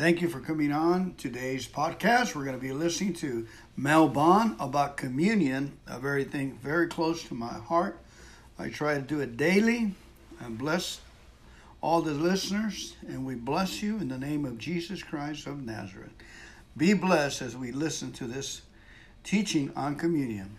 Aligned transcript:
Thank 0.00 0.22
you 0.22 0.30
for 0.30 0.40
coming 0.40 0.72
on 0.72 1.12
today's 1.18 1.68
podcast. 1.68 2.34
We're 2.34 2.46
going 2.46 2.56
to 2.56 2.62
be 2.62 2.72
listening 2.72 3.12
to 3.16 3.46
Mel 3.76 4.08
Bond 4.08 4.56
about 4.58 4.96
communion, 4.96 5.76
a 5.86 5.98
very 5.98 6.24
thing 6.24 6.58
very 6.62 6.86
close 6.86 7.22
to 7.24 7.34
my 7.34 7.52
heart. 7.52 7.98
I 8.58 8.70
try 8.70 8.94
to 8.94 9.02
do 9.02 9.20
it 9.20 9.36
daily 9.36 9.92
and 10.42 10.56
bless 10.56 11.02
all 11.82 12.00
the 12.00 12.14
listeners, 12.14 12.96
and 13.06 13.26
we 13.26 13.34
bless 13.34 13.82
you 13.82 13.98
in 13.98 14.08
the 14.08 14.16
name 14.16 14.46
of 14.46 14.56
Jesus 14.56 15.02
Christ 15.02 15.46
of 15.46 15.66
Nazareth. 15.66 16.14
Be 16.74 16.94
blessed 16.94 17.42
as 17.42 17.54
we 17.54 17.70
listen 17.70 18.10
to 18.12 18.26
this 18.26 18.62
teaching 19.22 19.70
on 19.76 19.96
communion. 19.96 20.56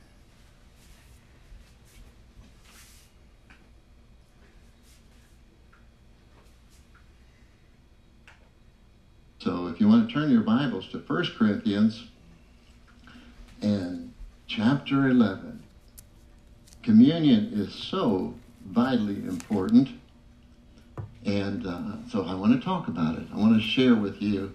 So 9.43 9.65
if 9.69 9.79
you 9.79 9.87
want 9.87 10.00
to 10.00 10.00
turn 10.11 10.29
your 10.29 10.41
Bibles 10.41 10.89
to 10.89 10.97
1 10.97 11.25
Corinthians 11.37 12.03
and 13.61 14.11
chapter 14.45 15.07
11, 15.07 15.63
communion 16.83 17.51
is 17.53 17.73
so 17.73 18.33
vitally 18.65 19.15
important. 19.15 19.87
And 21.25 21.65
uh, 21.65 22.09
so 22.09 22.25
I 22.25 22.33
want 22.33 22.59
to 22.59 22.65
talk 22.65 22.89
about 22.89 23.19
it. 23.19 23.27
I 23.33 23.37
want 23.37 23.55
to 23.55 23.65
share 23.65 23.95
with 23.95 24.21
you. 24.21 24.53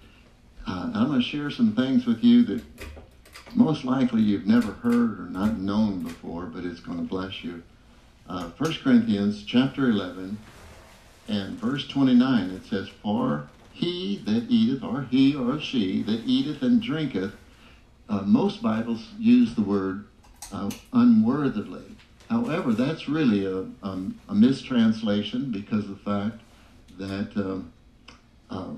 Uh, 0.67 0.91
I'm 0.93 1.07
going 1.07 1.23
to 1.23 1.27
share 1.27 1.49
some 1.49 1.75
things 1.75 2.05
with 2.05 2.23
you 2.23 2.43
that 2.45 2.63
most 3.55 3.83
likely 3.83 4.21
you've 4.21 4.47
never 4.47 4.73
heard 4.73 5.19
or 5.21 5.29
not 5.31 5.57
known 5.57 6.03
before, 6.03 6.45
but 6.45 6.67
it's 6.67 6.81
going 6.81 6.99
to 6.99 7.05
bless 7.05 7.43
you. 7.43 7.63
Uh, 8.29 8.51
1 8.59 8.75
Corinthians 8.85 9.43
chapter 9.43 9.89
11 9.89 10.37
and 11.29 11.59
verse 11.59 11.89
29, 11.89 12.51
it 12.51 12.67
says, 12.67 12.91
For 13.03 13.49
he 13.77 14.23
that 14.25 14.47
eateth, 14.49 14.83
or 14.83 15.03
he 15.11 15.35
or 15.35 15.61
she 15.61 16.03
that 16.05 16.23
eateth 16.25 16.63
and 16.63 16.81
drinketh, 16.81 17.33
uh, 18.09 18.23
most 18.23 18.63
Bibles 18.63 19.09
use 19.19 19.55
the 19.55 19.63
word 19.63 20.07
uh, 20.51 20.71
unworthily. 20.93 21.85
However, 22.31 22.73
that's 22.73 23.09
really 23.09 23.45
a, 23.45 23.67
um, 23.83 24.19
a 24.29 24.35
mistranslation 24.35 25.53
because 25.53 25.85
of 25.85 25.91
the 25.91 25.97
fact 25.97 26.41
that 26.99 27.37
um, 27.37 27.73
uh, 28.51 28.71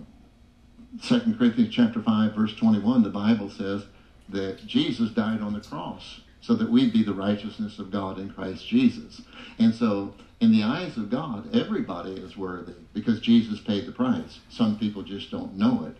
2 1.02 1.36
Corinthians 1.38 1.72
chapter 1.72 2.02
5, 2.02 2.34
verse 2.34 2.56
21, 2.56 3.02
the 3.04 3.08
Bible 3.08 3.50
says 3.50 3.84
that 4.28 4.66
Jesus 4.66 5.10
died 5.10 5.40
on 5.40 5.52
the 5.52 5.60
cross 5.60 6.20
so 6.40 6.54
that 6.54 6.68
we'd 6.68 6.92
be 6.92 7.04
the 7.04 7.14
righteousness 7.14 7.78
of 7.78 7.92
God 7.92 8.18
in 8.18 8.30
Christ 8.30 8.66
Jesus. 8.66 9.22
And 9.58 9.72
so 9.72 10.14
in 10.40 10.52
the 10.52 10.62
eyes 10.62 10.96
of 10.96 11.10
God, 11.10 11.54
everybody 11.54 12.12
is 12.12 12.36
worthy 12.36 12.74
because 12.92 13.20
Jesus 13.20 13.60
paid 13.60 13.86
the 13.86 13.92
price. 13.92 14.40
Some 14.48 14.78
people 14.78 15.02
just 15.02 15.30
don't 15.30 15.56
know 15.56 15.84
it. 15.84 15.96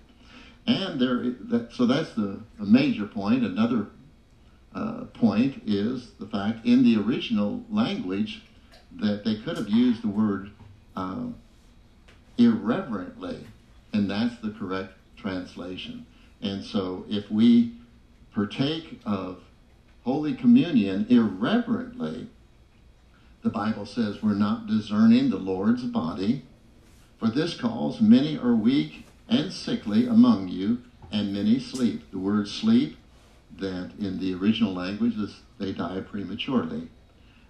And 0.67 1.01
there, 1.01 1.31
that, 1.49 1.73
so 1.73 1.87
that's 1.87 2.13
the, 2.13 2.41
the 2.59 2.65
major 2.65 3.07
point. 3.07 3.45
Another 3.45 3.89
uh, 4.75 5.05
point 5.15 5.63
is 5.67 6.11
the 6.19 6.27
fact 6.27 6.67
in 6.67 6.85
the 6.85 6.97
original 6.97 7.65
language 7.71 8.43
that 9.01 9.25
they 9.25 9.37
could 9.37 9.57
have 9.57 9.69
used 9.69 10.03
the 10.03 10.09
word 10.09 10.51
uh, 10.95 11.27
irreverently, 12.37 13.39
and 13.93 14.11
that's 14.11 14.37
the 14.41 14.51
correct 14.51 14.93
translation. 15.17 16.07
And 16.41 16.63
so 16.63 17.05
if 17.09 17.31
we 17.31 17.73
partake 18.33 19.01
of 19.05 19.43
Holy 20.05 20.35
Communion 20.35 21.07
irreverently, 21.09 22.29
the 23.43 23.51
Bible 23.51 23.87
says 23.87 24.23
we're 24.23 24.35
not 24.35 24.67
discerning 24.67 25.31
the 25.31 25.37
Lord's 25.37 25.85
body. 25.85 26.43
For 27.19 27.29
this 27.29 27.55
cause 27.55 28.01
many 28.01 28.37
are 28.39 28.55
weak 28.55 29.07
and 29.29 29.53
sickly 29.53 30.07
among 30.07 30.49
you, 30.49 30.83
and 31.11 31.33
many 31.33 31.59
sleep. 31.59 32.11
The 32.11 32.19
word 32.19 32.49
sleep, 32.49 32.97
that 33.59 33.93
in 33.99 34.19
the 34.19 34.35
original 34.35 34.73
language 34.73 35.17
is 35.17 35.41
they 35.59 35.73
die 35.73 36.01
prematurely. 36.01 36.89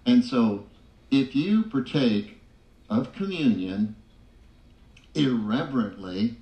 And 0.05 0.23
so 0.23 0.65
if 1.11 1.35
you 1.35 1.63
partake 1.63 2.41
of 2.89 3.13
communion 3.13 3.95
irreverently, 5.13 6.37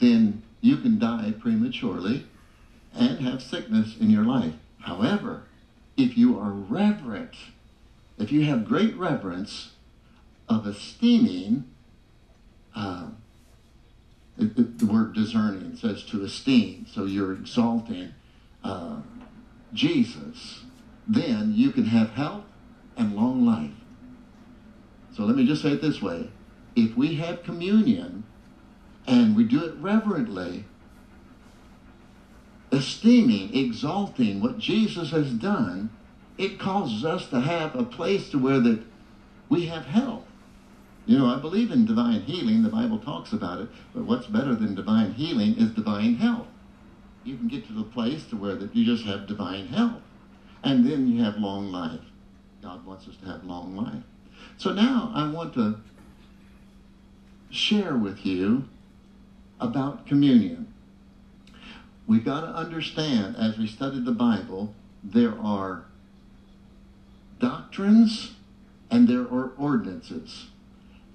then 0.00 0.42
you 0.60 0.76
can 0.76 0.98
die 0.98 1.32
prematurely 1.38 2.26
and 2.94 3.20
have 3.20 3.42
sickness 3.42 3.96
in 3.98 4.10
your 4.10 4.24
life. 4.24 4.54
However, 4.80 5.44
if 5.96 6.16
you 6.16 6.38
are 6.38 6.50
reverent, 6.50 7.34
if 8.18 8.30
you 8.30 8.44
have 8.44 8.64
great 8.64 8.96
reverence 8.96 9.72
of 10.48 10.66
esteeming, 10.66 11.64
uh, 12.74 13.08
it, 14.38 14.58
it, 14.58 14.78
the 14.78 14.86
word 14.86 15.14
discerning 15.14 15.76
says 15.76 16.02
to 16.04 16.22
esteem, 16.22 16.86
so 16.92 17.04
you're 17.04 17.32
exalting 17.32 18.14
uh, 18.62 18.96
Jesus, 19.72 20.62
then 21.06 21.52
you 21.54 21.70
can 21.70 21.86
have 21.86 22.10
health 22.10 22.44
and 22.96 23.14
long 23.14 23.44
life. 23.44 23.70
So 25.16 25.24
let 25.24 25.36
me 25.36 25.46
just 25.46 25.62
say 25.62 25.72
it 25.72 25.82
this 25.82 26.02
way. 26.02 26.30
If 26.74 26.96
we 26.96 27.16
have 27.16 27.44
communion 27.44 28.24
and 29.06 29.36
we 29.36 29.44
do 29.44 29.64
it 29.64 29.74
reverently, 29.76 30.64
esteeming, 32.72 33.54
exalting 33.54 34.40
what 34.40 34.58
Jesus 34.58 35.10
has 35.10 35.30
done, 35.32 35.90
it 36.36 36.58
causes 36.58 37.04
us 37.04 37.28
to 37.28 37.40
have 37.40 37.74
a 37.74 37.84
place 37.84 38.30
to 38.30 38.38
where 38.38 38.60
that 38.60 38.82
we 39.48 39.66
have 39.66 39.86
health. 39.86 40.24
You 41.06 41.18
know, 41.18 41.26
I 41.26 41.38
believe 41.38 41.70
in 41.70 41.84
divine 41.84 42.22
healing. 42.22 42.62
The 42.62 42.70
Bible 42.70 42.98
talks 42.98 43.32
about 43.32 43.60
it. 43.60 43.68
But 43.94 44.04
what's 44.04 44.26
better 44.26 44.54
than 44.54 44.74
divine 44.74 45.12
healing 45.12 45.56
is 45.58 45.70
divine 45.70 46.16
health. 46.16 46.46
You 47.24 47.36
can 47.36 47.48
get 47.48 47.66
to 47.66 47.72
the 47.72 47.84
place 47.84 48.24
to 48.26 48.36
where 48.36 48.54
that 48.56 48.74
you 48.74 48.84
just 48.84 49.04
have 49.04 49.26
divine 49.26 49.68
health. 49.68 50.00
And 50.62 50.86
then 50.86 51.06
you 51.06 51.22
have 51.22 51.36
long 51.36 51.70
life. 51.70 52.00
God 52.62 52.86
wants 52.86 53.06
us 53.06 53.16
to 53.18 53.26
have 53.26 53.44
long 53.44 53.76
life. 53.76 54.02
So 54.56 54.72
now 54.72 55.12
I 55.14 55.30
want 55.30 55.54
to 55.54 55.78
share 57.50 57.96
with 57.96 58.24
you 58.24 58.64
about 59.60 60.06
communion. 60.06 60.72
We've 62.06 62.24
got 62.24 62.40
to 62.40 62.48
understand 62.48 63.36
as 63.36 63.58
we 63.58 63.66
study 63.66 64.00
the 64.00 64.12
Bible, 64.12 64.74
there 65.02 65.38
are 65.38 65.84
doctrines 67.38 68.32
and 68.90 69.08
there 69.08 69.22
are 69.22 69.52
ordinances. 69.58 70.46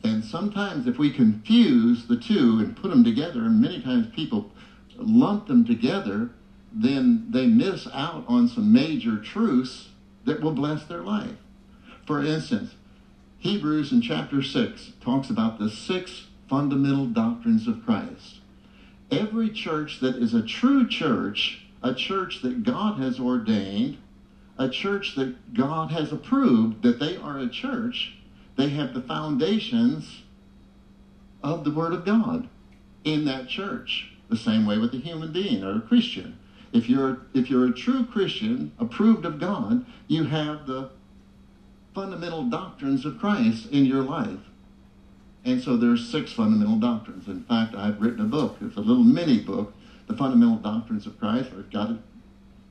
And 0.04 0.24
sometimes 0.24 0.88
if 0.88 0.98
we 0.98 1.12
confuse 1.12 2.08
the 2.08 2.18
two 2.18 2.60
and 2.60 2.76
put 2.76 2.90
them 2.90 3.04
together, 3.04 3.46
and 3.46 3.60
many 3.60 3.82
times 3.82 4.08
people 4.16 4.52
lump 4.98 5.48
them 5.48 5.66
together, 5.66 6.32
then 6.72 7.28
they 7.30 7.48
miss 7.48 7.88
out 7.94 8.24
on 8.28 8.48
some 8.48 8.72
major 8.72 9.18
truths 9.18 9.90
that 10.26 10.42
will 10.42 10.52
bless 10.52 10.86
their 10.86 11.02
life. 11.02 11.38
For 12.06 12.24
instance, 12.24 12.76
Hebrews 13.40 13.92
in 13.92 14.02
chapter 14.02 14.44
6 14.44 14.94
talks 15.02 15.30
about 15.30 15.60
the 15.60 15.70
six 15.70 16.28
fundamental 16.50 17.06
doctrines 17.06 17.68
of 17.68 17.84
Christ. 17.86 18.40
Every 19.12 19.50
church 19.50 20.00
that 20.02 20.16
is 20.16 20.34
a 20.34 20.42
true 20.42 20.88
church, 20.88 21.66
a 21.82 21.94
church 21.94 22.42
that 22.42 22.64
God 22.64 23.00
has 23.00 23.20
ordained, 23.20 23.98
a 24.60 24.70
church 24.70 25.16
that 25.16 25.54
God 25.54 25.90
has 25.92 26.12
approved 26.12 26.84
that 26.84 27.00
they 27.00 27.16
are 27.16 27.40
a 27.40 27.48
church, 27.48 28.14
they 28.58 28.70
have 28.70 28.94
the 28.94 29.02
foundations 29.02 30.24
of 31.42 31.64
the 31.64 31.72
Word 31.72 31.94
of 31.94 32.06
God 32.06 32.50
in 33.06 33.24
that 33.26 33.48
church. 33.48 34.12
The 34.30 34.36
same 34.36 34.68
way 34.68 34.78
with 34.78 34.94
a 34.94 34.98
human 34.98 35.32
being 35.32 35.64
or 35.64 35.78
a 35.78 35.82
Christian. 35.82 36.38
If 36.74 36.88
you're 36.88 37.22
if 37.34 37.50
you're 37.50 37.68
a 37.68 37.74
true 37.74 38.06
Christian, 38.06 38.74
approved 38.78 39.26
of 39.26 39.40
God, 39.40 39.86
you 40.08 40.26
have 40.26 40.68
the 40.68 40.92
fundamental 41.96 42.44
doctrines 42.44 43.06
of 43.06 43.18
Christ 43.18 43.72
in 43.72 43.86
your 43.86 44.04
life. 44.04 44.40
And 45.46 45.64
so 45.64 45.78
there's 45.78 46.08
six 46.08 46.34
fundamental 46.34 46.76
doctrines. 46.76 47.28
In 47.28 47.44
fact, 47.46 47.74
I've 47.74 48.02
written 48.02 48.20
a 48.20 48.26
book. 48.26 48.58
It's 48.62 48.76
a 48.76 48.82
little 48.82 49.04
mini 49.04 49.40
book, 49.40 49.74
The 50.08 50.16
Fundamental 50.16 50.58
Doctrines 50.58 51.08
of 51.08 51.18
Christ. 51.18 51.50
I've 51.58 51.72
got 51.72 51.92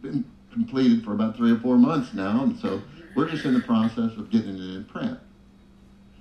it 0.04 0.24
completed 0.52 1.04
for 1.04 1.12
about 1.12 1.36
three 1.36 1.52
or 1.52 1.58
four 1.58 1.76
months 1.78 2.14
now, 2.14 2.42
and 2.42 2.58
so 2.58 2.82
we're 3.14 3.28
just 3.28 3.44
in 3.44 3.54
the 3.54 3.60
process 3.60 4.16
of 4.16 4.30
getting 4.30 4.54
it 4.54 4.74
in 4.76 4.84
print. 4.84 5.18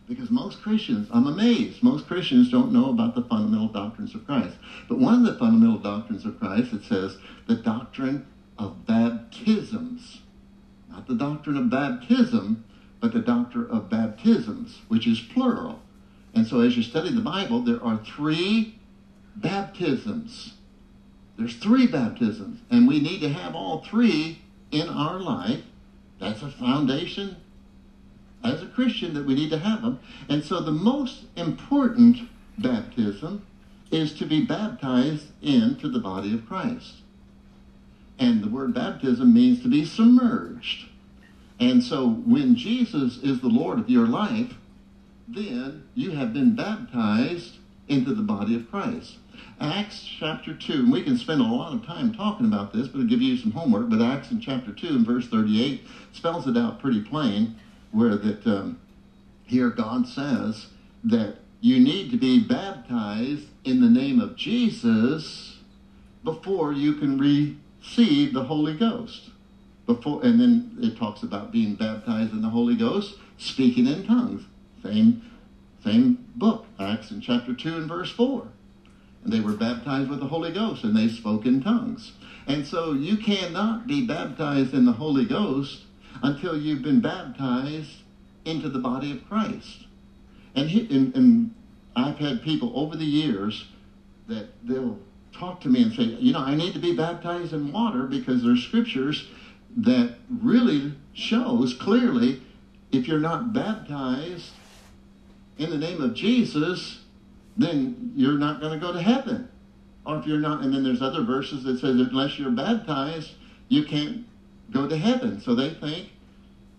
Because 0.07 0.29
most 0.29 0.61
Christians, 0.61 1.09
I'm 1.11 1.27
amazed, 1.27 1.83
most 1.83 2.07
Christians 2.07 2.49
don't 2.49 2.71
know 2.71 2.89
about 2.89 3.13
the 3.13 3.23
fundamental 3.23 3.67
doctrines 3.67 4.15
of 4.15 4.25
Christ. 4.25 4.55
But 4.87 4.99
one 4.99 5.13
of 5.15 5.23
the 5.23 5.37
fundamental 5.37 5.77
doctrines 5.77 6.25
of 6.25 6.39
Christ, 6.39 6.71
it 6.73 6.83
says 6.83 7.17
the 7.45 7.55
doctrine 7.55 8.25
of 8.57 8.85
baptisms. 8.85 10.21
Not 10.89 11.07
the 11.07 11.15
doctrine 11.15 11.57
of 11.57 11.69
baptism, 11.69 12.63
but 13.01 13.11
the 13.11 13.19
doctrine 13.19 13.69
of 13.69 13.89
baptisms, 13.89 14.79
which 14.87 15.05
is 15.05 15.19
plural. 15.19 15.81
And 16.33 16.47
so 16.47 16.61
as 16.61 16.77
you 16.77 16.83
study 16.83 17.11
the 17.11 17.21
Bible, 17.21 17.61
there 17.61 17.83
are 17.83 17.97
three 17.97 18.75
baptisms. 19.35 20.53
There's 21.37 21.55
three 21.55 21.87
baptisms, 21.87 22.61
and 22.69 22.87
we 22.87 22.99
need 22.99 23.21
to 23.21 23.29
have 23.29 23.55
all 23.55 23.83
three 23.83 24.41
in 24.71 24.89
our 24.89 25.19
life. 25.19 25.61
That's 26.19 26.41
a 26.41 26.49
foundation 26.49 27.37
as 28.43 28.61
a 28.61 28.67
Christian 28.67 29.13
that 29.13 29.25
we 29.25 29.35
need 29.35 29.51
to 29.51 29.59
have 29.59 29.81
them. 29.81 29.99
And 30.29 30.43
so 30.43 30.61
the 30.61 30.71
most 30.71 31.25
important 31.35 32.29
baptism 32.57 33.45
is 33.91 34.13
to 34.13 34.25
be 34.25 34.45
baptized 34.45 35.27
into 35.41 35.89
the 35.89 35.99
body 35.99 36.33
of 36.33 36.47
Christ. 36.47 36.95
And 38.19 38.43
the 38.43 38.49
word 38.49 38.73
baptism 38.73 39.33
means 39.33 39.61
to 39.61 39.69
be 39.69 39.85
submerged. 39.85 40.89
And 41.59 41.83
so 41.83 42.09
when 42.09 42.55
Jesus 42.55 43.17
is 43.17 43.41
the 43.41 43.47
Lord 43.47 43.79
of 43.79 43.89
your 43.89 44.07
life, 44.07 44.55
then 45.27 45.83
you 45.93 46.11
have 46.11 46.33
been 46.33 46.55
baptized 46.55 47.57
into 47.87 48.13
the 48.13 48.23
body 48.23 48.55
of 48.55 48.69
Christ. 48.69 49.17
Acts 49.59 50.03
chapter 50.19 50.53
2, 50.53 50.73
and 50.73 50.91
we 50.91 51.03
can 51.03 51.17
spend 51.17 51.41
a 51.41 51.43
lot 51.43 51.73
of 51.73 51.85
time 51.85 52.13
talking 52.13 52.45
about 52.45 52.73
this, 52.73 52.87
but 52.87 52.99
I'll 52.99 53.07
give 53.07 53.21
you 53.21 53.37
some 53.37 53.51
homework. 53.51 53.89
But 53.89 54.01
Acts 54.01 54.31
in 54.31 54.39
chapter 54.39 54.71
2 54.71 54.87
and 54.87 55.05
verse 55.05 55.27
38 55.27 55.81
spells 56.13 56.47
it 56.47 56.55
out 56.55 56.79
pretty 56.79 57.01
plain, 57.01 57.55
where 57.91 58.15
that 58.15 58.45
um, 58.45 58.79
here 59.45 59.69
God 59.69 60.07
says 60.07 60.67
that 61.03 61.37
you 61.59 61.79
need 61.79 62.11
to 62.11 62.17
be 62.17 62.39
baptized 62.39 63.47
in 63.63 63.81
the 63.81 63.89
name 63.89 64.19
of 64.19 64.35
Jesus 64.35 65.57
before 66.23 66.71
you 66.71 66.93
can 66.93 67.17
receive 67.17 68.33
the 68.33 68.43
Holy 68.43 68.75
Ghost. 68.75 69.29
Before, 69.85 70.23
and 70.23 70.39
then 70.39 70.77
it 70.81 70.97
talks 70.97 71.23
about 71.23 71.51
being 71.51 71.75
baptized 71.75 72.33
in 72.33 72.41
the 72.41 72.49
Holy 72.49 72.75
Ghost, 72.75 73.15
speaking 73.37 73.87
in 73.87 74.05
tongues. 74.05 74.43
Same, 74.83 75.23
same 75.83 76.25
book, 76.35 76.65
Acts 76.79 77.11
in 77.11 77.21
chapter 77.21 77.53
2 77.53 77.77
and 77.77 77.87
verse 77.87 78.11
4. 78.11 78.47
They 79.27 79.41
were 79.41 79.53
baptized 79.53 80.09
with 80.09 80.21
the 80.21 80.27
Holy 80.27 80.51
Ghost 80.51 80.85
and 80.85 80.95
they 80.95 81.09
spoke 81.09 81.45
in 81.45 81.61
tongues. 81.61 82.13
And 82.47 82.65
so 82.65 82.93
you 82.93 83.17
cannot 83.17 83.85
be 83.85 84.05
baptized 84.07 84.73
in 84.73 84.85
the 84.85 84.93
Holy 84.93 85.25
Ghost 85.25 85.81
until 86.23 86.57
you've 86.57 86.81
been 86.81 87.01
baptized 87.01 88.03
into 88.45 88.69
the 88.69 88.79
body 88.79 89.11
of 89.11 89.27
Christ. 89.27 89.85
And, 90.55 90.69
he, 90.69 90.87
and, 90.95 91.13
and 91.13 91.53
I've 91.95 92.17
had 92.17 92.41
people 92.41 92.71
over 92.73 92.95
the 92.95 93.05
years 93.05 93.67
that 94.27 94.47
they'll 94.65 94.97
talk 95.33 95.59
to 95.61 95.69
me 95.69 95.83
and 95.83 95.93
say, 95.93 96.03
you 96.03 96.31
know, 96.31 96.39
I 96.39 96.55
need 96.55 96.73
to 96.73 96.79
be 96.79 96.95
baptized 96.95 97.53
in 97.53 97.71
water 97.71 98.03
because 98.03 98.43
there's 98.43 98.63
scriptures 98.63 99.27
that 99.75 100.15
really 100.41 100.93
shows 101.13 101.73
clearly 101.73 102.41
if 102.91 103.07
you're 103.07 103.19
not 103.19 103.51
baptized 103.53 104.51
in 105.57 105.69
the 105.69 105.77
name 105.77 106.01
of 106.01 106.13
Jesus, 106.13 106.99
then 107.57 108.13
you're 108.15 108.37
not 108.37 108.61
going 108.61 108.79
to 108.79 108.85
go 108.85 108.93
to 108.93 109.01
heaven. 109.01 109.49
Or 110.05 110.17
if 110.17 110.25
you're 110.25 110.39
not, 110.39 110.63
and 110.63 110.73
then 110.73 110.83
there's 110.83 111.01
other 111.01 111.23
verses 111.23 111.63
that 111.63 111.79
says 111.79 111.99
unless 111.99 112.39
you're 112.39 112.51
baptized, 112.51 113.31
you 113.67 113.83
can't 113.83 114.25
go 114.71 114.87
to 114.87 114.97
heaven. 114.97 115.41
So 115.41 115.55
they 115.55 115.73
think, 115.73 116.09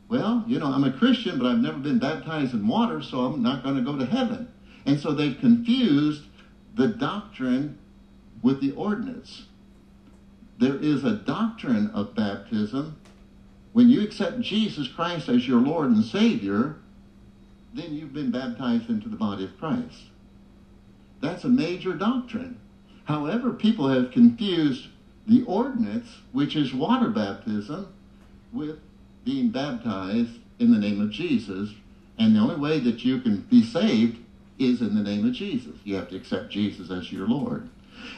well, 0.08 0.42
you 0.46 0.58
know, 0.58 0.66
I'm 0.66 0.84
a 0.84 0.92
Christian, 0.92 1.38
but 1.38 1.46
I've 1.46 1.58
never 1.58 1.78
been 1.78 1.98
baptized 1.98 2.54
in 2.54 2.66
water, 2.66 3.02
so 3.02 3.20
I'm 3.20 3.42
not 3.42 3.62
going 3.62 3.76
to 3.76 3.82
go 3.82 3.98
to 3.98 4.06
heaven. 4.06 4.48
And 4.86 4.98
so 4.98 5.12
they've 5.12 5.38
confused 5.38 6.22
the 6.74 6.86
doctrine 6.86 7.78
with 8.42 8.60
the 8.62 8.72
ordinance. 8.72 9.44
There 10.58 10.76
is 10.76 11.04
a 11.04 11.16
doctrine 11.16 11.90
of 11.90 12.14
baptism. 12.14 12.96
When 13.72 13.88
you 13.88 14.02
accept 14.02 14.40
Jesus 14.40 14.88
Christ 14.88 15.28
as 15.28 15.46
your 15.46 15.60
Lord 15.60 15.90
and 15.90 16.04
Savior, 16.04 16.76
then 17.74 17.94
you've 17.94 18.14
been 18.14 18.30
baptized 18.30 18.88
into 18.88 19.08
the 19.08 19.16
body 19.16 19.44
of 19.44 19.58
Christ. 19.58 20.04
That's 21.20 21.44
a 21.44 21.48
major 21.48 21.94
doctrine. 21.94 22.60
However, 23.04 23.52
people 23.52 23.88
have 23.88 24.10
confused 24.10 24.88
the 25.26 25.42
ordinance, 25.44 26.08
which 26.32 26.56
is 26.56 26.74
water 26.74 27.08
baptism, 27.08 27.92
with 28.52 28.78
being 29.24 29.50
baptized 29.50 30.38
in 30.58 30.72
the 30.72 30.78
name 30.78 31.00
of 31.00 31.10
Jesus. 31.10 31.70
And 32.18 32.34
the 32.34 32.40
only 32.40 32.56
way 32.56 32.80
that 32.80 33.04
you 33.04 33.20
can 33.20 33.42
be 33.42 33.62
saved 33.62 34.18
is 34.58 34.80
in 34.80 34.94
the 34.94 35.02
name 35.02 35.26
of 35.26 35.32
Jesus. 35.32 35.76
You 35.84 35.96
have 35.96 36.08
to 36.10 36.16
accept 36.16 36.50
Jesus 36.50 36.90
as 36.90 37.12
your 37.12 37.28
Lord. 37.28 37.68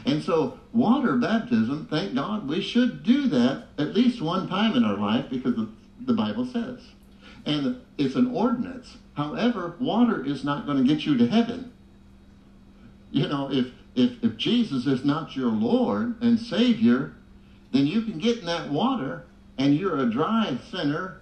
And 0.05 0.23
so, 0.23 0.59
water 0.73 1.17
baptism, 1.17 1.87
thank 1.91 2.15
God, 2.15 2.49
we 2.49 2.61
should 2.61 3.03
do 3.03 3.29
that 3.29 3.65
at 3.79 3.95
least 3.95 4.23
one 4.23 4.49
time 4.49 4.77
in 4.77 4.85
our 4.85 4.97
life 4.97 5.27
because 5.31 5.55
the 6.01 6.13
Bible 6.13 6.47
says. 6.47 6.81
And 7.47 7.81
it's 7.99 8.15
an 8.15 8.29
ordinance. 8.29 8.97
However, 9.15 9.77
water 9.81 10.25
is 10.25 10.45
not 10.45 10.67
going 10.67 10.79
to 10.79 10.85
get 10.85 11.07
you 11.07 11.17
to 11.17 11.27
heaven. 11.27 11.73
You 13.11 13.29
know, 13.29 13.51
if, 13.51 13.67
if, 13.95 14.23
if 14.23 14.37
Jesus 14.37 14.87
is 14.87 15.05
not 15.05 15.35
your 15.37 15.51
Lord 15.51 16.21
and 16.23 16.39
Savior, 16.39 17.15
then 17.73 17.87
you 17.87 18.03
can 18.03 18.19
get 18.19 18.39
in 18.39 18.47
that 18.47 18.71
water 18.71 19.25
and 19.59 19.75
you're 19.75 19.99
a 19.99 20.11
dry 20.11 20.57
sinner. 20.71 21.21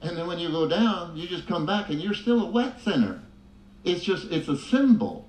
And 0.00 0.16
then 0.16 0.26
when 0.26 0.38
you 0.38 0.50
go 0.50 0.68
down, 0.68 1.16
you 1.16 1.28
just 1.28 1.46
come 1.46 1.66
back 1.66 1.90
and 1.90 2.00
you're 2.00 2.14
still 2.14 2.42
a 2.42 2.50
wet 2.50 2.80
sinner. 2.80 3.20
It's 3.84 4.02
just, 4.02 4.30
it's 4.30 4.48
a 4.48 4.56
symbol. 4.56 5.28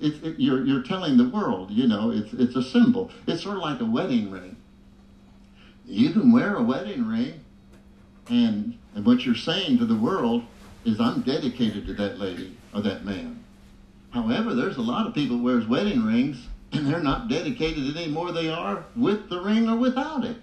It's, 0.00 0.22
it, 0.24 0.38
you're, 0.38 0.64
you're 0.64 0.82
telling 0.82 1.16
the 1.16 1.28
world, 1.28 1.70
you 1.70 1.86
know, 1.86 2.10
it's, 2.10 2.32
it's 2.32 2.54
a 2.54 2.62
symbol. 2.62 3.10
It's 3.26 3.42
sort 3.42 3.56
of 3.56 3.62
like 3.62 3.80
a 3.80 3.84
wedding 3.84 4.30
ring. 4.30 4.56
You 5.84 6.10
can 6.10 6.30
wear 6.32 6.54
a 6.54 6.62
wedding 6.62 7.06
ring, 7.06 7.40
and, 8.28 8.78
and 8.94 9.04
what 9.04 9.24
you're 9.24 9.34
saying 9.34 9.78
to 9.78 9.86
the 9.86 9.96
world 9.96 10.44
is, 10.84 11.00
I'm 11.00 11.22
dedicated 11.22 11.86
to 11.86 11.94
that 11.94 12.18
lady 12.18 12.56
or 12.74 12.82
that 12.82 13.04
man. 13.04 13.42
However, 14.10 14.54
there's 14.54 14.76
a 14.76 14.82
lot 14.82 15.06
of 15.06 15.14
people 15.14 15.38
wears 15.38 15.66
wedding 15.66 16.04
rings, 16.04 16.46
and 16.72 16.86
they're 16.86 17.00
not 17.00 17.28
dedicated 17.28 17.96
any 17.96 18.08
more 18.08 18.32
they 18.32 18.48
are 18.48 18.84
with 18.96 19.28
the 19.28 19.40
ring 19.40 19.68
or 19.68 19.76
without 19.76 20.24
it. 20.24 20.42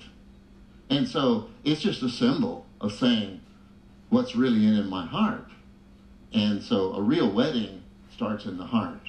And 0.89 1.07
so 1.07 1.49
it's 1.63 1.81
just 1.81 2.03
a 2.03 2.09
symbol 2.09 2.65
of 2.79 2.93
saying 2.93 3.41
what's 4.09 4.35
really 4.35 4.65
in, 4.65 4.75
in 4.75 4.87
my 4.87 5.05
heart. 5.05 5.49
And 6.33 6.61
so 6.61 6.93
a 6.93 7.01
real 7.01 7.31
wedding 7.31 7.83
starts 8.13 8.45
in 8.45 8.57
the 8.57 8.65
heart. 8.65 8.99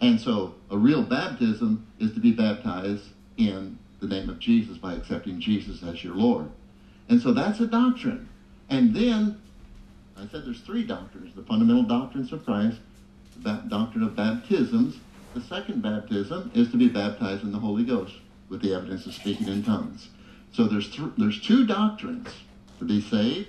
And 0.00 0.20
so 0.20 0.54
a 0.70 0.76
real 0.76 1.02
baptism 1.02 1.86
is 1.98 2.12
to 2.12 2.20
be 2.20 2.32
baptized 2.32 3.04
in 3.36 3.78
the 4.00 4.06
name 4.06 4.28
of 4.28 4.38
Jesus 4.38 4.76
by 4.76 4.94
accepting 4.94 5.40
Jesus 5.40 5.82
as 5.82 6.04
your 6.04 6.14
Lord. 6.14 6.50
And 7.08 7.20
so 7.20 7.32
that's 7.32 7.60
a 7.60 7.66
doctrine. 7.66 8.28
And 8.68 8.94
then 8.94 9.40
I 10.16 10.26
said 10.28 10.44
there's 10.44 10.60
three 10.60 10.84
doctrines 10.84 11.34
the 11.34 11.42
fundamental 11.42 11.82
doctrines 11.82 12.32
of 12.32 12.44
Christ, 12.44 12.78
doctrine 13.42 14.04
of 14.04 14.16
baptisms. 14.16 14.96
The 15.34 15.40
second 15.40 15.82
baptism 15.82 16.50
is 16.54 16.70
to 16.70 16.76
be 16.76 16.88
baptized 16.88 17.42
in 17.42 17.52
the 17.52 17.58
Holy 17.58 17.84
Ghost 17.84 18.14
with 18.48 18.62
the 18.62 18.74
evidence 18.74 19.06
of 19.06 19.14
speaking 19.14 19.48
in 19.48 19.62
tongues. 19.62 20.08
So 20.52 20.66
there's 20.66 20.88
th- 20.90 21.10
there's 21.18 21.40
two 21.40 21.66
doctrines 21.66 22.28
to 22.78 22.84
be 22.84 23.00
saved. 23.00 23.48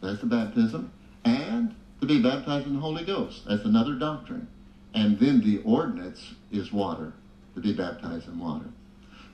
That's 0.00 0.20
the 0.20 0.26
baptism, 0.26 0.92
and 1.24 1.74
to 2.00 2.06
be 2.06 2.20
baptized 2.20 2.66
in 2.66 2.74
the 2.74 2.80
Holy 2.80 3.04
Ghost. 3.04 3.44
That's 3.46 3.64
another 3.64 3.94
doctrine. 3.94 4.48
And 4.94 5.18
then 5.18 5.40
the 5.40 5.62
ordinance 5.62 6.34
is 6.50 6.72
water, 6.72 7.14
to 7.54 7.60
be 7.60 7.72
baptized 7.72 8.28
in 8.28 8.38
water. 8.38 8.66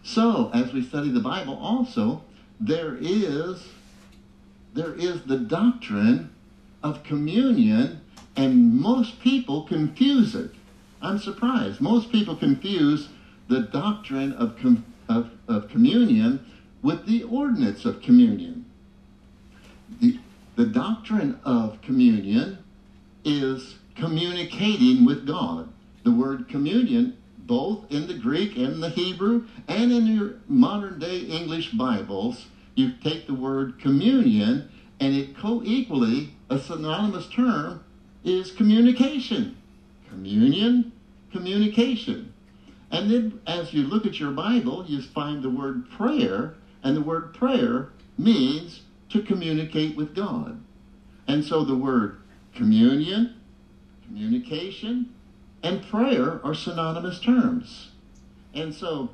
So, 0.03 0.51
as 0.55 0.73
we 0.73 0.83
study 0.83 1.11
the 1.11 1.21
Bible 1.21 1.59
also, 1.61 2.23
there 2.61 2.97
is 3.01 3.67
there 4.75 4.95
is 4.95 5.23
the 5.23 5.39
doctrine 5.39 6.31
of 6.83 7.03
communion, 7.03 8.01
and 8.39 8.73
most 8.73 9.19
people 9.21 9.65
confuse 9.65 10.37
it. 10.37 10.53
I'm 11.03 11.19
surprised. 11.19 11.81
Most 11.81 12.13
people 12.13 12.37
confuse 12.37 13.09
the 13.49 13.63
doctrine 13.63 14.33
of, 14.33 14.57
com- 14.57 14.85
of, 15.09 15.33
of 15.49 15.69
communion 15.69 16.47
with 16.81 17.05
the 17.05 17.25
ordinance 17.25 17.85
of 17.85 18.01
communion. 18.01 18.65
The, 20.01 20.21
the 20.55 20.67
doctrine 20.67 21.41
of 21.45 21.83
communion 21.83 22.59
is 23.25 23.75
communicating 23.97 25.05
with 25.05 25.27
God. 25.27 25.69
The 26.05 26.13
word 26.13 26.49
communion, 26.49 27.17
both 27.39 27.91
in 27.91 28.07
the 28.07 28.15
Greek 28.15 28.57
and 28.57 28.81
the 28.81 28.91
Hebrew, 28.91 29.47
and 29.67 29.91
in 29.91 30.07
your 30.07 30.35
modern 30.47 31.01
day 31.01 31.23
English 31.23 31.73
Bibles, 31.73 32.47
you 32.77 32.93
take 33.03 33.27
the 33.27 33.35
word 33.35 33.81
communion, 33.81 34.71
and 35.01 35.13
it 35.13 35.37
co 35.37 35.61
equally, 35.65 36.35
a 36.49 36.61
synonymous 36.61 37.29
term, 37.29 37.83
is 38.25 38.53
communication. 38.53 39.57
Communion, 40.09 40.93
communication. 41.33 42.33
And 42.91 43.11
then 43.11 43.41
as 43.47 43.75
you 43.75 43.85
look 43.85 44.07
at 44.07 44.19
your 44.19 44.31
Bible, 44.31 44.85
you 44.87 45.03
find 45.03 45.43
the 45.43 45.51
word 45.51 45.91
prayer, 45.91 46.55
and 46.83 46.97
the 46.97 47.03
word 47.03 47.35
prayer 47.35 47.91
means 48.17 48.83
to 49.11 49.23
communicate 49.23 49.97
with 49.97 50.15
God. 50.15 50.61
And 51.27 51.45
so 51.45 51.65
the 51.65 51.77
word 51.77 52.21
communion, 52.55 53.35
communication, 54.07 55.15
and 55.63 55.87
prayer 55.89 56.41
are 56.45 56.55
synonymous 56.55 57.21
terms. 57.21 57.91
And 58.55 58.75
so 58.75 59.11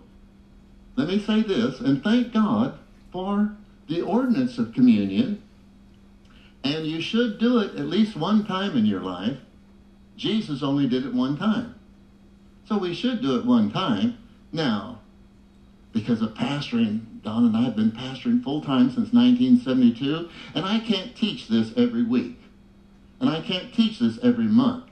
let 0.96 1.08
me 1.08 1.18
say 1.18 1.42
this, 1.42 1.80
and 1.80 2.02
thank 2.02 2.32
God 2.32 2.78
for 3.10 3.56
the 3.88 4.00
ordinance 4.00 4.58
of 4.58 4.72
communion. 4.72 5.42
And 6.64 6.86
you 6.86 7.00
should 7.00 7.38
do 7.38 7.58
it 7.58 7.76
at 7.76 7.86
least 7.86 8.16
one 8.16 8.46
time 8.46 8.76
in 8.76 8.86
your 8.86 9.02
life. 9.02 9.36
Jesus 10.16 10.62
only 10.62 10.88
did 10.88 11.04
it 11.04 11.12
one 11.12 11.36
time. 11.36 11.74
So 12.66 12.78
we 12.78 12.94
should 12.94 13.20
do 13.20 13.38
it 13.38 13.44
one 13.44 13.70
time. 13.70 14.16
Now, 14.50 15.00
because 15.92 16.22
of 16.22 16.34
pastoring, 16.34 17.22
Don 17.22 17.44
and 17.44 17.56
I 17.56 17.62
have 17.62 17.76
been 17.76 17.92
pastoring 17.92 18.42
full 18.42 18.62
time 18.62 18.86
since 18.86 19.12
1972, 19.12 20.28
and 20.54 20.64
I 20.64 20.80
can't 20.80 21.14
teach 21.14 21.48
this 21.48 21.72
every 21.76 22.02
week. 22.02 22.38
And 23.20 23.28
I 23.28 23.40
can't 23.40 23.72
teach 23.72 23.98
this 23.98 24.18
every 24.22 24.46
month. 24.46 24.84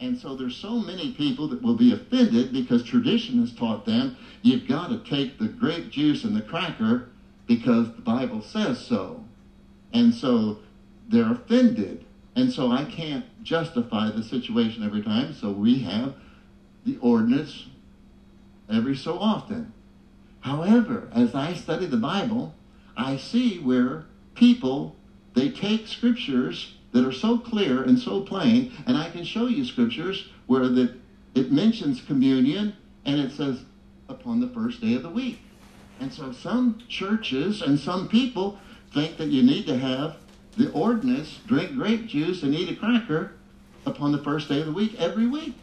And 0.00 0.18
so 0.18 0.36
there's 0.36 0.56
so 0.56 0.78
many 0.78 1.12
people 1.12 1.48
that 1.48 1.62
will 1.62 1.74
be 1.74 1.92
offended 1.92 2.52
because 2.52 2.84
tradition 2.84 3.40
has 3.40 3.52
taught 3.52 3.84
them 3.84 4.16
you've 4.42 4.68
got 4.68 4.88
to 4.88 4.98
take 4.98 5.38
the 5.38 5.48
grape 5.48 5.90
juice 5.90 6.22
and 6.22 6.36
the 6.36 6.42
cracker 6.42 7.08
because 7.46 7.88
the 7.94 8.02
Bible 8.02 8.42
says 8.42 8.78
so. 8.78 9.24
And 9.92 10.14
so 10.14 10.58
they're 11.08 11.32
offended. 11.32 12.04
And 12.36 12.52
so 12.52 12.70
I 12.70 12.84
can't 12.84 13.24
justify 13.42 14.10
the 14.10 14.22
situation 14.22 14.84
every 14.84 15.02
time. 15.02 15.34
So 15.34 15.50
we 15.50 15.80
have 15.80 16.14
the 16.84 16.98
ordinance 16.98 17.66
every 18.70 18.94
so 18.94 19.18
often. 19.18 19.72
However, 20.40 21.08
as 21.12 21.34
I 21.34 21.54
study 21.54 21.86
the 21.86 21.96
Bible, 21.96 22.54
I 22.96 23.16
see 23.16 23.58
where 23.58 24.06
people 24.34 24.94
they 25.34 25.50
take 25.50 25.86
scriptures 25.86 26.74
that 26.92 27.06
are 27.06 27.12
so 27.12 27.38
clear 27.38 27.82
and 27.82 27.98
so 27.98 28.22
plain, 28.22 28.72
and 28.86 28.96
I 28.96 29.10
can 29.10 29.24
show 29.24 29.46
you 29.46 29.64
scriptures 29.64 30.28
where 30.46 30.68
that 30.68 30.94
it 31.34 31.52
mentions 31.52 32.00
communion 32.00 32.74
and 33.04 33.20
it 33.20 33.30
says 33.30 33.60
upon 34.08 34.40
the 34.40 34.48
first 34.48 34.80
day 34.80 34.94
of 34.94 35.02
the 35.02 35.10
week. 35.10 35.40
And 36.00 36.12
so 36.12 36.32
some 36.32 36.82
churches 36.88 37.62
and 37.62 37.78
some 37.78 38.08
people 38.08 38.58
think 38.92 39.16
that 39.18 39.28
you 39.28 39.42
need 39.42 39.66
to 39.66 39.78
have 39.78 40.16
the 40.58 40.70
ordinance, 40.72 41.38
drink 41.46 41.74
grape 41.76 42.06
juice, 42.06 42.42
and 42.42 42.54
eat 42.54 42.68
a 42.68 42.76
cracker 42.76 43.32
upon 43.86 44.12
the 44.12 44.18
first 44.18 44.48
day 44.48 44.60
of 44.60 44.66
the 44.66 44.72
week 44.72 44.94
every 44.98 45.26
week. 45.26 45.54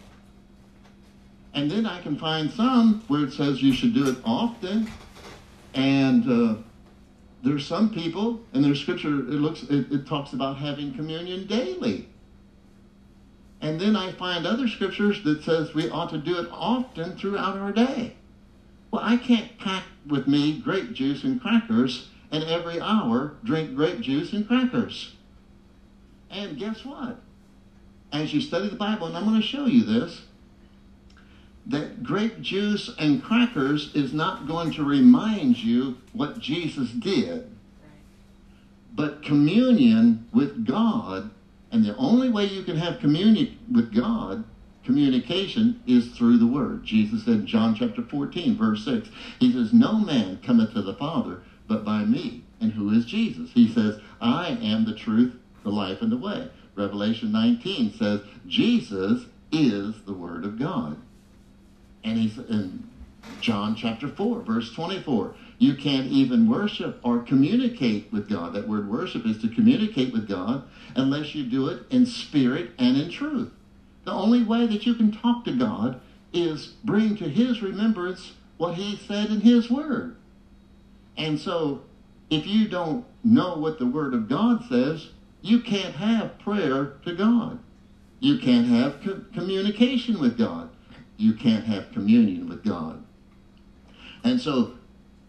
And 1.53 1.69
then 1.69 1.85
I 1.85 2.01
can 2.01 2.17
find 2.17 2.49
some 2.49 3.03
where 3.07 3.25
it 3.25 3.33
says 3.33 3.61
you 3.61 3.73
should 3.73 3.93
do 3.93 4.09
it 4.09 4.17
often. 4.25 4.89
And 5.73 6.29
uh, 6.29 6.61
there's 7.43 7.67
some 7.67 7.93
people, 7.93 8.41
and 8.53 8.63
there's 8.63 8.81
scripture, 8.81 9.09
it 9.09 9.39
looks, 9.41 9.63
it, 9.63 9.91
it 9.91 10.07
talks 10.07 10.33
about 10.33 10.57
having 10.57 10.93
communion 10.93 11.45
daily. 11.45 12.07
And 13.61 13.79
then 13.79 13.95
I 13.95 14.13
find 14.13 14.45
other 14.45 14.67
scriptures 14.67 15.23
that 15.23 15.43
says 15.43 15.73
we 15.73 15.89
ought 15.89 16.09
to 16.11 16.17
do 16.17 16.39
it 16.39 16.47
often 16.51 17.17
throughout 17.17 17.57
our 17.57 17.71
day. 17.71 18.15
Well, 18.91 19.01
I 19.03 19.17
can't 19.17 19.57
pack 19.57 19.83
with 20.07 20.27
me 20.27 20.59
grape 20.59 20.93
juice 20.93 21.23
and 21.23 21.41
crackers 21.41 22.09
and 22.35 22.43
every 22.51 22.81
hour 22.81 23.35
drink 23.45 23.75
grape 23.75 24.01
juice 24.01 24.33
and 24.33 24.45
crackers. 24.45 25.15
And 26.29 26.57
guess 26.57 26.83
what? 26.83 27.21
As 28.11 28.33
you 28.33 28.41
study 28.41 28.67
the 28.67 28.75
Bible, 28.75 29.07
and 29.07 29.15
I'm 29.15 29.25
going 29.25 29.39
to 29.39 29.47
show 29.47 29.65
you 29.65 29.83
this, 29.83 30.23
that 31.65 32.03
grape 32.03 32.41
juice 32.41 32.93
and 32.99 33.23
crackers 33.23 33.95
is 33.95 34.13
not 34.13 34.47
going 34.47 34.71
to 34.73 34.83
remind 34.83 35.63
you 35.63 35.97
what 36.13 36.39
Jesus 36.39 36.91
did. 36.91 37.49
But 38.93 39.23
communion 39.23 40.27
with 40.33 40.65
God, 40.65 41.31
and 41.71 41.83
the 41.83 41.95
only 41.95 42.29
way 42.29 42.45
you 42.45 42.63
can 42.63 42.77
have 42.77 42.99
communion 42.99 43.57
with 43.71 43.93
God, 43.93 44.43
communication, 44.83 45.81
is 45.87 46.11
through 46.11 46.37
the 46.37 46.47
Word. 46.47 46.83
Jesus 46.83 47.23
said 47.23 47.33
in 47.33 47.47
John 47.47 47.75
chapter 47.75 48.03
14, 48.03 48.57
verse 48.57 48.85
6, 48.85 49.09
He 49.39 49.51
says, 49.51 49.73
No 49.73 49.99
man 49.99 50.39
cometh 50.43 50.73
to 50.73 50.81
the 50.81 50.93
Father 50.93 51.41
but 51.67 51.85
by 51.85 52.03
me. 52.03 52.43
And 52.59 52.71
who 52.71 52.89
is 52.91 53.05
Jesus? 53.05 53.51
He 53.51 53.67
says, 53.67 53.99
I 54.21 54.49
am 54.49 54.85
the 54.85 54.95
truth, 54.95 55.35
the 55.63 55.69
life, 55.69 56.01
and 56.01 56.11
the 56.11 56.17
way. 56.17 56.49
Revelation 56.75 57.31
19 57.31 57.93
says, 57.93 58.21
Jesus 58.47 59.25
is 59.51 60.01
the 60.05 60.13
Word 60.13 60.43
of 60.43 60.59
God. 60.59 60.97
And 62.03 62.17
he's 62.17 62.37
in 62.37 62.83
John 63.41 63.75
chapter 63.75 64.07
4, 64.07 64.41
verse 64.41 64.71
24. 64.73 65.33
You 65.57 65.75
can't 65.75 66.07
even 66.07 66.47
worship 66.47 66.99
or 67.03 67.19
communicate 67.19 68.11
with 68.11 68.29
God. 68.29 68.53
That 68.53 68.67
word 68.67 68.89
worship 68.89 69.25
is 69.25 69.39
to 69.39 69.49
communicate 69.49 70.11
with 70.11 70.27
God 70.27 70.63
unless 70.95 71.33
you 71.33 71.43
do 71.43 71.67
it 71.67 71.83
in 71.89 72.05
spirit 72.05 72.71
and 72.77 72.97
in 72.97 73.09
truth. 73.09 73.51
The 74.03 74.11
only 74.11 74.43
way 74.43 74.67
that 74.67 74.85
you 74.85 74.93
can 74.93 75.11
talk 75.11 75.45
to 75.45 75.51
God 75.51 75.99
is 76.33 76.67
bring 76.83 77.15
to 77.17 77.29
his 77.29 77.61
remembrance 77.61 78.33
what 78.57 78.75
he 78.75 78.97
said 78.97 79.29
in 79.29 79.41
his 79.41 79.69
word. 79.69 80.15
And 81.17 81.39
so 81.39 81.81
if 82.29 82.47
you 82.47 82.67
don't 82.67 83.05
know 83.23 83.57
what 83.57 83.79
the 83.79 83.85
word 83.87 84.13
of 84.13 84.27
God 84.27 84.65
says, 84.67 85.09
you 85.41 85.59
can't 85.59 85.93
have 85.95 86.39
prayer 86.39 86.93
to 87.05 87.13
God. 87.13 87.59
You 88.19 88.37
can't 88.37 88.67
have 88.67 89.01
co- 89.01 89.21
communication 89.33 90.19
with 90.19 90.37
God 90.37 90.69
you 91.17 91.33
can't 91.33 91.65
have 91.65 91.91
communion 91.91 92.47
with 92.47 92.63
God. 92.63 93.01
And 94.23 94.39
so, 94.39 94.71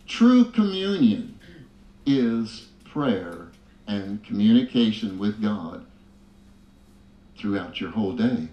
true 0.06 0.44
communion 0.44 1.38
is 2.04 2.68
prayer 2.84 3.48
and 3.86 4.22
communication 4.24 5.18
with 5.18 5.40
God 5.40 5.84
throughout 7.36 7.80
your 7.80 7.90
whole 7.90 8.14
day. 8.14 8.48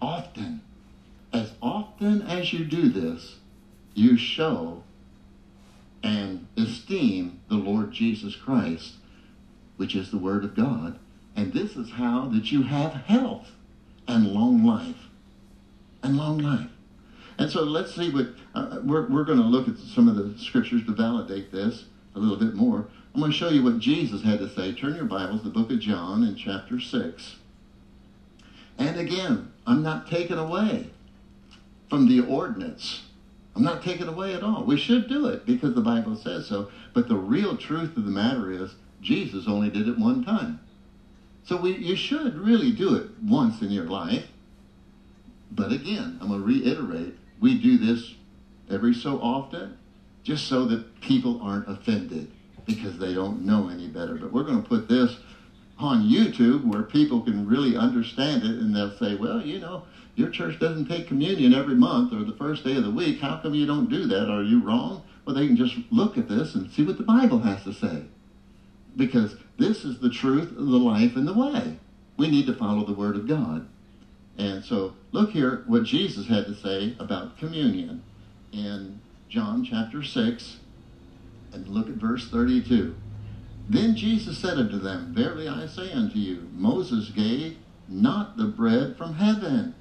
Often, 0.00 0.60
as 1.32 1.52
often 1.62 2.22
as 2.22 2.52
you 2.52 2.64
do 2.64 2.88
this, 2.88 3.36
you 3.94 4.16
show 4.16 4.83
and 6.04 6.46
esteem 6.58 7.40
the 7.48 7.56
Lord 7.56 7.90
Jesus 7.90 8.36
Christ, 8.36 8.92
which 9.78 9.96
is 9.96 10.10
the 10.10 10.18
Word 10.18 10.44
of 10.44 10.54
God. 10.54 10.98
And 11.34 11.52
this 11.52 11.76
is 11.76 11.92
how 11.92 12.28
that 12.28 12.52
you 12.52 12.62
have 12.62 12.92
health 12.92 13.48
and 14.06 14.28
long 14.28 14.64
life 14.64 15.08
and 16.02 16.16
long 16.16 16.38
life. 16.38 16.70
And 17.38 17.50
so 17.50 17.62
let's 17.62 17.94
see 17.94 18.12
what 18.12 18.28
uh, 18.54 18.80
we're, 18.84 19.08
we're 19.08 19.24
going 19.24 19.38
to 19.38 19.44
look 19.44 19.66
at 19.66 19.78
some 19.78 20.06
of 20.06 20.16
the 20.16 20.38
scriptures 20.38 20.84
to 20.84 20.92
validate 20.92 21.50
this 21.50 21.86
a 22.14 22.18
little 22.18 22.36
bit 22.36 22.54
more. 22.54 22.86
I'm 23.14 23.20
going 23.20 23.32
to 23.32 23.36
show 23.36 23.48
you 23.48 23.64
what 23.64 23.78
Jesus 23.78 24.22
had 24.22 24.38
to 24.40 24.48
say. 24.48 24.72
Turn 24.72 24.94
your 24.94 25.06
Bibles 25.06 25.40
to 25.40 25.48
the 25.48 25.54
book 25.54 25.70
of 25.70 25.80
John 25.80 26.22
in 26.22 26.36
chapter 26.36 26.78
6. 26.78 27.36
And 28.78 29.00
again, 29.00 29.52
I'm 29.66 29.82
not 29.82 30.08
taken 30.08 30.38
away 30.38 30.90
from 31.88 32.08
the 32.08 32.20
ordinance. 32.20 33.02
I'm 33.56 33.62
not 33.62 33.82
taken 33.82 34.08
away 34.08 34.34
at 34.34 34.42
all. 34.42 34.64
We 34.64 34.76
should 34.76 35.08
do 35.08 35.26
it 35.26 35.46
because 35.46 35.74
the 35.74 35.80
Bible 35.80 36.16
says 36.16 36.46
so. 36.46 36.70
But 36.92 37.08
the 37.08 37.16
real 37.16 37.56
truth 37.56 37.96
of 37.96 38.04
the 38.04 38.10
matter 38.10 38.50
is 38.50 38.74
Jesus 39.00 39.46
only 39.46 39.70
did 39.70 39.88
it 39.88 39.98
one 39.98 40.24
time. 40.24 40.60
So 41.44 41.56
we, 41.58 41.76
you 41.76 41.94
should 41.94 42.36
really 42.36 42.72
do 42.72 42.96
it 42.96 43.10
once 43.22 43.60
in 43.62 43.70
your 43.70 43.84
life. 43.84 44.26
But 45.50 45.72
again, 45.72 46.18
I'm 46.20 46.28
going 46.28 46.40
to 46.40 46.46
reiterate, 46.46 47.14
we 47.38 47.58
do 47.58 47.78
this 47.78 48.14
every 48.70 48.94
so 48.94 49.20
often 49.20 49.76
just 50.24 50.48
so 50.48 50.64
that 50.64 51.00
people 51.00 51.40
aren't 51.42 51.68
offended 51.68 52.30
because 52.64 52.98
they 52.98 53.14
don't 53.14 53.44
know 53.44 53.68
any 53.68 53.88
better. 53.88 54.14
But 54.14 54.32
we're 54.32 54.44
going 54.44 54.62
to 54.62 54.68
put 54.68 54.88
this 54.88 55.16
on 55.78 56.08
YouTube 56.08 56.64
where 56.64 56.82
people 56.82 57.20
can 57.20 57.46
really 57.46 57.76
understand 57.76 58.42
it 58.42 58.58
and 58.58 58.74
they'll 58.74 58.96
say, 58.96 59.14
well, 59.16 59.40
you 59.42 59.60
know, 59.60 59.84
your 60.16 60.30
church 60.30 60.58
doesn't 60.60 60.88
take 60.88 61.08
communion 61.08 61.52
every 61.52 61.74
month 61.74 62.12
or 62.12 62.22
the 62.22 62.36
first 62.36 62.64
day 62.64 62.76
of 62.76 62.84
the 62.84 62.90
week. 62.90 63.20
How 63.20 63.38
come 63.38 63.54
you 63.54 63.66
don't 63.66 63.90
do 63.90 64.06
that? 64.06 64.30
Are 64.30 64.42
you 64.42 64.60
wrong? 64.60 65.02
Well, 65.24 65.34
they 65.34 65.46
can 65.46 65.56
just 65.56 65.76
look 65.90 66.16
at 66.16 66.28
this 66.28 66.54
and 66.54 66.70
see 66.70 66.84
what 66.84 66.98
the 66.98 67.04
Bible 67.04 67.40
has 67.40 67.64
to 67.64 67.72
say. 67.72 68.02
Because 68.96 69.36
this 69.58 69.84
is 69.84 69.98
the 69.98 70.10
truth, 70.10 70.54
the 70.54 70.62
life, 70.62 71.16
and 71.16 71.26
the 71.26 71.32
way. 71.32 71.78
We 72.16 72.30
need 72.30 72.46
to 72.46 72.54
follow 72.54 72.84
the 72.84 72.92
Word 72.92 73.16
of 73.16 73.26
God. 73.26 73.66
And 74.38 74.64
so 74.64 74.94
look 75.12 75.30
here 75.30 75.64
what 75.66 75.84
Jesus 75.84 76.28
had 76.28 76.46
to 76.46 76.54
say 76.54 76.96
about 76.98 77.38
communion 77.38 78.02
in 78.52 79.00
John 79.28 79.64
chapter 79.64 80.02
6 80.02 80.58
and 81.52 81.68
look 81.68 81.88
at 81.88 81.94
verse 81.94 82.28
32. 82.30 82.94
Then 83.68 83.96
Jesus 83.96 84.38
said 84.38 84.58
unto 84.58 84.78
them, 84.78 85.14
Verily 85.14 85.48
I 85.48 85.66
say 85.66 85.90
unto 85.92 86.18
you, 86.18 86.48
Moses 86.52 87.10
gave 87.10 87.56
not 87.88 88.36
the 88.36 88.44
bread 88.44 88.96
from 88.96 89.14
heaven. 89.14 89.74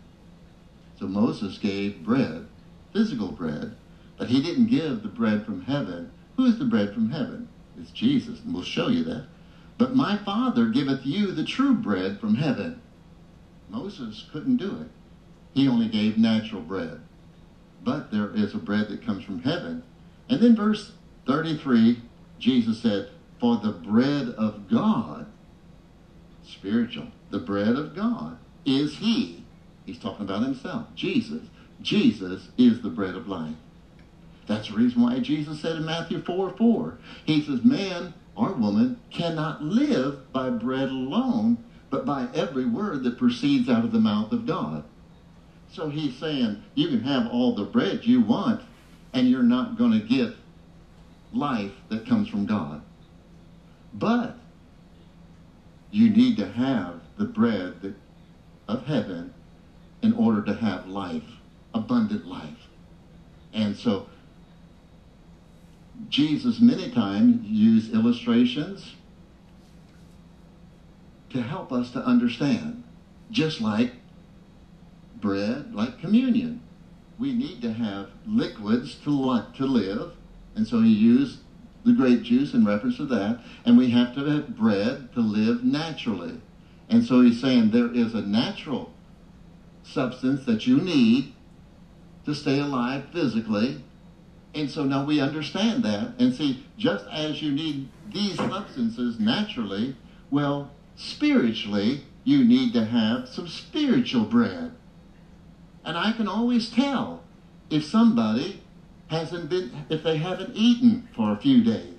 So 1.03 1.09
Moses 1.09 1.57
gave 1.57 2.01
bread, 2.01 2.47
physical 2.93 3.33
bread, 3.33 3.75
but 4.15 4.29
he 4.29 4.41
didn't 4.41 4.67
give 4.67 5.03
the 5.03 5.09
bread 5.09 5.45
from 5.45 5.63
heaven. 5.63 6.09
Who 6.37 6.45
is 6.45 6.57
the 6.57 6.63
bread 6.63 6.93
from 6.93 7.11
heaven? 7.11 7.49
It's 7.77 7.91
Jesus, 7.91 8.39
and 8.39 8.53
we'll 8.53 8.63
show 8.63 8.87
you 8.87 9.03
that. 9.03 9.25
But 9.77 9.97
my 9.97 10.15
Father 10.15 10.69
giveth 10.69 11.05
you 11.05 11.33
the 11.33 11.43
true 11.43 11.73
bread 11.73 12.21
from 12.21 12.35
heaven. 12.35 12.81
Moses 13.69 14.29
couldn't 14.31 14.55
do 14.55 14.79
it. 14.79 14.87
He 15.53 15.67
only 15.67 15.89
gave 15.89 16.17
natural 16.17 16.61
bread. 16.61 17.01
But 17.83 18.09
there 18.09 18.33
is 18.33 18.53
a 18.53 18.57
bread 18.57 18.87
that 18.87 19.05
comes 19.05 19.25
from 19.25 19.41
heaven. 19.41 19.83
And 20.29 20.39
then 20.39 20.55
verse 20.55 20.93
33, 21.27 22.01
Jesus 22.39 22.81
said, 22.81 23.09
For 23.41 23.57
the 23.57 23.73
bread 23.73 24.29
of 24.37 24.69
God, 24.69 25.25
spiritual, 26.43 27.07
the 27.29 27.39
bread 27.39 27.75
of 27.75 27.93
God 27.93 28.37
is 28.65 28.99
he. 28.99 29.42
He's 29.85 29.99
talking 29.99 30.25
about 30.25 30.43
himself, 30.43 30.87
Jesus. 30.95 31.41
Jesus 31.81 32.49
is 32.57 32.81
the 32.81 32.89
bread 32.89 33.15
of 33.15 33.27
life. 33.27 33.55
That's 34.47 34.69
the 34.69 34.75
reason 34.75 35.01
why 35.01 35.19
Jesus 35.19 35.61
said 35.61 35.77
in 35.77 35.85
Matthew 35.85 36.21
4 36.21 36.51
4, 36.51 36.97
He 37.25 37.41
says, 37.41 37.63
Man 37.63 38.13
or 38.35 38.53
woman 38.53 38.99
cannot 39.11 39.63
live 39.63 40.31
by 40.31 40.49
bread 40.49 40.89
alone, 40.89 41.63
but 41.89 42.05
by 42.05 42.27
every 42.33 42.65
word 42.65 43.03
that 43.03 43.17
proceeds 43.17 43.69
out 43.69 43.85
of 43.85 43.91
the 43.91 43.99
mouth 43.99 44.31
of 44.31 44.45
God. 44.45 44.83
So 45.71 45.89
he's 45.89 46.17
saying 46.17 46.63
you 46.75 46.87
can 46.87 47.03
have 47.03 47.31
all 47.31 47.55
the 47.55 47.63
bread 47.63 48.05
you 48.05 48.21
want, 48.21 48.61
and 49.13 49.29
you're 49.29 49.43
not 49.43 49.77
going 49.77 49.91
to 49.91 50.07
get 50.07 50.35
life 51.33 51.71
that 51.89 52.07
comes 52.07 52.27
from 52.27 52.45
God. 52.45 52.81
But 53.93 54.37
you 55.91 56.09
need 56.09 56.37
to 56.37 56.47
have 56.47 57.01
the 57.17 57.25
bread 57.25 57.81
that, 57.81 57.95
of 58.67 58.85
heaven 58.85 59.33
in 60.03 60.13
order 60.13 60.41
to 60.43 60.53
have 60.53 60.87
life, 60.87 61.23
abundant 61.73 62.27
life. 62.27 62.67
And 63.53 63.75
so 63.75 64.07
Jesus 66.09 66.59
many 66.59 66.91
times 66.91 67.47
used 67.47 67.93
illustrations 67.93 68.95
to 71.29 71.41
help 71.41 71.71
us 71.71 71.91
to 71.91 71.99
understand, 71.99 72.83
just 73.31 73.61
like 73.61 73.93
bread, 75.19 75.73
like 75.73 75.99
communion. 75.99 76.61
We 77.17 77.33
need 77.33 77.61
to 77.61 77.71
have 77.71 78.09
liquids 78.27 78.95
to, 79.03 79.09
li- 79.09 79.45
to 79.55 79.65
live, 79.65 80.13
and 80.55 80.67
so 80.67 80.81
he 80.81 80.91
used 80.91 81.39
the 81.85 81.93
grape 81.93 82.23
juice 82.23 82.53
in 82.53 82.65
reference 82.65 82.97
to 82.97 83.05
that, 83.05 83.39
and 83.65 83.77
we 83.77 83.89
have 83.91 84.13
to 84.15 84.25
have 84.25 84.57
bread 84.57 85.13
to 85.13 85.21
live 85.21 85.63
naturally. 85.63 86.39
And 86.89 87.05
so 87.05 87.21
he's 87.21 87.39
saying 87.39 87.71
there 87.71 87.91
is 87.91 88.13
a 88.13 88.21
natural 88.21 88.91
substance 89.83 90.45
that 90.45 90.65
you 90.65 90.77
need 90.77 91.33
to 92.25 92.33
stay 92.33 92.59
alive 92.59 93.05
physically. 93.11 93.83
And 94.55 94.69
so 94.69 94.83
now 94.83 95.05
we 95.05 95.19
understand 95.19 95.83
that. 95.83 96.13
And 96.19 96.33
see, 96.33 96.65
just 96.77 97.05
as 97.11 97.41
you 97.41 97.51
need 97.51 97.89
these 98.11 98.35
substances 98.35 99.19
naturally, 99.19 99.95
well, 100.31 100.71
spiritually, 100.95 102.03
you 102.23 102.43
need 102.43 102.73
to 102.73 102.85
have 102.85 103.27
some 103.27 103.47
spiritual 103.47 104.25
bread. 104.25 104.71
And 105.83 105.97
I 105.97 106.13
can 106.13 106.27
always 106.27 106.69
tell 106.69 107.23
if 107.69 107.83
somebody 107.83 108.61
hasn't 109.07 109.49
been, 109.49 109.71
if 109.89 110.03
they 110.03 110.17
haven't 110.17 110.55
eaten 110.55 111.09
for 111.15 111.31
a 111.31 111.37
few 111.37 111.63
days. 111.63 111.89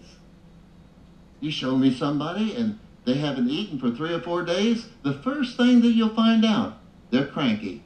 You 1.40 1.50
show 1.50 1.76
me 1.76 1.92
somebody 1.92 2.54
and 2.56 2.78
they 3.04 3.14
haven't 3.14 3.50
eaten 3.50 3.78
for 3.78 3.90
three 3.90 4.14
or 4.14 4.20
four 4.20 4.42
days, 4.42 4.86
the 5.02 5.12
first 5.12 5.56
thing 5.56 5.82
that 5.82 5.92
you'll 5.92 6.14
find 6.14 6.44
out, 6.44 6.78
they're 7.14 7.26
cranky. 7.26 7.80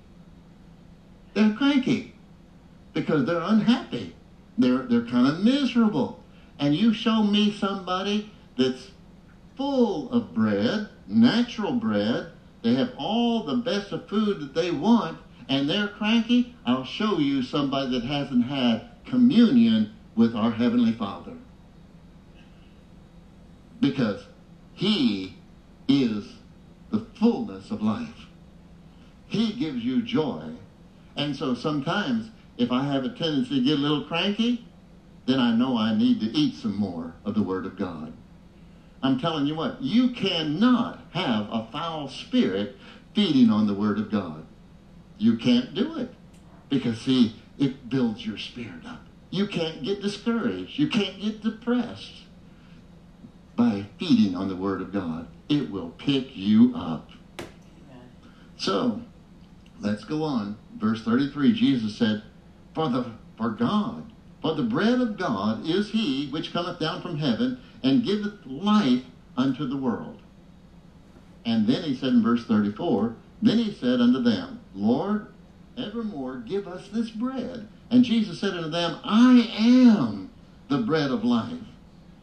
They're 1.35 1.53
cranky 1.53 2.15
because 2.95 3.27
they're 3.27 3.43
unhappy. 3.43 4.17
They're, 4.57 4.85
they're 4.85 5.05
kind 5.05 5.27
of 5.27 5.41
miserable. 5.41 6.25
And 6.59 6.75
you 6.75 6.95
show 6.95 7.23
me 7.23 7.53
somebody 7.53 8.33
that's 8.57 8.91
full 9.55 10.11
of 10.13 10.33
bread, 10.35 10.89
natural 11.07 11.73
bread, 11.73 12.33
they 12.63 12.75
have 12.75 12.93
all 12.97 13.45
the 13.45 13.57
best 13.57 13.93
of 13.93 14.09
food 14.09 14.41
that 14.41 14.55
they 14.55 14.71
want, 14.71 15.19
and 15.49 15.69
they're 15.69 15.89
cranky, 15.89 16.57
I'll 16.65 16.85
show 16.85 17.19
you 17.19 17.43
somebody 17.43 17.99
that 17.99 18.05
hasn't 18.07 18.47
had 18.47 18.89
communion 19.05 19.93
with 20.17 20.35
our 20.35 20.51
Heavenly 20.51 20.93
Father. 20.93 21.35
Because 23.79 24.25
He 24.73 25.37
is 25.87 26.25
the 26.91 27.01
fullness 27.19 27.71
of 27.71 27.83
life. 27.83 28.18
He 29.29 29.53
gives 29.53 29.85
you 29.85 30.03
joy. 30.03 30.43
And 31.17 31.37
so 31.37 31.55
sometimes 31.55 32.31
if 32.57 32.73
I 32.73 32.85
have 32.85 33.05
a 33.05 33.11
tendency 33.11 33.61
to 33.61 33.65
get 33.65 33.79
a 33.79 33.83
little 33.83 34.05
cranky, 34.05 34.67
then 35.27 35.39
I 35.39 35.55
know 35.55 35.77
I 35.77 35.95
need 35.95 36.21
to 36.21 36.27
eat 36.27 36.55
some 36.55 36.77
more 36.77 37.15
of 37.25 37.35
the 37.35 37.43
Word 37.43 37.67
of 37.67 37.77
God. 37.77 38.13
I'm 39.03 39.21
telling 39.21 39.47
you 39.47 39.55
what, 39.55 39.81
you 39.81 40.11
cannot 40.11 41.01
have 41.13 41.47
a 41.51 41.69
foul 41.71 42.09
spirit 42.09 42.77
feeding 43.15 43.51
on 43.51 43.67
the 43.67 43.75
Word 43.75 43.99
of 43.99 44.11
God. 44.11 44.47
You 45.19 45.37
can't 45.37 45.75
do 45.75 45.99
it. 45.99 46.11
Because, 46.69 47.01
see, 47.01 47.37
it 47.59 47.89
builds 47.89 48.27
your 48.27 48.39
spirit 48.39 48.85
up. 48.87 49.03
You 49.31 49.47
can't 49.47 49.83
get 49.83 50.03
discouraged. 50.03 50.79
You 50.79 50.89
can't 50.89 51.21
get 51.21 51.43
depressed 51.43 52.13
by 53.55 53.87
feeding 53.99 54.35
on 54.35 54.49
the 54.49 54.57
Word 54.57 54.81
of 54.81 54.93
God. 54.93 55.29
It 55.49 55.71
will 55.71 55.91
pick 55.91 56.37
you 56.37 56.75
up. 56.75 57.11
So, 58.57 59.03
let's 59.81 60.05
go 60.05 60.23
on. 60.23 60.57
Verse 60.77 61.03
33, 61.05 61.53
Jesus 61.53 61.97
said, 61.97 62.23
For 62.75 62.89
the 62.89 63.13
for 63.37 63.51
God, 63.51 64.11
for 64.43 64.55
the 64.55 64.65
bread 64.65 65.01
of 65.01 65.17
God 65.17 65.65
is 65.65 65.91
he 65.91 66.29
which 66.29 66.53
cometh 66.53 66.81
down 66.81 67.01
from 67.01 67.19
heaven 67.19 67.61
and 67.83 68.05
giveth 68.05 68.45
life 68.47 69.05
unto 69.37 69.67
the 69.67 69.77
world. 69.77 70.21
And 71.45 71.67
then 71.67 71.83
he 71.83 71.95
said 71.95 72.11
in 72.11 72.23
verse 72.23 72.45
34, 72.45 73.15
Then 73.41 73.59
he 73.59 73.73
said 73.73 74.01
unto 74.01 74.21
them, 74.21 74.61
Lord, 74.75 75.29
evermore 75.77 76.39
give 76.39 76.67
us 76.67 76.89
this 76.89 77.11
bread. 77.11 77.69
And 77.91 78.05
Jesus 78.05 78.41
said 78.41 78.55
unto 78.55 78.71
them, 78.71 78.99
I 79.05 79.49
am 79.59 80.31
the 80.69 80.79
bread 80.79 81.11
of 81.11 81.25
life. 81.25 81.53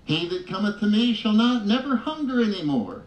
He 0.04 0.28
that 0.30 0.48
cometh 0.48 0.80
to 0.82 0.86
me 0.86 1.14
shall 1.14 1.34
not 1.34 1.66
never 1.66 1.96
hunger 1.96 2.42
any 2.42 2.64
more. 2.64 3.04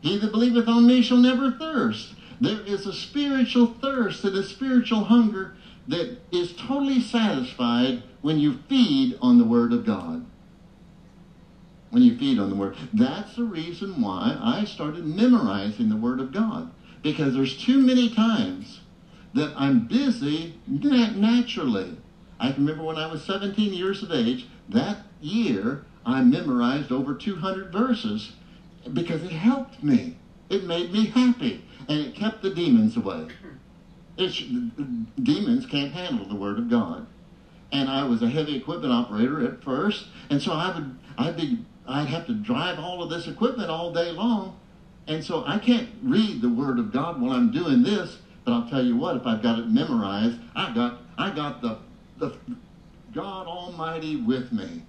He 0.00 0.18
that 0.18 0.32
believeth 0.32 0.68
on 0.68 0.86
me 0.86 1.00
shall 1.00 1.16
never 1.16 1.52
thirst. 1.52 2.14
There 2.40 2.60
is 2.60 2.86
a 2.86 2.92
spiritual 2.92 3.66
thirst 3.66 4.24
and 4.24 4.36
a 4.36 4.44
spiritual 4.44 5.04
hunger 5.04 5.56
that 5.88 6.18
is 6.30 6.54
totally 6.54 7.00
satisfied 7.00 8.02
when 8.20 8.38
you 8.38 8.58
feed 8.68 9.18
on 9.20 9.38
the 9.38 9.44
Word 9.44 9.72
of 9.72 9.84
God. 9.84 10.24
When 11.90 12.02
you 12.02 12.16
feed 12.16 12.38
on 12.38 12.50
the 12.50 12.54
Word. 12.54 12.76
That's 12.92 13.34
the 13.34 13.44
reason 13.44 14.00
why 14.00 14.38
I 14.40 14.64
started 14.64 15.04
memorizing 15.04 15.88
the 15.88 15.96
Word 15.96 16.20
of 16.20 16.32
God. 16.32 16.70
Because 17.02 17.34
there's 17.34 17.56
too 17.56 17.78
many 17.78 18.10
times 18.10 18.80
that 19.34 19.52
I'm 19.56 19.86
busy 19.86 20.58
naturally. 20.66 21.96
I 22.38 22.52
remember 22.52 22.84
when 22.84 22.98
I 22.98 23.10
was 23.10 23.24
17 23.24 23.72
years 23.72 24.02
of 24.02 24.12
age, 24.12 24.46
that 24.68 24.98
year 25.20 25.84
I 26.04 26.20
memorized 26.22 26.92
over 26.92 27.14
200 27.14 27.72
verses 27.72 28.32
because 28.92 29.22
it 29.24 29.32
helped 29.32 29.82
me. 29.82 30.16
It 30.50 30.64
made 30.64 30.92
me 30.92 31.06
happy 31.06 31.64
and 31.88 32.00
it 32.00 32.14
kept 32.14 32.42
the 32.42 32.50
demons 32.50 32.96
away. 32.96 33.28
Demons 34.16 35.66
can't 35.66 35.92
handle 35.92 36.26
the 36.26 36.34
Word 36.34 36.58
of 36.58 36.68
God. 36.68 37.06
And 37.72 37.88
I 37.88 38.04
was 38.04 38.22
a 38.22 38.28
heavy 38.28 38.56
equipment 38.56 38.92
operator 38.92 39.46
at 39.46 39.62
first, 39.62 40.06
and 40.30 40.40
so 40.40 40.52
I 40.52 40.74
would 40.74 40.98
I'd 41.18 41.36
be 41.36 41.58
I'd 41.86 42.08
have 42.08 42.26
to 42.26 42.34
drive 42.34 42.78
all 42.78 43.02
of 43.02 43.10
this 43.10 43.26
equipment 43.26 43.70
all 43.70 43.92
day 43.92 44.10
long, 44.12 44.58
and 45.06 45.24
so 45.24 45.44
I 45.46 45.58
can't 45.58 45.88
read 46.02 46.40
the 46.40 46.48
Word 46.48 46.78
of 46.78 46.92
God 46.92 47.20
while 47.20 47.32
I'm 47.32 47.50
doing 47.50 47.82
this. 47.82 48.18
But 48.44 48.52
I'll 48.52 48.68
tell 48.68 48.84
you 48.84 48.96
what, 48.96 49.16
if 49.16 49.26
I've 49.26 49.42
got 49.42 49.58
it 49.58 49.68
memorized, 49.68 50.38
I 50.54 50.72
got 50.74 51.00
I 51.16 51.30
got 51.30 51.60
the 51.60 51.78
the 52.18 52.36
God 53.14 53.46
Almighty 53.46 54.16
with 54.16 54.52
me. 54.52 54.82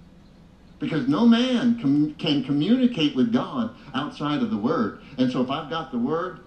Because 0.80 1.10
no 1.10 1.28
man 1.28 1.78
com- 1.82 2.16
can 2.18 2.44
communicate 2.46 3.14
with 3.14 3.34
God 3.34 3.76
outside 3.94 4.42
of 4.42 4.50
the 4.50 4.58
Word. 4.58 5.02
And 5.18 5.30
so 5.30 5.42
if 5.42 5.50
I've 5.50 5.70
got 5.70 5.92
the 5.92 6.00
Word, 6.00 6.40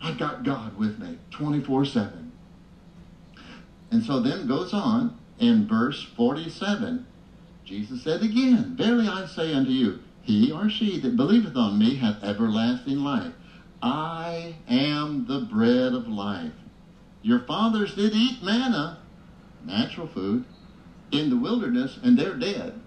I've 0.00 0.18
got 0.18 0.44
God 0.44 0.76
with 0.78 0.98
me 0.98 1.18
24 1.30 1.84
7. 1.84 2.32
And 3.90 4.04
so 4.04 4.20
then 4.20 4.46
goes 4.46 4.72
on 4.72 5.16
in 5.38 5.66
verse 5.66 6.02
47. 6.16 7.06
Jesus 7.64 8.02
said 8.02 8.22
again, 8.22 8.74
Verily 8.76 9.08
I 9.08 9.26
say 9.26 9.52
unto 9.52 9.70
you, 9.70 9.98
he 10.22 10.52
or 10.52 10.68
she 10.68 11.00
that 11.00 11.16
believeth 11.16 11.56
on 11.56 11.78
me 11.78 11.96
hath 11.96 12.22
everlasting 12.22 12.98
life. 12.98 13.32
I 13.82 14.54
am 14.68 15.26
the 15.26 15.40
bread 15.40 15.92
of 15.92 16.08
life. 16.08 16.52
Your 17.22 17.40
fathers 17.40 17.94
did 17.94 18.14
eat 18.14 18.42
manna, 18.42 18.98
natural 19.64 20.06
food, 20.06 20.44
in 21.12 21.30
the 21.30 21.36
wilderness, 21.36 21.98
and 22.02 22.18
they're 22.18 22.36
dead. 22.36 22.80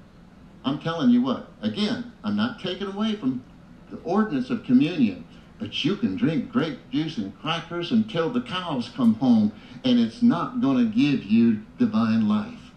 I'm 0.66 0.80
telling 0.80 1.10
you 1.10 1.22
what, 1.22 1.52
again, 1.62 2.12
I'm 2.24 2.36
not 2.36 2.60
taking 2.60 2.88
away 2.88 3.16
from 3.16 3.44
the 3.90 3.98
ordinance 3.98 4.50
of 4.50 4.64
communion, 4.64 5.26
but 5.60 5.84
you 5.84 5.98
can 5.98 6.16
drink 6.16 6.52
grape 6.52 6.80
juice 6.90 7.18
and 7.18 7.38
crackers 7.40 7.92
until 7.92 8.30
the 8.30 8.42
cows 8.42 8.90
come 8.96 9.16
home, 9.16 9.52
and 9.84 10.00
it's 10.00 10.22
not 10.22 10.62
going 10.62 10.78
to 10.78 10.96
give 10.96 11.24
you 11.26 11.62
divine 11.78 12.28
life. 12.28 12.72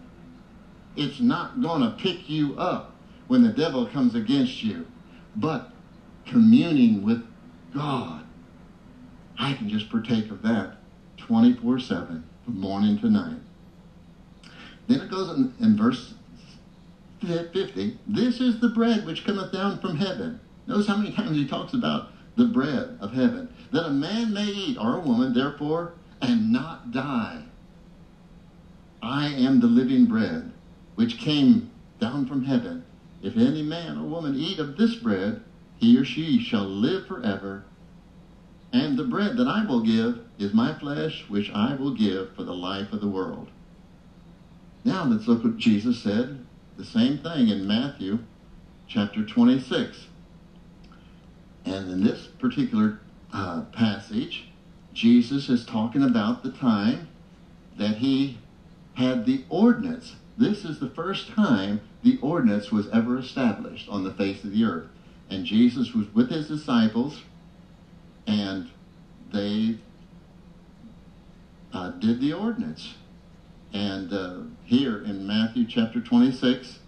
It's 0.95 1.21
not 1.21 1.61
going 1.61 1.81
to 1.81 1.97
pick 1.97 2.29
you 2.29 2.55
up 2.59 2.93
when 3.27 3.41
the 3.41 3.53
devil 3.53 3.87
comes 3.87 4.15
against 4.15 4.61
you. 4.63 4.85
But 5.35 5.71
communing 6.25 7.03
with 7.03 7.25
God, 7.73 8.25
I 9.39 9.53
can 9.53 9.69
just 9.69 9.89
partake 9.89 10.29
of 10.29 10.41
that 10.43 10.77
24 11.17 11.79
7 11.79 12.23
from 12.43 12.59
morning 12.59 12.99
to 12.99 13.09
night. 13.09 13.39
Then 14.87 14.99
it 14.99 15.09
goes 15.09 15.37
in, 15.37 15.53
in 15.61 15.77
verse 15.77 16.13
50 17.21 17.97
This 18.05 18.41
is 18.41 18.59
the 18.59 18.69
bread 18.69 19.05
which 19.05 19.25
cometh 19.25 19.53
down 19.53 19.79
from 19.79 19.95
heaven. 19.95 20.41
Notice 20.67 20.87
how 20.87 20.97
many 20.97 21.13
times 21.13 21.37
he 21.37 21.47
talks 21.47 21.73
about 21.73 22.09
the 22.35 22.45
bread 22.45 22.97
of 22.99 23.13
heaven, 23.13 23.53
that 23.71 23.85
a 23.85 23.91
man 23.91 24.33
may 24.33 24.47
eat, 24.47 24.77
or 24.77 24.95
a 24.95 25.01
woman, 25.01 25.33
therefore, 25.33 25.93
and 26.21 26.51
not 26.51 26.91
die. 26.91 27.43
I 29.01 29.27
am 29.27 29.59
the 29.59 29.67
living 29.67 30.05
bread 30.05 30.51
which 30.95 31.17
came 31.17 31.71
down 31.99 32.25
from 32.25 32.45
heaven. 32.45 32.85
If 33.21 33.37
any 33.37 33.61
man 33.61 33.97
or 33.97 34.03
woman 34.03 34.35
eat 34.35 34.59
of 34.59 34.77
this 34.77 34.95
bread, 34.95 35.41
he 35.77 35.97
or 35.97 36.05
she 36.05 36.39
shall 36.39 36.65
live 36.65 37.07
forever. 37.07 37.65
And 38.71 38.97
the 38.97 39.03
bread 39.03 39.37
that 39.37 39.47
I 39.47 39.65
will 39.65 39.81
give 39.81 40.19
is 40.39 40.53
my 40.53 40.73
flesh, 40.73 41.25
which 41.27 41.51
I 41.51 41.75
will 41.75 41.91
give 41.91 42.35
for 42.35 42.43
the 42.43 42.53
life 42.53 42.91
of 42.91 43.01
the 43.01 43.07
world. 43.07 43.49
Now 44.83 45.05
let's 45.05 45.27
look 45.27 45.43
what 45.43 45.57
Jesus 45.57 46.01
said, 46.01 46.45
the 46.77 46.83
same 46.83 47.17
thing 47.17 47.49
in 47.49 47.67
Matthew 47.67 48.19
chapter 48.87 49.23
26. 49.23 50.07
And 51.65 51.89
in 51.89 52.03
this 52.03 52.27
particular 52.27 52.99
uh, 53.31 53.61
passage, 53.71 54.49
Jesus 54.93 55.49
is 55.49 55.65
talking 55.65 56.03
about 56.03 56.43
the 56.43 56.51
time 56.51 57.07
that 57.77 57.97
he 57.97 58.37
had 58.95 59.25
the 59.25 59.43
ordinance. 59.49 60.15
This 60.37 60.65
is 60.65 60.79
the 60.79 60.89
first 60.89 61.29
time 61.29 61.81
the 62.03 62.19
ordinance 62.21 62.71
was 62.71 62.89
ever 62.89 63.17
established 63.17 63.89
on 63.89 64.03
the 64.03 64.13
face 64.13 64.43
of 64.43 64.51
the 64.51 64.63
earth. 64.63 64.87
And 65.29 65.45
Jesus 65.45 65.93
was 65.93 66.13
with 66.13 66.29
his 66.29 66.47
disciples, 66.47 67.23
and 68.27 68.69
they 69.31 69.77
uh, 71.71 71.89
did 71.91 72.21
the 72.21 72.33
ordinance. 72.33 72.93
And 73.73 74.13
uh, 74.13 74.39
here 74.65 75.03
in 75.03 75.25
Matthew 75.25 75.65
chapter 75.65 75.99
26 75.99 76.79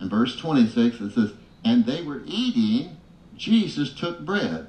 and 0.00 0.10
verse 0.10 0.36
26, 0.36 1.00
it 1.00 1.12
says, 1.12 1.32
And 1.64 1.86
they 1.86 2.02
were 2.02 2.22
eating, 2.26 2.96
Jesus 3.36 3.92
took 3.92 4.24
bread. 4.24 4.68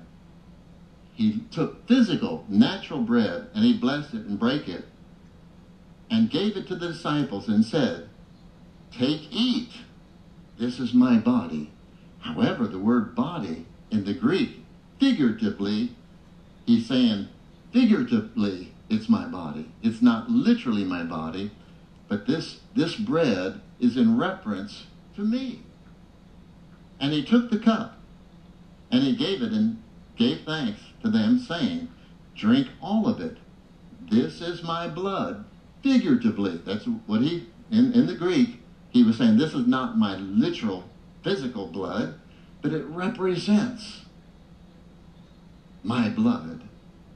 He 1.13 1.43
took 1.51 1.87
physical, 1.87 2.45
natural 2.49 2.99
bread, 2.99 3.47
and 3.53 3.63
he 3.63 3.73
blessed 3.73 4.13
it 4.13 4.25
and 4.25 4.39
brake 4.39 4.67
it, 4.67 4.85
and 6.09 6.29
gave 6.29 6.57
it 6.57 6.67
to 6.67 6.75
the 6.75 6.89
disciples 6.89 7.47
and 7.47 7.63
said, 7.63 8.09
Take, 8.91 9.27
eat. 9.31 9.71
This 10.57 10.79
is 10.79 10.93
my 10.93 11.17
body. 11.17 11.71
However, 12.19 12.67
the 12.67 12.79
word 12.79 13.15
body 13.15 13.65
in 13.91 14.05
the 14.05 14.13
Greek, 14.13 14.63
figuratively, 14.99 15.95
he's 16.65 16.87
saying, 16.87 17.27
figuratively, 17.71 18.73
it's 18.89 19.09
my 19.09 19.25
body. 19.25 19.69
It's 19.81 20.01
not 20.01 20.29
literally 20.29 20.83
my 20.83 21.03
body, 21.03 21.51
but 22.07 22.25
this, 22.25 22.59
this 22.75 22.95
bread 22.95 23.61
is 23.79 23.97
in 23.97 24.17
reference 24.17 24.85
to 25.15 25.21
me. 25.21 25.63
And 26.99 27.11
he 27.11 27.23
took 27.23 27.49
the 27.49 27.59
cup, 27.59 27.94
and 28.95 29.03
he 29.03 29.15
gave 29.15 29.41
it 29.41 29.51
and 29.51 29.81
gave 30.15 30.41
thanks 30.45 30.79
to 31.03 31.09
them, 31.09 31.37
saying, 31.37 31.89
Drink 32.35 32.67
all 32.81 33.07
of 33.07 33.19
it. 33.19 33.37
This 34.09 34.41
is 34.41 34.63
my 34.63 34.87
blood, 34.87 35.45
figuratively. 35.83 36.61
That's 36.65 36.85
what 37.05 37.21
he, 37.21 37.47
in, 37.71 37.93
in 37.93 38.07
the 38.07 38.15
Greek, 38.15 38.61
he 38.89 39.03
was 39.03 39.17
saying, 39.17 39.37
This 39.37 39.53
is 39.53 39.67
not 39.67 39.97
my 39.97 40.15
literal 40.15 40.85
physical 41.23 41.67
blood, 41.67 42.19
but 42.61 42.71
it 42.71 42.85
represents 42.85 44.01
my 45.83 46.09
blood. 46.09 46.61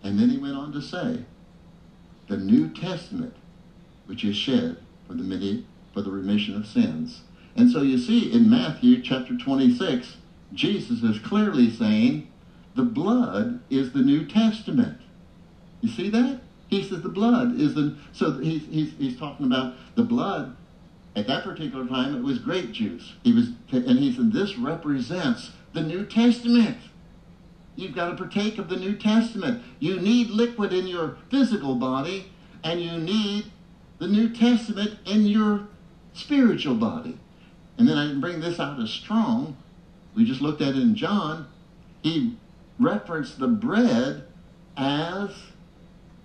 And 0.04 0.20
then 0.20 0.30
he 0.30 0.38
went 0.38 0.56
on 0.56 0.72
to 0.74 0.82
say, 0.82 1.26
the 2.28 2.38
New 2.38 2.70
Testament, 2.70 3.36
which 4.06 4.24
is 4.24 4.36
shed 4.36 4.78
for 5.08 5.13
the 5.13 5.24
many 5.24 5.65
for 5.94 6.02
the 6.02 6.12
remission 6.12 6.56
of 6.56 6.68
sins. 6.68 7.22
And 7.56 7.72
so 7.72 7.82
you 7.82 7.98
see 7.98 8.32
in 8.32 8.50
Matthew 8.50 9.02
chapter 9.02 9.36
26, 9.36 10.18
Jesus 10.54 11.04
is 11.04 11.20
clearly 11.20 11.70
saying 11.70 12.28
the 12.76 12.84
blood 12.84 13.62
is 13.70 13.92
the 13.92 14.00
New 14.00 14.26
Testament. 14.26 15.00
You 15.82 15.90
see 15.90 16.10
that? 16.10 16.42
He 16.68 16.84
says 16.84 17.02
the 17.02 17.10
blood 17.10 17.60
is 17.60 17.74
the 17.74 17.98
so 18.12 18.38
he's 18.38 18.66
he's, 18.68 18.94
he's 18.98 19.18
talking 19.18 19.46
about 19.46 19.76
the 19.96 20.04
blood. 20.04 20.56
At 21.16 21.28
that 21.28 21.44
particular 21.44 21.88
time, 21.88 22.16
it 22.16 22.24
was 22.24 22.38
grape 22.38 22.72
juice. 22.72 23.14
He 23.24 23.34
was, 23.34 23.50
and 23.72 23.98
he 24.00 24.14
said 24.14 24.32
this 24.32 24.58
represents 24.58 25.52
the 25.74 25.82
New 25.82 26.06
Testament. 26.06 26.78
You've 27.76 27.96
got 27.96 28.10
to 28.10 28.16
partake 28.16 28.58
of 28.58 28.70
the 28.70 28.78
New 28.78 28.96
Testament. 28.96 29.64
You 29.80 30.00
need 30.00 30.30
liquid 30.30 30.72
in 30.72 30.86
your 30.86 31.18
physical 31.32 31.76
body, 31.76 32.32
and 32.64 32.82
you 32.82 32.98
need 32.98 33.46
the 33.98 34.08
New 34.08 34.30
Testament 34.30 35.00
in 35.06 35.26
your 35.26 35.68
spiritual 36.14 36.76
body. 36.76 37.18
And 37.78 37.88
then 37.88 37.98
I 37.98 38.14
bring 38.14 38.42
this 38.42 38.60
out 38.60 38.80
as 38.80 38.90
strong. 38.90 39.58
We 40.15 40.26
just 40.26 40.41
looked 40.41 40.62
at 40.62 40.69
it 40.69 40.82
in 40.82 40.95
John. 40.95 41.48
He 42.02 42.38
referenced 42.80 43.39
the 43.39 43.48
bread 43.48 44.24
as 44.76 45.32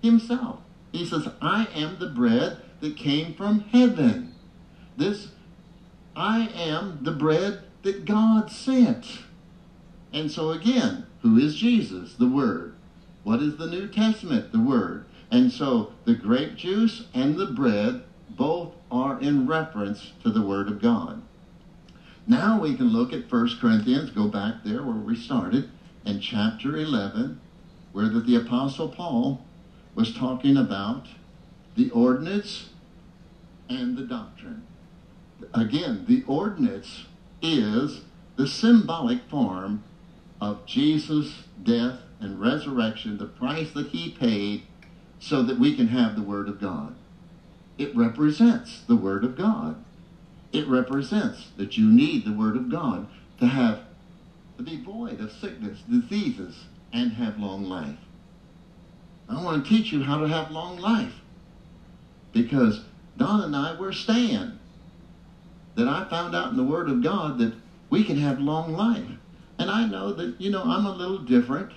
himself. 0.01 0.59
He 0.91 1.05
says, 1.05 1.27
I 1.41 1.67
am 1.75 1.99
the 1.99 2.09
bread 2.09 2.57
that 2.79 2.95
came 2.95 3.33
from 3.33 3.61
heaven. 3.71 4.35
This, 4.97 5.29
I 6.15 6.47
am 6.55 6.99
the 7.01 7.11
bread 7.11 7.63
that 7.83 8.05
God 8.05 8.49
sent. 8.49 9.19
And 10.13 10.31
so 10.31 10.51
again, 10.51 11.05
who 11.21 11.37
is 11.37 11.55
Jesus? 11.55 12.15
The 12.15 12.29
Word. 12.29 12.75
What 13.23 13.41
is 13.41 13.57
the 13.57 13.67
New 13.67 13.87
Testament? 13.87 14.51
The 14.51 14.59
Word. 14.59 15.05
And 15.31 15.51
so 15.51 15.91
the 16.05 16.13
grape 16.13 16.55
juice 16.55 17.07
and 17.13 17.35
the 17.35 17.47
bread 17.47 18.03
both 18.29 18.73
are 18.89 19.19
in 19.19 19.47
reference 19.47 20.13
to 20.23 20.29
the 20.29 20.41
Word 20.41 20.67
of 20.67 20.81
God. 20.81 21.21
Now 22.27 22.59
we 22.59 22.75
can 22.75 22.87
look 22.87 23.13
at 23.13 23.31
1 23.31 23.57
Corinthians, 23.59 24.09
go 24.09 24.27
back 24.27 24.63
there 24.63 24.83
where 24.83 24.95
we 24.95 25.15
started, 25.15 25.69
in 26.05 26.19
chapter 26.19 26.75
11, 26.75 27.39
where 27.91 28.09
the, 28.09 28.19
the 28.19 28.35
Apostle 28.35 28.89
Paul 28.89 29.45
was 29.93 30.13
talking 30.13 30.57
about 30.57 31.07
the 31.75 31.89
ordinance 31.91 32.69
and 33.69 33.95
the 33.95 34.03
doctrine. 34.03 34.63
Again, 35.53 36.05
the 36.07 36.23
ordinance 36.27 37.05
is 37.41 38.01
the 38.35 38.47
symbolic 38.47 39.23
form 39.29 39.83
of 40.41 40.65
Jesus' 40.65 41.43
death 41.63 41.99
and 42.19 42.39
resurrection, 42.39 43.17
the 43.17 43.25
price 43.25 43.71
that 43.71 43.87
he 43.87 44.09
paid 44.09 44.63
so 45.19 45.41
that 45.43 45.59
we 45.59 45.75
can 45.75 45.87
have 45.87 46.15
the 46.15 46.21
Word 46.21 46.47
of 46.47 46.59
God. 46.59 46.95
It 47.77 47.95
represents 47.95 48.81
the 48.81 48.95
Word 48.95 49.23
of 49.23 49.37
God. 49.37 49.83
It 50.55 50.69
represents 50.69 51.49
that 51.57 51.77
you 51.77 51.91
need 51.91 52.23
the 52.23 52.31
Word 52.31 52.55
of 52.55 52.69
God 52.69 53.07
to 53.41 53.45
have 53.45 53.81
to 54.55 54.63
be 54.63 54.81
void 54.81 55.19
of 55.19 55.33
sickness, 55.33 55.81
diseases, 55.81 56.63
and 56.93 57.11
have 57.11 57.37
long 57.37 57.65
life. 57.65 57.97
I 59.27 59.43
want 59.43 59.65
to 59.65 59.69
teach 59.69 59.91
you 59.91 60.01
how 60.01 60.17
to 60.21 60.29
have 60.29 60.51
long 60.51 60.77
life. 60.77 61.11
Because 62.31 62.85
Don 63.17 63.41
and 63.41 63.53
I 63.53 63.77
were 63.77 63.91
staying. 63.91 64.57
That 65.75 65.89
I 65.89 66.07
found 66.09 66.33
out 66.33 66.51
in 66.51 66.55
the 66.55 66.63
Word 66.63 66.89
of 66.89 67.03
God 67.03 67.37
that 67.39 67.53
we 67.89 68.05
can 68.05 68.17
have 68.17 68.39
long 68.39 68.71
life. 68.71 69.11
And 69.59 69.69
I 69.69 69.85
know 69.85 70.13
that, 70.13 70.39
you 70.39 70.51
know, 70.51 70.63
I'm 70.63 70.85
a 70.85 70.95
little 70.95 71.17
different. 71.17 71.73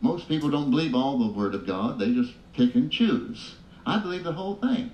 Most 0.00 0.28
people 0.28 0.48
don't 0.48 0.70
believe 0.70 0.94
all 0.94 1.18
the 1.18 1.36
Word 1.36 1.56
of 1.56 1.66
God, 1.66 1.98
they 1.98 2.14
just 2.14 2.34
pick 2.52 2.76
and 2.76 2.88
choose. 2.88 3.56
I 3.84 3.98
believe 3.98 4.22
the 4.22 4.32
whole 4.32 4.54
thing. 4.54 4.92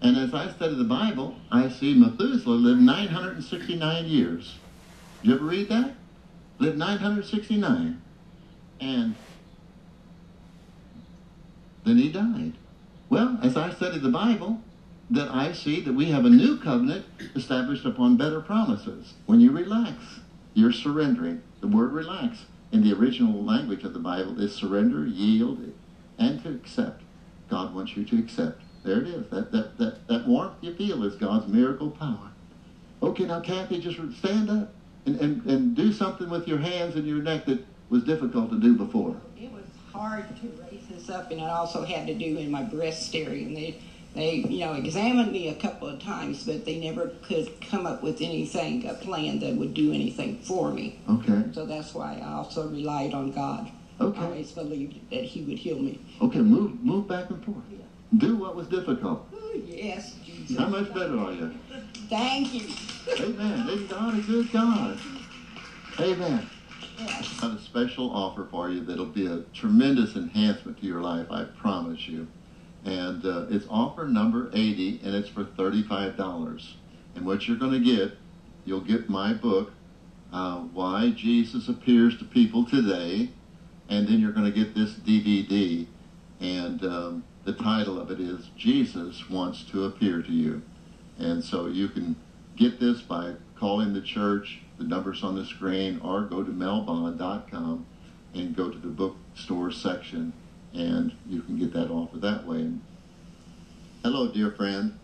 And 0.00 0.16
as 0.16 0.34
I 0.34 0.50
study 0.50 0.74
the 0.74 0.84
Bible, 0.84 1.36
I 1.50 1.68
see 1.68 1.94
Methuselah 1.94 2.54
lived 2.54 2.80
969 2.80 4.04
years. 4.06 4.58
Did 5.22 5.28
you 5.28 5.34
ever 5.36 5.44
read 5.44 5.68
that? 5.68 5.94
Lived 6.58 6.78
969. 6.78 8.02
And 8.80 9.14
then 11.84 11.96
he 11.96 12.10
died. 12.10 12.52
Well, 13.08 13.38
as 13.42 13.56
I 13.56 13.70
study 13.70 13.98
the 13.98 14.10
Bible, 14.10 14.60
that 15.10 15.30
I 15.30 15.52
see 15.52 15.80
that 15.82 15.92
we 15.92 16.06
have 16.10 16.24
a 16.24 16.30
new 16.30 16.58
covenant 16.58 17.06
established 17.34 17.84
upon 17.84 18.16
better 18.16 18.40
promises. 18.40 19.14
When 19.26 19.40
you 19.40 19.52
relax, 19.52 20.20
you're 20.54 20.72
surrendering. 20.72 21.42
The 21.60 21.68
word 21.68 21.92
relax 21.92 22.44
in 22.72 22.82
the 22.82 22.92
original 22.92 23.42
language 23.44 23.84
of 23.84 23.92
the 23.92 24.00
Bible 24.00 24.40
is 24.40 24.54
surrender, 24.54 25.06
yield, 25.06 25.72
and 26.18 26.42
to 26.42 26.50
accept. 26.50 27.02
God 27.48 27.74
wants 27.74 27.96
you 27.96 28.04
to 28.04 28.18
accept. 28.18 28.62
There 28.86 29.00
it 29.00 29.08
is. 29.08 29.28
That, 29.30 29.50
that, 29.50 29.78
that, 29.78 30.06
that 30.06 30.28
warmth 30.28 30.54
you 30.60 30.72
feel 30.72 31.02
is 31.02 31.16
God's 31.16 31.48
miracle 31.48 31.90
power. 31.90 32.30
Okay, 33.02 33.24
now, 33.24 33.40
Kathy, 33.40 33.80
just 33.80 33.98
stand 34.18 34.48
up 34.48 34.72
and, 35.06 35.20
and, 35.20 35.44
and 35.44 35.76
do 35.76 35.92
something 35.92 36.30
with 36.30 36.46
your 36.46 36.58
hands 36.58 36.94
and 36.94 37.04
your 37.04 37.20
neck 37.20 37.46
that 37.46 37.66
was 37.90 38.04
difficult 38.04 38.50
to 38.50 38.60
do 38.60 38.76
before. 38.76 39.16
It 39.36 39.50
was 39.50 39.64
hard 39.92 40.24
to 40.40 40.62
raise 40.62 40.86
this 40.88 41.10
up, 41.10 41.32
and 41.32 41.40
it 41.40 41.50
also 41.50 41.84
had 41.84 42.06
to 42.06 42.14
do 42.14 42.38
in 42.38 42.48
my 42.48 42.62
breast 42.62 43.12
area. 43.16 43.44
And 43.44 43.56
they, 43.56 43.82
they, 44.14 44.34
you 44.34 44.60
know, 44.60 44.74
examined 44.74 45.32
me 45.32 45.48
a 45.48 45.56
couple 45.56 45.88
of 45.88 46.00
times, 46.00 46.46
but 46.46 46.64
they 46.64 46.78
never 46.78 47.10
could 47.24 47.60
come 47.60 47.86
up 47.86 48.04
with 48.04 48.20
anything, 48.20 48.86
a 48.86 48.94
plan 48.94 49.40
that 49.40 49.56
would 49.56 49.74
do 49.74 49.92
anything 49.92 50.38
for 50.38 50.70
me. 50.72 51.00
Okay. 51.10 51.42
So 51.52 51.66
that's 51.66 51.92
why 51.92 52.22
I 52.24 52.34
also 52.34 52.68
relied 52.68 53.14
on 53.14 53.32
God. 53.32 53.68
Okay. 54.00 54.20
I 54.20 54.24
always 54.26 54.52
believed 54.52 55.10
that 55.10 55.24
He 55.24 55.42
would 55.42 55.58
heal 55.58 55.80
me. 55.80 56.00
Okay, 56.22 56.38
move 56.38 56.82
move 56.84 57.08
back 57.08 57.30
and 57.30 57.44
forth. 57.44 57.56
Do 58.16 58.36
what 58.36 58.54
was 58.54 58.68
difficult. 58.68 59.28
Oh, 59.34 59.52
yes, 59.66 60.14
Jesus. 60.24 60.56
How 60.56 60.68
much 60.68 60.92
better 60.94 61.18
are 61.18 61.32
you? 61.32 61.52
Thank 62.08 62.54
you. 62.54 62.68
Amen. 63.18 63.86
God 63.88 64.18
a 64.18 64.22
good 64.22 64.52
God? 64.52 64.98
Amen. 65.98 66.48
Yes. 66.98 67.38
I 67.42 67.46
have 67.46 67.56
a 67.56 67.60
special 67.60 68.10
offer 68.10 68.46
for 68.50 68.70
you 68.70 68.84
that'll 68.84 69.06
be 69.06 69.26
a 69.26 69.40
tremendous 69.52 70.14
enhancement 70.14 70.80
to 70.80 70.86
your 70.86 71.02
life, 71.02 71.26
I 71.30 71.44
promise 71.44 72.06
you. 72.06 72.28
And 72.84 73.24
uh, 73.26 73.46
it's 73.50 73.66
offer 73.68 74.06
number 74.06 74.50
80, 74.52 75.00
and 75.02 75.14
it's 75.14 75.28
for 75.28 75.44
$35. 75.44 76.72
And 77.16 77.26
what 77.26 77.48
you're 77.48 77.56
going 77.56 77.72
to 77.72 77.80
get, 77.80 78.16
you'll 78.64 78.80
get 78.80 79.10
my 79.10 79.32
book, 79.32 79.72
uh, 80.32 80.58
Why 80.58 81.10
Jesus 81.10 81.68
Appears 81.68 82.16
to 82.18 82.24
People 82.24 82.64
Today, 82.64 83.30
and 83.88 84.06
then 84.06 84.20
you're 84.20 84.32
going 84.32 84.50
to 84.50 84.56
get 84.56 84.74
this 84.74 84.92
DVD. 84.92 85.86
And 86.40 86.84
um, 86.84 87.24
the 87.46 87.52
title 87.52 88.00
of 88.00 88.10
it 88.10 88.18
is 88.18 88.50
Jesus 88.56 89.30
Wants 89.30 89.62
to 89.70 89.84
Appear 89.84 90.20
to 90.20 90.32
You. 90.32 90.62
And 91.16 91.44
so 91.44 91.68
you 91.68 91.88
can 91.88 92.16
get 92.56 92.80
this 92.80 93.00
by 93.00 93.34
calling 93.54 93.94
the 93.94 94.00
church, 94.00 94.58
the 94.78 94.84
numbers 94.84 95.22
on 95.22 95.36
the 95.36 95.46
screen, 95.46 96.00
or 96.02 96.22
go 96.22 96.42
to 96.42 96.50
melbond.com 96.50 97.86
and 98.34 98.56
go 98.56 98.68
to 98.68 98.76
the 98.76 98.88
bookstore 98.88 99.70
section 99.70 100.32
and 100.74 101.12
you 101.24 101.40
can 101.40 101.56
get 101.56 101.72
that 101.72 101.88
offer 101.88 102.18
that 102.18 102.44
way. 102.46 102.68
Hello, 104.02 104.28
dear 104.28 104.50
friend. 104.50 104.98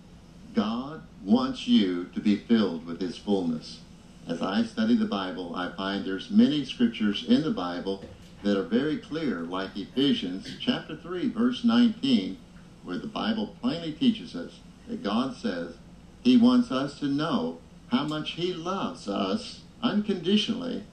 God 0.53 1.03
wants 1.25 1.69
you 1.69 2.07
to 2.07 2.21
be 2.21 2.37
filled 2.37 2.85
with 2.85 3.01
His 3.01 3.17
fullness. 3.17 3.81
As 4.27 4.43
I 4.43 4.65
study 4.65 4.97
the 4.97 5.07
Bible, 5.07 5.55
I 5.55 5.71
find 5.77 6.05
there's 6.05 6.29
many 6.29 6.65
scriptures 6.65 7.25
in 7.27 7.43
the 7.43 7.53
Bible 7.53 8.05
that 8.43 8.59
are 8.59 8.65
very 8.65 8.99
clear, 8.99 9.41
like 9.41 9.77
Ephesians 9.77 10.49
chapter 10.61 10.97
3, 10.97 11.29
verse 11.31 11.65
19, 11.65 12.39
where 12.83 12.99
the 12.99 13.07
Bible 13.07 13.55
plainly 13.61 13.93
teaches 13.93 14.35
us 14.35 14.59
that 14.89 15.03
God 15.03 15.37
says 15.37 15.75
He 16.23 16.37
wants 16.37 16.71
us 16.71 16.99
to 16.99 17.07
know 17.07 17.59
how 17.89 18.05
much 18.05 18.33
He 18.33 18.53
loves 18.53 19.09
us 19.09 19.63
unconditionally, 19.83 20.85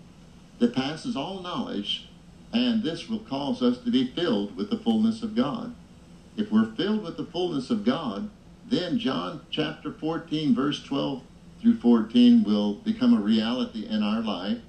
that 0.59 0.75
passes 0.75 1.15
all 1.15 1.41
knowledge, 1.41 2.09
and 2.51 2.83
this 2.83 3.07
will 3.07 3.19
cause 3.19 3.61
us 3.61 3.77
to 3.79 3.91
be 3.91 4.11
filled 4.11 4.55
with 4.55 4.69
the 4.69 4.77
fullness 4.77 5.23
of 5.23 5.35
God. 5.35 5.73
If 6.35 6.51
we're 6.51 6.73
filled 6.73 7.03
with 7.03 7.17
the 7.17 7.25
fullness 7.25 7.69
of 7.69 7.85
God, 7.85 8.29
then 8.67 8.99
John 8.99 9.41
chapter 9.49 9.91
14, 9.91 10.53
verse 10.53 10.83
12 10.83 11.23
through 11.61 11.77
14 11.77 12.43
will 12.43 12.75
become 12.75 13.13
a 13.13 13.21
reality 13.21 13.85
in 13.85 14.03
our 14.03 14.21
life 14.21 14.59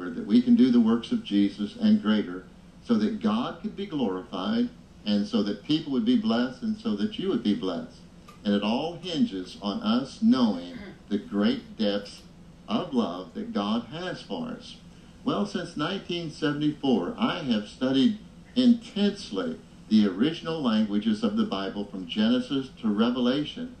where 0.00 0.08
that 0.08 0.26
we 0.26 0.40
can 0.40 0.56
do 0.56 0.70
the 0.70 0.80
works 0.80 1.12
of 1.12 1.22
Jesus 1.22 1.76
and 1.76 2.00
greater 2.00 2.44
so 2.82 2.94
that 2.94 3.20
God 3.20 3.60
could 3.60 3.76
be 3.76 3.84
glorified 3.84 4.70
and 5.04 5.26
so 5.26 5.42
that 5.42 5.62
people 5.62 5.92
would 5.92 6.06
be 6.06 6.16
blessed 6.16 6.62
and 6.62 6.74
so 6.78 6.96
that 6.96 7.18
you 7.18 7.28
would 7.28 7.42
be 7.42 7.54
blessed. 7.54 7.98
And 8.42 8.54
it 8.54 8.62
all 8.62 8.94
hinges 8.94 9.58
on 9.60 9.82
us 9.82 10.20
knowing 10.22 10.78
the 11.10 11.18
great 11.18 11.76
depths 11.76 12.22
of 12.66 12.94
love 12.94 13.34
that 13.34 13.52
God 13.52 13.88
has 13.92 14.22
for 14.22 14.48
us. 14.48 14.76
Well, 15.22 15.44
since 15.44 15.76
1974, 15.76 17.14
I 17.18 17.42
have 17.42 17.68
studied 17.68 18.18
intensely 18.56 19.58
the 19.90 20.06
original 20.06 20.62
languages 20.62 21.22
of 21.22 21.36
the 21.36 21.44
Bible 21.44 21.84
from 21.84 22.06
Genesis 22.06 22.70
to 22.80 22.88
Revelation, 22.88 23.76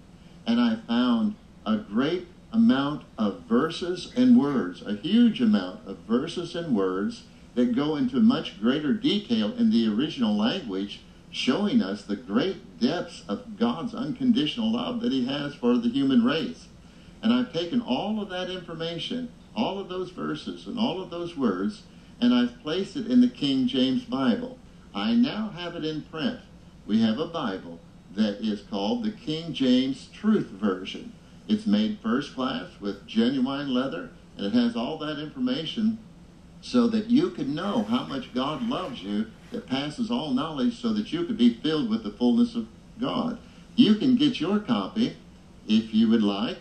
and 0.46 0.60
I 0.60 0.76
found 0.86 1.36
a 1.64 1.78
great 1.78 2.26
amount 2.52 3.04
of 3.16 3.42
verses 3.42 4.12
and 4.16 4.38
words, 4.38 4.82
a 4.82 4.94
huge 4.96 5.40
amount 5.40 5.86
of 5.86 5.98
verses 5.98 6.54
and 6.54 6.74
words 6.76 7.24
that 7.54 7.74
go 7.74 7.96
into 7.96 8.20
much 8.20 8.60
greater 8.60 8.92
detail 8.92 9.52
in 9.56 9.70
the 9.70 9.88
original 9.88 10.36
language, 10.36 11.00
showing 11.30 11.82
us 11.82 12.02
the 12.02 12.16
great 12.16 12.78
depths 12.80 13.22
of 13.28 13.58
God's 13.58 13.94
unconditional 13.94 14.72
love 14.72 15.00
that 15.00 15.12
He 15.12 15.26
has 15.26 15.54
for 15.54 15.76
the 15.76 15.88
human 15.88 16.24
race. 16.24 16.66
And 17.22 17.32
I've 17.32 17.52
taken 17.52 17.80
all 17.80 18.20
of 18.20 18.28
that 18.30 18.50
information, 18.50 19.30
all 19.54 19.78
of 19.78 19.88
those 19.88 20.10
verses 20.10 20.66
and 20.66 20.78
all 20.78 21.00
of 21.02 21.10
those 21.10 21.36
words, 21.36 21.82
and 22.20 22.34
I've 22.34 22.60
placed 22.62 22.96
it 22.96 23.06
in 23.06 23.20
the 23.20 23.28
King 23.28 23.66
James 23.66 24.04
Bible. 24.04 24.58
I 24.94 25.14
now 25.14 25.50
have 25.50 25.76
it 25.76 25.84
in 25.84 26.02
print. 26.02 26.40
We 26.86 27.00
have 27.02 27.18
a 27.18 27.26
Bible 27.26 27.78
that 28.16 28.44
is 28.44 28.62
called 28.62 29.04
the 29.04 29.12
King 29.12 29.52
James 29.52 30.08
Truth 30.12 30.48
Version. 30.48 31.12
It's 31.50 31.66
made 31.66 31.98
first 32.00 32.36
class 32.36 32.68
with 32.80 33.08
genuine 33.08 33.74
leather, 33.74 34.10
and 34.36 34.46
it 34.46 34.52
has 34.52 34.76
all 34.76 34.96
that 34.98 35.18
information 35.18 35.98
so 36.60 36.86
that 36.86 37.10
you 37.10 37.30
can 37.30 37.56
know 37.56 37.82
how 37.82 38.04
much 38.06 38.32
God 38.32 38.62
loves 38.68 39.02
you 39.02 39.26
that 39.50 39.66
passes 39.66 40.12
all 40.12 40.32
knowledge 40.32 40.80
so 40.80 40.92
that 40.92 41.12
you 41.12 41.24
could 41.24 41.36
be 41.36 41.54
filled 41.54 41.90
with 41.90 42.04
the 42.04 42.12
fullness 42.12 42.54
of 42.54 42.68
God. 43.00 43.40
You 43.74 43.96
can 43.96 44.14
get 44.14 44.38
your 44.38 44.60
copy, 44.60 45.16
if 45.66 45.92
you 45.92 46.08
would 46.08 46.22
like, 46.22 46.58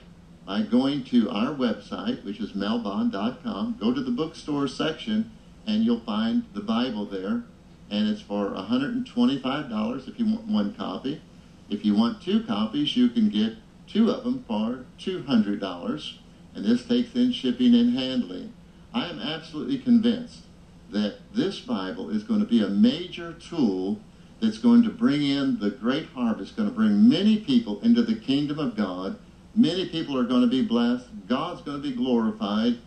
by 0.48 0.64
going 0.64 1.04
to 1.04 1.30
our 1.30 1.54
website, 1.54 2.26
which 2.26 2.40
is 2.40 2.54
melbond.com. 2.54 3.78
Go 3.80 3.94
to 3.94 4.02
the 4.02 4.10
bookstore 4.10 4.68
section, 4.68 5.30
and 5.68 5.84
you'll 5.84 6.00
find 6.00 6.46
the 6.56 6.62
Bible 6.62 7.06
there, 7.06 7.44
and 7.92 8.10
it's 8.10 8.22
for 8.22 8.50
$125 8.50 10.08
if 10.08 10.18
you 10.18 10.26
want 10.26 10.48
one 10.48 10.74
copy. 10.74 11.22
If 11.70 11.86
you 11.86 11.94
want 11.94 12.24
two 12.24 12.44
copies, 12.44 12.98
you 12.98 13.10
can 13.10 13.30
get 13.30 13.54
two 13.92 14.10
of 14.10 14.24
them 14.24 14.44
for 14.48 14.86
$200, 15.00 16.14
and 16.54 16.66
this 16.66 16.86
takes 16.86 17.16
in 17.16 17.32
shipping 17.32 17.74
and 17.74 17.98
handling. 17.98 18.54
I 18.94 19.08
am 19.08 19.20
absolutely 19.20 19.80
convinced 19.80 20.44
that 20.92 21.18
this 21.34 21.60
Bible 21.60 22.10
is 22.10 22.24
going 22.24 22.40
to 22.40 22.46
be 22.46 22.64
a 22.64 22.70
major 22.70 23.34
tool 23.34 24.00
that's 24.42 24.58
going 24.58 24.84
to 24.84 24.90
bring 24.90 25.22
in 25.22 25.60
the 25.60 25.70
great 25.70 26.08
harvest, 26.08 26.56
going 26.56 26.70
to 26.70 26.76
bring 26.76 27.08
many 27.10 27.38
people 27.38 27.80
into 27.82 28.02
the 28.02 28.16
kingdom 28.16 28.58
of 28.58 28.76
God. 28.76 29.18
Many 29.56 29.90
people 29.90 30.18
are 30.18 30.24
going 30.24 30.42
to 30.42 30.48
be 30.48 30.62
blessed. 30.62 31.08
God's 31.28 31.62
going 31.62 31.82
to 31.82 31.88
be 31.88 31.96
glorified, 31.96 32.78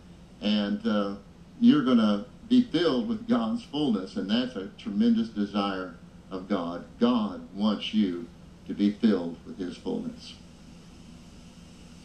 and 0.41 0.85
uh, 0.85 1.15
you're 1.59 1.83
going 1.83 1.97
to 1.97 2.25
be 2.49 2.63
filled 2.63 3.07
with 3.07 3.27
God's 3.27 3.63
fullness, 3.63 4.15
and 4.15 4.29
that's 4.29 4.55
a 4.55 4.69
tremendous 4.77 5.29
desire 5.29 5.95
of 6.31 6.49
God. 6.49 6.85
God 6.99 7.47
wants 7.53 7.93
you 7.93 8.27
to 8.67 8.73
be 8.73 8.91
filled 8.91 9.37
with 9.45 9.57
His 9.57 9.77
fullness. 9.77 10.33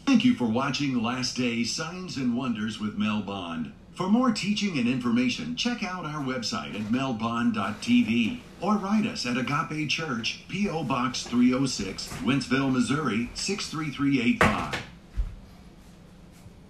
Thank 0.09 0.25
you 0.25 0.33
for 0.33 0.47
watching 0.47 1.03
Last 1.03 1.37
Day 1.37 1.63
Signs 1.63 2.17
and 2.17 2.35
Wonders 2.35 2.79
with 2.79 2.97
Mel 2.97 3.21
Bond. 3.21 3.71
For 3.93 4.09
more 4.09 4.31
teaching 4.31 4.79
and 4.79 4.89
information, 4.89 5.55
check 5.55 5.83
out 5.83 6.03
our 6.03 6.23
website 6.23 6.73
at 6.73 6.91
melbond.tv 6.91 8.39
or 8.59 8.77
write 8.77 9.05
us 9.05 9.27
at 9.27 9.37
Agape 9.37 9.87
Church, 9.87 10.45
P.O. 10.47 10.85
Box 10.85 11.21
306, 11.27 12.07
Wentzville, 12.23 12.73
Missouri 12.73 13.29
63385. 13.35 14.81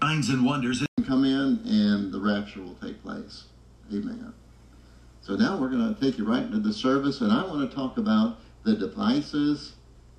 Signs 0.02 0.28
and 0.28 0.44
Wonders. 0.44 0.84
Come 1.06 1.24
in 1.24 1.62
and 1.64 2.12
the 2.12 2.20
rapture 2.20 2.60
will 2.60 2.74
take 2.74 3.02
place. 3.02 3.44
Amen. 3.90 4.34
So 5.22 5.34
now 5.34 5.56
we're 5.56 5.70
going 5.70 5.94
to 5.94 5.98
take 5.98 6.18
you 6.18 6.26
right 6.26 6.42
into 6.42 6.58
the 6.58 6.74
service, 6.74 7.22
and 7.22 7.32
I 7.32 7.46
want 7.46 7.68
to 7.68 7.74
talk 7.74 7.96
about 7.96 8.36
the 8.64 8.76
devices 8.76 9.76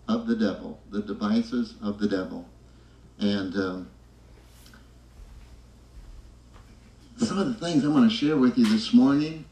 of 0.08 0.26
the 0.26 0.36
devil. 0.36 0.80
The 0.90 1.04
devices 1.04 1.76
of 1.84 2.00
the 2.00 2.08
devil. 2.08 2.48
And 3.22 3.56
um, 3.56 3.88
some 7.18 7.38
of 7.38 7.48
the 7.48 7.54
things 7.54 7.86
I 7.86 7.88
want 7.88 8.10
to 8.10 8.16
share 8.16 8.36
with 8.36 8.58
you 8.58 8.66
this 8.66 8.94
morning, 8.94 9.46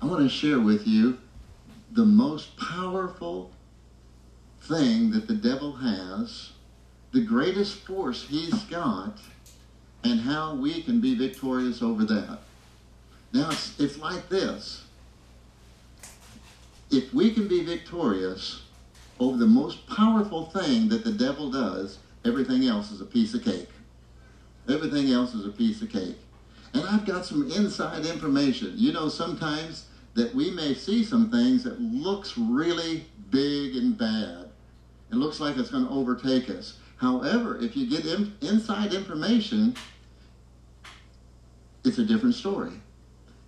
I 0.00 0.06
want 0.06 0.22
to 0.22 0.28
share 0.28 0.58
with 0.58 0.86
you 0.86 1.18
the 1.92 2.06
most 2.06 2.56
powerful 2.56 3.50
thing 4.62 5.10
that 5.10 5.28
the 5.28 5.34
devil 5.34 5.72
has, 5.72 6.52
the 7.12 7.20
greatest 7.20 7.74
force 7.80 8.26
he's 8.26 8.62
got, 8.64 9.18
and 10.02 10.20
how 10.20 10.54
we 10.54 10.82
can 10.82 11.00
be 11.00 11.14
victorious 11.14 11.82
over 11.82 12.04
that. 12.04 12.38
Now, 13.34 13.50
it's, 13.50 13.78
it's 13.78 13.98
like 13.98 14.30
this. 14.30 14.84
If 16.90 17.12
we 17.12 17.32
can 17.34 17.48
be 17.48 17.62
victorious 17.64 18.62
over 19.18 19.36
the 19.36 19.46
most 19.46 19.86
powerful 19.86 20.46
thing 20.46 20.88
that 20.88 21.04
the 21.04 21.12
devil 21.12 21.50
does, 21.50 21.98
Everything 22.24 22.66
else 22.66 22.90
is 22.90 23.00
a 23.00 23.04
piece 23.04 23.34
of 23.34 23.44
cake. 23.44 23.68
Everything 24.68 25.10
else 25.10 25.34
is 25.34 25.46
a 25.46 25.50
piece 25.50 25.80
of 25.82 25.90
cake. 25.90 26.18
And 26.74 26.84
I've 26.84 27.06
got 27.06 27.24
some 27.24 27.50
inside 27.50 28.06
information. 28.06 28.74
You 28.76 28.92
know, 28.92 29.08
sometimes 29.08 29.86
that 30.14 30.34
we 30.34 30.50
may 30.50 30.74
see 30.74 31.02
some 31.02 31.30
things 31.30 31.64
that 31.64 31.80
looks 31.80 32.36
really 32.36 33.06
big 33.30 33.76
and 33.76 33.96
bad. 33.96 34.50
It 35.10 35.16
looks 35.16 35.40
like 35.40 35.56
it's 35.56 35.70
going 35.70 35.86
to 35.86 35.90
overtake 35.90 36.50
us. 36.50 36.78
However, 36.96 37.58
if 37.60 37.76
you 37.76 37.88
get 37.88 38.04
in, 38.04 38.32
inside 38.42 38.92
information, 38.92 39.74
it's 41.84 41.98
a 41.98 42.04
different 42.04 42.34
story. 42.34 42.72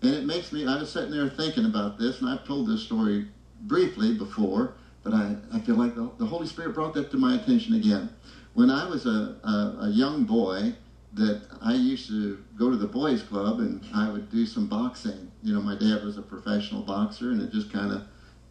And 0.01 0.15
it 0.15 0.25
makes 0.25 0.51
me, 0.51 0.67
I 0.67 0.79
was 0.79 0.91
sitting 0.91 1.11
there 1.11 1.29
thinking 1.29 1.67
about 1.67 1.99
this, 1.99 2.21
and 2.21 2.29
I've 2.29 2.45
told 2.45 2.69
this 2.69 2.83
story 2.83 3.27
briefly 3.63 4.15
before, 4.15 4.75
but 5.05 5.13
I, 5.13 5.37
I 5.53 5.61
feel 5.61 5.77
like 5.77 5.95
the, 5.95 6.11
the 6.19 6.27
Holy 6.27 6.47
Spirit 6.47 6.75
brought 6.75 6.95
that 6.95 7.11
to 7.11 7.17
my 7.17 7.37
attention 7.37 7.75
again 7.75 8.09
when 8.55 8.71
I 8.71 8.89
was 8.89 9.07
a, 9.07 9.37
a, 9.43 9.77
a, 9.87 9.89
young 9.91 10.25
boy, 10.25 10.75
that 11.15 11.43
I 11.61 11.75
used 11.75 12.09
to 12.09 12.43
go 12.57 12.71
to 12.71 12.77
the 12.77 12.87
boys' 12.87 13.23
club 13.23 13.61
and 13.61 13.85
I 13.95 14.09
would 14.09 14.31
do 14.31 14.47
some 14.47 14.67
boxing. 14.67 15.31
You 15.43 15.53
know, 15.53 15.61
my 15.61 15.75
dad 15.75 16.05
was 16.05 16.17
a 16.17 16.23
professional 16.23 16.83
boxer, 16.83 17.31
and 17.31 17.43
it 17.43 17.53
just 17.53 17.71
kind 17.71 17.93
of, 17.93 18.03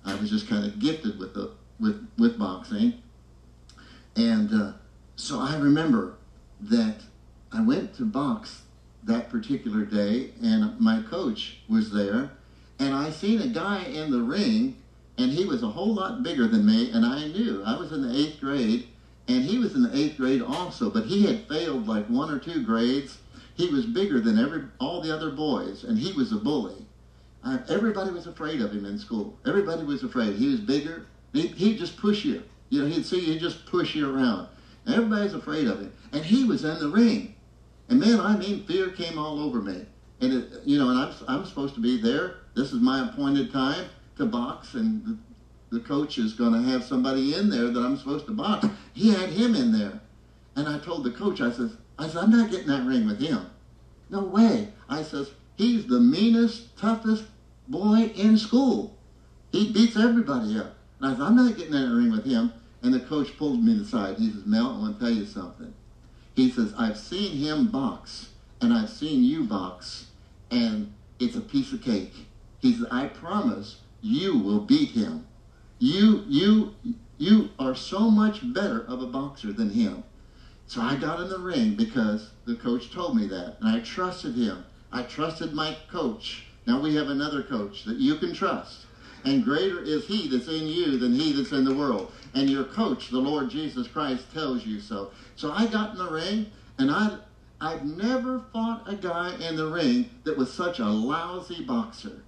I 0.06 0.16
was 0.16 0.30
just 0.30 0.48
kind 0.48 0.66
of 0.66 0.80
gifted 0.80 1.18
with 1.18 1.34
the 1.34 1.52
with 1.80 2.08
with 2.18 2.38
boxing. 2.38 3.02
And 4.16 4.54
uh, 4.54 4.74
so 5.16 5.40
I 5.40 5.58
remember 5.58 6.18
that 6.60 6.98
I 7.52 7.62
went 7.62 7.96
to 7.96 8.04
box 8.04 8.62
that 9.04 9.30
particular 9.30 9.84
day, 9.84 10.32
and 10.44 10.80
my 10.80 11.02
coach 11.02 11.58
was 11.68 11.92
there, 11.92 12.32
and 12.78 12.94
I 12.94 13.10
seen 13.10 13.42
a 13.42 13.48
guy 13.48 13.84
in 13.86 14.12
the 14.12 14.22
ring, 14.22 14.76
and 15.18 15.32
he 15.32 15.46
was 15.46 15.64
a 15.64 15.68
whole 15.68 15.96
lot 15.96 16.22
bigger 16.22 16.48
than 16.48 16.66
me, 16.66 16.92
and 16.92 17.04
I 17.04 17.28
knew 17.28 17.64
I 17.66 17.80
was 17.80 17.92
in 17.92 18.04
the 18.04 18.16
eighth 18.16 18.40
grade 18.40 18.88
and 19.36 19.46
he 19.46 19.58
was 19.58 19.76
in 19.76 19.84
the 19.84 19.96
eighth 19.96 20.17
grade 20.17 20.41
also, 20.41 20.89
but 20.89 21.06
he 21.06 21.26
had 21.26 21.48
failed 21.48 21.88
like 21.88 22.06
one 22.08 22.30
or 22.30 22.39
two 22.39 22.63
grades. 22.63 23.17
He 23.56 23.67
was 23.70 23.86
bigger 23.86 24.20
than 24.20 24.39
every 24.39 24.63
all 24.80 25.02
the 25.02 25.13
other 25.13 25.32
boys, 25.32 25.84
and 25.84 25.98
he 25.98 26.13
was 26.13 26.32
a 26.32 26.38
bully. 26.38 26.86
Uh, 27.44 27.60
everybody 27.70 28.12
was 28.12 28.28
afraid 28.28 28.62
of 28.62 28.72
him 28.72 28.86
in 28.86 29.00
school. 29.00 29.38
Everybody 29.46 29.84
was 29.84 30.04
afraid. 30.04 30.36
He 30.36 30.50
was 30.50 30.60
bigger. 30.60 31.08
He, 31.34 31.48
he'd 31.48 31.78
just 31.78 31.98
push 31.98 32.24
you. 32.24 32.44
You 32.70 32.82
know, 32.82 32.88
he'd 32.88 33.06
see 33.06 33.20
you, 33.20 33.34
he'd 33.34 33.39
just 33.39 33.65
push 33.65 33.96
you 33.96 34.13
around. 34.13 34.48
Everybody's 34.88 35.34
afraid 35.34 35.67
of 35.67 35.80
him. 35.80 35.91
And 36.12 36.24
he 36.24 36.44
was 36.44 36.63
in 36.63 36.80
the 36.80 36.88
ring. 36.88 37.36
And 37.89 38.00
man, 38.00 38.20
I 38.20 38.38
mean, 38.38 38.65
fear 38.65 38.89
came 38.89 39.17
all 39.17 39.39
over 39.39 39.62
me. 39.62 39.86
And, 40.22 40.34
it, 40.34 40.62
you 40.65 40.78
know, 40.78 40.89
and 40.89 41.00
I'm, 41.00 41.13
I'm 41.28 41.46
supposed 41.46 41.74
to 41.76 41.82
be 41.82 42.00
there. 42.00 42.38
This 42.56 42.72
is 42.72 42.80
my 42.80 43.10
appointed 43.10 43.52
time 43.52 43.89
to 44.17 44.26
box. 44.26 44.76
And 44.76 45.20
the 45.71 45.79
coach 45.79 46.17
is 46.17 46.34
going 46.34 46.53
to 46.53 46.69
have 46.69 46.84
somebody 46.84 47.34
in 47.34 47.49
there 47.49 47.69
that 47.69 47.79
I'm 47.79 47.97
supposed 47.97 48.25
to 48.27 48.34
box. 48.34 48.67
He 48.93 49.13
had 49.13 49.29
him 49.29 49.55
in 49.55 49.71
there. 49.71 50.01
And 50.55 50.67
I 50.67 50.79
told 50.79 51.05
the 51.05 51.12
coach, 51.12 51.39
I 51.39 51.51
says, 51.51 51.71
I 51.97 52.07
said, 52.07 52.17
I'm 52.17 52.31
not 52.31 52.51
getting 52.51 52.67
that 52.67 52.86
ring 52.86 53.07
with 53.07 53.21
him. 53.21 53.45
No 54.10 54.21
way. 54.23 54.73
I 54.89 55.01
says, 55.01 55.31
he's 55.55 55.88
the 55.88 55.99
meanest, 55.99 56.77
toughest 56.77 57.23
boy 57.69 58.12
in 58.15 58.38
school. 58.38 58.97
He 59.53 59.71
beats 59.71 59.95
everybody 59.95 60.60
up. 60.60 60.75
And 60.99 61.12
I 61.12 61.13
said, 61.15 61.21
I'm 61.21 61.36
not 61.38 61.55
getting 61.55 61.71
that 61.71 61.93
ring 61.95 62.12
with 62.12 62.25
him. 62.25 62.51
And 62.84 62.93
the 62.93 62.99
coach 62.99 63.38
pulled 63.38 63.63
me 63.63 63.81
aside. 63.81 64.17
He 64.17 64.29
says, 64.29 64.45
Mel, 64.45 64.71
I 64.71 64.79
want 64.79 64.99
to 64.99 65.05
tell 65.05 65.13
you 65.13 65.25
something. 65.25 65.73
He 66.36 66.49
says, 66.49 66.73
I've 66.77 66.97
seen 66.97 67.38
him 67.38 67.67
box, 67.67 68.29
and 68.60 68.73
I've 68.73 68.89
seen 68.89 69.23
you 69.23 69.43
box, 69.43 70.07
and 70.49 70.91
it's 71.19 71.36
a 71.36 71.41
piece 71.41 71.71
of 71.71 71.81
cake. 71.81 72.13
He 72.60 72.73
says, 72.73 72.88
I 72.89 73.07
promise 73.07 73.77
you 74.01 74.38
will 74.38 74.62
beat 74.62 74.91
him. 74.91 75.27
You, 75.82 76.24
you, 76.28 76.76
you 77.17 77.50
are 77.58 77.74
so 77.74 78.12
much 78.12 78.54
better 78.54 78.82
of 78.82 79.02
a 79.02 79.08
boxer 79.08 79.52
than 79.52 79.72
him. 79.72 80.04
So 80.67 80.80
I 80.80 80.96
got 80.96 81.20
in 81.20 81.28
the 81.28 81.39
ring 81.39 81.74
because 81.74 82.30
the 82.46 82.54
coach 82.54 82.91
told 82.91 83.17
me 83.17 83.26
that, 83.26 83.58
and 83.60 83.67
I 83.67 83.80
trusted 83.80 84.36
him. 84.36 84.63
I 84.91 85.02
trusted 85.02 85.54
my 85.54 85.76
coach. 85.89 86.46
Now 86.67 86.80
we 86.80 86.94
have 86.94 87.08
another 87.08 87.41
coach 87.41 87.84
that 87.86 87.98
you 87.98 88.17
can 88.17 88.32
trust. 88.32 88.86
And 89.26 89.44
greater 89.44 89.82
is 89.82 90.06
he 90.06 90.28
that's 90.28 90.48
in 90.48 90.67
you 90.67 91.00
than 91.00 91.13
he 91.13 91.34
that's 91.34 91.52
in 91.52 91.65
the 91.65 91.74
world. 91.74 92.12
And 92.36 92.48
your 92.48 92.65
coach, 92.65 93.10
the 93.10 93.17
Lord 93.17 93.50
Jesus 93.50 93.88
Christ, 93.88 94.32
tells 94.32 94.63
you 94.63 94.80
so. 94.80 95.10
So 95.36 95.52
I 95.52 95.65
got 95.65 95.94
in 95.94 95.98
the 95.98 96.12
ring, 96.12 96.46
and 96.78 96.91
I, 96.91 97.17
I've 97.60 97.86
never 97.86 98.44
fought 98.54 98.84
a 98.86 98.94
guy 98.94 99.36
in 99.38 99.56
the 99.56 99.65
ring 99.65 100.12
that 100.26 100.38
was 100.38 100.54
such 100.54 100.78
a 100.78 100.86
lousy 100.86 101.63
boxer. 101.63 102.22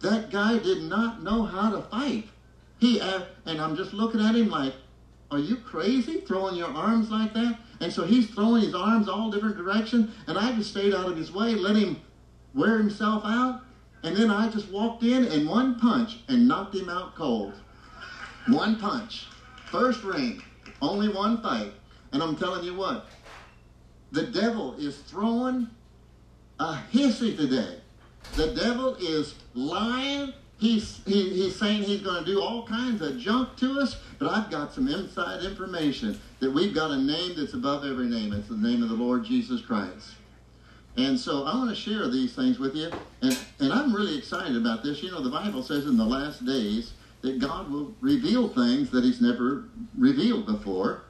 That 0.00 0.32
guy 0.32 0.58
did 0.58 0.82
not 0.82 1.22
know 1.22 1.44
how 1.44 1.70
to 1.70 1.82
fight. 1.82 2.26
He, 2.80 3.00
and 3.00 3.60
I'm 3.60 3.76
just 3.76 3.92
looking 3.92 4.20
at 4.20 4.34
him 4.34 4.48
like, 4.48 4.74
are 5.30 5.38
you 5.38 5.56
crazy 5.56 6.22
throwing 6.22 6.56
your 6.56 6.68
arms 6.68 7.10
like 7.10 7.32
that? 7.34 7.58
And 7.80 7.92
so 7.92 8.04
he's 8.04 8.28
throwing 8.30 8.62
his 8.62 8.74
arms 8.74 9.08
all 9.08 9.30
different 9.30 9.56
directions, 9.56 10.10
and 10.26 10.36
I 10.36 10.52
just 10.56 10.70
stayed 10.70 10.94
out 10.94 11.06
of 11.06 11.16
his 11.16 11.30
way, 11.30 11.54
let 11.54 11.76
him 11.76 12.00
wear 12.54 12.78
himself 12.78 13.22
out, 13.24 13.60
and 14.02 14.16
then 14.16 14.30
I 14.30 14.48
just 14.48 14.70
walked 14.70 15.02
in 15.02 15.26
and 15.26 15.48
one 15.48 15.78
punch 15.78 16.20
and 16.28 16.48
knocked 16.48 16.74
him 16.74 16.88
out 16.88 17.14
cold. 17.14 17.52
One 18.48 18.76
punch. 18.76 19.26
First 19.70 20.02
ring. 20.02 20.42
Only 20.82 21.08
one 21.08 21.42
fight. 21.42 21.72
And 22.12 22.22
I'm 22.22 22.34
telling 22.34 22.64
you 22.64 22.74
what, 22.74 23.06
the 24.10 24.24
devil 24.24 24.74
is 24.78 24.98
throwing 24.98 25.68
a 26.58 26.78
hissy 26.92 27.36
today. 27.36 27.76
The 28.36 28.54
devil 28.54 28.96
is 28.96 29.34
lying 29.54 30.32
He's, 30.60 31.00
he, 31.06 31.30
he's 31.30 31.58
saying 31.58 31.84
he's 31.84 32.02
going 32.02 32.22
to 32.22 32.30
do 32.30 32.42
all 32.42 32.66
kinds 32.66 33.00
of 33.00 33.16
junk 33.18 33.56
to 33.56 33.80
us, 33.80 33.96
but 34.18 34.30
I've 34.30 34.50
got 34.50 34.74
some 34.74 34.88
inside 34.88 35.42
information 35.42 36.20
that 36.40 36.50
we've 36.50 36.74
got 36.74 36.90
a 36.90 36.98
name 36.98 37.32
that's 37.34 37.54
above 37.54 37.86
every 37.86 38.08
name. 38.08 38.34
It's 38.34 38.48
the 38.48 38.58
name 38.58 38.82
of 38.82 38.90
the 38.90 38.94
Lord 38.94 39.24
Jesus 39.24 39.62
Christ. 39.62 40.16
And 40.98 41.18
so 41.18 41.44
I 41.44 41.54
want 41.54 41.70
to 41.70 41.74
share 41.74 42.08
these 42.08 42.34
things 42.34 42.58
with 42.58 42.76
you. 42.76 42.90
And, 43.22 43.38
and 43.58 43.72
I'm 43.72 43.94
really 43.94 44.18
excited 44.18 44.54
about 44.54 44.82
this. 44.82 45.02
You 45.02 45.10
know, 45.10 45.22
the 45.22 45.30
Bible 45.30 45.62
says 45.62 45.86
in 45.86 45.96
the 45.96 46.04
last 46.04 46.44
days 46.44 46.92
that 47.22 47.38
God 47.38 47.70
will 47.70 47.94
reveal 48.02 48.46
things 48.46 48.90
that 48.90 49.02
he's 49.02 49.22
never 49.22 49.64
revealed 49.96 50.44
before. 50.44 51.04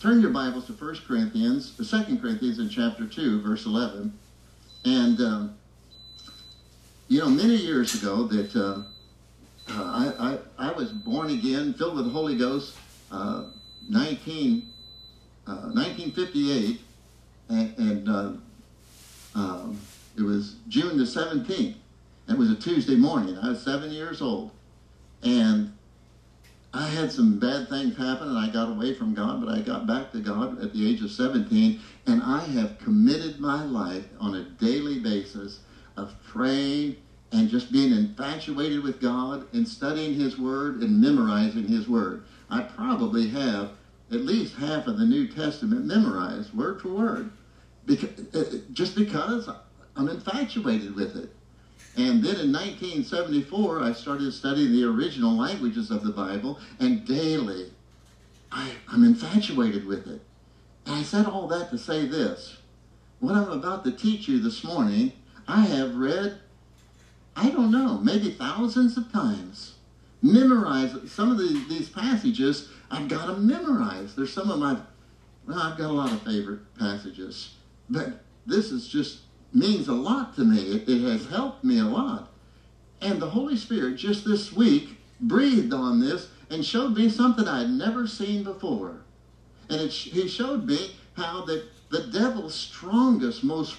Turn 0.00 0.20
your 0.20 0.30
Bibles 0.32 0.66
to 0.66 0.72
1 0.72 0.98
Corinthians, 1.06 1.76
2 1.76 2.18
Corinthians 2.18 2.58
in 2.58 2.68
chapter 2.68 3.06
2, 3.06 3.40
verse 3.40 3.66
11. 3.66 4.12
And, 4.84 5.20
um, 5.20 5.54
you 7.06 7.20
know, 7.20 7.28
many 7.28 7.54
years 7.54 7.94
ago 7.94 8.24
that... 8.26 8.56
Uh, 8.56 8.82
I, 9.68 10.38
I, 10.58 10.68
I 10.68 10.72
was 10.72 10.92
born 10.92 11.30
again, 11.30 11.74
filled 11.74 11.96
with 11.96 12.04
the 12.04 12.10
Holy 12.10 12.36
Ghost, 12.36 12.76
uh, 13.10 13.44
19, 13.88 14.68
uh, 15.46 15.50
1958, 15.50 16.80
and, 17.48 17.78
and 17.78 18.08
uh, 18.08 18.32
um, 19.34 19.80
it 20.16 20.22
was 20.22 20.56
June 20.68 20.96
the 20.96 21.04
17th. 21.04 21.74
It 22.28 22.38
was 22.38 22.50
a 22.50 22.56
Tuesday 22.56 22.96
morning. 22.96 23.38
I 23.38 23.50
was 23.50 23.62
seven 23.62 23.90
years 23.90 24.20
old. 24.20 24.50
And 25.22 25.72
I 26.72 26.88
had 26.88 27.12
some 27.12 27.38
bad 27.38 27.68
things 27.68 27.96
happen 27.96 28.28
and 28.28 28.38
I 28.38 28.50
got 28.50 28.68
away 28.68 28.94
from 28.94 29.14
God, 29.14 29.44
but 29.44 29.48
I 29.48 29.60
got 29.60 29.86
back 29.86 30.12
to 30.12 30.20
God 30.20 30.62
at 30.62 30.72
the 30.72 30.88
age 30.88 31.02
of 31.02 31.10
17. 31.10 31.80
And 32.06 32.22
I 32.22 32.40
have 32.40 32.78
committed 32.78 33.38
my 33.40 33.64
life 33.64 34.04
on 34.20 34.34
a 34.34 34.42
daily 34.42 34.98
basis 34.98 35.60
of 35.96 36.14
praying 36.26 36.96
and 37.32 37.48
just 37.48 37.72
being 37.72 37.92
infatuated 37.92 38.82
with 38.82 39.00
God 39.00 39.46
and 39.52 39.66
studying 39.66 40.14
His 40.14 40.38
Word 40.38 40.82
and 40.82 41.00
memorizing 41.00 41.66
His 41.66 41.88
Word. 41.88 42.24
I 42.48 42.62
probably 42.62 43.28
have 43.28 43.70
at 44.10 44.20
least 44.20 44.54
half 44.54 44.86
of 44.86 44.98
the 44.98 45.04
New 45.04 45.26
Testament 45.26 45.84
memorized 45.84 46.54
word 46.54 46.80
for 46.80 46.88
word, 46.88 47.30
because, 47.86 48.34
uh, 48.34 48.58
just 48.72 48.94
because 48.94 49.48
I'm 49.96 50.08
infatuated 50.08 50.94
with 50.94 51.16
it. 51.16 51.34
And 51.96 52.22
then 52.22 52.36
in 52.36 52.52
1974, 52.52 53.82
I 53.82 53.92
started 53.92 54.32
studying 54.32 54.72
the 54.72 54.84
original 54.84 55.36
languages 55.36 55.90
of 55.90 56.04
the 56.04 56.12
Bible, 56.12 56.60
and 56.78 57.04
daily 57.04 57.72
I, 58.52 58.70
I'm 58.88 59.02
infatuated 59.02 59.86
with 59.86 60.06
it. 60.06 60.20
And 60.84 60.94
I 60.94 61.02
said 61.02 61.26
all 61.26 61.48
that 61.48 61.70
to 61.70 61.78
say 61.78 62.06
this. 62.06 62.58
What 63.18 63.34
I'm 63.34 63.50
about 63.50 63.82
to 63.84 63.90
teach 63.90 64.28
you 64.28 64.38
this 64.38 64.62
morning, 64.62 65.12
I 65.48 65.62
have 65.62 65.96
read 65.96 66.38
I 67.36 67.50
don't 67.50 67.70
know, 67.70 67.98
maybe 67.98 68.30
thousands 68.30 68.96
of 68.96 69.12
times. 69.12 69.74
Memorize 70.22 70.96
some 71.06 71.30
of 71.30 71.36
the, 71.36 71.64
these 71.68 71.90
passages. 71.90 72.70
I've 72.90 73.08
got 73.08 73.26
to 73.26 73.34
memorize. 73.34 74.16
There's 74.16 74.32
some 74.32 74.50
of 74.50 74.58
my, 74.58 74.78
well, 75.46 75.60
I've 75.60 75.76
got 75.76 75.90
a 75.90 75.92
lot 75.92 76.12
of 76.12 76.22
favorite 76.22 76.60
passages, 76.78 77.54
but 77.90 78.24
this 78.46 78.72
is 78.72 78.88
just 78.88 79.20
means 79.52 79.88
a 79.88 79.92
lot 79.92 80.34
to 80.36 80.44
me. 80.44 80.58
It, 80.58 80.88
it 80.88 81.02
has 81.02 81.26
helped 81.26 81.62
me 81.62 81.78
a 81.78 81.84
lot. 81.84 82.32
And 83.02 83.20
the 83.20 83.30
Holy 83.30 83.56
Spirit 83.56 83.96
just 83.96 84.24
this 84.24 84.52
week 84.52 84.96
breathed 85.20 85.74
on 85.74 86.00
this 86.00 86.28
and 86.50 86.64
showed 86.64 86.96
me 86.96 87.10
something 87.10 87.46
I 87.46 87.60
had 87.60 87.70
never 87.70 88.06
seen 88.06 88.44
before. 88.44 89.02
And 89.68 89.82
it, 89.82 89.92
he 89.92 90.26
showed 90.28 90.64
me 90.64 90.96
how 91.14 91.44
that 91.44 91.64
the 91.90 92.06
devil's 92.06 92.54
strongest, 92.54 93.44
most 93.44 93.76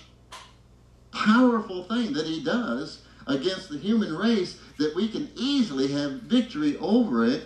powerful 1.12 1.84
thing 1.86 2.14
that 2.14 2.26
he 2.26 2.44
does 2.44 3.02
against 3.28 3.70
the 3.70 3.78
human 3.78 4.16
race 4.16 4.60
that 4.78 4.96
we 4.96 5.08
can 5.08 5.30
easily 5.36 5.92
have 5.92 6.22
victory 6.24 6.78
over 6.78 7.26
it. 7.26 7.46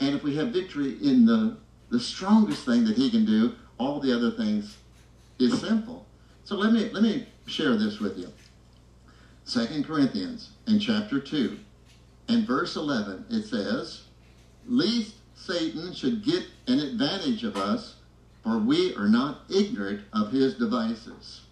And 0.00 0.14
if 0.14 0.22
we 0.22 0.36
have 0.36 0.48
victory 0.48 0.96
in 1.02 1.24
the, 1.24 1.56
the 1.90 2.00
strongest 2.00 2.64
thing 2.66 2.84
that 2.84 2.96
he 2.96 3.10
can 3.10 3.24
do, 3.24 3.54
all 3.78 4.00
the 4.00 4.14
other 4.14 4.30
things 4.30 4.76
is 5.38 5.58
simple. 5.60 6.06
So 6.44 6.56
let 6.56 6.72
me 6.72 6.90
let 6.90 7.02
me 7.02 7.26
share 7.46 7.76
this 7.76 7.98
with 7.98 8.16
you. 8.16 8.32
Second 9.44 9.86
Corinthians 9.86 10.50
in 10.66 10.78
chapter 10.78 11.20
2 11.20 11.58
and 12.28 12.46
verse 12.46 12.76
11 12.76 13.26
it 13.30 13.44
says, 13.44 14.02
Least 14.66 15.16
Satan 15.34 15.92
should 15.92 16.24
get 16.24 16.44
an 16.66 16.80
advantage 16.80 17.44
of 17.44 17.56
us, 17.56 17.96
for 18.42 18.58
we 18.58 18.94
are 18.96 19.08
not 19.08 19.42
ignorant 19.48 20.02
of 20.12 20.32
his 20.32 20.54
devices. 20.54 21.42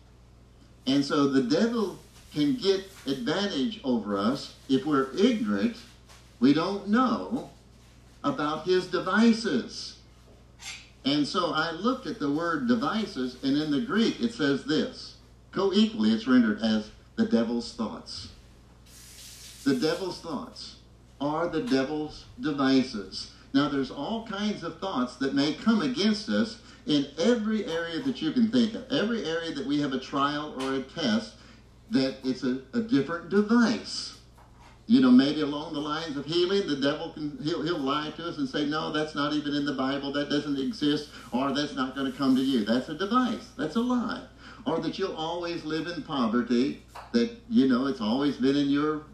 And 0.87 1.05
so 1.05 1.29
the 1.29 1.43
devil 1.43 1.99
can 2.35 2.57
get 2.57 2.85
advantage 3.07 3.81
over 3.85 4.19
us 4.19 4.57
if 4.69 4.85
we're 4.85 5.09
ignorant, 5.17 5.77
we 6.41 6.53
don't 6.53 6.89
know 6.89 7.51
about 8.25 8.67
his 8.67 8.89
devices. 8.89 9.99
And 11.05 11.27
so 11.27 11.53
I 11.53 11.71
looked 11.71 12.07
at 12.07 12.19
the 12.19 12.31
word 12.31 12.67
devices, 12.67 13.37
and 13.43 13.57
in 13.57 13.71
the 13.71 13.81
Greek 13.81 14.21
it 14.21 14.33
says 14.33 14.65
this. 14.65 15.17
Co-equally, 15.53 16.11
it's 16.11 16.27
rendered 16.27 16.61
as 16.63 16.91
the 17.17 17.27
devil's 17.27 17.73
thoughts. 17.75 18.31
The 19.65 19.77
devil's 19.77 20.21
thoughts 20.21 20.77
are 21.21 21.49
the 21.49 21.63
devil's 21.63 22.25
devices. 22.41 23.33
Now, 23.53 23.69
there's 23.69 23.93
all 23.93 24.27
kinds 24.27 24.65
of 24.65 24.81
thoughts 24.81 25.17
that 25.17 25.35
may 25.35 25.55
come 25.55 25.81
against 25.81 26.29
us 26.29 26.59
in 26.87 27.07
every 27.19 27.65
area 27.67 28.01
that 28.01 28.21
you 28.21 28.33
can 28.33 28.51
think 28.51 28.75
of. 28.75 28.91
Every 28.91 29.25
area 29.25 29.53
that 29.53 29.65
we 29.65 29.81
have 29.81 29.93
a 29.93 30.01
trial 30.01 30.55
or 30.61 30.75
a 30.75 30.83
test, 30.83 31.35
that 31.95 32.17
it's 32.25 32.43
a, 32.43 32.61
a 32.75 32.81
different 32.81 33.31
device. 33.31 34.19
You 34.87 35.01
know, 35.01 35.11
maybe 35.11 35.41
along 35.41 35.73
the 35.73 35.81
lines 35.81 36.17
of 36.19 36.27
healing, 36.27 36.67
the 36.67 36.77
devil 36.77 37.11
can 37.11 37.39
he'll, 37.43 37.63
he'll 37.63 37.79
lie 37.79 38.11
to 38.17 38.29
us 38.29 38.37
and 38.37 38.47
say, 38.47 38.67
no, 38.67 38.93
that's 38.93 39.15
not 39.15 39.33
even 39.33 39.55
in 39.55 39.65
the 39.65 39.73
Bible, 39.73 40.13
that 40.13 40.29
doesn't 40.29 40.59
exist, 40.59 41.09
or 41.33 41.53
that's 41.53 41.75
not 41.75 41.95
going 41.95 42.11
to 42.11 42.17
come 42.17 42.37
to 42.37 42.43
you. 42.43 42.65
That's 42.65 42.91
a 42.91 42.95
device. 42.95 43.49
That's 43.57 43.77
a 43.77 43.81
lie. 43.81 44.23
Or 44.67 44.79
that 44.81 44.99
you'll 44.99 45.17
always 45.17 45.65
live 45.65 45.87
in 45.87 46.03
poverty, 46.03 46.83
that, 47.13 47.31
you 47.49 47.67
know, 47.67 47.87
it's 47.87 48.01
always 48.01 48.37
been 48.37 48.57
in 48.57 48.69
your 48.69 49.05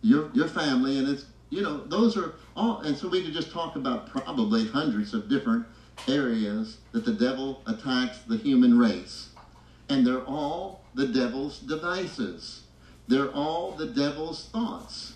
your 0.00 0.30
your 0.32 0.48
family, 0.48 0.98
and 0.98 1.08
it's 1.08 1.26
you 1.50 1.62
know, 1.62 1.84
those 1.84 2.16
are 2.16 2.34
all 2.56 2.80
and 2.80 2.96
so 2.96 3.08
we 3.08 3.22
could 3.22 3.34
just 3.34 3.50
talk 3.50 3.76
about 3.76 4.08
probably 4.08 4.66
hundreds 4.68 5.12
of 5.12 5.28
different 5.28 5.66
areas 6.06 6.78
that 6.92 7.04
the 7.04 7.12
devil 7.12 7.62
attacks 7.66 8.18
the 8.28 8.36
human 8.36 8.78
race. 8.78 9.30
And 9.90 10.06
they're 10.06 10.24
all 10.24 10.84
the 10.94 11.06
devil's 11.06 11.60
devices. 11.60 12.64
They're 13.06 13.30
all 13.32 13.72
the 13.72 13.86
devil's 13.86 14.46
thoughts. 14.46 15.14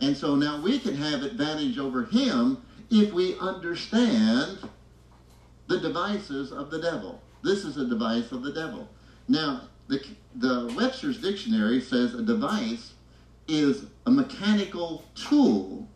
And 0.00 0.16
so 0.16 0.34
now 0.34 0.60
we 0.60 0.78
can 0.78 0.94
have 0.96 1.22
advantage 1.22 1.78
over 1.78 2.04
him 2.04 2.62
if 2.90 3.12
we 3.12 3.38
understand 3.38 4.58
the 5.68 5.78
devices 5.78 6.52
of 6.52 6.70
the 6.70 6.80
devil. 6.80 7.22
This 7.42 7.64
is 7.64 7.76
a 7.76 7.86
device 7.86 8.32
of 8.32 8.42
the 8.42 8.52
devil. 8.52 8.88
Now, 9.28 9.62
the, 9.88 10.04
the 10.36 10.72
Webster's 10.76 11.20
Dictionary 11.20 11.80
says 11.80 12.14
a 12.14 12.22
device 12.22 12.94
is 13.48 13.86
a 14.06 14.10
mechanical 14.10 15.04
tool 15.14 15.88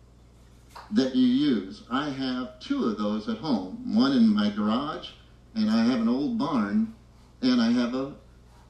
that 0.91 1.15
you 1.15 1.27
use. 1.27 1.83
I 1.91 2.11
have 2.11 2.61
two 2.61 2.85
of 2.85 2.99
those 2.99 3.29
at 3.29 3.39
home 3.39 3.97
one 3.97 4.13
in 4.13 4.29
my 4.29 4.51
garage, 4.51 5.11
and 5.55 5.71
I 5.71 5.85
have 5.85 6.01
an 6.01 6.09
old 6.09 6.39
barn, 6.39 6.95
and 7.43 7.61
I 7.61 7.71
have 7.71 7.95
a, 7.95 8.13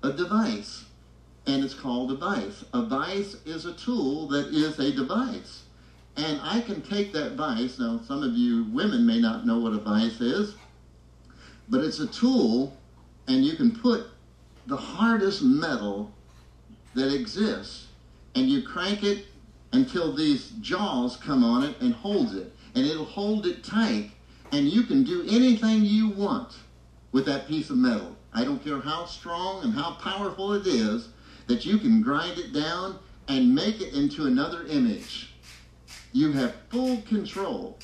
a 0.05 0.13
device, 0.13 0.85
and 1.47 1.65
it's 1.65 1.73
called 1.73 2.13
a 2.13 2.17
vice. 2.17 2.63
A 2.75 2.83
vice 2.83 3.37
is 3.47 3.65
a 3.65 3.73
tool 3.73 4.29
that 4.29 4.49
is 4.49 4.79
a 4.79 4.93
device. 4.93 5.63
And 6.17 6.39
I 6.43 6.61
can 6.61 6.83
take 6.83 7.13
that 7.15 7.33
vice, 7.33 7.79
now 7.79 8.01
some 8.07 8.23
of 8.23 8.35
you 8.35 8.65
women 8.65 9.07
may 9.07 9.19
not 9.19 9.47
know 9.47 9.59
what 9.59 9.73
a 9.73 9.79
vice 9.79 10.21
is, 10.21 10.55
but 11.71 11.83
it's 11.83 12.01
a 12.01 12.07
tool, 12.07 12.77
and 13.27 13.45
you 13.45 13.57
can 13.57 13.75
put 13.75 14.07
the 14.67 14.77
hardest 14.77 15.43
metal 15.43 16.13
that 16.95 17.13
exists, 17.13 17.89
and 18.35 18.49
you 18.49 18.63
crank 18.63 19.03
it 19.03 19.25
until 19.73 20.15
these 20.15 20.51
jaws 20.61 21.17
come 21.17 21.43
on 21.43 21.65
it 21.65 21.81
and 21.81 21.95
holds 21.95 22.35
it. 22.35 22.53
And 22.75 22.85
it'll 22.85 23.05
hold 23.05 23.47
it 23.47 23.65
tight, 23.65 24.11
and 24.53 24.69
you 24.69 24.83
can 24.83 25.03
do 25.03 25.25
anything 25.29 25.85
you 25.85 26.11
want 26.11 26.53
with 27.11 27.25
that 27.27 27.49
piece 27.49 27.71
of 27.71 27.79
metal. 27.79 28.14
I 28.35 28.45
don't 28.45 28.63
care 28.63 28.81
how 28.81 29.07
strong 29.07 29.63
and 29.63 29.73
how 29.73 29.93
powerful 29.95 30.53
it 30.55 30.67
is, 30.67 31.09
that 31.47 31.65
you 31.65 31.79
can 31.79 32.03
grind 32.03 32.39
it 32.39 32.53
down 32.53 32.99
and 33.29 33.55
make 33.55 33.81
it 33.81 33.95
into 33.95 34.27
another 34.27 34.67
image. 34.67 35.35
You 36.13 36.33
have 36.33 36.55
full 36.69 37.01
control 37.03 37.79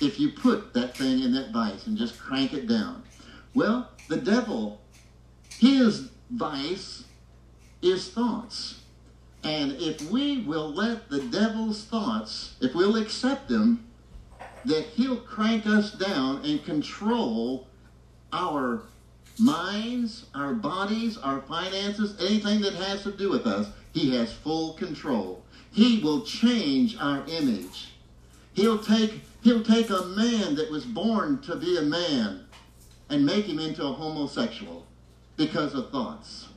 if 0.00 0.18
you 0.18 0.30
put 0.30 0.72
that 0.74 0.96
thing 0.96 1.22
in 1.22 1.32
that 1.32 1.52
vice 1.52 1.86
and 1.86 1.96
just 1.96 2.18
crank 2.18 2.52
it 2.52 2.66
down. 2.66 3.02
Well, 3.54 3.90
the 4.08 4.16
devil, 4.16 4.80
his 5.58 6.10
vice 6.30 7.04
is 7.82 8.08
thoughts. 8.10 8.82
And 9.42 9.72
if 9.72 10.10
we 10.10 10.42
will 10.42 10.72
let 10.72 11.08
the 11.08 11.22
devil's 11.24 11.84
thoughts, 11.84 12.54
if 12.60 12.74
we'll 12.74 12.96
accept 12.96 13.48
them, 13.48 13.86
that 14.64 14.84
he'll 14.84 15.16
crank 15.16 15.66
us 15.66 15.92
down 15.92 16.44
and 16.44 16.62
control 16.64 17.66
our 18.32 18.82
minds, 19.38 20.26
our 20.34 20.54
bodies, 20.54 21.16
our 21.18 21.40
finances, 21.42 22.16
anything 22.20 22.60
that 22.60 22.74
has 22.74 23.02
to 23.02 23.12
do 23.12 23.30
with 23.30 23.46
us, 23.46 23.68
he 23.92 24.14
has 24.16 24.32
full 24.32 24.74
control. 24.74 25.42
He 25.72 26.00
will 26.00 26.22
change 26.22 26.96
our 26.98 27.24
image. 27.28 27.92
He'll 28.54 28.78
take, 28.78 29.22
he'll 29.42 29.62
take 29.62 29.90
a 29.90 30.04
man 30.06 30.54
that 30.56 30.70
was 30.70 30.84
born 30.84 31.40
to 31.42 31.56
be 31.56 31.78
a 31.78 31.82
man 31.82 32.46
and 33.08 33.24
make 33.24 33.46
him 33.46 33.58
into 33.58 33.84
a 33.84 33.92
homosexual 33.92 34.86
because 35.36 35.74
of 35.74 35.90
thoughts. 35.90 36.48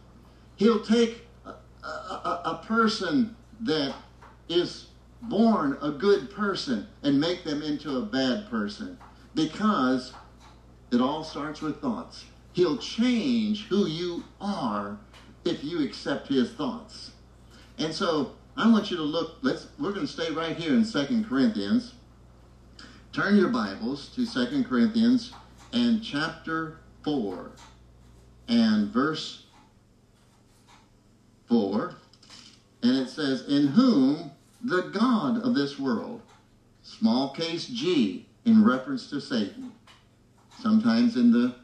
He'll 0.55 0.83
take 0.83 1.27
a, 1.45 1.51
a, 1.83 2.41
a 2.45 2.63
person 2.65 3.35
that 3.61 3.93
is 4.49 4.87
born 5.23 5.77
a 5.81 5.89
good 5.89 6.29
person 6.29 6.87
and 7.01 7.19
make 7.19 7.43
them 7.43 7.61
into 7.61 7.97
a 7.97 8.01
bad 8.01 8.49
person 8.49 8.97
because 9.35 10.13
it 10.91 11.01
all 11.01 11.23
starts 11.23 11.61
with 11.61 11.81
thoughts. 11.81 12.25
He'll 12.53 12.77
change 12.77 13.65
who 13.65 13.87
you 13.87 14.23
are 14.39 14.97
if 15.43 15.63
you 15.63 15.83
accept 15.83 16.27
his 16.27 16.51
thoughts. 16.51 17.11
And 17.79 17.93
so 17.93 18.33
I 18.55 18.71
want 18.71 18.91
you 18.91 18.97
to 18.97 19.03
look, 19.03 19.37
let's 19.41 19.67
we're 19.79 19.91
going 19.91 20.05
to 20.05 20.11
stay 20.11 20.31
right 20.31 20.55
here 20.55 20.73
in 20.73 20.85
Second 20.85 21.27
Corinthians. 21.27 21.95
Turn 23.11 23.35
your 23.35 23.49
Bibles 23.49 24.09
to 24.15 24.25
Second 24.25 24.65
Corinthians 24.65 25.33
and 25.71 26.03
chapter 26.03 26.77
4 27.03 27.51
and 28.47 28.89
verse 28.89 29.45
4, 31.47 31.95
and 32.83 32.97
it 32.97 33.09
says, 33.09 33.47
In 33.47 33.67
whom 33.67 34.31
the 34.63 34.83
God 34.83 35.43
of 35.43 35.55
this 35.55 35.79
world, 35.79 36.21
small 36.83 37.29
case 37.29 37.65
G, 37.65 38.27
in 38.45 38.63
reference 38.63 39.09
to 39.09 39.19
Satan. 39.19 39.71
Sometimes 40.61 41.15
in 41.15 41.31
the 41.31 41.55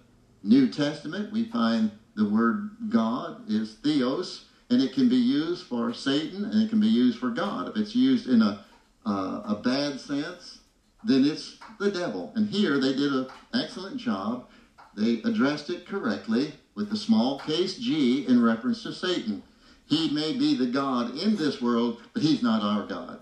New 0.44 0.70
Testament, 0.70 1.32
we 1.32 1.46
find 1.46 1.92
the 2.16 2.26
word 2.26 2.72
God 2.90 3.50
is 3.50 3.76
theos, 3.76 4.46
and 4.70 4.82
it 4.82 4.94
can 4.94 5.10
be 5.10 5.16
used 5.16 5.66
for 5.66 5.94
Satan 5.94 6.46
and 6.46 6.62
it 6.62 6.70
can 6.70 6.80
be 6.80 6.88
used 6.88 7.18
for 7.18 7.30
God. 7.30 7.70
If 7.70 7.76
it's 7.76 7.96
used 7.96 8.28
in 8.28 8.42
a, 8.42 8.64
uh, 9.06 9.42
a 9.46 9.56
bad 9.56 10.00
sense, 10.00 10.60
then 11.04 11.26
it's 11.26 11.58
the 11.80 11.92
devil. 11.92 12.32
And 12.36 12.50
here 12.50 12.78
they 12.78 12.94
did 12.94 13.12
an 13.12 13.28
excellent 13.54 13.98
job. 13.98 14.48
They 14.96 15.22
addressed 15.24 15.70
it 15.70 15.88
correctly 15.88 16.54
with 16.76 16.90
the 16.90 16.98
small 16.98 17.40
case 17.40 17.78
G 17.78 18.26
in 18.28 18.42
reference 18.42 18.84
to 18.84 18.94
Satan. 18.94 19.44
He 19.86 20.10
may 20.10 20.34
be 20.34 20.54
the 20.54 20.68
God 20.68 21.18
in 21.18 21.36
this 21.36 21.62
world, 21.62 22.00
but 22.14 22.22
he's 22.22 22.44
not 22.44 22.62
our 22.62 22.86
God. 22.86 23.20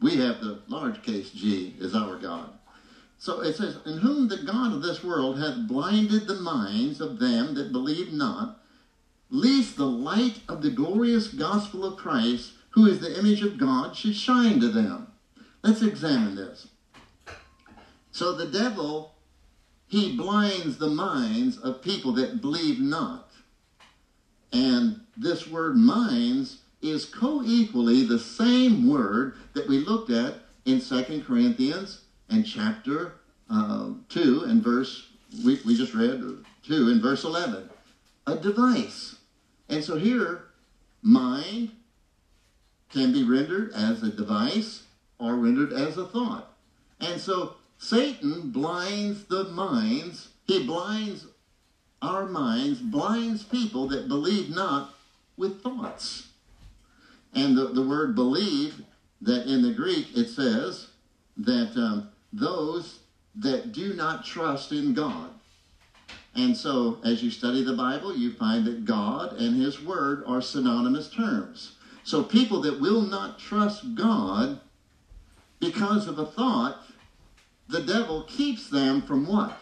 We 0.00 0.16
have 0.16 0.40
the 0.40 0.60
large 0.68 1.02
case 1.02 1.30
G 1.30 1.74
is 1.78 1.94
our 1.94 2.16
God. 2.16 2.57
So 3.18 3.40
it 3.40 3.56
says, 3.56 3.78
In 3.84 3.98
whom 3.98 4.28
the 4.28 4.38
God 4.38 4.72
of 4.72 4.82
this 4.82 5.02
world 5.02 5.40
hath 5.40 5.66
blinded 5.66 6.26
the 6.26 6.40
minds 6.40 7.00
of 7.00 7.18
them 7.18 7.54
that 7.54 7.72
believe 7.72 8.12
not, 8.12 8.60
lest 9.28 9.76
the 9.76 9.86
light 9.86 10.40
of 10.48 10.62
the 10.62 10.70
glorious 10.70 11.28
gospel 11.28 11.84
of 11.84 11.98
Christ, 11.98 12.52
who 12.70 12.86
is 12.86 13.00
the 13.00 13.18
image 13.18 13.42
of 13.42 13.58
God, 13.58 13.96
should 13.96 14.14
shine 14.14 14.60
to 14.60 14.68
them. 14.68 15.08
Let's 15.62 15.82
examine 15.82 16.36
this. 16.36 16.68
So 18.12 18.32
the 18.32 18.46
devil, 18.46 19.14
he 19.88 20.16
blinds 20.16 20.78
the 20.78 20.88
minds 20.88 21.58
of 21.58 21.82
people 21.82 22.12
that 22.12 22.40
believe 22.40 22.78
not. 22.78 23.30
And 24.52 25.00
this 25.16 25.48
word 25.48 25.76
minds 25.76 26.58
is 26.80 27.04
co-equally 27.04 28.04
the 28.04 28.18
same 28.18 28.88
word 28.88 29.34
that 29.54 29.68
we 29.68 29.78
looked 29.78 30.10
at 30.10 30.34
in 30.64 30.80
Second 30.80 31.26
Corinthians 31.26 32.02
and 32.30 32.46
chapter 32.46 33.14
uh, 33.50 33.90
2 34.08 34.44
and 34.44 34.62
verse, 34.62 35.08
we, 35.44 35.60
we 35.66 35.76
just 35.76 35.94
read 35.94 36.22
2 36.66 36.88
and 36.90 37.02
verse 37.02 37.24
11. 37.24 37.68
A 38.26 38.36
device. 38.36 39.16
And 39.68 39.82
so 39.82 39.96
here, 39.96 40.44
mind 41.02 41.70
can 42.90 43.12
be 43.12 43.24
rendered 43.24 43.72
as 43.72 44.02
a 44.02 44.10
device 44.10 44.84
or 45.18 45.34
rendered 45.34 45.72
as 45.72 45.96
a 45.96 46.06
thought. 46.06 46.52
And 47.00 47.20
so 47.20 47.54
Satan 47.78 48.50
blinds 48.50 49.24
the 49.24 49.44
minds, 49.44 50.28
he 50.46 50.66
blinds 50.66 51.26
our 52.02 52.26
minds, 52.26 52.80
blinds 52.80 53.42
people 53.42 53.88
that 53.88 54.08
believe 54.08 54.50
not 54.50 54.94
with 55.36 55.62
thoughts. 55.62 56.28
And 57.34 57.56
the, 57.56 57.66
the 57.66 57.82
word 57.82 58.14
believe, 58.14 58.82
that 59.20 59.46
in 59.46 59.62
the 59.62 59.72
Greek 59.72 60.16
it 60.16 60.28
says 60.28 60.88
that 61.36 61.76
um, 61.76 62.08
those 62.32 63.00
that 63.34 63.72
do 63.72 63.94
not 63.94 64.24
trust 64.24 64.72
in 64.72 64.94
God. 64.94 65.30
And 66.34 66.56
so, 66.56 66.98
as 67.04 67.22
you 67.22 67.30
study 67.30 67.62
the 67.62 67.72
Bible, 67.72 68.16
you 68.16 68.32
find 68.32 68.64
that 68.66 68.84
God 68.84 69.38
and 69.38 69.60
His 69.60 69.82
Word 69.82 70.22
are 70.26 70.40
synonymous 70.40 71.10
terms. 71.10 71.76
So, 72.04 72.22
people 72.22 72.60
that 72.62 72.80
will 72.80 73.02
not 73.02 73.38
trust 73.38 73.94
God 73.94 74.60
because 75.58 76.06
of 76.06 76.18
a 76.18 76.26
thought, 76.26 76.82
the 77.68 77.82
devil 77.82 78.22
keeps 78.22 78.70
them 78.70 79.02
from 79.02 79.26
what? 79.26 79.60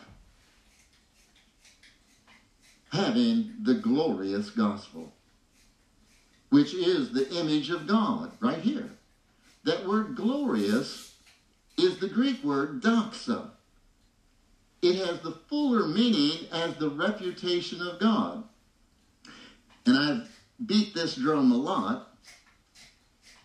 Having 2.92 3.54
the 3.62 3.74
glorious 3.74 4.50
gospel 4.50 5.12
which 6.50 6.74
is 6.74 7.12
the 7.12 7.28
image 7.34 7.70
of 7.70 7.86
God, 7.86 8.32
right 8.40 8.60
here. 8.60 8.90
That 9.64 9.86
word 9.86 10.16
glorious 10.16 11.05
is 11.76 11.98
the 11.98 12.08
Greek 12.08 12.42
word 12.42 12.82
doxa. 12.82 13.50
It 14.82 14.96
has 14.96 15.20
the 15.20 15.38
fuller 15.48 15.86
meaning 15.86 16.46
as 16.52 16.76
the 16.76 16.88
reputation 16.88 17.80
of 17.80 17.98
God. 17.98 18.44
And 19.84 19.96
I've 19.96 20.40
beat 20.64 20.94
this 20.94 21.16
drum 21.16 21.52
a 21.52 21.56
lot, 21.56 22.16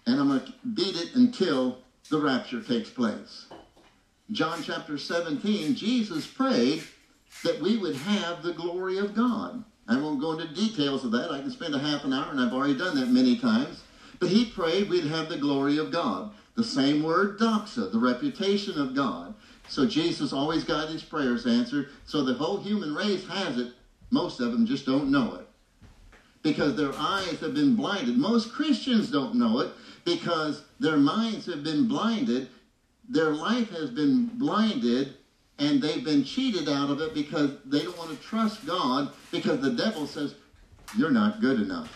and 0.06 0.20
I'm 0.20 0.28
going 0.28 0.42
to 0.42 0.54
beat 0.74 0.96
it 0.96 1.16
until 1.16 1.80
the 2.10 2.20
rapture 2.20 2.62
takes 2.62 2.90
place. 2.90 3.48
John 4.32 4.64
chapter 4.64 4.98
17, 4.98 5.76
Jesus 5.76 6.26
prayed 6.26 6.84
that 7.44 7.60
we 7.60 7.78
would 7.78 7.96
have 7.96 8.44
the 8.44 8.54
glory 8.54 8.98
of 8.98 9.16
God. 9.16 9.64
I 9.88 9.98
won't 10.00 10.22
go 10.22 10.34
into 10.34 10.54
details 10.54 11.04
of 11.04 11.12
that. 11.12 11.32
I 11.32 11.42
can 11.42 11.52
spend 11.52 11.76
a 11.76 11.80
half 11.80 12.06
an 12.06 12.14
hour, 12.14 12.32
and 12.32 12.40
I've 12.40 12.54
already 12.54 12.78
done 12.78 12.96
that 13.00 13.10
many 13.10 13.38
times. 13.38 13.82
But 14.20 14.30
he 14.30 14.46
prayed 14.46 14.90
we'd 14.90 15.06
have 15.06 15.28
the 15.28 15.38
glory 15.38 15.78
of 15.78 15.92
God. 15.92 16.34
The 16.56 16.64
same 16.64 17.04
word, 17.04 17.40
doxa, 17.40 17.92
the 17.92 18.00
reputation 18.00 18.80
of 18.80 18.96
God. 18.96 19.34
So 19.68 19.86
Jesus 19.88 20.34
always 20.34 20.64
got 20.64 20.90
his 20.90 21.04
prayers 21.04 21.46
answered. 21.48 21.90
So 22.06 22.24
the 22.24 22.34
whole 22.34 22.58
human 22.62 22.94
race 22.94 23.28
has 23.28 23.58
it. 23.58 23.74
Most 24.10 24.40
of 24.42 24.52
them 24.52 24.66
just 24.66 24.86
don't 24.86 25.10
know 25.12 25.36
it. 25.36 25.48
because 26.44 26.76
their 26.76 26.92
eyes 26.98 27.40
have 27.40 27.54
been 27.54 27.76
blinded. 27.76 28.18
Most 28.18 28.52
Christians 28.52 29.12
don't 29.12 29.36
know 29.36 29.60
it 29.60 29.72
because 30.06 30.64
their 30.80 30.98
minds 30.98 31.46
have 31.46 31.64
been 31.64 31.88
blinded. 31.88 32.50
Their 33.10 33.30
life 33.32 33.70
has 33.72 33.90
been 33.92 34.26
blinded 34.26 35.16
and 35.60 35.82
they've 35.82 36.04
been 36.04 36.24
cheated 36.24 36.68
out 36.68 36.90
of 36.90 37.00
it 37.02 37.14
because 37.14 37.52
they 37.66 37.84
don't 37.84 37.98
want 37.98 38.10
to 38.10 38.18
trust 38.18 38.66
God 38.66 39.14
because 39.32 39.62
the 39.62 39.72
devil 39.72 40.08
says, 40.08 40.34
You're 40.98 41.12
not 41.12 41.42
good 41.42 41.62
enough. 41.62 41.96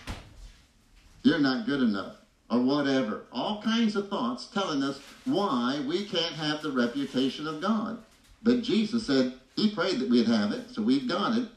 You're 1.24 1.39
not 1.39 1.66
good 1.66 1.82
enough. 1.82 2.18
Or 2.50 2.60
whatever. 2.60 3.24
All 3.32 3.62
kinds 3.62 3.96
of 3.96 4.10
thoughts 4.10 4.46
telling 4.48 4.84
us 4.84 5.00
why 5.26 5.84
we 5.88 6.06
can't 6.06 6.36
have 6.36 6.62
the 6.62 6.72
reputation 6.72 7.48
of 7.48 7.62
God. 7.62 7.98
But 8.43 8.62
Jesus 8.62 9.08
said, 9.08 9.34
He 9.56 9.74
prayed 9.74 10.00
that 10.00 10.10
we'd 10.10 10.28
have 10.28 10.52
it, 10.52 10.70
so 10.70 10.82
we've 10.82 11.08
got 11.08 11.38
it. 11.38 11.48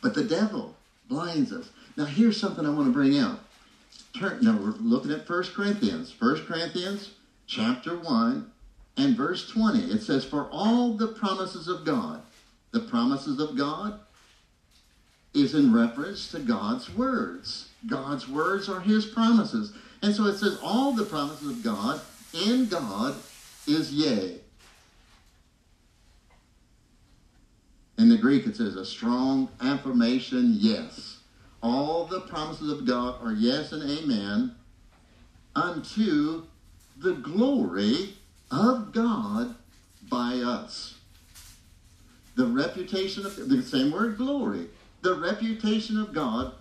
But 0.00 0.14
the 0.14 0.24
devil 0.24 0.74
blinds 1.08 1.52
us. 1.52 1.70
Now, 1.96 2.06
here's 2.06 2.40
something 2.40 2.64
I 2.64 2.70
want 2.70 2.88
to 2.88 2.92
bring 2.92 3.18
out. 3.18 3.40
Turn, 4.18 4.38
now, 4.42 4.56
we're 4.56 4.70
looking 4.70 5.12
at 5.12 5.28
1 5.28 5.44
Corinthians. 5.54 6.14
1 6.18 6.46
Corinthians 6.46 7.10
chapter 7.46 7.96
1 7.98 8.50
and 8.96 9.16
verse 9.16 9.48
20. 9.50 9.78
It 9.90 10.02
says, 10.02 10.24
For 10.24 10.48
all 10.50 10.94
the 10.94 11.08
promises 11.08 11.68
of 11.68 11.84
God, 11.84 12.22
the 12.70 12.80
promises 12.80 13.38
of 13.40 13.56
God 13.56 14.00
is 15.34 15.54
in 15.54 15.72
reference 15.72 16.30
to 16.30 16.38
God's 16.38 16.90
words. 16.90 17.68
God's 17.86 18.28
words 18.28 18.68
are 18.68 18.80
his 18.80 19.06
promises. 19.06 19.72
And 20.02 20.14
so 20.14 20.26
it 20.26 20.36
says, 20.36 20.58
All 20.62 20.92
the 20.92 21.04
promises 21.04 21.50
of 21.50 21.62
God 21.62 22.00
in 22.46 22.66
God 22.66 23.14
is 23.66 23.92
yea. 23.92 24.38
In 27.98 28.08
the 28.08 28.18
Greek, 28.18 28.46
it 28.46 28.56
says 28.56 28.74
a 28.74 28.84
strong 28.84 29.48
affirmation, 29.60 30.56
yes. 30.58 31.18
All 31.62 32.06
the 32.06 32.22
promises 32.22 32.70
of 32.70 32.86
God 32.86 33.22
are 33.22 33.32
yes 33.32 33.70
and 33.72 33.88
amen 33.88 34.56
unto 35.54 36.44
the 36.96 37.12
glory 37.12 38.14
of 38.50 38.92
God 38.92 39.54
by 40.10 40.34
us. 40.36 40.98
The 42.34 42.46
reputation 42.46 43.26
of 43.26 43.36
the 43.48 43.62
same 43.62 43.92
word 43.92 44.16
glory. 44.16 44.66
The 45.02 45.14
reputation 45.14 45.98
of 46.00 46.12
God, 46.12 46.54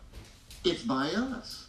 it's 0.64 0.84
by 0.84 1.10
us. 1.10 1.68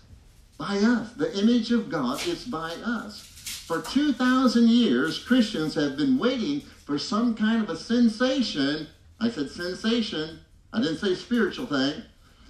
By 0.59 0.77
us. 0.79 1.13
The 1.13 1.39
image 1.39 1.71
of 1.73 1.91
God 1.91 2.25
is 2.27 2.45
by 2.45 2.73
us. 2.85 3.21
For 3.67 3.81
2,000 3.81 4.69
years, 4.69 5.19
Christians 5.19 5.75
have 5.75 5.97
been 5.97 6.19
waiting 6.19 6.61
for 6.85 6.99
some 6.99 7.35
kind 7.35 7.63
of 7.63 7.71
a 7.71 7.77
sensation. 7.77 8.87
I 9.21 9.31
said 9.31 9.51
sensation. 9.51 10.41
I 10.73 10.81
didn't 10.81 10.99
say 10.99 11.15
spiritual 11.15 11.67
thing. 11.67 12.03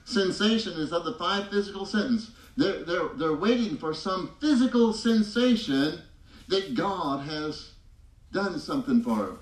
Sensation 0.04 0.72
is 0.74 0.92
of 0.92 1.04
the 1.04 1.14
five 1.14 1.48
physical 1.48 1.86
senses. 1.86 2.32
They're, 2.56 2.82
they're, 2.84 3.08
they're 3.14 3.34
waiting 3.34 3.76
for 3.76 3.94
some 3.94 4.34
physical 4.40 4.92
sensation 4.92 6.00
that 6.48 6.74
God 6.74 7.26
has 7.26 7.70
done 8.32 8.58
something 8.58 9.02
for 9.02 9.16
them. 9.16 9.38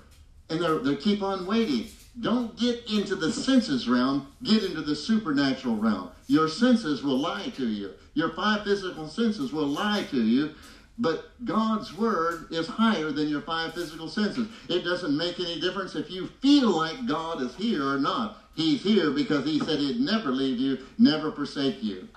And 0.49 0.61
they're, 0.61 0.79
they 0.79 0.95
keep 0.95 1.23
on 1.23 1.45
waiting. 1.45 1.87
Don't 2.19 2.57
get 2.57 2.89
into 2.91 3.15
the 3.15 3.31
senses 3.31 3.87
realm, 3.87 4.27
get 4.43 4.63
into 4.63 4.81
the 4.81 4.95
supernatural 4.95 5.77
realm. 5.77 6.11
Your 6.27 6.49
senses 6.49 7.03
will 7.03 7.17
lie 7.17 7.51
to 7.55 7.67
you. 7.67 7.91
Your 8.15 8.33
five 8.33 8.63
physical 8.63 9.07
senses 9.07 9.53
will 9.53 9.67
lie 9.67 10.05
to 10.11 10.21
you. 10.21 10.53
But 10.99 11.31
God's 11.45 11.97
word 11.97 12.47
is 12.51 12.67
higher 12.67 13.11
than 13.11 13.29
your 13.29 13.41
five 13.41 13.73
physical 13.73 14.09
senses. 14.09 14.49
It 14.67 14.83
doesn't 14.83 15.17
make 15.17 15.39
any 15.39 15.59
difference 15.59 15.95
if 15.95 16.11
you 16.11 16.27
feel 16.41 16.69
like 16.69 17.07
God 17.07 17.41
is 17.41 17.55
here 17.55 17.87
or 17.87 17.97
not. 17.97 18.43
He's 18.55 18.83
here 18.83 19.09
because 19.11 19.45
he 19.45 19.59
said 19.59 19.79
he'd 19.79 20.01
never 20.01 20.31
leave 20.31 20.59
you, 20.59 20.79
never 20.99 21.31
forsake 21.31 21.81
you. 21.81 22.09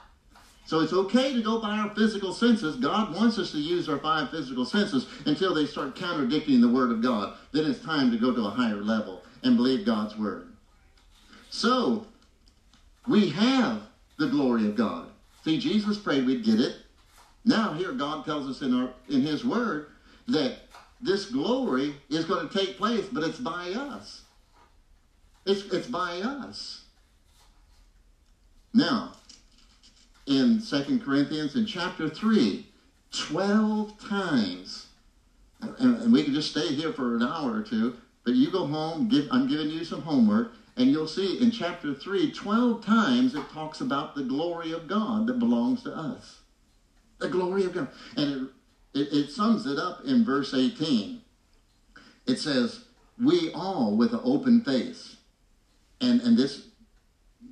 So 0.66 0.80
it's 0.80 0.92
okay 0.92 1.32
to 1.32 1.42
go 1.42 1.61
by 1.61 1.76
our 1.76 1.95
physical 1.95 2.32
senses. 2.32 2.76
God 2.76 3.14
wants 3.14 3.38
us 3.38 3.53
to 3.53 3.59
use 3.59 3.88
our 3.88 3.99
five 3.99 4.30
physical 4.30 4.64
senses 4.64 5.07
until 5.24 5.55
they 5.55 5.66
start 5.66 5.95
contradicting 5.95 6.61
the 6.61 6.68
Word 6.68 6.90
of 6.90 7.01
God. 7.01 7.36
Then 7.53 7.70
it's 7.70 7.80
time 7.80 8.11
to 8.11 8.18
go 8.18 8.34
to 8.34 8.47
a 8.47 8.51
higher 8.51 8.82
level 8.82 9.22
and 9.45 9.57
believe 9.57 9.86
God's 9.86 10.16
Word. 10.16 10.49
So, 11.51 12.07
we 13.07 13.28
have 13.30 13.82
the 14.18 14.28
glory 14.28 14.66
of 14.66 14.76
God. 14.76 15.09
See, 15.45 15.59
Jesus 15.59 15.99
prayed 15.99 16.26
we'd 16.26 16.45
get 16.45 16.61
it. 16.61 16.76
Now 17.45 17.74
here 17.74 17.92
God 17.92 18.24
tells 18.24 18.49
us 18.49 18.62
in, 18.62 18.74
our, 18.74 18.90
in 19.09 19.20
His 19.20 19.45
Word 19.45 19.88
that 20.28 20.57
this 21.01 21.26
glory 21.26 21.95
is 22.09 22.24
going 22.24 22.49
to 22.49 22.59
take 22.59 22.78
place, 22.78 23.07
but 23.12 23.22
it's 23.22 23.38
by 23.38 23.70
us. 23.72 24.22
It's, 25.45 25.64
it's 25.72 25.86
by 25.86 26.20
us. 26.20 26.84
Now, 28.72 29.12
in 30.26 30.61
Second 30.61 31.05
Corinthians 31.05 31.55
in 31.55 31.66
chapter 31.66 32.09
3, 32.09 32.66
12 33.12 34.09
times. 34.09 34.86
And, 35.61 35.97
and, 35.99 36.12
we 36.12 36.24
can 36.24 36.34
just 36.34 36.51
stay 36.51 36.74
here 36.74 36.92
for 36.92 37.16
an 37.16 37.22
hour 37.22 37.55
or 37.55 37.62
two, 37.62 37.97
but 38.24 38.34
you 38.34 38.50
go 38.50 38.66
home, 38.66 39.08
give, 39.08 39.28
I'm 39.30 39.46
giving 39.46 39.70
you 39.70 39.84
some 39.84 40.02
homework, 40.02 40.52
and 40.76 40.90
you'll 40.90 41.06
see 41.06 41.40
in 41.40 41.50
chapter 41.50 41.94
3, 41.94 42.32
12 42.32 42.84
times 42.84 43.34
it 43.34 43.48
talks 43.50 43.80
about 43.80 44.14
the 44.14 44.24
glory 44.24 44.72
of 44.72 44.88
God 44.88 45.26
that 45.26 45.38
belongs 45.38 45.82
to 45.84 45.94
us. 45.94 46.40
The 47.18 47.28
glory 47.28 47.64
of 47.64 47.74
God. 47.74 47.88
And 48.16 48.48
it, 48.94 49.00
it, 49.00 49.12
it 49.12 49.30
sums 49.30 49.66
it 49.66 49.78
up 49.78 50.04
in 50.04 50.24
verse 50.24 50.52
18. 50.52 51.20
It 52.26 52.38
says, 52.38 52.86
We 53.22 53.52
all 53.52 53.96
with 53.96 54.12
an 54.14 54.20
open 54.24 54.62
face. 54.62 55.16
And, 56.00 56.20
and 56.22 56.36
this 56.36 56.66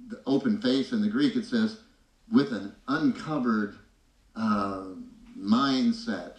the 0.09 0.21
open 0.27 0.61
face 0.61 0.93
in 0.93 1.01
the 1.01 1.09
Greek, 1.09 1.37
it 1.37 1.45
says, 1.45 1.79
with 2.31 2.53
an 2.53 2.75
uncovered 2.89 3.77
uh, 4.37 4.85
mindset. 5.39 6.37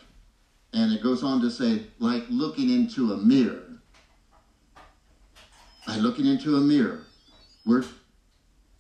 And 0.74 0.92
it 0.92 1.02
goes 1.02 1.24
on 1.24 1.42
to 1.42 1.52
say, 1.52 1.84
like 2.00 2.24
looking 2.30 2.70
into 2.70 3.14
a 3.14 3.18
mirror. 3.18 3.73
By 5.86 5.98
looking 5.98 6.26
into 6.26 6.56
a 6.56 6.62
mirror. 6.62 7.02
We're, 7.66 7.84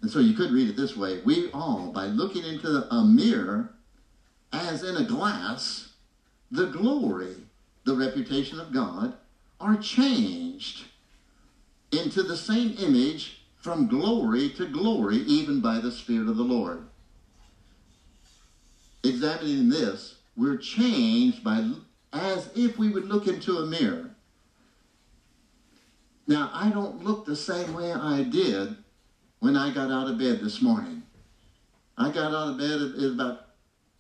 and 0.02 0.10
so 0.10 0.20
you 0.20 0.34
could 0.34 0.52
read 0.52 0.70
it 0.70 0.76
this 0.76 0.96
way 0.96 1.22
We 1.26 1.52
all, 1.52 1.92
by 1.92 2.06
looking 2.06 2.44
into 2.44 2.88
a 2.94 3.04
mirror, 3.04 3.74
as 4.52 4.84
in 4.84 4.98
a 4.98 5.04
glass, 5.04 5.94
the 6.52 6.68
glory, 6.68 7.36
the 7.86 7.96
reputation 7.96 8.60
of 8.60 8.72
God, 8.72 9.16
are 9.60 9.78
changed 9.78 10.86
into 11.92 12.24
the 12.24 12.38
same 12.38 12.76
image 12.80 13.42
from 13.58 13.88
glory 13.88 14.50
to 14.50 14.68
glory, 14.68 15.18
even 15.18 15.62
by 15.62 15.80
the 15.80 15.92
Spirit 15.92 16.28
of 16.28 16.38
the 16.38 16.44
Lord 16.44 16.88
examining 19.04 19.70
this, 19.70 20.16
we're 20.36 20.58
changed 20.58 21.44
by 21.44 21.70
as 22.12 22.50
if 22.56 22.78
we 22.78 22.90
would 22.90 23.06
look 23.06 23.28
into 23.28 23.58
a 23.58 23.66
mirror. 23.66 24.13
Now, 26.28 26.50
I 26.54 26.70
don't 26.70 27.04
look 27.04 27.26
the 27.26 27.36
same 27.36 27.74
way 27.74 27.92
I 27.92 28.24
did 28.24 28.76
when 29.40 29.58
I 29.58 29.74
got 29.74 29.92
out 29.92 30.08
of 30.08 30.18
bed 30.18 30.40
this 30.40 30.62
morning. 30.62 31.04
I 31.98 32.10
got 32.10 32.34
out 32.34 32.50
of 32.50 32.58
bed 32.58 32.82
at, 32.82 33.12
about 33.12 33.48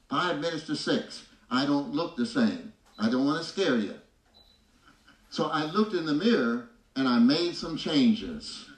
five 0.10 0.40
minutes 0.40 0.66
to 0.68 0.76
six. 0.76 1.26
I 1.52 1.66
don't 1.66 1.94
look 1.94 2.16
the 2.16 2.26
same. 2.26 2.74
I 2.98 3.10
don't 3.10 3.26
want 3.26 3.44
to 3.44 3.50
scare 3.50 3.78
you. 3.78 3.96
So 5.30 5.46
I 5.48 5.66
looked 5.66 5.94
in 5.94 6.06
the 6.06 6.14
mirror 6.14 6.70
and 6.96 7.08
I 7.08 7.20
made 7.20 7.56
some 7.56 7.76
changes. 7.76 8.70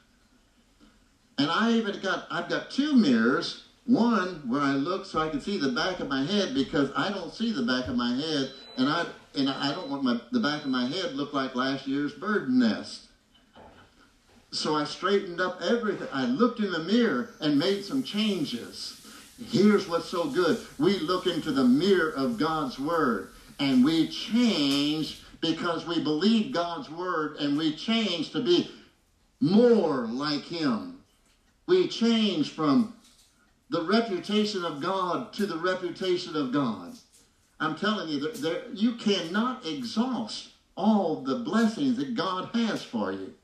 And 1.37 1.51
I 1.51 1.73
even 1.73 1.99
got, 2.01 2.27
I've 2.31 2.49
got 2.49 2.71
two 2.71 2.95
mirrors 2.95 3.65
one 3.85 4.41
where 4.47 4.61
I 4.61 4.73
look 4.73 5.05
so 5.05 5.19
I 5.19 5.29
can 5.29 5.39
see 5.39 5.57
the 5.57 5.69
back 5.69 5.99
of 5.99 6.07
my 6.07 6.23
head 6.23 6.53
because 6.53 6.89
I 6.95 7.09
don't 7.09 7.33
see 7.33 7.51
the 7.51 7.61
back 7.61 7.87
of 7.87 7.95
my 7.95 8.15
head, 8.15 8.51
and 8.77 8.89
I 8.89 9.05
and 9.35 9.49
I 9.49 9.71
don't 9.71 9.89
want 9.89 10.03
my 10.03 10.19
the 10.31 10.39
back 10.39 10.63
of 10.63 10.69
my 10.69 10.85
head 10.85 11.13
look 11.13 11.33
like 11.33 11.55
last 11.55 11.87
year's 11.87 12.13
bird 12.13 12.49
nest. 12.49 13.04
So 14.55 14.73
I 14.73 14.85
straightened 14.85 15.41
up 15.41 15.61
everything. 15.61 16.07
I 16.13 16.25
looked 16.25 16.61
in 16.61 16.71
the 16.71 16.79
mirror 16.79 17.31
and 17.41 17.59
made 17.59 17.83
some 17.83 18.03
changes. 18.03 19.05
Here's 19.49 19.85
what's 19.85 20.07
so 20.07 20.29
good. 20.29 20.57
We 20.79 20.97
look 20.99 21.27
into 21.27 21.51
the 21.51 21.65
mirror 21.65 22.11
of 22.11 22.37
God's 22.37 22.79
Word 22.79 23.31
and 23.59 23.83
we 23.83 24.07
change 24.07 25.21
because 25.41 25.85
we 25.85 26.01
believe 26.01 26.53
God's 26.53 26.89
Word 26.89 27.35
and 27.37 27.57
we 27.57 27.75
change 27.75 28.31
to 28.31 28.41
be 28.41 28.71
more 29.41 30.05
like 30.05 30.43
Him. 30.43 30.99
We 31.67 31.89
change 31.89 32.51
from 32.51 32.95
the 33.69 33.83
reputation 33.83 34.63
of 34.63 34.81
God 34.81 35.33
to 35.33 35.45
the 35.45 35.57
reputation 35.57 36.37
of 36.37 36.53
God. 36.53 36.93
I'm 37.59 37.75
telling 37.75 38.07
you, 38.07 38.21
that 38.21 38.35
there, 38.35 38.63
you 38.73 38.93
cannot 38.93 39.65
exhaust 39.65 40.51
all 40.77 41.21
the 41.23 41.39
blessings 41.39 41.97
that 41.97 42.15
God 42.15 42.49
has 42.53 42.81
for 42.81 43.11
you. 43.11 43.34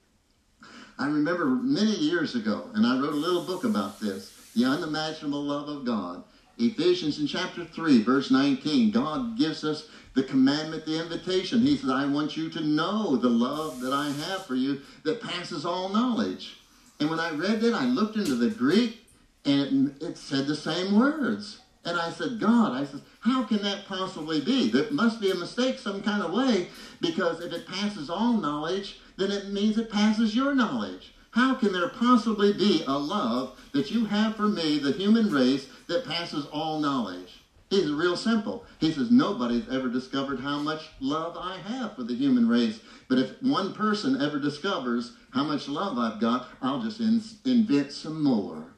I 0.97 1.07
remember 1.07 1.45
many 1.45 1.95
years 1.95 2.35
ago, 2.35 2.69
and 2.73 2.85
I 2.85 2.99
wrote 2.99 3.13
a 3.13 3.17
little 3.17 3.43
book 3.43 3.63
about 3.63 3.99
this 3.99 4.33
the 4.55 4.65
unimaginable 4.65 5.43
love 5.43 5.69
of 5.69 5.85
God. 5.85 6.23
Ephesians 6.57 7.19
in 7.19 7.25
chapter 7.25 7.63
3, 7.63 8.03
verse 8.03 8.29
19, 8.29 8.91
God 8.91 9.37
gives 9.37 9.63
us 9.63 9.87
the 10.13 10.23
commandment, 10.23 10.85
the 10.85 10.99
invitation. 10.99 11.61
He 11.61 11.77
says, 11.77 11.89
I 11.89 12.05
want 12.05 12.35
you 12.35 12.49
to 12.49 12.61
know 12.61 13.15
the 13.15 13.29
love 13.29 13.79
that 13.79 13.93
I 13.93 14.11
have 14.11 14.45
for 14.45 14.55
you 14.55 14.81
that 15.03 15.21
passes 15.21 15.65
all 15.65 15.89
knowledge. 15.89 16.57
And 16.99 17.09
when 17.09 17.19
I 17.19 17.31
read 17.31 17.61
that, 17.61 17.73
I 17.73 17.85
looked 17.85 18.17
into 18.17 18.35
the 18.35 18.49
Greek 18.49 18.97
And 19.45 19.95
it, 20.01 20.03
it 20.05 20.17
said 20.17 20.47
the 20.47 20.55
same 20.55 20.95
words. 20.95 21.59
And 21.83 21.97
I 21.97 22.11
said, 22.11 22.39
God, 22.39 22.73
I 22.73 22.85
said, 22.85 23.01
how 23.21 23.43
can 23.43 23.63
that 23.63 23.85
possibly 23.87 24.39
be? 24.39 24.69
There 24.69 24.91
must 24.91 25.19
be 25.19 25.31
a 25.31 25.35
mistake 25.35 25.79
some 25.79 26.03
kind 26.03 26.21
of 26.21 26.31
way 26.31 26.67
because 26.99 27.41
if 27.41 27.51
it 27.51 27.67
passes 27.67 28.09
all 28.09 28.33
knowledge, 28.33 28.99
then 29.21 29.31
it 29.31 29.51
means 29.51 29.77
it 29.77 29.91
passes 29.91 30.35
your 30.35 30.53
knowledge. 30.53 31.13
How 31.31 31.55
can 31.55 31.71
there 31.71 31.87
possibly 31.87 32.51
be 32.51 32.83
a 32.85 32.97
love 32.97 33.57
that 33.71 33.91
you 33.91 34.05
have 34.05 34.35
for 34.35 34.47
me, 34.47 34.79
the 34.79 34.91
human 34.91 35.31
race, 35.31 35.69
that 35.87 36.05
passes 36.05 36.45
all 36.47 36.79
knowledge? 36.79 37.41
He's 37.69 37.89
real 37.89 38.17
simple. 38.17 38.65
He 38.79 38.91
says, 38.91 39.09
Nobody's 39.09 39.69
ever 39.69 39.87
discovered 39.87 40.39
how 40.39 40.59
much 40.59 40.89
love 40.99 41.37
I 41.37 41.57
have 41.57 41.95
for 41.95 42.03
the 42.03 42.13
human 42.13 42.49
race. 42.49 42.81
But 43.07 43.17
if 43.17 43.41
one 43.41 43.73
person 43.73 44.19
ever 44.19 44.39
discovers 44.39 45.13
how 45.29 45.45
much 45.45 45.69
love 45.69 45.97
I've 45.97 46.19
got, 46.19 46.49
I'll 46.61 46.81
just 46.81 46.99
in- 46.99 47.21
invent 47.45 47.93
some 47.93 48.21
more 48.21 48.73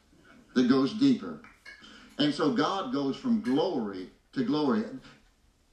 that 0.53 0.69
goes 0.69 0.93
deeper. 0.93 1.39
And 2.19 2.31
so 2.31 2.51
God 2.51 2.93
goes 2.93 3.15
from 3.15 3.41
glory 3.41 4.09
to 4.33 4.43
glory. 4.43 4.83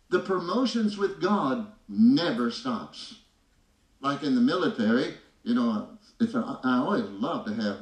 The 0.09 0.21
promotions 0.21 0.97
with 0.97 1.21
God 1.21 1.67
never 1.89 2.51
stops. 2.51 3.20
Like 4.01 4.23
in 4.23 4.35
the 4.35 4.41
military, 4.41 5.15
you 5.43 5.55
know, 5.55 5.89
it's 6.21 6.35
a, 6.35 6.61
I 6.65 6.79
always 6.79 7.05
love 7.05 7.47
to 7.47 7.55
have 7.55 7.79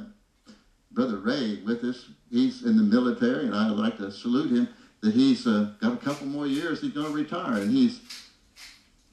Brother 0.91 1.17
Ray 1.17 1.61
with 1.65 1.83
us. 1.83 2.09
He's 2.29 2.63
in 2.63 2.77
the 2.77 2.83
military, 2.83 3.45
and 3.45 3.55
I'd 3.55 3.71
like 3.71 3.97
to 3.97 4.11
salute 4.11 4.51
him 4.51 4.67
that 5.01 5.13
he's 5.13 5.47
uh, 5.47 5.73
got 5.79 5.93
a 5.93 5.97
couple 5.97 6.27
more 6.27 6.47
years. 6.47 6.81
He's 6.81 6.93
going 6.93 7.07
to 7.07 7.13
retire, 7.13 7.61
and 7.61 7.71
he's 7.71 8.01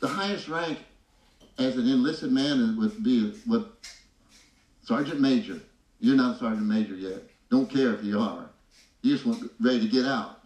the 0.01 0.09
highest 0.09 0.49
rank 0.49 0.79
as 1.59 1.77
an 1.77 1.89
enlisted 1.89 2.33
man 2.33 2.77
would 2.79 3.03
be 3.03 3.33
what 3.47 3.73
sergeant 4.83 5.21
major. 5.21 5.61
You're 6.01 6.17
not 6.17 6.37
a 6.37 6.39
sergeant 6.39 6.67
major 6.67 6.95
yet. 6.95 7.23
Don't 7.51 7.71
care 7.71 7.95
if 7.95 8.05
you 8.05 8.19
are. 8.21 8.51
You 9.03 9.15
just 9.15 9.25
want 9.25 9.51
ready 9.61 9.81
to 9.81 9.89
get 9.89 10.05
out 10.05 10.41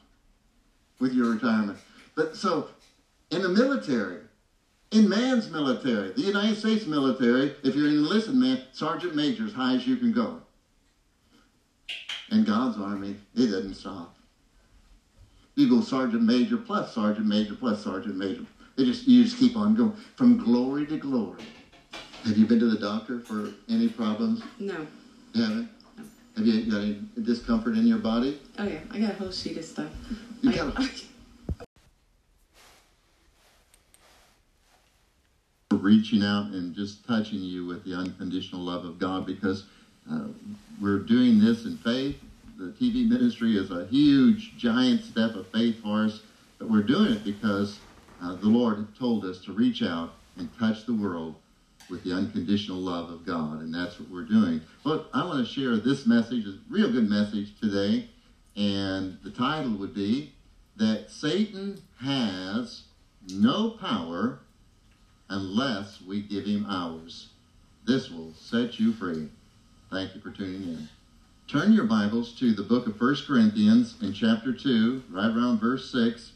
with 0.98 1.12
your 1.12 1.32
retirement. 1.32 1.78
But 2.14 2.36
so 2.36 2.68
in 3.30 3.42
the 3.42 3.48
military, 3.48 4.20
in 4.90 5.08
man's 5.08 5.48
military, 5.48 6.10
the 6.10 6.22
United 6.22 6.56
States 6.56 6.86
military, 6.86 7.52
if 7.62 7.74
you're 7.74 7.86
an 7.86 7.92
enlisted 7.92 8.34
man, 8.34 8.58
sergeant 8.72 9.14
major 9.14 9.44
as 9.44 9.52
high 9.52 9.74
as 9.74 9.86
you 9.86 9.96
can 9.96 10.10
go. 10.12 10.40
In 12.30 12.44
God's 12.44 12.76
army, 12.76 13.16
it 13.34 13.46
doesn't 13.46 13.74
stop. 13.74 14.10
You 15.56 15.66
go 15.68 15.80
sergeant 15.80 16.22
major 16.22 16.58
plus 16.58 16.92
sergeant 16.92 17.26
major 17.26 17.54
plus 17.54 17.80
sergeant 17.80 18.16
major. 18.16 18.42
It 18.76 18.84
just 18.84 19.06
you 19.06 19.22
just 19.22 19.36
keep 19.36 19.56
on 19.56 19.74
going 19.74 19.92
from 20.14 20.36
glory 20.36 20.86
to 20.86 20.96
glory. 20.96 21.42
Have 22.24 22.36
you 22.36 22.44
been 22.44 22.58
to 22.60 22.66
the 22.66 22.76
doctor 22.76 23.18
for 23.18 23.50
any 23.68 23.88
problems? 23.88 24.40
No. 24.58 24.86
You 25.34 25.42
haven't? 25.42 25.68
Have 26.36 26.46
you 26.46 26.60
got 26.60 26.80
any 26.80 26.96
discomfort 27.20 27.74
in 27.74 27.86
your 27.86 27.98
body? 27.98 28.36
Oh 28.58 28.64
yeah, 28.64 28.78
I 28.90 28.98
got 28.98 29.10
a 29.10 29.14
whole 29.14 29.30
sheet 29.32 29.56
of 29.56 29.64
stuff. 29.64 29.90
You 30.40 30.50
I- 30.50 30.54
got 30.54 30.74
reaching 35.80 36.22
out 36.22 36.46
and 36.46 36.74
just 36.74 37.06
touching 37.06 37.40
you 37.40 37.64
with 37.64 37.84
the 37.84 37.94
unconditional 37.94 38.60
love 38.60 38.84
of 38.84 38.98
God 38.98 39.26
because 39.26 39.64
uh, 40.10 40.24
we're 40.80 40.98
doing 40.98 41.38
this 41.38 41.64
in 41.64 41.76
faith. 41.78 42.16
The 42.58 42.72
TV 42.72 43.08
ministry 43.08 43.56
is 43.56 43.70
a 43.70 43.86
huge, 43.86 44.56
giant 44.56 45.04
step 45.04 45.34
of 45.34 45.46
faith 45.48 45.80
for 45.82 46.04
us, 46.04 46.20
but 46.58 46.68
we're 46.68 46.82
doing 46.82 47.12
it 47.12 47.24
because 47.24 47.78
uh, 48.22 48.34
the 48.34 48.48
Lord 48.48 48.86
told 48.98 49.24
us 49.24 49.42
to 49.44 49.52
reach 49.52 49.82
out 49.82 50.12
and 50.36 50.50
touch 50.58 50.86
the 50.86 50.92
world 50.92 51.36
with 51.88 52.04
the 52.04 52.12
unconditional 52.12 52.78
love 52.78 53.10
of 53.10 53.26
God, 53.26 53.60
and 53.60 53.74
that's 53.74 53.98
what 53.98 54.10
we're 54.10 54.22
doing. 54.24 54.60
But 54.84 55.08
I 55.12 55.24
want 55.24 55.44
to 55.44 55.52
share 55.52 55.76
this 55.76 56.06
message, 56.06 56.46
a 56.46 56.58
real 56.68 56.90
good 56.90 57.08
message 57.08 57.58
today, 57.60 58.08
and 58.56 59.18
the 59.22 59.30
title 59.30 59.72
would 59.72 59.94
be 59.94 60.34
that 60.76 61.10
Satan 61.10 61.80
has 61.98 62.84
no 63.28 63.70
power 63.70 64.40
unless 65.30 66.02
we 66.02 66.20
give 66.20 66.44
him 66.44 66.66
ours. 66.68 67.28
This 67.86 68.10
will 68.10 68.34
set 68.34 68.78
you 68.78 68.92
free. 68.92 69.28
Thank 69.90 70.14
you 70.14 70.20
for 70.20 70.30
tuning 70.30 70.62
in. 70.62 70.88
Turn 71.48 71.72
your 71.72 71.84
Bibles 71.84 72.32
to 72.34 72.52
the 72.52 72.62
book 72.62 72.86
of 72.86 73.00
1 73.00 73.16
Corinthians 73.26 73.96
in 74.02 74.12
chapter 74.12 74.52
2, 74.52 75.04
right 75.10 75.34
around 75.34 75.58
verse 75.58 75.90
6. 75.90 76.32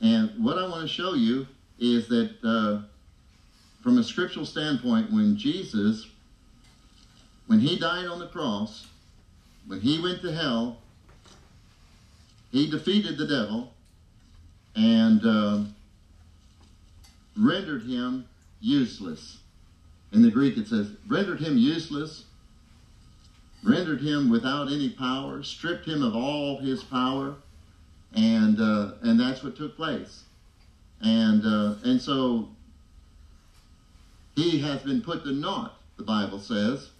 And 0.00 0.30
what 0.38 0.58
I 0.58 0.68
want 0.68 0.82
to 0.82 0.88
show 0.88 1.14
you 1.14 1.46
is 1.78 2.08
that 2.08 2.32
uh, 2.44 2.82
from 3.82 3.98
a 3.98 4.04
scriptural 4.04 4.44
standpoint, 4.44 5.12
when 5.12 5.36
Jesus, 5.36 6.06
when 7.46 7.60
he 7.60 7.78
died 7.78 8.06
on 8.06 8.18
the 8.18 8.28
cross, 8.28 8.86
when 9.66 9.80
he 9.80 10.00
went 10.00 10.20
to 10.22 10.32
hell, 10.32 10.78
he 12.52 12.70
defeated 12.70 13.18
the 13.18 13.26
devil 13.26 13.72
and 14.76 15.24
uh, 15.24 15.58
rendered 17.38 17.82
him 17.82 18.26
useless. 18.60 19.38
In 20.12 20.22
the 20.22 20.30
Greek, 20.30 20.56
it 20.56 20.68
says, 20.68 20.90
rendered 21.08 21.40
him 21.40 21.58
useless, 21.58 22.24
rendered 23.62 24.00
him 24.00 24.30
without 24.30 24.70
any 24.70 24.90
power, 24.90 25.42
stripped 25.42 25.86
him 25.86 26.02
of 26.02 26.14
all 26.14 26.58
his 26.58 26.82
power, 26.84 27.34
and 28.14 28.60
uh, 28.60 28.92
and 29.02 29.18
that's 29.18 29.42
what 29.42 29.56
took 29.56 29.76
place. 29.76 30.22
And 31.02 31.44
uh, 31.44 31.74
and 31.84 32.00
so 32.00 32.48
he 34.36 34.58
has 34.58 34.82
been 34.82 35.02
put 35.02 35.24
to 35.24 35.32
naught, 35.32 35.80
the 35.96 36.04
Bible 36.04 36.38
says. 36.38 36.90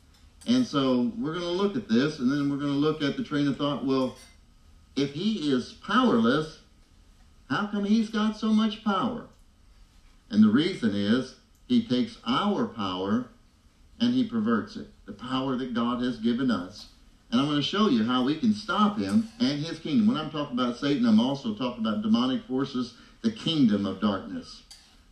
And 0.49 0.67
so 0.67 1.13
we're 1.19 1.33
going 1.33 1.45
to 1.45 1.49
look 1.49 1.77
at 1.77 1.89
this, 1.89 2.19
and 2.19 2.31
then 2.31 2.51
we're 2.51 2.57
going 2.57 2.73
to 2.73 2.79
look 2.79 3.03
at 3.03 3.17
the 3.17 3.25
train 3.25 3.49
of 3.49 3.57
thought. 3.57 3.85
Well, 3.85 4.17
if 4.95 5.13
he 5.13 5.51
is 5.53 5.73
powerless, 5.85 6.61
how 7.51 7.67
come 7.67 7.85
he's 7.85 8.11
got 8.11 8.37
so 8.37 8.53
much 8.53 8.85
power? 8.85 9.27
And 10.31 10.43
the 10.43 10.49
reason 10.49 10.95
is 10.95 11.37
he 11.67 11.87
takes 11.87 12.19
our 12.27 12.67
power 12.67 13.27
and 14.01 14.13
he 14.13 14.25
perverts 14.25 14.77
it, 14.77 14.89
the 15.07 15.13
power 15.13 15.57
that 15.57 15.75
God 15.75 16.03
has 16.03 16.19
given 16.19 16.51
us. 16.51 16.89
And 17.31 17.41
I'm 17.41 17.47
going 17.47 17.59
to 17.59 17.63
show 17.63 17.89
you 17.89 18.05
how 18.05 18.25
we 18.25 18.37
can 18.39 18.53
stop 18.53 18.99
him 18.99 19.29
and 19.41 19.59
his 19.59 19.79
kingdom. 19.79 20.07
When 20.07 20.17
I'm 20.17 20.31
talking 20.31 20.59
about 20.59 20.77
Satan, 20.77 21.07
I'm 21.07 21.21
also 21.21 21.55
talking 21.55 21.85
about 21.85 22.03
demonic 22.03 22.45
forces, 22.45 22.95
the 23.23 23.33
kingdom 23.33 23.85
of 23.85 24.01
darkness, 24.01 24.63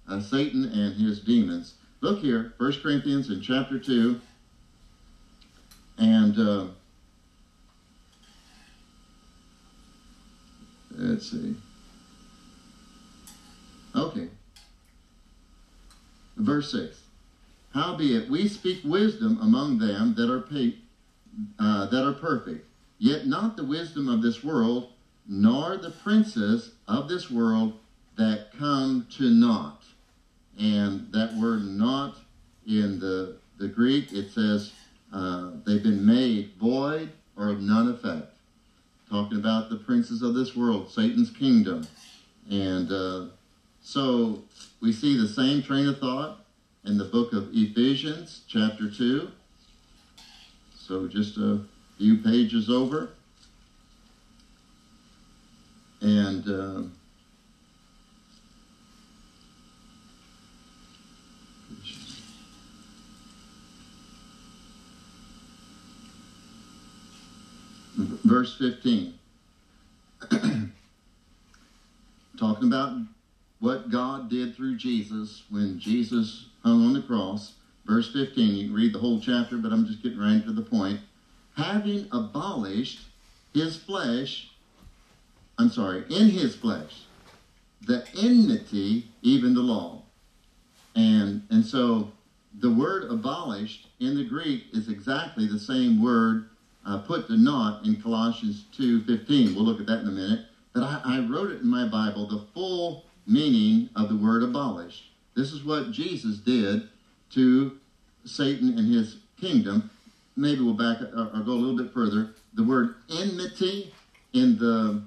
uh, 0.09 0.21
Satan 0.21 0.65
and 0.65 0.95
his 0.95 1.21
demons. 1.21 1.75
Look 2.01 2.21
here, 2.21 2.53
1 2.59 2.73
Corinthians 2.83 3.31
in 3.31 3.41
chapter 3.41 3.79
2. 3.79 4.21
And 5.99 6.39
uh, 6.39 6.67
let's 10.97 11.31
see. 11.31 11.57
Okay. 13.95 14.29
Verse 16.45 16.71
6. 16.71 17.01
Howbeit 17.73 18.29
we 18.29 18.47
speak 18.47 18.81
wisdom 18.85 19.39
among 19.41 19.79
them 19.79 20.15
that 20.15 20.31
are 20.31 20.41
pa- 20.41 20.77
uh, 21.59 21.87
that 21.87 22.05
are 22.05 22.13
perfect, 22.13 22.67
yet 22.99 23.27
not 23.27 23.57
the 23.57 23.65
wisdom 23.65 24.09
of 24.09 24.23
this 24.23 24.45
world, 24.45 24.91
nor 25.27 25.77
the 25.77 25.91
princes 25.91 26.73
of 26.87 27.09
this 27.09 27.31
world 27.31 27.73
that 28.17 28.53
come 28.57 29.07
to 29.11 29.31
naught. 29.31 29.83
And 30.57 31.11
that 31.13 31.35
word 31.35 31.65
not 31.65 32.17
in 32.65 33.01
the, 33.01 33.37
the 33.59 33.67
Greek, 33.67 34.13
it 34.13 34.31
says 34.31 34.73
uh, 35.13 35.51
they've 35.65 35.83
been 35.83 36.07
made 36.07 36.53
void 36.61 37.11
or 37.37 37.49
of 37.49 37.61
none 37.61 37.89
effect. 37.89 38.31
Talking 39.11 39.39
about 39.39 39.69
the 39.69 39.77
princes 39.77 40.23
of 40.23 40.35
this 40.35 40.55
world, 40.55 40.91
Satan's 40.91 41.31
kingdom. 41.31 41.87
And 42.49 42.91
uh, 42.93 43.25
so 43.83 44.43
we 44.85 44.93
see 44.93 45.17
the 45.17 45.27
same 45.27 45.63
train 45.63 45.87
of 45.87 45.99
thought 45.99 46.45
in 46.85 46.99
the 46.99 47.05
book 47.05 47.33
of 47.33 47.49
Ephesians, 47.55 48.43
chapter 48.47 48.91
2. 48.91 49.31
So 50.77 51.07
just 51.07 51.39
a 51.39 51.61
few 51.97 52.19
pages 52.19 52.69
over. 52.69 53.09
And 56.03 56.47
uh, 56.47 56.83
verse 68.23 68.59
15. 68.59 69.15
Talking 72.37 72.69
about 72.69 72.99
what 73.65 73.91
God 73.91 74.29
did 74.29 74.55
through 74.55 74.77
Jesus 74.77 75.45
when 75.49 75.79
Jesus 75.79 76.49
hung 76.63 76.85
on 76.85 76.93
the 76.93 77.01
cross. 77.01 77.55
Verse 77.87 78.13
15, 78.13 78.57
you 78.57 78.67
can 78.67 78.75
read 78.75 78.93
the 78.93 78.99
whole 78.99 79.19
chapter, 79.19 79.57
but 79.57 79.73
I'm 79.73 79.87
just 79.87 80.03
getting 80.03 80.19
right 80.19 80.45
to 80.45 80.53
the 80.53 80.61
point. 80.61 81.01
Having 81.55 82.09
abolished 82.13 83.01
his 83.55 83.79
flesh, 83.79 84.51
I'm 85.57 85.71
sorry, 85.71 86.05
in 86.11 86.29
his 86.29 86.55
flesh, 86.55 87.05
the 87.87 88.05
enmity, 88.15 89.07
even 89.23 89.55
the 89.55 89.63
law. 89.63 90.03
And, 90.95 91.41
and 91.49 91.65
so 91.65 92.11
the 92.61 92.71
word 92.71 93.11
abolished 93.11 93.89
in 93.99 94.15
the 94.15 94.25
Greek 94.25 94.65
is 94.75 94.91
exactly 94.91 95.47
the 95.47 95.59
same 95.59 96.03
word 96.03 96.51
uh, 96.85 96.99
put 96.99 97.29
to 97.29 97.39
naught 97.39 97.87
in 97.87 97.97
Colossians 97.97 98.67
2.15. 98.77 99.55
We'll 99.55 99.65
look 99.65 99.81
at 99.81 99.87
that 99.87 100.01
in 100.01 100.09
a 100.09 100.11
minute. 100.11 100.45
But 100.75 100.83
I, 100.83 101.01
I 101.03 101.19
wrote 101.21 101.51
it 101.51 101.63
in 101.63 101.69
my 101.69 101.89
Bible, 101.89 102.27
the 102.27 102.45
full 102.53 103.05
meaning 103.27 103.89
of 103.97 104.09
the 104.09 104.17
word 104.17 104.43
abolish. 104.43 105.11
This 105.35 105.53
is 105.53 105.65
what 105.65 105.91
Jesus 105.91 106.39
did 106.39 106.89
to 107.31 107.79
Satan 108.25 108.79
and 108.79 108.93
his 108.93 109.19
kingdom. 109.41 109.91
Maybe 110.37 110.61
we'll 110.61 110.75
back 110.75 111.01
or, 111.01 111.31
or 111.35 111.41
go 111.41 111.53
a 111.53 111.61
little 111.61 111.77
bit 111.77 111.93
further. 111.93 112.31
The 112.55 112.65
word 112.65 112.95
enmity 113.11 113.93
in 114.33 114.59
the 114.59 115.03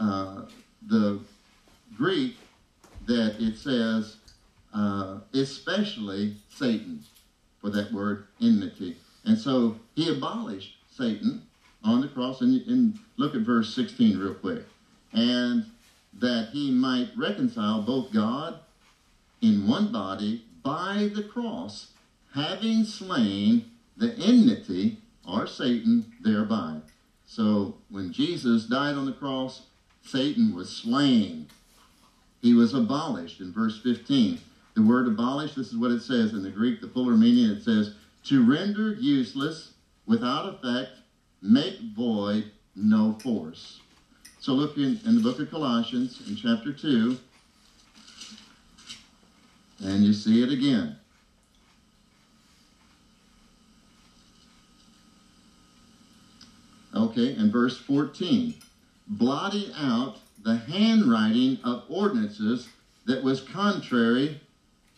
uh, 0.00 0.42
the 0.86 1.20
Greek 1.96 2.36
that 3.06 3.36
it 3.40 3.56
says 3.56 4.16
uh, 4.72 5.18
especially 5.34 6.36
Satan 6.48 7.04
for 7.60 7.70
that 7.70 7.92
word 7.92 8.26
enmity. 8.40 8.96
And 9.24 9.36
so 9.36 9.76
he 9.94 10.10
abolished 10.10 10.76
Satan 10.90 11.42
on 11.82 12.00
the 12.00 12.08
cross. 12.08 12.40
And, 12.40 12.60
and 12.66 12.98
look 13.16 13.34
at 13.34 13.42
verse 13.42 13.74
16 13.74 14.18
real 14.18 14.34
quick. 14.34 14.64
And 15.12 15.66
that 16.20 16.50
he 16.52 16.70
might 16.70 17.10
reconcile 17.16 17.82
both 17.82 18.12
God 18.12 18.60
in 19.40 19.68
one 19.68 19.92
body 19.92 20.44
by 20.62 21.10
the 21.14 21.22
cross, 21.22 21.92
having 22.34 22.84
slain 22.84 23.70
the 23.96 24.14
enmity 24.14 24.98
or 25.26 25.46
Satan 25.46 26.12
thereby. 26.20 26.80
So 27.26 27.76
when 27.90 28.12
Jesus 28.12 28.66
died 28.66 28.96
on 28.96 29.06
the 29.06 29.12
cross, 29.12 29.66
Satan 30.02 30.54
was 30.54 30.70
slain. 30.70 31.48
He 32.40 32.54
was 32.54 32.74
abolished 32.74 33.40
in 33.40 33.52
verse 33.52 33.80
15. 33.82 34.38
The 34.74 34.82
word 34.82 35.08
abolish, 35.08 35.54
this 35.54 35.68
is 35.68 35.76
what 35.76 35.90
it 35.90 36.02
says 36.02 36.32
in 36.32 36.42
the 36.42 36.50
Greek, 36.50 36.80
the 36.80 36.88
fuller 36.88 37.16
meaning, 37.16 37.50
it 37.50 37.62
says, 37.62 37.94
to 38.24 38.48
render 38.48 38.94
useless, 38.94 39.72
without 40.06 40.54
effect, 40.54 40.92
make 41.42 41.80
void, 41.96 42.50
no 42.74 43.18
force. 43.20 43.80
So 44.40 44.52
look 44.52 44.76
in, 44.76 45.00
in 45.04 45.16
the 45.16 45.20
book 45.20 45.40
of 45.40 45.50
Colossians 45.50 46.22
in 46.28 46.36
chapter 46.36 46.72
2, 46.72 47.18
and 49.84 50.04
you 50.04 50.12
see 50.12 50.42
it 50.42 50.50
again. 50.50 50.96
Okay, 56.94 57.34
and 57.34 57.50
verse 57.50 57.76
14. 57.78 58.54
Blotting 59.08 59.72
out 59.76 60.18
the 60.42 60.56
handwriting 60.56 61.58
of 61.64 61.84
ordinances 61.88 62.68
that 63.06 63.22
was 63.22 63.40
contrary, 63.40 64.40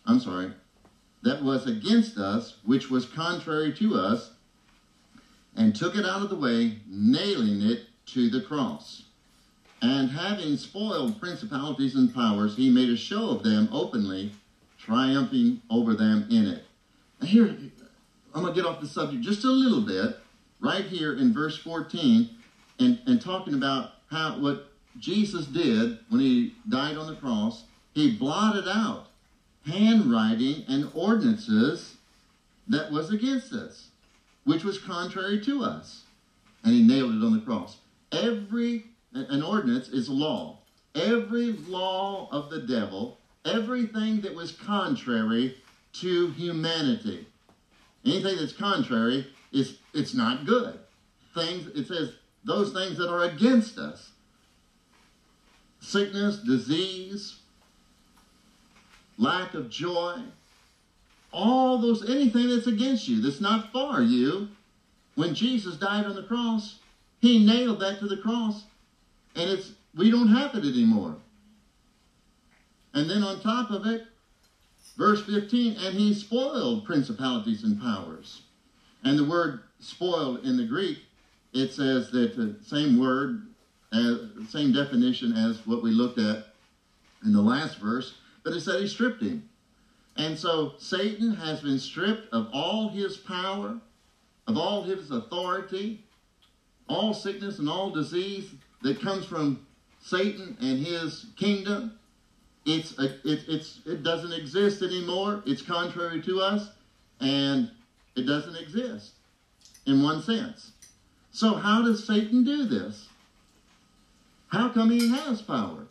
I'm 0.05 0.21
sorry, 0.21 0.53
that 1.23 1.43
was 1.43 1.67
against 1.67 2.19
us, 2.19 2.57
which 2.65 2.91
was 2.91 3.07
contrary 3.07 3.73
to 3.75 3.95
us, 3.95 4.33
and 5.57 5.75
took 5.75 5.97
it 5.97 6.05
out 6.05 6.23
of 6.23 6.29
the 6.29 6.37
way, 6.37 6.79
nailing 6.87 7.63
it 7.63 7.87
to 8.07 8.29
the 8.29 8.43
cross. 8.43 9.05
And 9.83 10.11
having 10.11 10.57
spoiled 10.57 11.21
principalities 11.21 11.95
and 11.95 12.15
powers, 12.15 12.57
he 12.57 12.69
made 12.69 12.91
a 12.91 12.97
show 12.97 13.31
of 13.31 13.43
them 13.43 13.69
openly, 13.73 14.33
triumphing 14.79 15.63
over 15.71 15.95
them 15.95 16.27
in 16.31 16.47
it. 16.47 16.65
Now 17.21 17.27
here, 17.27 17.57
I'm 18.35 18.43
going 18.43 18.55
to 18.55 18.61
get 18.61 18.69
off 18.69 18.81
the 18.81 18.87
subject 18.87 19.23
just 19.23 19.45
a 19.45 19.51
little 19.51 19.81
bit, 19.81 20.19
right 20.61 20.85
here 20.85 21.17
in 21.17 21.33
verse 21.33 21.57
14, 21.59 22.29
and, 22.79 22.99
and 23.07 23.21
talking 23.21 23.55
about 23.55 23.93
how 24.11 24.39
what 24.39 24.71
Jesus 24.99 25.47
did 25.47 25.99
when 26.09 26.21
he 26.21 26.55
died 26.69 26.97
on 26.97 27.07
the 27.07 27.17
cross, 27.17 27.65
he 27.95 28.17
blotted 28.17 28.69
out 28.69 29.07
handwriting 29.67 30.65
and 30.69 30.91
ordinances 30.95 31.97
that 32.69 32.91
was 32.91 33.11
against 33.11 33.53
us, 33.53 33.89
which 34.45 34.65
was 34.65 34.79
contrary 34.79 35.41
to 35.41 35.63
us. 35.63 36.05
And 36.65 36.75
he 36.75 36.83
nailed 36.83 37.15
it 37.15 37.25
on 37.25 37.33
the 37.33 37.41
cross. 37.41 37.79
Every 38.13 38.85
an 39.13 39.43
ordinance 39.43 39.89
is 39.89 40.09
law. 40.09 40.59
Every 40.95 41.53
law 41.53 42.29
of 42.31 42.51
the 42.51 42.61
devil, 42.61 43.19
everything 43.45 44.21
that 44.23 44.35
was 44.35 44.53
contrary 44.53 45.57
to 45.95 46.31
humanity. 46.31 47.27
Anything 48.05 48.37
that's 48.37 48.53
contrary 48.53 49.27
is 49.53 49.79
it's 49.93 50.15
not 50.15 50.47
good. 50.47 50.79
Things 51.35 51.67
it 51.69 51.87
says 51.87 52.13
those 52.45 52.73
things 52.73 52.97
that 52.99 53.11
are 53.11 53.25
against 53.25 53.79
us. 53.79 54.11
Sickness, 55.81 56.39
disease, 56.39 57.37
lack 59.19 59.55
of 59.55 59.71
joy, 59.71 60.19
all 61.33 61.79
those, 61.79 62.09
anything 62.09 62.49
that's 62.49 62.67
against 62.67 63.09
you, 63.09 63.21
that's 63.21 63.41
not 63.41 63.73
for 63.73 64.01
you. 64.01 64.49
When 65.15 65.35
Jesus 65.35 65.77
died 65.77 66.07
on 66.07 66.15
the 66.15 66.23
cross, 66.23 66.79
he 67.21 67.45
nailed 67.45 67.81
that 67.81 67.99
to 68.01 68.09
the 68.09 68.17
cross, 68.17 68.65
and 69.41 69.51
it's 69.51 69.73
we 69.97 70.11
don't 70.11 70.29
have 70.29 70.55
it 70.55 70.65
anymore. 70.65 71.17
And 72.95 73.09
then 73.09 73.23
on 73.23 73.41
top 73.41 73.71
of 73.71 73.87
it, 73.87 74.05
verse 74.97 75.25
15, 75.25 75.77
and 75.79 75.95
he 75.95 76.15
spoiled 76.15 76.85
principalities 76.85 77.65
and 77.65 77.81
powers. 77.81 78.43
And 79.03 79.19
the 79.19 79.25
word 79.25 79.61
spoiled 79.81 80.45
in 80.45 80.57
the 80.57 80.67
Greek, 80.67 80.99
it 81.53 81.73
says 81.73 82.11
that 82.11 82.37
the 82.37 82.57
same 82.65 82.99
word, 82.99 83.47
uh, 83.93 84.17
same 84.49 84.73
definition 84.73 85.33
as 85.33 85.67
what 85.67 85.83
we 85.83 85.91
looked 85.91 86.19
at 86.19 86.47
in 87.25 87.33
the 87.33 87.41
last 87.41 87.79
verse, 87.79 88.15
but 88.45 88.53
it 88.53 88.61
said 88.61 88.81
he 88.81 88.87
stripped 88.87 89.23
him. 89.23 89.49
And 90.17 90.39
so 90.39 90.75
Satan 90.79 91.35
has 91.35 91.61
been 91.61 91.79
stripped 91.79 92.33
of 92.33 92.49
all 92.53 92.91
his 92.91 93.17
power, 93.17 93.81
of 94.47 94.57
all 94.57 94.83
his 94.83 95.11
authority, 95.11 96.05
all 96.89 97.15
sickness 97.15 97.59
and 97.59 97.69
all 97.69 97.91
disease 97.91 98.53
that 98.83 99.01
comes 99.01 99.25
from 99.25 99.67
Satan 100.03 100.57
and 100.61 100.85
his 100.85 101.27
kingdom. 101.37 101.99
It's, 102.67 102.99
a, 102.99 103.05
it, 103.25 103.45
it's, 103.49 103.81
it 103.87 104.03
doesn't 104.03 104.33
exist 104.33 104.83
anymore. 104.83 105.43
It's 105.47 105.63
contrary 105.63 106.23
to 106.23 106.41
us, 106.41 106.71
and 107.21 107.71
it 108.17 108.23
doesn't 108.23 108.57
exist 108.57 109.13
in 109.87 110.03
one 110.03 110.23
sense. 110.23 110.73
So, 111.33 111.55
how 111.55 111.83
does 111.83 112.07
Satan 112.07 112.45
do 112.45 112.65
this? 112.65 113.09
How 114.49 114.69
come 114.69 114.91
he 114.91 115.09
has 115.09 115.41
power? 115.41 115.87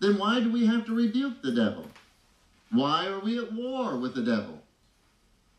then 0.00 0.18
why 0.18 0.40
do 0.40 0.52
we 0.52 0.66
have 0.66 0.84
to 0.86 0.94
rebuke 0.94 1.42
the 1.42 1.52
devil? 1.52 1.86
Why 2.70 3.06
are 3.06 3.20
we 3.20 3.38
at 3.38 3.52
war 3.52 3.96
with 3.96 4.14
the 4.14 4.22
devil? 4.22 4.62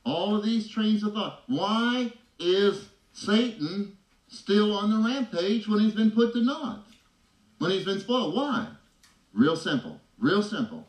All 0.04 0.36
of 0.36 0.46
these 0.46 0.70
trains 0.70 1.04
of 1.04 1.14
thought. 1.14 1.44
Why 1.48 2.14
is 2.40 2.90
Satan 3.14 3.97
still 4.28 4.76
on 4.76 4.90
the 4.90 5.08
rampage 5.08 5.68
when 5.68 5.80
he's 5.80 5.94
been 5.94 6.12
put 6.12 6.34
to 6.34 6.44
naught? 6.44 6.86
When 7.60 7.72
he's 7.72 7.86
been 7.86 8.00
spoiled? 8.00 8.36
Why? 8.36 8.68
Real 9.34 9.56
simple. 9.56 10.00
Real 10.20 10.44
simple. 10.44 10.86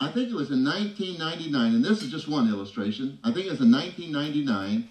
I 0.00 0.10
think 0.10 0.30
it 0.30 0.34
was 0.34 0.50
in 0.50 0.64
1999, 0.64 1.74
and 1.74 1.84
this 1.84 2.02
is 2.02 2.10
just 2.10 2.26
one 2.26 2.48
illustration. 2.48 3.18
I 3.22 3.32
think 3.32 3.46
it 3.46 3.50
was 3.50 3.60
in 3.60 3.70
1999 3.70 4.88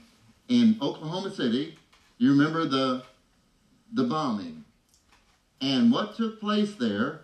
in 0.49 0.77
Oklahoma 0.81 1.31
City. 1.31 1.77
You 2.17 2.31
remember 2.31 2.65
the 2.65 3.03
the 3.91 4.03
bombing 4.03 4.65
and 5.61 5.91
what 5.91 6.15
took 6.15 6.39
place 6.39 6.75
there 6.75 7.21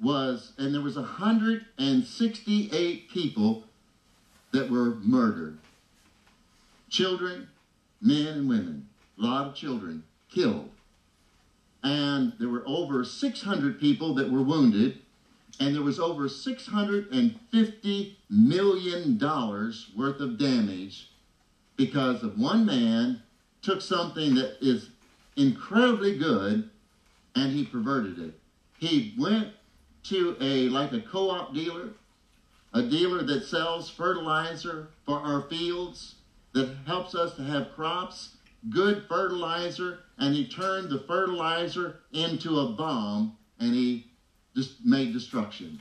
was, 0.00 0.52
and 0.58 0.74
there 0.74 0.82
was 0.82 0.96
168 0.96 3.10
people 3.10 3.64
that 4.52 4.70
were 4.70 4.94
murdered. 4.96 5.58
Children, 6.88 7.48
men 8.00 8.26
and 8.26 8.48
women, 8.48 8.88
a 9.18 9.22
lot 9.22 9.46
of 9.46 9.54
children 9.54 10.04
killed. 10.30 10.70
And 11.82 12.32
there 12.38 12.48
were 12.48 12.64
over 12.66 13.04
600 13.04 13.80
people 13.80 14.14
that 14.14 14.30
were 14.30 14.42
wounded, 14.42 14.98
and 15.60 15.74
there 15.74 15.82
was 15.82 16.00
over 16.00 16.28
$650 16.28 18.16
million 18.28 19.18
worth 19.96 20.20
of 20.20 20.38
damage 20.38 21.10
because 21.76 22.22
of 22.22 22.38
one 22.38 22.66
man 22.66 23.22
took 23.62 23.80
something 23.80 24.34
that 24.34 24.56
is 24.60 24.90
incredibly 25.36 26.18
good 26.18 26.70
and 27.34 27.52
he 27.52 27.64
perverted 27.64 28.18
it. 28.18 28.38
He 28.78 29.14
went 29.18 29.48
to 30.04 30.36
a 30.40 30.68
like 30.68 30.92
a 30.92 31.00
co-op 31.00 31.54
dealer, 31.54 31.90
a 32.72 32.82
dealer 32.82 33.22
that 33.22 33.44
sells 33.44 33.90
fertilizer 33.90 34.88
for 35.04 35.18
our 35.18 35.42
fields 35.42 36.16
that 36.52 36.74
helps 36.86 37.14
us 37.14 37.34
to 37.36 37.42
have 37.42 37.74
crops, 37.74 38.35
good 38.70 39.04
fertilizer, 39.08 40.00
and 40.18 40.34
he 40.34 40.46
turned 40.46 40.90
the 40.90 41.00
fertilizer 41.00 42.00
into 42.12 42.58
a 42.58 42.72
bomb 42.72 43.36
and 43.58 43.74
he 43.74 44.06
just 44.54 44.84
made 44.84 45.12
destruction. 45.12 45.80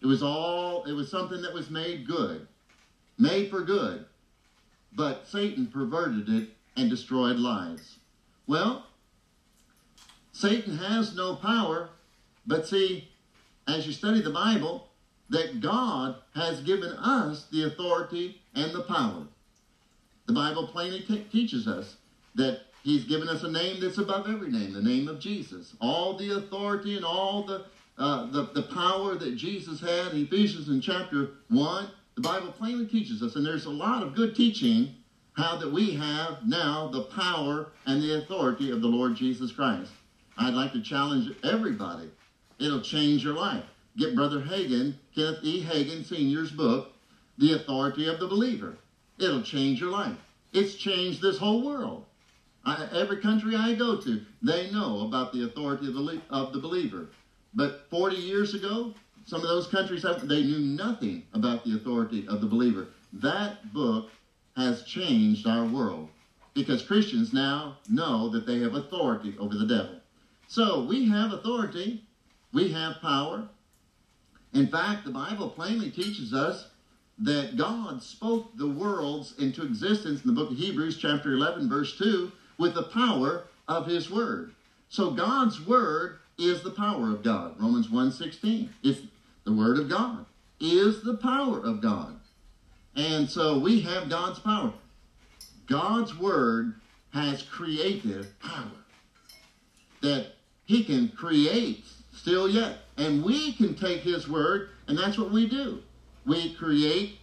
It 0.00 0.06
was 0.06 0.22
all 0.22 0.84
it 0.84 0.92
was 0.92 1.10
something 1.10 1.42
that 1.42 1.54
was 1.54 1.70
made 1.70 2.06
good, 2.06 2.46
made 3.18 3.50
for 3.50 3.62
good. 3.62 4.04
But 4.92 5.26
Satan 5.26 5.66
perverted 5.66 6.28
it 6.28 6.50
and 6.76 6.88
destroyed 6.88 7.36
lives. 7.36 7.98
Well, 8.46 8.86
Satan 10.32 10.78
has 10.78 11.14
no 11.14 11.34
power, 11.34 11.90
but 12.46 12.66
see, 12.66 13.08
as 13.66 13.86
you 13.86 13.92
study 13.92 14.22
the 14.22 14.30
Bible, 14.30 14.88
that 15.30 15.60
God 15.60 16.16
has 16.34 16.60
given 16.60 16.92
us 16.92 17.46
the 17.50 17.64
authority 17.64 18.40
and 18.54 18.72
the 18.72 18.82
power. 18.82 19.26
The 20.28 20.34
Bible 20.34 20.66
plainly 20.66 21.00
te- 21.00 21.24
teaches 21.32 21.66
us 21.66 21.96
that 22.34 22.60
He's 22.82 23.04
given 23.04 23.28
us 23.28 23.44
a 23.44 23.50
name 23.50 23.80
that's 23.80 23.96
above 23.96 24.28
every 24.28 24.50
name, 24.50 24.74
the 24.74 24.82
name 24.82 25.08
of 25.08 25.18
Jesus. 25.18 25.74
All 25.80 26.18
the 26.18 26.36
authority 26.36 26.96
and 26.96 27.04
all 27.04 27.44
the, 27.44 27.64
uh, 27.96 28.30
the, 28.30 28.50
the 28.54 28.62
power 28.62 29.14
that 29.14 29.36
Jesus 29.36 29.80
had, 29.80 30.12
in 30.12 30.24
Ephesians 30.24 30.68
in 30.68 30.82
chapter 30.82 31.30
1, 31.48 31.88
the 32.14 32.20
Bible 32.20 32.52
plainly 32.52 32.86
teaches 32.86 33.22
us. 33.22 33.36
And 33.36 33.44
there's 33.44 33.64
a 33.64 33.70
lot 33.70 34.02
of 34.02 34.14
good 34.14 34.36
teaching 34.36 34.94
how 35.32 35.56
that 35.56 35.72
we 35.72 35.94
have 35.94 36.46
now 36.46 36.88
the 36.88 37.04
power 37.04 37.68
and 37.86 38.02
the 38.02 38.18
authority 38.18 38.70
of 38.70 38.82
the 38.82 38.86
Lord 38.86 39.16
Jesus 39.16 39.50
Christ. 39.50 39.92
I'd 40.36 40.52
like 40.52 40.72
to 40.74 40.82
challenge 40.82 41.34
everybody. 41.42 42.10
It'll 42.58 42.82
change 42.82 43.24
your 43.24 43.34
life. 43.34 43.64
Get 43.96 44.14
Brother 44.14 44.40
Hagin, 44.42 44.94
Kenneth 45.14 45.42
E. 45.42 45.64
Hagin 45.64 46.04
Sr.'s 46.04 46.50
book, 46.50 46.92
The 47.38 47.54
Authority 47.54 48.06
of 48.08 48.20
the 48.20 48.28
Believer. 48.28 48.76
It'll 49.18 49.42
change 49.42 49.80
your 49.80 49.90
life. 49.90 50.16
It's 50.52 50.74
changed 50.74 51.20
this 51.20 51.38
whole 51.38 51.66
world. 51.66 52.04
I, 52.64 52.86
every 52.92 53.18
country 53.18 53.56
I 53.56 53.74
go 53.74 53.96
to, 53.96 54.20
they 54.42 54.70
know 54.70 55.00
about 55.00 55.32
the 55.32 55.44
authority 55.44 55.88
of 55.88 55.94
the, 55.94 56.20
of 56.30 56.52
the 56.52 56.58
believer. 56.58 57.08
But 57.54 57.86
40 57.90 58.16
years 58.16 58.54
ago, 58.54 58.94
some 59.26 59.42
of 59.42 59.48
those 59.48 59.66
countries, 59.66 60.04
they 60.24 60.42
knew 60.42 60.60
nothing 60.60 61.24
about 61.32 61.64
the 61.64 61.74
authority 61.74 62.26
of 62.28 62.40
the 62.40 62.46
believer. 62.46 62.86
That 63.14 63.72
book 63.72 64.08
has 64.56 64.82
changed 64.82 65.46
our 65.46 65.64
world 65.64 66.08
because 66.54 66.82
Christians 66.82 67.32
now 67.32 67.76
know 67.88 68.28
that 68.30 68.46
they 68.46 68.58
have 68.60 68.74
authority 68.74 69.34
over 69.38 69.54
the 69.54 69.66
devil. 69.66 70.00
So 70.48 70.84
we 70.84 71.06
have 71.06 71.32
authority, 71.32 72.02
we 72.52 72.70
have 72.72 73.00
power. 73.00 73.48
In 74.52 74.66
fact, 74.66 75.04
the 75.04 75.10
Bible 75.10 75.50
plainly 75.50 75.90
teaches 75.90 76.32
us 76.32 76.66
that 77.20 77.56
God 77.56 78.02
spoke 78.02 78.56
the 78.56 78.68
worlds 78.68 79.34
into 79.38 79.64
existence 79.64 80.22
in 80.22 80.28
the 80.28 80.40
book 80.40 80.50
of 80.50 80.56
Hebrews, 80.56 80.98
chapter 80.98 81.32
11, 81.32 81.68
verse 81.68 81.96
2, 81.98 82.30
with 82.58 82.74
the 82.74 82.84
power 82.84 83.44
of 83.66 83.86
his 83.86 84.10
word. 84.10 84.52
So 84.88 85.10
God's 85.10 85.66
word 85.66 86.18
is 86.38 86.62
the 86.62 86.70
power 86.70 87.10
of 87.10 87.22
God. 87.22 87.60
Romans 87.60 87.88
1:16. 87.88 88.70
It's 88.82 89.00
the 89.44 89.52
word 89.52 89.78
of 89.78 89.88
God 89.88 90.26
is 90.60 91.02
the 91.02 91.16
power 91.16 91.60
of 91.60 91.80
God. 91.80 92.18
And 92.96 93.28
so 93.28 93.58
we 93.58 93.80
have 93.80 94.08
God's 94.08 94.38
power. 94.38 94.72
God's 95.66 96.16
word 96.16 96.74
has 97.12 97.42
creative 97.42 98.38
power. 98.40 98.70
That 100.00 100.34
he 100.64 100.84
can 100.84 101.08
create 101.08 101.84
still 102.12 102.48
yet. 102.48 102.78
And 102.96 103.24
we 103.24 103.52
can 103.52 103.74
take 103.74 104.00
his 104.00 104.28
word, 104.28 104.70
and 104.86 104.98
that's 104.98 105.18
what 105.18 105.30
we 105.30 105.48
do. 105.48 105.82
We 106.28 106.52
create 106.54 107.18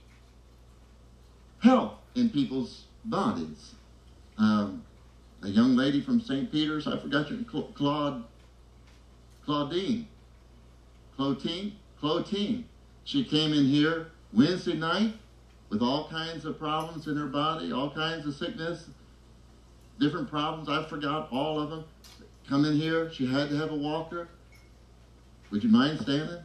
health 1.60 1.94
in 2.16 2.32
people's 2.32 2.86
bodies. 3.06 3.76
Um, 4.40 4.84
a 5.44 5.48
young 5.48 5.76
lady 5.76 6.02
from 6.02 6.20
St. 6.20 6.52
Peter's, 6.52 6.88
I 6.88 6.98
forgot 6.98 7.30
your 7.30 7.40
Claude, 7.76 8.24
Claudine, 9.46 10.08
Claudine, 11.16 11.76
Claudine. 12.00 12.66
She 13.04 13.24
came 13.24 13.54
in 13.54 13.66
here 13.66 14.08
Wednesday 14.34 14.74
night 14.74 15.14
with 15.70 15.84
all 15.84 16.10
kinds 16.10 16.46
of 16.46 16.58
problems 16.58 17.06
in 17.06 17.16
her 17.16 17.28
body, 17.28 17.72
all 17.72 17.92
kinds 17.92 18.26
of 18.26 18.34
sickness, 18.34 18.88
different 20.00 20.32
problems. 20.32 20.68
I 20.68 20.84
forgot 20.90 21.30
all 21.32 21.60
of 21.60 21.70
them. 21.70 21.84
Come 22.50 22.66
in 22.66 22.74
here. 22.74 23.12
She 23.12 23.28
had 23.28 23.50
to 23.50 23.58
have 23.58 23.72
a 23.72 23.76
walker. 23.76 24.30
Would 25.52 25.64
you 25.64 25.70
mind 25.70 26.00
standing? 26.02 26.42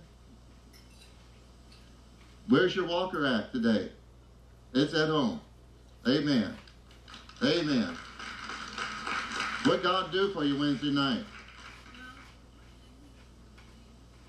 Where's 2.50 2.74
your 2.76 2.86
walker 2.86 3.24
at 3.24 3.52
today? 3.52 3.90
It's 4.74 4.92
at 4.94 5.08
home. 5.08 5.40
Amen. 6.06 6.54
Amen. 7.42 7.96
What 9.64 9.82
God 9.82 10.10
do 10.12 10.32
for 10.32 10.44
you 10.44 10.58
Wednesday 10.58 10.90
night? 10.90 11.24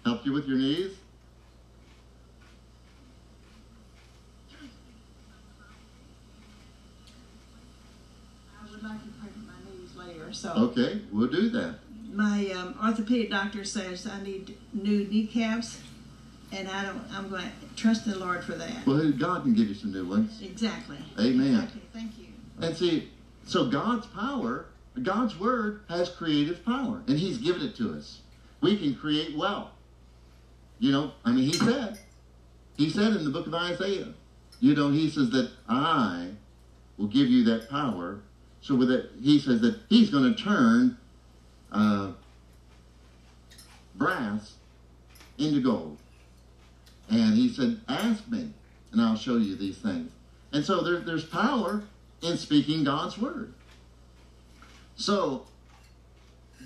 Helped 0.05 0.25
you 0.25 0.33
with 0.33 0.45
your 0.47 0.57
knees? 0.57 0.91
I 8.59 8.69
would 8.71 8.83
like 8.83 9.01
to 9.01 9.09
pray 9.19 9.29
for 9.31 9.39
my 9.39 9.53
knees 9.69 9.95
later. 9.95 10.33
So 10.33 10.51
Okay, 10.53 11.01
we'll 11.11 11.27
do 11.29 11.49
that. 11.49 11.75
my 12.13 12.51
um, 12.51 12.75
orthopedic 12.83 13.29
doctor 13.29 13.63
says 13.63 14.05
I 14.07 14.21
need 14.21 14.57
new 14.73 15.05
kneecaps, 15.07 15.79
and 16.51 16.67
I 16.67 16.85
don't. 16.85 17.01
I'm 17.11 17.29
going 17.29 17.43
to 17.43 17.75
trust 17.75 18.05
the 18.05 18.17
Lord 18.17 18.43
for 18.43 18.53
that. 18.53 18.85
Well, 18.85 19.11
God 19.11 19.43
can 19.43 19.53
give 19.53 19.67
you 19.67 19.75
some 19.75 19.91
new 19.91 20.07
ones. 20.07 20.41
Exactly. 20.41 20.97
Amen. 21.19 21.55
Exactly. 21.55 21.81
Thank 21.93 22.17
you. 22.17 22.25
And 22.61 22.75
see, 22.75 23.09
so 23.45 23.69
God's 23.69 24.07
power, 24.07 24.67
God's 25.01 25.39
word 25.39 25.81
has 25.89 26.09
creative 26.09 26.63
power, 26.65 27.01
and 27.07 27.17
He's 27.17 27.37
given 27.37 27.61
it 27.61 27.75
to 27.77 27.93
us. 27.93 28.21
We 28.61 28.77
can 28.77 28.95
create 28.95 29.35
wealth. 29.35 29.69
You 30.79 30.91
know, 30.91 31.11
I 31.25 31.31
mean, 31.31 31.45
He 31.45 31.53
said, 31.53 31.99
He 32.77 32.89
said 32.89 33.13
in 33.13 33.23
the 33.23 33.31
book 33.31 33.47
of 33.47 33.53
Isaiah, 33.53 34.13
you 34.59 34.75
know, 34.75 34.89
He 34.91 35.09
says 35.09 35.29
that 35.31 35.51
I 35.67 36.29
will 36.97 37.07
give 37.07 37.27
you 37.27 37.43
that 37.45 37.69
power. 37.69 38.19
So 38.61 38.75
with 38.75 38.91
it, 38.91 39.11
He 39.21 39.39
says 39.39 39.61
that 39.61 39.79
He's 39.89 40.09
going 40.09 40.35
to 40.35 40.43
turn 40.43 40.97
uh, 41.71 42.11
brass 43.95 44.55
into 45.37 45.61
gold. 45.61 45.97
And 47.11 47.35
He 47.35 47.49
said, 47.49 47.81
ask 47.87 48.27
me, 48.29 48.51
and 48.91 49.01
I'll 49.01 49.17
show 49.17 49.37
you 49.37 49.55
these 49.55 49.77
things. 49.77 50.11
And 50.53 50.65
so 50.65 50.81
there, 50.81 50.99
there's 50.99 51.25
power 51.25 51.83
in 52.21 52.37
speaking 52.37 52.83
God's 52.83 53.17
word. 53.17 53.53
So 54.95 55.45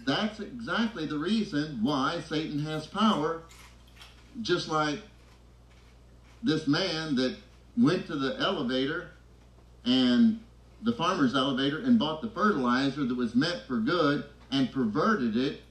that's 0.05 0.39
exactly 0.39 1.05
the 1.05 1.17
reason 1.17 1.79
why 1.81 2.21
Satan 2.27 2.59
has 2.59 2.85
power, 2.85 3.41
just 4.41 4.67
like 4.69 4.99
this 6.43 6.67
man 6.67 7.15
that 7.15 7.37
went 7.77 8.05
to 8.07 8.15
the 8.15 8.37
elevator 8.39 9.11
and 9.85 10.39
the 10.83 10.93
farmer's 10.93 11.35
elevator 11.35 11.79
and 11.79 11.97
bought 11.97 12.21
the 12.21 12.29
fertilizer 12.29 13.05
that 13.05 13.15
was 13.15 13.33
meant 13.35 13.63
for 13.67 13.77
good 13.77 14.25
and 14.51 14.71
perverted 14.71 15.35
it 15.35 15.61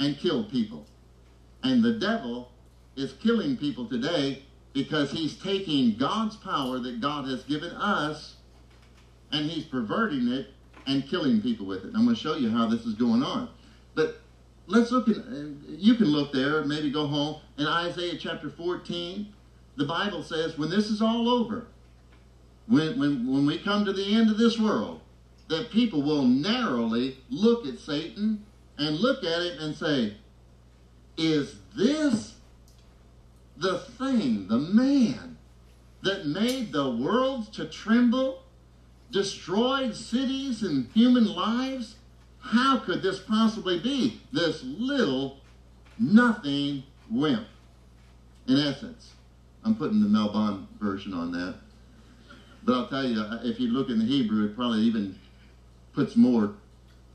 and 0.00 0.18
killed 0.18 0.50
people. 0.50 0.84
And 1.62 1.82
the 1.82 1.92
devil 1.92 2.50
is 2.96 3.12
killing 3.14 3.56
people 3.56 3.86
today 3.86 4.42
because 4.72 5.10
he's 5.10 5.36
taking 5.36 5.96
God's 5.96 6.36
power 6.36 6.78
that 6.80 7.00
God 7.00 7.28
has 7.28 7.42
given 7.44 7.70
us 7.70 8.36
and 9.32 9.46
he's 9.46 9.64
perverting 9.64 10.28
it 10.28 10.48
and 10.86 11.08
killing 11.08 11.40
people 11.40 11.66
with 11.66 11.84
it. 11.84 11.92
I'm 11.94 12.04
going 12.04 12.14
to 12.14 12.20
show 12.20 12.36
you 12.36 12.50
how 12.50 12.66
this 12.66 12.84
is 12.84 12.94
going 12.94 13.22
on. 13.22 13.48
But 13.94 14.20
let's 14.66 14.90
look 14.90 15.08
you 15.08 15.94
can 15.94 16.06
look 16.06 16.32
there, 16.32 16.64
maybe 16.64 16.90
go 16.90 17.06
home. 17.06 17.40
In 17.58 17.66
Isaiah 17.66 18.16
chapter 18.18 18.50
14, 18.50 19.32
the 19.76 19.84
Bible 19.84 20.22
says, 20.22 20.58
when 20.58 20.70
this 20.70 20.88
is 20.88 21.02
all 21.02 21.28
over, 21.28 21.66
when, 22.66 22.98
when, 22.98 23.32
when 23.32 23.46
we 23.46 23.58
come 23.58 23.84
to 23.84 23.92
the 23.92 24.14
end 24.14 24.30
of 24.30 24.38
this 24.38 24.58
world, 24.58 25.00
that 25.48 25.70
people 25.70 26.02
will 26.02 26.24
narrowly 26.24 27.18
look 27.28 27.66
at 27.66 27.78
Satan 27.78 28.44
and 28.78 28.96
look 28.96 29.22
at 29.24 29.42
him 29.42 29.58
and 29.60 29.74
say, 29.74 30.16
is 31.16 31.56
this 31.76 32.33
the 33.56 33.78
thing, 33.78 34.48
the 34.48 34.58
man 34.58 35.38
that 36.02 36.26
made 36.26 36.72
the 36.72 36.90
world 36.90 37.52
to 37.54 37.66
tremble 37.66 38.42
destroyed 39.10 39.94
cities 39.94 40.62
and 40.62 40.88
human 40.92 41.26
lives? 41.26 41.96
How 42.40 42.78
could 42.78 43.02
this 43.02 43.20
possibly 43.20 43.78
be? 43.78 44.20
This 44.32 44.62
little 44.64 45.38
nothing 45.98 46.82
wimp. 47.10 47.46
In 48.46 48.58
essence, 48.58 49.12
I'm 49.64 49.74
putting 49.74 50.02
the 50.02 50.08
Mel 50.08 50.30
Bond 50.30 50.66
version 50.78 51.14
on 51.14 51.32
that. 51.32 51.54
But 52.64 52.74
I'll 52.74 52.88
tell 52.88 53.06
you, 53.06 53.20
uh, 53.20 53.40
if 53.42 53.60
you 53.60 53.68
look 53.68 53.88
in 53.88 53.98
the 53.98 54.04
Hebrew, 54.04 54.46
it 54.46 54.56
probably 54.56 54.80
even 54.80 55.18
puts 55.94 56.16
more 56.16 56.54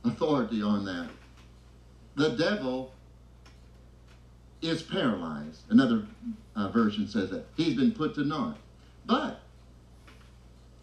authority 0.03 0.61
on 0.61 0.85
that. 0.85 1.09
The 2.15 2.29
devil 2.29 2.93
is 4.62 4.82
paralyzed. 4.82 5.62
Another 5.70 6.05
uh, 6.55 6.70
version 6.70 7.07
says 7.07 7.30
that. 7.30 7.45
He's 7.55 7.76
been 7.76 7.91
put 7.91 8.16
to 8.16 8.24
naught. 8.24 8.57
But 9.05 9.41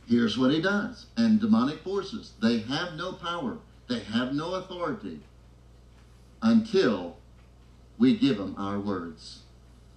Here's 0.07 0.39
what 0.39 0.53
he 0.53 0.61
does. 0.62 1.07
And 1.16 1.41
demonic 1.41 1.83
forces, 1.83 2.33
they 2.41 2.61
have 2.61 2.95
no 2.95 3.12
power, 3.12 3.59
they 3.89 4.01
have 4.01 4.33
no 4.33 4.55
authority 4.55 5.20
until 6.43 7.16
we 7.99 8.16
give 8.16 8.39
them 8.39 8.55
our 8.57 8.79
words. 8.79 9.43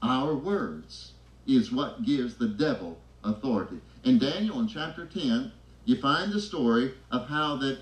Our 0.02 0.34
words 0.34 1.14
is 1.46 1.72
what 1.72 2.06
gives 2.06 2.36
the 2.36 2.48
devil 2.48 2.98
authority. 3.24 3.82
In 4.04 4.18
Daniel 4.18 4.60
in 4.60 4.68
chapter 4.68 5.06
10, 5.06 5.52
you 5.86 6.00
find 6.02 6.32
the 6.32 6.42
story 6.42 6.94
of 7.12 7.28
how 7.28 7.58
that 7.58 7.80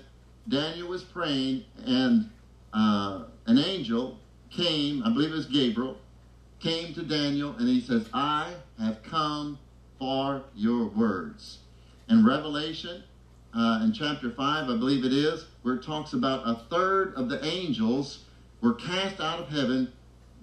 Daniel 0.48 0.88
was 0.88 1.04
praying 1.04 1.64
and 1.86 2.28
uh, 2.74 3.24
an 3.46 3.58
angel 3.58 4.18
came, 4.50 5.02
I 5.04 5.10
believe 5.10 5.30
it 5.30 5.36
was 5.36 5.46
Gabriel, 5.46 5.96
came 6.60 6.94
to 6.94 7.02
Daniel 7.02 7.54
and 7.58 7.68
he 7.68 7.80
says, 7.80 8.08
I 8.12 8.54
have 8.80 9.02
come 9.02 9.58
for 9.98 10.42
your 10.54 10.86
words. 10.86 11.58
In 12.08 12.24
Revelation 12.24 13.02
uh, 13.54 13.80
in 13.82 13.92
chapter 13.92 14.30
5, 14.30 14.38
I 14.68 14.76
believe 14.76 15.04
it 15.04 15.12
is, 15.12 15.46
where 15.62 15.74
it 15.74 15.82
talks 15.82 16.12
about 16.12 16.48
a 16.48 16.62
third 16.70 17.14
of 17.14 17.28
the 17.28 17.44
angels 17.44 18.24
were 18.60 18.74
cast 18.74 19.20
out 19.20 19.40
of 19.40 19.48
heaven 19.48 19.92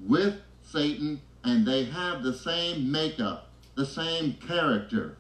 with 0.06 0.36
Satan, 0.64 1.22
and 1.44 1.66
they 1.66 1.86
have 1.86 2.24
the 2.24 2.34
same 2.34 2.92
makeup, 2.92 3.50
the 3.76 3.86
same 3.86 4.34
character. 4.34 5.18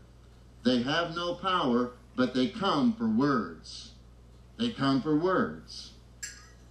They 0.63 0.81
have 0.81 1.15
no 1.15 1.35
power, 1.35 1.91
but 2.15 2.33
they 2.33 2.47
come 2.47 2.93
for 2.93 3.07
words. 3.07 3.91
They 4.57 4.71
come 4.71 5.01
for 5.01 5.15
words. 5.15 5.91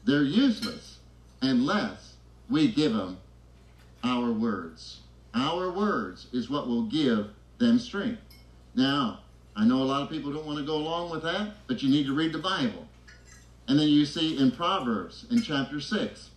They're 0.05 0.23
useless 0.23 0.99
unless 1.41 2.04
we 2.49 2.69
give 2.69 2.93
them 2.93 3.19
our 4.03 4.31
words. 4.33 5.01
Our 5.35 5.71
words 5.71 6.27
is 6.33 6.51
what 6.51 6.69
will 6.69 6.85
give 6.85 7.29
them 7.59 7.79
strength. 7.79 8.21
Now, 8.75 9.21
I 9.57 9.65
know 9.65 9.83
a 9.83 9.85
lot 9.85 10.03
of 10.03 10.11
people 10.11 10.33
don't 10.33 10.47
want 10.47 10.59
to 10.59 10.65
go 10.65 10.77
along 10.77 11.11
with 11.11 11.23
that, 11.23 11.55
but 11.67 11.83
you 11.83 11.89
need 11.89 12.07
to 12.07 12.15
read 12.15 12.33
the 12.33 12.39
Bible. 12.39 12.87
And 13.69 13.79
then 13.79 13.89
you 13.89 14.05
see 14.05 14.39
in 14.39 14.51
Proverbs 14.51 15.27
in 15.31 15.43
chapter 15.43 15.81
6, 15.81 16.31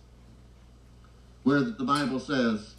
where 1.42 1.60
the 1.60 1.84
Bible 1.84 2.20
says 2.20 2.74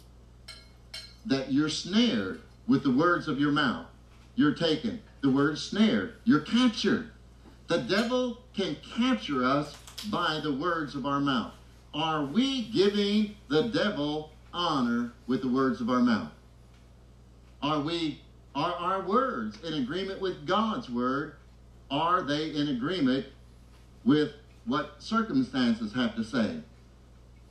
that 1.26 1.52
you're 1.52 1.68
snared 1.68 2.40
with 2.66 2.82
the 2.82 2.90
words 2.90 3.28
of 3.28 3.38
your 3.38 3.52
mouth. 3.52 3.86
You're 4.34 4.54
taken. 4.54 5.00
The 5.20 5.30
word 5.30 5.58
snared. 5.58 6.14
You're 6.24 6.40
captured. 6.40 7.10
The 7.68 7.78
devil 7.78 8.38
can 8.54 8.76
capture 8.96 9.44
us 9.44 9.76
by 10.10 10.40
the 10.42 10.52
words 10.52 10.94
of 10.94 11.04
our 11.04 11.20
mouth. 11.20 11.52
Are 11.92 12.24
we 12.24 12.62
giving 12.64 13.36
the 13.48 13.64
devil 13.68 14.30
honor 14.52 15.12
with 15.26 15.42
the 15.42 15.48
words 15.48 15.80
of 15.80 15.90
our 15.90 16.00
mouth? 16.00 16.30
Are 17.62 17.80
we 17.80 18.20
are 18.54 18.74
our 18.74 19.02
words 19.02 19.58
in 19.62 19.74
agreement 19.74 20.20
with 20.20 20.46
God's 20.46 20.90
word? 20.90 21.34
Are 21.90 22.22
they 22.22 22.50
in 22.50 22.68
agreement 22.68 23.26
with 24.04 24.32
what 24.64 24.96
circumstances 24.98 25.92
have 25.94 26.16
to 26.16 26.24
say? 26.24 26.60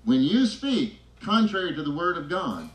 When 0.05 0.21
you 0.21 0.45
speak 0.45 0.99
contrary 1.21 1.75
to 1.75 1.83
the 1.83 1.93
word 1.93 2.17
of 2.17 2.29
God, 2.29 2.69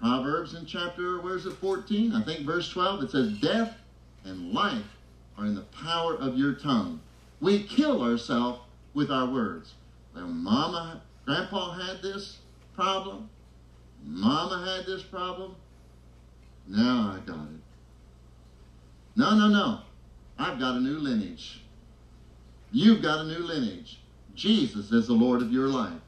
Proverbs 0.00 0.54
in 0.54 0.64
chapter, 0.64 1.20
where's 1.20 1.44
it, 1.44 1.54
14? 1.54 2.14
I 2.14 2.22
think 2.22 2.46
verse 2.46 2.70
12, 2.70 3.02
it 3.02 3.10
says, 3.10 3.32
Death 3.38 3.76
and 4.24 4.52
life 4.52 4.96
are 5.36 5.44
in 5.44 5.54
the 5.54 5.62
power 5.62 6.14
of 6.14 6.38
your 6.38 6.54
tongue. 6.54 7.00
We 7.40 7.64
kill 7.64 8.02
ourselves 8.02 8.60
with 8.94 9.10
our 9.10 9.26
words. 9.26 9.74
Mama, 10.26 11.02
Grandpa 11.24 11.72
had 11.72 12.02
this 12.02 12.38
problem. 12.74 13.28
Mama 14.04 14.64
had 14.64 14.86
this 14.86 15.02
problem. 15.02 15.54
Now 16.66 17.16
I 17.16 17.26
got 17.26 17.44
it. 17.44 17.60
No, 19.16 19.34
no, 19.34 19.48
no. 19.48 19.80
I've 20.38 20.58
got 20.58 20.76
a 20.76 20.80
new 20.80 20.98
lineage. 20.98 21.62
You've 22.70 23.02
got 23.02 23.24
a 23.24 23.28
new 23.28 23.38
lineage. 23.38 24.00
Jesus 24.34 24.92
is 24.92 25.06
the 25.06 25.14
Lord 25.14 25.42
of 25.42 25.52
your 25.52 25.68
life. 25.68 26.00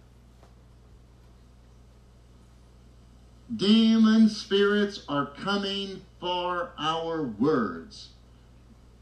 Demon 3.57 4.29
spirits 4.29 5.03
are 5.09 5.27
coming 5.27 6.03
for 6.21 6.71
our 6.79 7.25
words. 7.25 8.11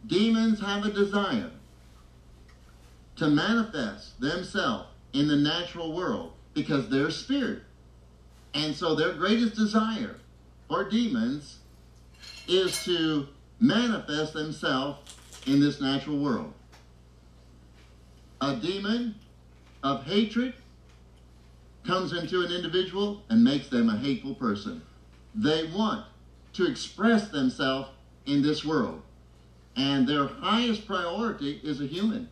Demons 0.06 0.60
have 0.60 0.86
a 0.86 0.90
desire 0.90 1.50
to 3.16 3.28
manifest 3.28 4.18
themselves 4.20 4.88
in 5.18 5.26
the 5.26 5.36
natural 5.36 5.92
world 5.92 6.32
because 6.54 6.88
they're 6.88 7.10
spirit. 7.10 7.62
And 8.54 8.74
so 8.74 8.94
their 8.94 9.12
greatest 9.12 9.56
desire 9.56 10.16
or 10.70 10.88
demons 10.88 11.58
is 12.46 12.84
to 12.84 13.26
manifest 13.58 14.32
themselves 14.32 15.16
in 15.46 15.58
this 15.58 15.80
natural 15.80 16.18
world. 16.18 16.52
A 18.40 18.54
demon 18.56 19.16
of 19.82 20.04
hatred 20.04 20.54
comes 21.84 22.12
into 22.12 22.42
an 22.42 22.52
individual 22.52 23.22
and 23.28 23.42
makes 23.42 23.68
them 23.68 23.88
a 23.88 23.98
hateful 23.98 24.36
person. 24.36 24.80
They 25.34 25.64
want 25.64 26.06
to 26.52 26.70
express 26.70 27.28
themselves 27.28 27.88
in 28.26 28.40
this 28.40 28.64
world. 28.64 29.02
And 29.74 30.06
their 30.06 30.28
highest 30.28 30.86
priority 30.86 31.60
is 31.64 31.80
a 31.80 31.86
human. 31.86 32.28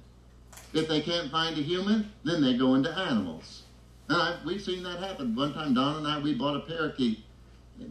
If 0.76 0.88
they 0.88 1.00
can't 1.00 1.30
find 1.30 1.56
a 1.56 1.62
human, 1.62 2.12
then 2.22 2.42
they 2.42 2.54
go 2.54 2.74
into 2.74 2.90
animals. 2.90 3.62
And 4.10 4.20
I, 4.20 4.36
we've 4.44 4.60
seen 4.60 4.82
that 4.82 4.98
happen. 4.98 5.34
One 5.34 5.54
time, 5.54 5.72
Don 5.72 5.96
and 5.96 6.06
I, 6.06 6.18
we 6.18 6.34
bought 6.34 6.54
a 6.54 6.60
parakeet 6.60 7.24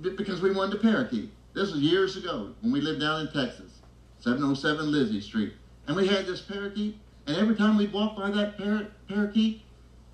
because 0.01 0.39
we 0.39 0.51
wanted 0.51 0.75
a 0.77 0.81
parakeet. 0.83 1.31
This 1.55 1.71
was 1.71 1.81
years 1.81 2.15
ago 2.15 2.51
when 2.61 2.71
we 2.71 2.81
lived 2.81 3.01
down 3.01 3.21
in 3.21 3.27
Texas, 3.33 3.79
707 4.19 4.91
Lizzie 4.91 5.19
Street. 5.19 5.53
And 5.87 5.95
we 5.95 6.05
had 6.05 6.27
this 6.27 6.41
parakeet, 6.41 6.99
and 7.25 7.35
every 7.37 7.55
time 7.55 7.75
we'd 7.75 7.91
walk 7.91 8.15
by 8.15 8.29
that 8.29 8.55
par- 8.55 8.87
parakeet, 9.07 9.63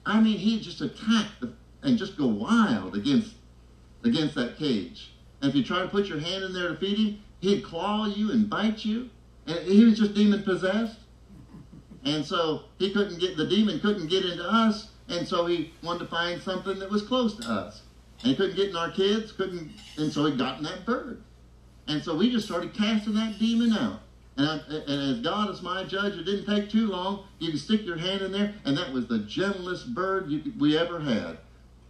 I 0.06 0.22
mean, 0.22 0.38
he'd 0.38 0.62
just 0.62 0.80
attack 0.80 1.28
the, 1.42 1.52
and 1.84 1.98
just 1.98 2.18
go 2.18 2.28
wild 2.28 2.96
against, 2.96 3.34
against 4.06 4.34
that 4.36 4.58
cage. 4.58 5.12
And 5.42 5.50
if 5.50 5.56
you 5.58 5.64
try 5.64 5.82
to 5.82 5.90
put 5.90 6.06
your 6.06 6.20
hand 6.20 6.46
in 6.46 6.54
there 6.54 6.70
to 6.70 6.78
feed 6.78 6.98
him, 6.98 7.20
he'd 7.42 7.66
claw 7.66 8.06
you 8.06 8.32
and 8.32 8.50
bite 8.50 8.86
you. 8.86 9.10
And 9.46 9.60
he 9.60 9.84
was 9.84 10.00
just 10.00 10.14
demon 10.14 10.44
possessed. 10.44 10.98
And 12.04 12.26
so 12.26 12.64
he 12.80 12.92
couldn't 12.92 13.20
get, 13.20 13.38
the 13.38 13.48
demon 13.48 13.80
couldn't 13.80 14.08
get 14.08 14.26
into 14.26 14.44
us, 14.44 14.90
and 15.08 15.28
so 15.28 15.46
he 15.46 15.74
wanted 15.84 16.00
to 16.00 16.06
find 16.06 16.42
something 16.42 16.80
that 16.80 16.90
was 16.90 17.04
close 17.04 17.36
to 17.38 17.48
us. 17.48 17.82
And 18.22 18.32
he 18.32 18.36
couldn't 18.36 18.56
get 18.56 18.70
in 18.70 18.76
our 18.76 18.92
kids, 18.92 19.32
couldn't, 19.32 19.72
and 19.98 20.12
so 20.12 20.26
he 20.26 20.36
got 20.36 20.58
in 20.58 20.64
that 20.64 20.86
bird. 20.86 21.22
And 21.88 22.04
so 22.04 22.16
we 22.16 22.32
just 22.32 22.46
started 22.46 22.74
casting 22.74 23.16
that 23.16 23.38
demon 23.40 23.74
out. 23.74 24.00
And, 24.38 24.48
I, 24.48 24.54
and 24.88 25.16
as 25.16 25.20
God 25.20 25.50
is 25.50 25.62
my 25.62 25.84
judge, 25.84 26.14
it 26.14 26.24
didn't 26.24 26.46
take 26.46 26.70
too 26.70 26.88
long. 26.88 27.26
You 27.40 27.50
can 27.50 27.60
stick 27.60 27.84
your 27.84 27.98
hand 27.98 28.22
in 28.22 28.32
there, 28.32 28.54
and 28.66 28.78
that 28.78 28.94
was 28.94 29.08
the 29.08 29.20
gentlest 29.20 29.94
bird 29.94 30.32
we 30.60 30.78
ever 30.78 31.00
had. 31.00 31.38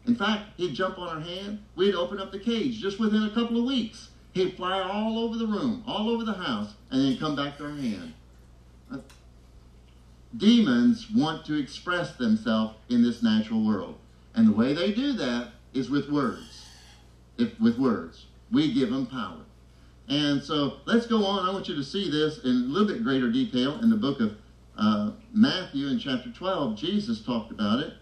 In 0.07 0.16
fact, 0.16 0.49
he'd 0.57 0.74
jump 0.74 0.97
on 0.97 1.07
our 1.07 1.22
hand. 1.22 1.59
We'd 1.76 1.93
open 1.93 2.20
up 2.20 2.32
the 2.32 2.39
cage 2.39 2.80
just 2.80 2.99
within 2.99 3.24
a 3.24 3.30
couple 3.30 3.57
of 3.57 3.66
weeks. 3.66 4.09
He'd 4.34 4.57
fly 4.57 4.82
all 4.82 5.20
over 5.20 5.38
the 5.38 5.45
room, 5.45 5.84
all 5.86 6.09
over 6.09 6.24
the 6.24 6.34
house, 6.34 6.74
and 6.89 7.03
then 7.03 7.18
come 7.18 7.36
back 7.36 7.57
to 7.57 7.66
our 7.66 7.76
hand. 7.76 8.14
Demons 10.38 11.09
want 11.11 11.45
to 11.45 11.59
express 11.59 12.15
themselves 12.15 12.75
in 12.89 13.03
this 13.03 13.21
natural 13.21 13.65
world. 13.65 13.95
And 14.34 14.47
the 14.47 14.53
way 14.53 14.73
they 14.73 14.93
do 14.93 15.13
that 15.13 15.49
is 15.73 15.89
with 15.89 16.09
words. 16.09 16.65
If 17.38 17.59
with 17.59 17.77
words. 17.77 18.25
We 18.51 18.73
give 18.73 18.89
them 18.89 19.05
power. 19.05 19.39
And 20.07 20.43
so 20.43 20.77
let's 20.86 21.05
go 21.05 21.25
on. 21.25 21.47
I 21.47 21.53
want 21.53 21.67
you 21.67 21.75
to 21.75 21.84
see 21.84 22.09
this 22.09 22.39
in 22.43 22.49
a 22.49 22.53
little 22.53 22.88
bit 22.88 23.03
greater 23.03 23.32
detail 23.32 23.79
in 23.82 23.89
the 23.89 23.95
book 23.95 24.19
of 24.19 24.38
uh, 24.77 25.11
Matthew 25.34 25.88
in 25.88 25.99
chapter 25.99 26.32
12. 26.32 26.77
Jesus 26.77 27.23
talked 27.23 27.51
about 27.51 27.79
it. 27.79 27.93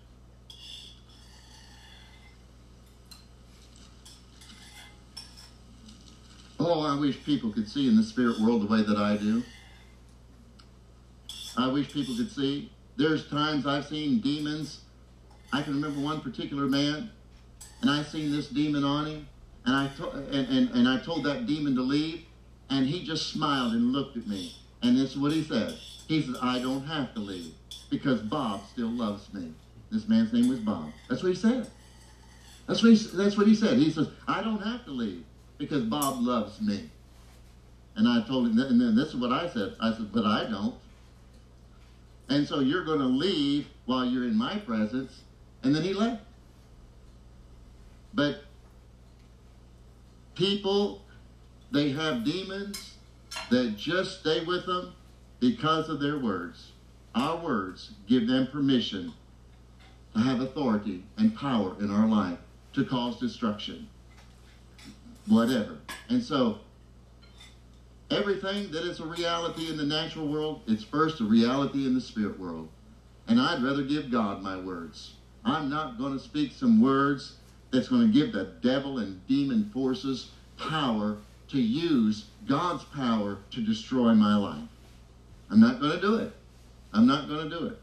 Oh, 6.60 6.82
I 6.82 7.00
wish 7.00 7.24
people 7.24 7.52
could 7.52 7.70
see 7.70 7.88
in 7.88 7.96
the 7.96 8.04
spirit 8.04 8.40
world 8.40 8.62
the 8.62 8.68
way 8.68 8.82
that 8.82 8.98
I 8.98 9.18
do. 9.18 9.44
I 11.60 11.68
wish 11.68 11.92
people 11.92 12.16
could 12.16 12.32
see. 12.32 12.72
There's 12.98 13.28
times 13.28 13.66
I've 13.66 13.86
seen 13.86 14.20
demons. 14.20 14.82
I 15.52 15.62
can 15.62 15.74
remember 15.74 16.00
one 16.00 16.22
particular 16.22 16.68
man 16.68 17.12
and 17.82 17.90
I 17.90 18.04
seen 18.04 18.32
this 18.32 18.48
demon 18.50 18.84
on 18.84 19.06
him, 19.06 19.28
and 19.66 19.76
I 19.76 19.88
to- 19.98 20.12
and, 20.12 20.48
and, 20.50 20.70
and 20.72 20.88
I 20.88 21.00
told 21.00 21.24
that 21.26 21.46
demon 21.46 21.76
to 21.76 21.82
leave, 21.82 22.26
and 22.70 22.86
he 22.86 23.04
just 23.04 23.30
smiled 23.30 23.74
and 23.74 23.92
looked 23.92 24.18
at 24.18 24.28
me, 24.28 24.56
and 24.82 24.98
this 24.98 25.12
is 25.12 25.18
what 25.18 25.32
he 25.32 25.44
said. 25.44 25.78
He 26.08 26.22
said, 26.22 26.36
"I 26.42 26.60
don't 26.60 26.86
have 26.86 27.14
to 27.14 27.20
leave 27.20 27.54
because 27.90 28.22
Bob 28.22 28.62
still 28.72 28.90
loves 28.90 29.34
me." 29.34 29.54
This 29.92 30.08
man's 30.08 30.34
name 30.34 30.50
was 30.50 30.60
Bob. 30.60 30.92
That's 31.08 31.24
what 31.24 31.30
he 31.30 31.36
said. 31.36 31.70
That's 32.68 32.84
what 32.84 32.92
he, 32.92 33.18
that's 33.18 33.38
what 33.38 33.48
he 33.48 33.56
said. 33.56 33.78
He 33.78 33.92
says, 33.92 34.08
"I 34.28 34.42
don't 34.42 34.62
have 34.62 34.86
to 34.86 34.92
leave 34.92 35.24
because 35.58 35.84
Bob 35.84 36.22
loves 36.22 36.62
me." 36.62 36.90
And 37.96 38.08
I 38.08 38.22
told 38.28 38.48
him, 38.48 38.60
and 38.60 38.80
then 38.80 38.96
this 38.96 39.10
is 39.10 39.16
what 39.16 39.32
I 39.32 39.50
said. 39.50 39.76
I 39.80 39.94
said, 39.94 40.12
"But 40.14 40.26
I 40.26 40.50
don't." 40.50 40.76
And 42.30 42.48
so 42.48 42.60
you're 42.60 42.86
going 42.86 43.00
to 43.00 43.06
leave 43.06 43.68
while 43.86 44.06
you're 44.06 44.26
in 44.26 44.36
my 44.36 44.58
presence, 44.58 45.22
and 45.64 45.76
then 45.76 45.82
he 45.82 45.94
left. 45.94 46.22
But 48.14 48.44
people, 50.36 51.02
they 51.72 51.90
have 51.90 52.24
demons 52.24 52.96
that 53.50 53.76
just 53.78 54.20
stay 54.20 54.44
with 54.46 54.66
them 54.66 54.94
because 55.40 55.90
of 55.90 56.00
their 56.00 56.20
words. 56.20 56.72
Our 57.16 57.38
words 57.38 57.92
give 58.08 58.28
them 58.28 58.48
permission 58.48 59.14
to 60.14 60.20
have 60.20 60.42
authority 60.42 61.04
and 61.18 61.36
power 61.36 61.76
in 61.80 61.92
our 61.92 62.08
life 62.08 62.38
to 62.74 62.86
cause 62.86 63.20
destruction. 63.20 63.88
Whatever. 65.28 65.78
And 66.10 66.24
so, 66.24 66.60
everything 68.12 68.72
that 68.72 68.84
is 68.84 69.00
a 69.00 69.06
reality 69.06 69.70
in 69.70 69.78
the 69.78 69.86
natural 69.86 70.28
world, 70.28 70.62
it's 70.68 70.84
first 70.84 71.22
a 71.22 71.24
reality 71.24 71.86
in 71.86 71.94
the 71.94 72.02
spirit 72.02 72.40
world. 72.40 72.70
And 73.28 73.40
I'd 73.40 73.64
rather 73.64 73.84
give 73.84 74.12
God 74.12 74.42
my 74.42 74.58
words. 74.58 75.14
I'm 75.46 75.70
not 75.70 75.98
going 75.98 76.14
to 76.14 76.20
speak 76.20 76.52
some 76.52 76.82
words 76.82 77.36
that's 77.72 77.88
going 77.88 78.08
to 78.08 78.14
give 78.14 78.34
the 78.34 78.54
devil 78.62 78.98
and 79.00 79.26
demon 79.28 79.70
forces 79.74 80.32
power 80.58 81.18
to 81.50 81.62
use 81.62 82.26
God's 82.48 82.84
power 82.86 83.38
to 83.52 83.62
destroy 83.62 84.14
my 84.14 84.36
life. 84.36 84.68
I'm 85.50 85.60
not 85.60 85.80
going 85.80 85.94
to 85.94 86.02
do 86.02 86.16
it. 86.16 86.34
I'm 86.94 87.08
not 87.08 87.28
going 87.28 87.50
to 87.50 87.60
do 87.60 87.68
it. 87.68 87.80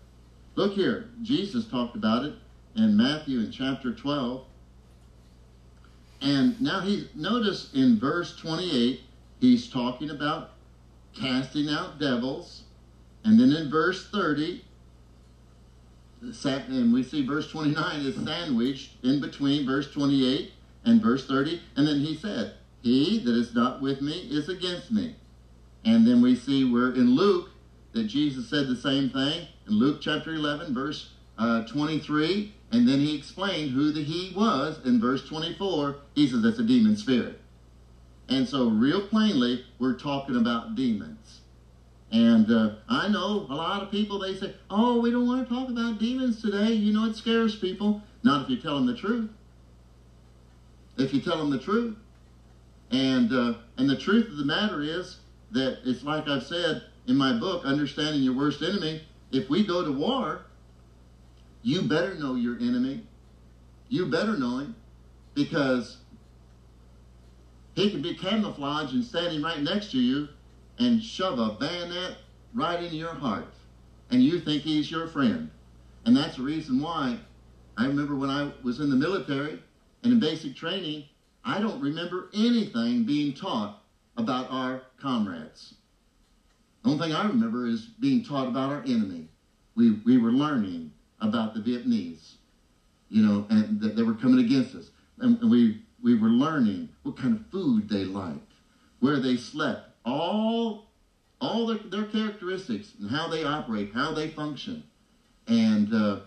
Look 0.57 0.75
here. 0.75 1.09
Jesus 1.23 1.67
talked 1.67 1.97
about 1.97 2.25
it 2.25 2.35
in 2.77 2.97
Matthew 2.97 3.41
in 3.41 3.51
chapter 3.51 3.93
12. 3.93 4.45
And 6.23 6.61
now 6.61 6.81
he 6.81 7.09
notice 7.15 7.73
in 7.75 7.99
verse 7.99 8.37
28, 8.37 9.01
he's 9.41 9.69
talking 9.69 10.11
about 10.11 10.51
casting 11.15 11.69
out 11.69 11.99
devils. 11.99 12.63
And 13.25 13.39
then 13.39 13.53
in 13.53 13.71
verse 13.71 14.09
30, 14.11 14.65
and 16.23 16.93
we 16.93 17.03
see 17.03 17.27
verse 17.27 17.51
29 17.51 18.01
is 18.01 18.17
sandwiched 18.17 18.93
in 19.03 19.21
between 19.21 19.67
verse 19.67 19.93
28 19.93 20.53
and 20.85 21.03
verse 21.03 21.27
30. 21.27 21.61
And 21.77 21.87
then 21.87 22.01
he 22.01 22.17
said, 22.17 22.55
He 22.83 23.19
that 23.21 23.35
is 23.35 23.55
not 23.55 23.81
with 23.81 24.01
me 24.01 24.29
is 24.31 24.49
against 24.49 24.91
me. 24.91 25.17
And 25.85 26.07
then 26.07 26.21
we 26.21 26.35
see 26.35 26.71
where 26.71 26.93
in 26.93 27.11
Luke 27.11 27.51
that 27.93 28.05
Jesus 28.05 28.49
said 28.49 28.67
the 28.67 28.77
same 28.77 29.11
thing 29.11 29.47
in 29.67 29.75
Luke 29.75 30.01
chapter 30.01 30.35
11, 30.35 30.75
verse 30.75 31.11
uh, 31.39 31.65
23. 31.67 32.53
And 32.73 32.89
then 32.89 32.99
he 32.99 33.17
explained 33.17 33.71
who 33.71 33.93
the 33.93 34.03
he 34.03 34.35
was 34.35 34.85
in 34.85 35.01
verse 35.01 35.27
24. 35.29 35.97
He 36.15 36.29
says 36.29 36.43
that's 36.43 36.59
a 36.59 36.65
demon 36.65 36.97
spirit. 36.97 37.41
And 38.29 38.49
so, 38.49 38.69
real 38.69 39.07
plainly, 39.07 39.65
we're 39.79 39.95
talking 39.95 40.37
about 40.37 40.75
demons. 40.75 41.41
And 42.11 42.51
uh, 42.51 42.71
I 42.89 43.09
know 43.09 43.47
a 43.49 43.55
lot 43.55 43.83
of 43.83 43.91
people, 43.91 44.19
they 44.19 44.35
say, 44.35 44.55
oh, 44.71 45.01
we 45.01 45.11
don't 45.11 45.27
want 45.27 45.47
to 45.47 45.55
talk 45.55 45.69
about 45.69 45.99
demons 45.99 46.41
today. 46.41 46.73
You 46.73 46.93
know, 46.93 47.05
it 47.05 47.17
scares 47.17 47.57
people. 47.57 48.03
Not 48.23 48.43
if 48.43 48.51
you 48.51 48.57
tell 48.57 48.77
them 48.77 48.87
the 48.87 48.95
truth. 48.95 49.31
If 50.97 51.13
you 51.13 51.21
tell 51.21 51.39
them 51.39 51.51
the 51.51 51.59
truth. 51.59 51.97
And, 52.91 53.33
uh, 53.33 53.55
and 53.77 53.89
the 53.89 53.97
truth 53.97 54.29
of 54.29 54.37
the 54.37 54.45
matter 54.45 54.81
is 54.81 55.19
that 55.51 55.79
it's 55.85 56.03
like 56.03 56.29
I've 56.29 56.45
said 56.45 56.83
in 57.07 57.17
my 57.17 57.33
book, 57.33 57.65
Understanding 57.65 58.23
Your 58.23 58.35
Worst 58.35 58.63
Enemy. 58.63 59.03
If 59.33 59.49
we 59.49 59.65
go 59.65 59.85
to 59.85 59.93
war, 59.93 60.43
you 61.63 61.83
better 61.83 62.15
know 62.15 62.35
your 62.35 62.57
enemy. 62.59 63.03
You 63.89 64.07
better 64.07 64.37
know 64.37 64.59
him 64.59 64.77
because 65.35 65.99
he 67.77 67.91
can 67.91 68.01
be 68.01 68.15
camouflaged 68.15 68.95
and 68.95 69.05
standing 69.05 69.43
right 69.43 69.61
next 69.61 69.91
to 69.93 69.99
you 69.99 70.29
and 70.79 71.01
shove 71.03 71.39
a 71.39 71.51
bayonet 71.61 72.17
right 72.55 72.83
in 72.83 72.95
your 72.95 73.15
heart. 73.15 73.53
And 74.11 74.23
you 74.23 74.41
think 74.41 74.63
he's 74.63 74.91
your 74.91 75.07
friend. 75.07 75.51
And 76.07 76.17
that's 76.17 76.37
the 76.37 76.43
reason 76.43 76.81
why 76.81 77.19
I 77.77 77.87
remember 77.87 78.17
when 78.17 78.31
I 78.31 78.51
was 78.63 78.81
in 78.81 78.89
the 78.89 78.97
military 78.97 79.61
and 80.03 80.13
in 80.13 80.19
basic 80.19 80.57
training, 80.57 81.05
I 81.45 81.61
don't 81.61 81.81
remember 81.81 82.31
anything 82.33 83.05
being 83.05 83.35
taught 83.35 83.83
about 84.17 84.51
our 84.51 84.83
comrades. 84.99 85.75
The 86.83 86.91
only 86.91 87.07
thing 87.07 87.15
I 87.15 87.27
remember 87.27 87.67
is 87.67 87.89
being 88.01 88.25
taught 88.25 88.49
about 88.49 88.71
our 88.71 88.83
enemy. 88.87 89.29
We, 89.75 90.01
we 90.07 90.17
were 90.17 90.33
learning 90.33 90.93
about 91.21 91.53
the 91.53 91.61
Vietnamese, 91.61 92.37
you 93.11 93.23
know, 93.23 93.47
and 93.51 93.81
that 93.83 93.97
they 93.97 94.03
were 94.03 94.15
coming 94.15 94.43
against 94.43 94.75
us. 94.75 94.91
And 95.19 95.51
we, 95.51 95.83
we 96.07 96.15
were 96.15 96.29
learning 96.29 96.89
what 97.03 97.17
kind 97.17 97.35
of 97.35 97.45
food 97.49 97.89
they 97.89 98.05
liked, 98.05 98.53
where 99.01 99.19
they 99.19 99.37
slept, 99.37 99.91
all, 100.05 100.87
all 101.41 101.67
their, 101.67 101.79
their 101.79 102.05
characteristics 102.05 102.93
and 103.01 103.11
how 103.11 103.27
they 103.27 103.43
operate, 103.43 103.91
how 103.93 104.15
they 104.15 104.29
function. 104.29 104.85
And 105.49 105.93
uh, 105.93 106.21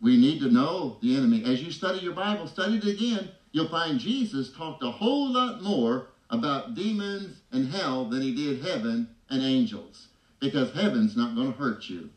we 0.00 0.16
need 0.16 0.40
to 0.40 0.48
know 0.48 0.96
the 1.02 1.14
enemy. 1.14 1.44
As 1.44 1.62
you 1.62 1.70
study 1.70 1.98
your 1.98 2.14
Bible, 2.14 2.46
study 2.46 2.78
it 2.78 2.86
again, 2.86 3.28
you'll 3.52 3.68
find 3.68 4.00
Jesus 4.00 4.50
talked 4.50 4.82
a 4.82 4.90
whole 4.90 5.30
lot 5.30 5.62
more 5.62 6.06
about 6.30 6.74
demons 6.74 7.42
and 7.52 7.70
hell 7.70 8.08
than 8.08 8.22
he 8.22 8.34
did 8.34 8.64
heaven 8.64 9.08
and 9.28 9.42
angels. 9.42 10.08
Because 10.40 10.72
heaven's 10.72 11.18
not 11.18 11.34
going 11.34 11.52
to 11.52 11.58
hurt 11.58 11.90
you. 11.90 12.08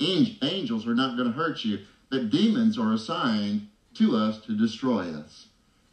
Angels 0.00 0.86
are 0.86 0.94
not 0.94 1.16
going 1.16 1.30
to 1.30 1.34
hurt 1.34 1.64
you. 1.64 1.78
But 2.10 2.28
demons 2.28 2.78
are 2.78 2.92
assigned 2.92 3.68
to 3.94 4.16
us 4.16 4.38
to 4.42 4.54
destroy 4.54 5.10
us. 5.10 5.47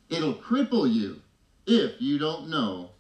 It'll 0.10 0.36
cripple 0.36 0.92
you 0.92 1.22
if 1.66 2.02
you 2.02 2.18
don't 2.18 2.50
know 2.50 2.92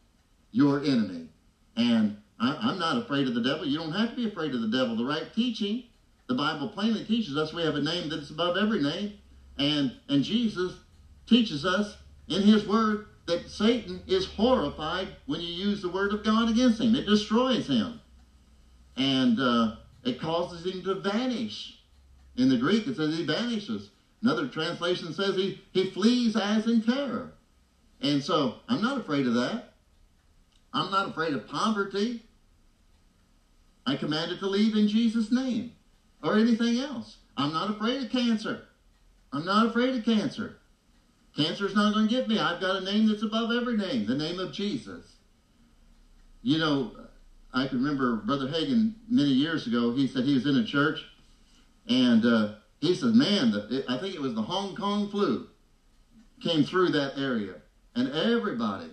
your 0.51 0.79
enemy. 0.83 1.29
And 1.75 2.17
I, 2.39 2.71
am 2.71 2.79
not 2.79 2.97
afraid 2.97 3.27
of 3.27 3.35
the 3.35 3.41
devil. 3.41 3.65
You 3.65 3.77
don't 3.77 3.91
have 3.91 4.11
to 4.11 4.15
be 4.15 4.27
afraid 4.27 4.53
of 4.53 4.61
the 4.61 4.67
devil. 4.67 4.95
The 4.95 5.05
right 5.05 5.33
teaching, 5.33 5.83
the 6.27 6.33
Bible 6.33 6.69
plainly 6.69 7.03
teaches 7.03 7.37
us 7.37 7.53
we 7.53 7.63
have 7.63 7.75
a 7.75 7.81
name 7.81 8.09
that's 8.09 8.29
above 8.29 8.57
every 8.57 8.81
name. 8.81 9.13
And, 9.57 9.93
and 10.09 10.23
Jesus 10.23 10.73
teaches 11.27 11.65
us 11.65 11.97
in 12.27 12.41
his 12.41 12.67
word 12.67 13.07
that 13.27 13.49
Satan 13.49 14.01
is 14.07 14.25
horrified 14.25 15.07
when 15.25 15.41
you 15.41 15.47
use 15.47 15.81
the 15.81 15.89
word 15.89 16.13
of 16.13 16.23
God 16.23 16.49
against 16.49 16.79
him. 16.79 16.95
It 16.95 17.05
destroys 17.05 17.67
him. 17.67 17.99
And 18.97 19.39
uh, 19.39 19.75
it 20.03 20.19
causes 20.19 20.65
him 20.65 20.83
to 20.83 20.95
vanish. 20.95 21.79
In 22.37 22.49
the 22.49 22.57
Greek, 22.57 22.85
it 22.87 22.97
says 22.97 23.17
he 23.17 23.25
vanishes. 23.25 23.89
Another 24.25 24.47
translation 24.47 25.13
says 25.13 25.35
he, 25.35 25.61
he 25.71 25.91
flees 25.91 26.35
as 26.35 26.65
in 26.65 26.81
terror. 26.81 27.33
And 28.01 28.23
so 28.23 28.55
I'm 28.67 28.81
not 28.81 28.97
afraid 28.97 29.27
of 29.27 29.35
that. 29.35 29.73
I'm 30.73 30.89
not 30.89 31.09
afraid 31.09 31.35
of 31.35 31.47
poverty. 31.47 32.23
I 33.85 33.95
command 33.95 34.31
it 34.31 34.39
to 34.39 34.47
leave 34.47 34.75
in 34.75 34.87
Jesus' 34.87 35.31
name 35.31 35.73
or 36.23 36.39
anything 36.39 36.79
else. 36.79 37.17
I'm 37.37 37.53
not 37.53 37.69
afraid 37.69 38.01
of 38.01 38.11
cancer. 38.11 38.63
I'm 39.31 39.45
not 39.45 39.67
afraid 39.67 39.93
of 39.93 40.03
cancer. 40.03 40.57
Cancer's 41.37 41.75
not 41.75 41.93
going 41.93 42.07
to 42.07 42.11
get 42.11 42.27
me. 42.27 42.39
I've 42.39 42.59
got 42.59 42.77
a 42.77 42.83
name 42.83 43.05
that's 43.05 43.21
above 43.21 43.51
every 43.51 43.77
name, 43.77 44.07
the 44.07 44.15
name 44.15 44.39
of 44.39 44.51
Jesus. 44.51 45.17
You 46.41 46.57
know, 46.57 46.93
I 47.53 47.67
can 47.67 47.77
remember 47.77 48.15
Brother 48.15 48.47
Hagin 48.47 48.95
many 49.07 49.29
years 49.29 49.67
ago, 49.67 49.93
he 49.93 50.07
said 50.07 50.23
he 50.23 50.33
was 50.33 50.47
in 50.47 50.55
a 50.55 50.65
church 50.65 51.05
and 51.87 52.25
uh, 52.25 52.53
he 52.85 52.95
said, 52.95 53.15
man, 53.15 53.51
the, 53.51 53.85
I 53.87 53.97
think 53.97 54.15
it 54.15 54.21
was 54.21 54.33
the 54.33 54.41
Hong 54.41 54.75
Kong 54.75 55.09
flu 55.09 55.47
came 56.41 56.63
through 56.63 56.89
that 56.89 57.17
area 57.17 57.55
and 57.95 58.09
everybody 58.09 58.89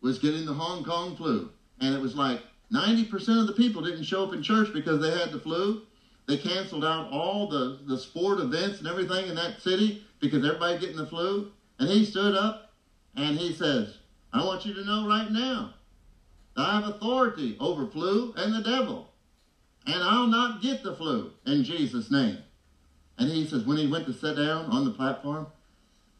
was 0.00 0.18
getting 0.18 0.46
the 0.46 0.54
Hong 0.54 0.82
Kong 0.84 1.16
flu. 1.16 1.50
And 1.80 1.94
it 1.94 2.00
was 2.00 2.16
like 2.16 2.40
90% 2.72 3.40
of 3.40 3.46
the 3.46 3.52
people 3.52 3.82
didn't 3.82 4.04
show 4.04 4.24
up 4.24 4.32
in 4.32 4.42
church 4.42 4.72
because 4.72 5.00
they 5.00 5.10
had 5.10 5.32
the 5.32 5.38
flu. 5.38 5.82
They 6.26 6.36
canceled 6.36 6.84
out 6.84 7.10
all 7.10 7.48
the, 7.48 7.80
the 7.86 7.98
sport 7.98 8.38
events 8.40 8.78
and 8.78 8.88
everything 8.88 9.28
in 9.28 9.34
that 9.34 9.60
city 9.60 10.04
because 10.20 10.44
everybody 10.44 10.78
getting 10.78 10.96
the 10.96 11.06
flu. 11.06 11.50
And 11.78 11.88
he 11.88 12.04
stood 12.04 12.34
up 12.34 12.72
and 13.16 13.36
he 13.36 13.52
says, 13.52 13.98
I 14.32 14.44
want 14.44 14.64
you 14.64 14.74
to 14.74 14.84
know 14.84 15.06
right 15.06 15.30
now, 15.30 15.74
that 16.56 16.66
I 16.66 16.80
have 16.80 16.88
authority 16.88 17.56
over 17.60 17.86
flu 17.86 18.32
and 18.36 18.54
the 18.54 18.62
devil. 18.62 19.08
And 19.86 20.02
I'll 20.02 20.26
not 20.26 20.62
get 20.62 20.82
the 20.82 20.94
flu 20.94 21.32
in 21.46 21.64
Jesus' 21.64 22.10
name. 22.10 22.38
And 23.20 23.28
he 23.28 23.46
says, 23.46 23.64
when 23.64 23.76
he 23.76 23.86
went 23.86 24.06
to 24.06 24.14
sit 24.14 24.36
down 24.36 24.64
on 24.70 24.86
the 24.86 24.92
platform, 24.92 25.46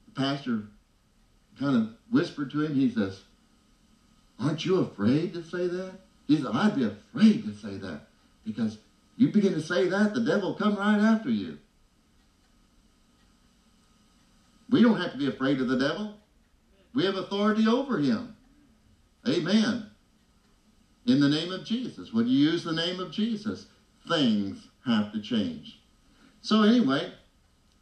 the 0.05 0.21
pastor 0.21 0.65
kind 1.59 1.75
of 1.75 1.89
whispered 2.11 2.51
to 2.51 2.61
him, 2.61 2.75
he 2.75 2.91
says, 2.91 3.23
Aren't 4.39 4.67
you 4.67 4.77
afraid 4.77 5.33
to 5.33 5.43
say 5.43 5.67
that? 5.67 5.93
He 6.29 6.37
said, 6.37 6.51
I'd 6.53 6.77
be 6.77 6.85
afraid 6.85 7.45
to 7.45 7.55
say 7.55 7.79
that 7.79 8.03
because 8.45 8.77
you 9.17 9.33
begin 9.33 9.55
to 9.55 9.63
say 9.63 9.89
that, 9.89 10.13
the 10.13 10.21
devil 10.21 10.51
will 10.51 10.59
come 10.59 10.77
right 10.77 11.01
after 11.01 11.31
you. 11.31 11.57
We 14.69 14.83
don't 14.83 15.01
have 15.01 15.13
to 15.13 15.19
be 15.19 15.27
afraid 15.27 15.61
of 15.61 15.69
the 15.69 15.79
devil. 15.79 16.15
We 16.93 17.07
have 17.07 17.17
authority 17.17 17.67
over 17.67 17.99
him. 17.99 18.37
Amen. 19.27 19.87
In 21.07 21.19
the 21.19 21.29
name 21.31 21.51
of 21.51 21.65
Jesus. 21.65 22.13
When 22.13 22.27
you 22.27 22.37
use 22.37 22.63
the 22.63 22.73
name 22.73 23.01
of 23.01 23.11
Jesus, 23.11 23.67
things 24.07 24.69
have 24.85 25.13
to 25.13 25.21
change. 25.21 25.80
So 26.43 26.63
anyway, 26.63 27.13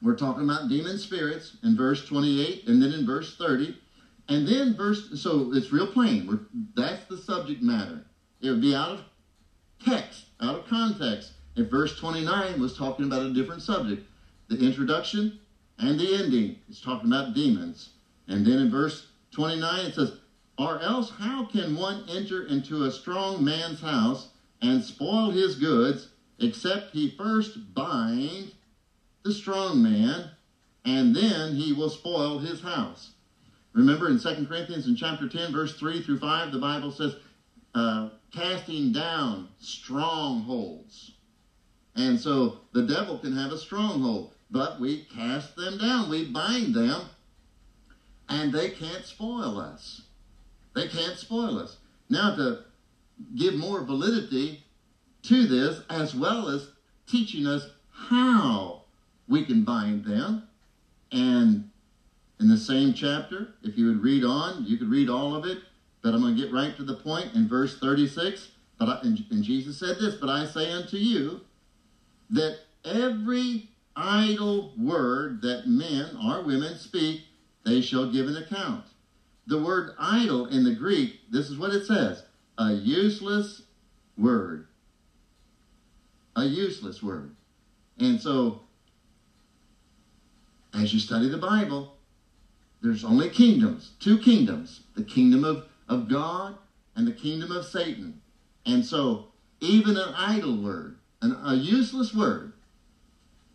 we're 0.03 0.17
talking 0.17 0.45
about 0.45 0.69
demon 0.69 0.99
spirits 0.99 1.57
in 1.63 1.77
verse 1.77 2.07
28 2.07 2.67
and 2.69 2.83
then 2.83 2.93
in 2.93 3.07
verse 3.07 3.37
30. 3.37 3.77
And 4.29 4.47
then 4.47 4.77
verse, 4.77 5.21
so 5.21 5.53
it's 5.55 5.73
real 5.73 5.87
plain. 5.87 6.27
We're, 6.27 6.41
that's 6.75 7.05
the 7.07 7.17
subject 7.17 7.63
matter. 7.63 8.05
It 8.41 8.51
would 8.51 8.61
be 8.61 8.75
out 8.75 8.91
of 8.91 9.01
text, 9.85 10.27
out 10.41 10.57
of 10.57 10.67
context. 10.67 11.33
If 11.57 11.71
verse 11.71 11.99
29 11.99 12.61
was 12.61 12.77
talking 12.77 13.07
about 13.07 13.23
a 13.23 13.33
different 13.33 13.63
subject, 13.63 14.07
the 14.49 14.59
introduction 14.59 15.41
and 15.79 15.99
the 15.99 16.15
ending 16.15 16.57
is 16.69 16.81
talking 16.81 17.11
about 17.11 17.35
demons. 17.35 17.91
And 18.29 18.47
then 18.47 18.59
in 18.59 18.71
verse 18.71 19.07
29 19.33 19.87
it 19.87 19.95
says, 19.95 20.13
Or 20.59 20.81
else 20.81 21.11
how 21.11 21.47
can 21.47 21.77
one 21.77 22.05
enter 22.09 22.47
into 22.47 22.85
a 22.85 22.91
strong 22.91 23.45
man's 23.45 23.81
house 23.81 24.29
and 24.61 24.83
spoil 24.83 25.31
his 25.31 25.55
goods, 25.55 26.09
except 26.39 26.95
he 26.95 27.11
first 27.11 27.75
bind 27.75 28.53
the 29.23 29.33
strong 29.33 29.83
man, 29.83 30.31
and 30.85 31.15
then 31.15 31.55
he 31.55 31.73
will 31.73 31.91
spoil 31.91 32.39
his 32.39 32.63
house? 32.63 33.13
Remember 33.73 34.09
in 34.09 34.19
2 34.19 34.47
Corinthians 34.47 34.87
in 34.87 34.97
chapter 34.97 35.29
10, 35.29 35.53
verse 35.53 35.79
3 35.79 36.03
through 36.03 36.19
5, 36.19 36.53
the 36.53 36.59
Bible 36.59 36.91
says, 36.91 37.17
uh, 37.75 38.09
casting 38.33 38.93
down 38.93 39.49
strongholds. 39.61 41.13
And 41.95 42.19
so 42.19 42.61
the 42.73 42.83
devil 42.83 43.19
can 43.19 43.37
have 43.37 43.53
a 43.53 43.59
stronghold, 43.59 44.33
but 44.51 44.81
we 44.81 45.07
cast 45.15 45.57
them 45.57 45.79
down, 45.79 46.09
we 46.09 46.31
bind 46.31 46.75
them, 46.75 47.03
and 48.29 48.53
they 48.53 48.71
can't 48.71 49.05
spoil 49.05 49.59
us. 49.59 50.03
They 50.75 50.87
can't 50.87 51.17
spoil 51.17 51.59
us. 51.59 51.77
Now, 52.09 52.37
to 52.37 52.61
give 53.35 53.55
more 53.55 53.83
validity 53.83 54.65
to 55.29 55.47
this 55.47 55.83
as 55.91 56.15
well 56.15 56.49
as 56.49 56.71
teaching 57.07 57.47
us 57.47 57.69
how 57.91 58.85
we 59.29 59.45
can 59.45 59.63
bind 59.63 60.05
them. 60.05 60.49
And 61.13 61.71
in 62.41 62.49
the 62.49 62.57
same 62.57 62.95
chapter, 62.95 63.49
if 63.63 63.77
you 63.77 63.87
would 63.87 64.03
read 64.03 64.25
on, 64.25 64.65
you 64.65 64.79
could 64.79 64.89
read 64.89 65.11
all 65.11 65.35
of 65.35 65.45
it, 65.45 65.59
but 66.03 66.15
I'm 66.15 66.23
going 66.23 66.35
to 66.35 66.43
get 66.43 66.53
right 66.53 66.75
to 66.77 66.83
the 66.83 66.95
point 66.95 67.35
in 67.35 67.47
verse 67.47 67.79
36. 67.79 68.53
But 68.79 68.89
I, 68.89 69.01
and, 69.03 69.23
and 69.31 69.45
Jesus 69.45 69.79
said 69.79 69.97
this, 70.01 70.15
but 70.15 70.31
I 70.31 70.47
say 70.47 70.73
unto 70.73 70.97
you 70.97 71.41
that 72.31 72.61
every 72.85 73.69
idle 73.97 74.73
word 74.79 75.43
that 75.43 75.67
men 75.67 76.17
or 76.25 76.43
women 76.43 76.79
speak, 76.79 77.25
they 77.65 77.83
shall 77.83 78.11
give 78.11 78.29
an 78.29 78.37
account. 78.37 78.85
The 79.47 79.61
word 79.61 79.95
idle 79.99 80.47
in 80.47 80.65
the 80.65 80.75
Greek, 80.75 81.21
this 81.31 81.51
is 81.51 81.59
what 81.59 81.75
it 81.75 81.85
says 81.85 82.23
a 82.57 82.73
useless 82.73 83.63
word. 84.17 84.68
A 86.39 86.45
useless 86.45 87.03
word. 87.03 87.35
And 87.99 88.21
so, 88.21 88.61
as 90.73 90.93
you 90.93 91.01
study 91.01 91.29
the 91.29 91.37
Bible, 91.37 91.95
there's 92.81 93.03
only 93.03 93.29
kingdoms, 93.29 93.95
two 93.99 94.19
kingdoms 94.19 94.83
the 94.95 95.03
kingdom 95.03 95.43
of, 95.43 95.65
of 95.89 96.09
God 96.09 96.57
and 96.95 97.09
the 97.09 97.13
kingdom 97.13 97.51
of 97.51 97.65
Satan. 97.65 98.21
And 98.65 98.87
so, 98.87 99.33
even 99.61 99.97
an 99.97 100.15
idle 100.15 100.57
word, 100.63 100.99
an, 101.21 101.37
a 101.43 101.57
useless 101.57 102.15
word, 102.15 102.53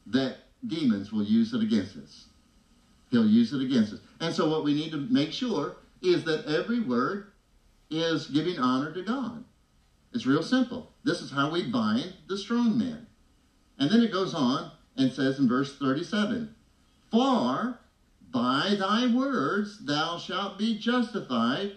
that 0.08 0.40
demons 0.68 1.10
will 1.10 1.24
use 1.24 1.54
it 1.54 1.62
against 1.62 1.96
us. 1.96 2.26
He'll 3.12 3.26
use 3.26 3.54
it 3.54 3.62
against 3.62 3.94
us. 3.94 4.00
And 4.20 4.36
so, 4.36 4.50
what 4.50 4.66
we 4.66 4.74
need 4.74 4.92
to 4.92 4.98
make 4.98 5.32
sure 5.32 5.78
is 6.02 6.26
that 6.26 6.48
every 6.48 6.82
word 6.82 7.32
is 7.90 8.28
giving 8.28 8.60
honor 8.60 8.92
to 8.92 9.04
God. 9.04 9.46
It's 10.14 10.28
real 10.28 10.44
simple. 10.44 10.92
This 11.04 11.22
is 11.22 11.32
how 11.32 11.50
we 11.50 11.64
bind 11.64 12.14
the 12.28 12.38
strong 12.38 12.78
man. 12.78 13.08
And 13.80 13.92
then 13.92 14.02
it 14.02 14.12
goes 14.12 14.36
on 14.36 14.72
and 14.96 15.12
says 15.12 15.40
in 15.40 15.48
verse 15.48 15.76
37 15.78 16.54
For 17.10 17.80
by 18.32 18.76
thy 18.78 19.14
words 19.14 19.84
thou 19.86 20.18
shalt 20.18 20.60
be 20.60 20.78
justified, 20.78 21.74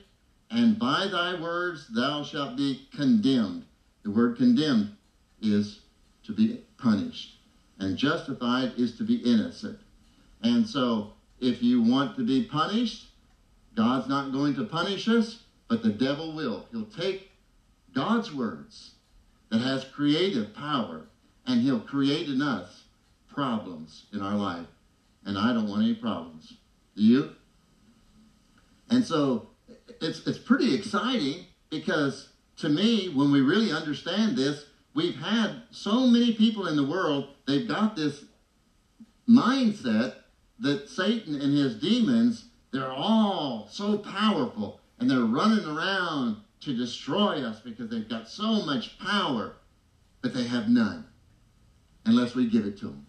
and 0.51 0.79
by 0.79 1.07
thy 1.07 1.41
words 1.41 1.89
thou 1.89 2.23
shalt 2.23 2.57
be 2.57 2.89
condemned. 2.95 3.65
The 4.03 4.11
word 4.11 4.37
condemned 4.37 4.91
is 5.41 5.81
to 6.25 6.33
be 6.33 6.61
punished, 6.79 7.39
and 7.79 7.97
justified 7.97 8.73
is 8.77 8.97
to 8.99 9.05
be 9.05 9.17
innocent. 9.17 9.79
And 10.43 10.69
so, 10.69 11.13
if 11.41 11.63
you 11.63 11.81
want 11.81 12.17
to 12.17 12.25
be 12.25 12.45
punished, 12.45 13.07
God's 13.75 14.09
not 14.09 14.33
going 14.33 14.55
to 14.57 14.65
punish 14.65 15.09
us, 15.09 15.43
but 15.69 15.83
the 15.83 15.91
devil 15.91 16.35
will. 16.35 16.67
He'll 16.71 16.85
take 16.85 17.31
God's 17.97 18.31
words 18.31 18.93
that 19.51 19.62
has 19.62 19.86
creative 19.86 20.55
power, 20.55 21.06
and 21.47 21.62
he'll 21.62 21.81
create 21.81 22.28
in 22.28 22.43
us 22.43 22.85
problems 23.27 24.05
in 24.12 24.20
our 24.20 24.36
life. 24.36 24.66
And 25.24 25.39
I 25.39 25.55
don't 25.55 25.66
want 25.66 25.82
any 25.82 25.94
problems. 25.94 26.59
Do 26.94 27.02
you? 27.02 27.31
And 28.90 29.02
so 29.02 29.48
it's 30.02 30.27
it's 30.27 30.39
pretty 30.39 30.74
exciting 30.74 31.47
because 31.70 32.28
to 32.59 32.68
me, 32.68 33.09
when 33.09 33.32
we 33.32 33.40
really 33.40 33.73
understand 33.73 34.36
this, 34.36 34.66
we've 34.94 35.16
had 35.16 35.62
so 35.70 36.06
many 36.06 36.35
people 36.35 36.66
in 36.66 36.77
the 36.77 36.86
world, 36.86 37.28
they've 37.47 37.66
got 37.66 37.97
this 37.97 38.24
mindset 39.27 40.16
that 40.59 40.90
Satan 40.90 41.40
and 41.40 41.56
his 41.56 41.77
demons, 41.77 42.48
they're 42.73 42.93
all 42.93 43.68
so 43.70 43.97
powerful 43.97 44.81
and 44.98 45.10
they're 45.10 45.20
running 45.20 45.64
around 45.64 46.43
to 46.61 46.77
destroy 46.77 47.43
us 47.43 47.61
because 47.61 47.89
they've 47.91 48.09
got 48.09 48.28
so 48.28 48.62
much 48.65 48.99
power, 48.99 49.57
but 50.23 50.35
they 50.35 50.45
have 50.45 50.69
none 50.69 51.07
unless 52.05 52.35
we 52.35 52.49
give 52.49 52.65
it 52.65 52.78
to 52.78 52.87
them. 52.87 53.07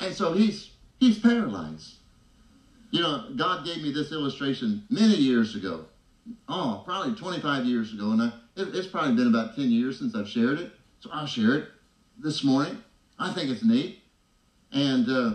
And 0.00 0.14
so 0.14 0.32
he's 0.32 0.70
he's 1.00 1.18
paralyzed. 1.18 1.96
You 2.90 3.00
know, 3.00 3.28
God 3.34 3.64
gave 3.64 3.82
me 3.82 3.90
this 3.92 4.12
illustration 4.12 4.84
many 4.90 5.16
years 5.16 5.54
ago. 5.54 5.86
Oh, 6.48 6.82
probably 6.84 7.14
25 7.14 7.64
years 7.64 7.92
ago, 7.92 8.10
and 8.10 8.22
I, 8.22 8.26
it, 8.56 8.74
it's 8.74 8.86
probably 8.86 9.14
been 9.14 9.28
about 9.28 9.54
10 9.54 9.70
years 9.70 9.98
since 9.98 10.14
I've 10.14 10.28
shared 10.28 10.58
it. 10.58 10.72
So 11.00 11.10
I'll 11.12 11.26
share 11.26 11.54
it 11.54 11.68
this 12.18 12.42
morning. 12.42 12.78
I 13.18 13.32
think 13.32 13.50
it's 13.50 13.62
neat. 13.62 14.02
And 14.72 15.08
uh, 15.08 15.34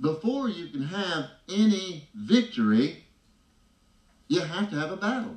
before 0.00 0.48
you 0.48 0.68
can 0.68 0.82
have 0.82 1.26
any 1.48 2.08
victory, 2.14 3.05
you 4.28 4.40
have 4.40 4.70
to 4.70 4.76
have 4.76 4.90
a 4.90 4.96
battle. 4.96 5.36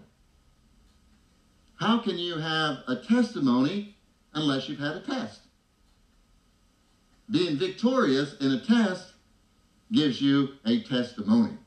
How 1.75 1.99
can 1.99 2.17
you 2.17 2.37
have 2.37 2.79
a 2.87 2.95
testimony 2.95 3.95
unless 4.33 4.67
you've 4.67 4.79
had 4.79 4.95
a 4.95 5.01
test? 5.01 5.41
Being 7.29 7.57
victorious 7.57 8.35
in 8.41 8.51
a 8.51 8.59
test 8.59 9.13
gives 9.91 10.19
you 10.19 10.49
a 10.65 10.81
testimony. 10.81 11.57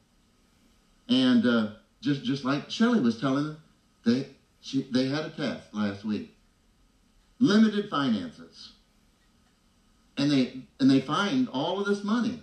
And 1.08 1.46
uh, 1.46 1.68
just 2.00 2.24
just 2.24 2.44
like 2.44 2.70
Shelley 2.70 3.00
was 3.00 3.20
telling 3.20 3.44
them, 3.44 3.58
they 4.04 4.28
she, 4.60 4.86
they 4.90 5.06
had 5.06 5.24
a 5.24 5.30
test 5.30 5.72
last 5.72 6.04
week. 6.04 6.34
Limited 7.38 7.88
finances. 7.88 8.72
And 10.16 10.30
they 10.30 10.62
and 10.78 10.90
they 10.90 11.00
find 11.00 11.48
all 11.48 11.80
of 11.80 11.86
this 11.86 12.04
money 12.04 12.42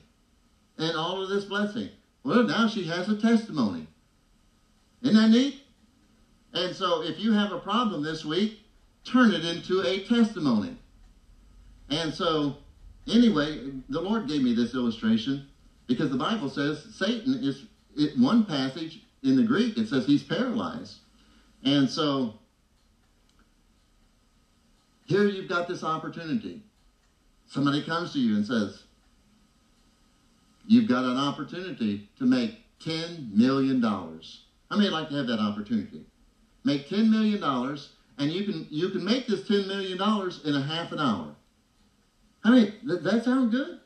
and 0.77 0.95
all 0.95 1.21
of 1.21 1.29
this 1.29 1.45
blessing. 1.45 1.89
Well, 2.23 2.43
now 2.43 2.67
she 2.67 2.85
has 2.85 3.09
a 3.09 3.17
testimony. 3.17 3.87
Isn't 5.01 5.15
that 5.15 5.29
neat? 5.29 5.61
And 6.53 6.75
so 6.75 7.03
if 7.03 7.19
you 7.19 7.33
have 7.33 7.51
a 7.51 7.59
problem 7.59 8.03
this 8.03 8.25
week, 8.25 8.59
turn 9.03 9.31
it 9.31 9.45
into 9.45 9.81
a 9.81 10.05
testimony. 10.05 10.75
And 11.89 12.13
so, 12.13 12.57
anyway, 13.07 13.71
the 13.89 14.01
Lord 14.01 14.27
gave 14.27 14.43
me 14.43 14.53
this 14.53 14.73
illustration 14.73 15.47
because 15.87 16.11
the 16.11 16.17
Bible 16.17 16.49
says 16.49 16.85
Satan 16.93 17.35
is, 17.35 17.65
it, 17.95 18.17
one 18.17 18.45
passage 18.45 19.01
in 19.23 19.35
the 19.35 19.43
Greek, 19.43 19.77
it 19.77 19.87
says 19.87 20.05
he's 20.05 20.23
paralyzed. 20.23 20.97
And 21.63 21.89
so, 21.89 22.35
here 25.05 25.25
you've 25.25 25.49
got 25.49 25.67
this 25.67 25.83
opportunity. 25.83 26.61
Somebody 27.47 27.83
comes 27.83 28.13
to 28.13 28.19
you 28.19 28.35
and 28.35 28.45
says, 28.45 28.83
You've 30.67 30.87
got 30.87 31.03
an 31.03 31.17
opportunity 31.17 32.07
to 32.19 32.25
make 32.25 32.59
$10 32.79 33.33
million. 33.33 33.83
How 34.69 34.77
many 34.77 34.89
like 34.89 35.09
to 35.09 35.15
have 35.15 35.27
that 35.27 35.39
opportunity? 35.39 36.05
Make 36.63 36.89
$10 36.89 37.09
million, 37.09 37.43
and 38.17 38.31
you 38.31 38.43
can, 38.43 38.67
you 38.69 38.89
can 38.89 39.03
make 39.03 39.25
this 39.25 39.41
$10 39.41 39.67
million 39.67 39.99
in 40.45 40.55
a 40.55 40.61
half 40.61 40.91
an 40.91 40.99
hour. 40.99 41.35
I 42.43 42.51
mean, 42.51 42.73
th- 42.85 43.01
that 43.01 43.23
sound 43.23 43.51
good? 43.51 43.79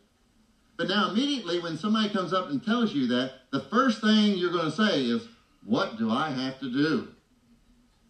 But 0.76 0.88
now, 0.88 1.10
immediately, 1.10 1.60
when 1.60 1.78
somebody 1.78 2.10
comes 2.10 2.34
up 2.34 2.50
and 2.50 2.64
tells 2.64 2.94
you 2.94 3.08
that, 3.08 3.34
the 3.52 3.60
first 3.60 4.02
thing 4.02 4.38
you're 4.38 4.52
going 4.52 4.70
to 4.70 4.76
say 4.76 5.06
is, 5.06 5.26
What 5.64 5.98
do 5.98 6.12
I 6.12 6.30
have 6.30 6.60
to 6.60 6.70
do? 6.70 7.08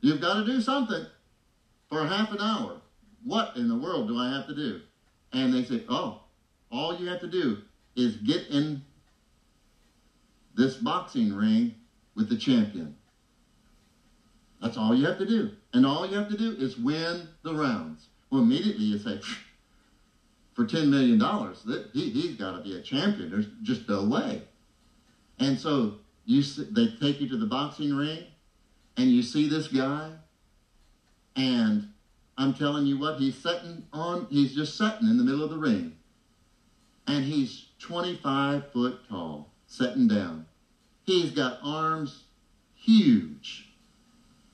You've 0.02 0.22
got 0.22 0.36
to 0.36 0.46
do 0.46 0.60
something 0.60 1.06
for 1.90 2.06
half 2.06 2.32
an 2.32 2.42
hour. 2.42 2.82
What 3.24 3.56
in 3.56 3.68
the 3.68 3.76
world 3.76 4.08
do 4.08 4.18
I 4.18 4.30
have 4.30 4.48
to 4.48 4.56
do? 4.56 4.82
And 5.32 5.54
they 5.54 5.64
say, 5.64 5.84
Oh, 5.88 6.22
all 6.72 6.96
you 6.96 7.08
have 7.10 7.20
to 7.22 7.28
do 7.28 7.60
is 7.96 8.16
get 8.16 8.48
in 8.48 8.82
this 10.56 10.76
boxing 10.76 11.34
ring 11.34 11.76
with 12.16 12.30
the 12.30 12.38
champion. 12.38 12.96
That's 14.62 14.78
all 14.78 14.96
you 14.96 15.06
have 15.06 15.18
to 15.18 15.26
do. 15.26 15.52
And 15.74 15.86
all 15.86 16.06
you 16.06 16.16
have 16.16 16.30
to 16.30 16.38
do 16.38 16.52
is 16.52 16.78
win 16.78 17.28
the 17.44 17.54
rounds. 17.54 18.08
Well, 18.30 18.42
immediately 18.42 18.86
you 18.86 18.98
say, 18.98 19.20
for 20.54 20.66
$10 20.66 20.90
million, 20.90 21.20
he, 21.94 22.10
he's 22.10 22.36
got 22.36 22.52
to 22.52 22.64
be 22.64 22.76
a 22.76 22.82
champion. 22.82 23.30
There's 23.30 23.48
just 23.62 23.90
no 23.90 24.06
way. 24.06 24.44
And 25.40 25.60
so 25.60 25.96
you 26.26 26.42
they 26.44 26.96
take 27.00 27.20
you 27.20 27.28
to 27.30 27.38
the 27.38 27.46
boxing 27.46 27.94
ring, 27.94 28.24
and 28.96 29.12
you 29.12 29.22
see 29.22 29.50
this 29.50 29.68
guy, 29.68 30.12
and 31.36 31.90
I'm 32.38 32.54
telling 32.54 32.86
you 32.86 32.98
what, 32.98 33.20
he's 33.20 33.36
sitting 33.36 33.86
on, 33.92 34.28
he's 34.30 34.56
just 34.56 34.78
sitting 34.78 35.08
in 35.08 35.18
the 35.18 35.24
middle 35.24 35.44
of 35.44 35.50
the 35.50 35.58
ring. 35.58 35.98
And 37.06 37.26
he's 37.26 37.66
25 37.80 38.72
foot 38.72 39.00
tall, 39.10 39.52
sitting 39.68 40.08
down. 40.08 40.46
He's 41.06 41.32
got 41.32 41.60
arms 41.64 42.24
huge, 42.76 43.70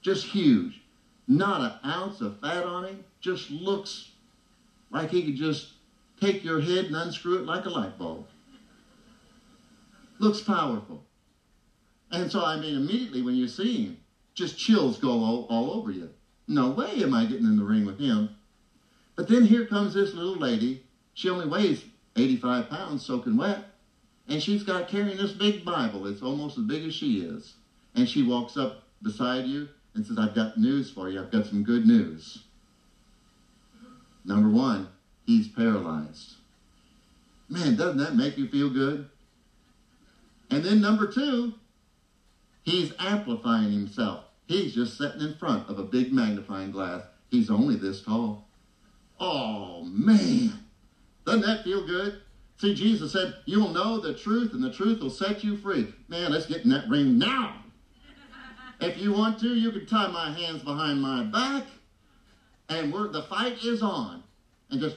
just 0.01 0.25
huge. 0.25 0.81
Not 1.27 1.61
an 1.61 1.89
ounce 1.89 2.21
of 2.21 2.39
fat 2.39 2.63
on 2.63 2.85
him, 2.85 3.03
just 3.21 3.51
looks 3.51 4.11
like 4.89 5.11
he 5.11 5.23
could 5.23 5.35
just 5.35 5.73
take 6.19 6.43
your 6.43 6.59
head 6.59 6.85
and 6.85 6.95
unscrew 6.95 7.37
it 7.37 7.45
like 7.45 7.65
a 7.65 7.69
light 7.69 7.97
bulb. 7.97 8.25
Looks 10.17 10.41
powerful. 10.41 11.03
And 12.11 12.31
so, 12.31 12.43
I 12.43 12.59
mean, 12.59 12.75
immediately 12.75 13.21
when 13.21 13.35
you 13.35 13.47
see 13.47 13.85
him, 13.85 13.97
just 14.33 14.57
chills 14.57 14.97
go 14.97 15.11
all, 15.11 15.45
all 15.49 15.71
over 15.71 15.91
you. 15.91 16.09
No 16.47 16.71
way 16.71 17.03
am 17.03 17.13
I 17.13 17.25
getting 17.25 17.45
in 17.45 17.57
the 17.57 17.63
ring 17.63 17.85
with 17.85 17.99
him. 17.99 18.29
But 19.15 19.27
then 19.27 19.45
here 19.45 19.65
comes 19.65 19.93
this 19.93 20.13
little 20.13 20.35
lady. 20.35 20.83
She 21.13 21.29
only 21.29 21.45
weighs 21.45 21.83
85 22.15 22.69
pounds 22.69 23.05
soaking 23.05 23.37
wet. 23.37 23.68
And 24.29 24.41
she's 24.41 24.63
got 24.63 24.87
carrying 24.87 25.17
this 25.17 25.31
big 25.31 25.65
Bible. 25.65 26.05
It's 26.05 26.21
almost 26.21 26.57
as 26.57 26.63
big 26.65 26.85
as 26.85 26.93
she 26.93 27.21
is. 27.21 27.55
And 27.95 28.07
she 28.07 28.21
walks 28.21 28.57
up 28.57 28.83
beside 29.01 29.45
you 29.45 29.67
and 29.95 30.05
says, 30.05 30.19
I've 30.19 30.35
got 30.35 30.57
news 30.57 30.91
for 30.91 31.09
you. 31.09 31.19
I've 31.19 31.31
got 31.31 31.47
some 31.47 31.63
good 31.63 31.87
news. 31.87 32.43
Number 34.23 34.49
one, 34.49 34.89
he's 35.25 35.47
paralyzed. 35.47 36.35
Man, 37.49 37.75
doesn't 37.75 37.97
that 37.97 38.15
make 38.15 38.37
you 38.37 38.47
feel 38.47 38.69
good? 38.69 39.09
And 40.51 40.63
then 40.63 40.79
number 40.79 41.11
two, 41.11 41.53
he's 42.61 42.93
amplifying 42.99 43.71
himself. 43.71 44.25
He's 44.45 44.75
just 44.75 44.97
sitting 44.97 45.21
in 45.21 45.35
front 45.35 45.69
of 45.69 45.79
a 45.79 45.83
big 45.83 46.13
magnifying 46.13 46.71
glass. 46.71 47.03
He's 47.29 47.49
only 47.49 47.75
this 47.75 48.03
tall. 48.03 48.47
Oh, 49.19 49.83
man. 49.83 50.53
Doesn't 51.25 51.41
that 51.41 51.63
feel 51.63 51.85
good? 51.85 52.21
See, 52.59 52.75
Jesus 52.75 53.13
said, 53.13 53.35
You 53.45 53.61
will 53.61 53.69
know 53.69 53.99
the 53.99 54.13
truth, 54.13 54.53
and 54.53 54.61
the 54.61 54.71
truth 54.71 54.99
will 54.99 55.09
set 55.09 55.43
you 55.43 55.55
free. 55.55 55.93
Man, 56.09 56.31
let's 56.31 56.45
get 56.45 56.63
in 56.63 56.69
that 56.69 56.89
ring 56.89 57.17
now. 57.17 57.55
If 58.81 58.97
you 58.97 59.11
want 59.11 59.39
to, 59.41 59.47
you 59.47 59.71
can 59.71 59.85
tie 59.85 60.07
my 60.07 60.31
hands 60.31 60.63
behind 60.63 61.01
my 61.01 61.23
back, 61.23 61.65
and 62.69 62.93
we're, 62.93 63.09
the 63.09 63.23
fight 63.23 63.61
is 63.61 63.81
on. 63.81 64.23
And 64.69 64.79
just, 64.79 64.95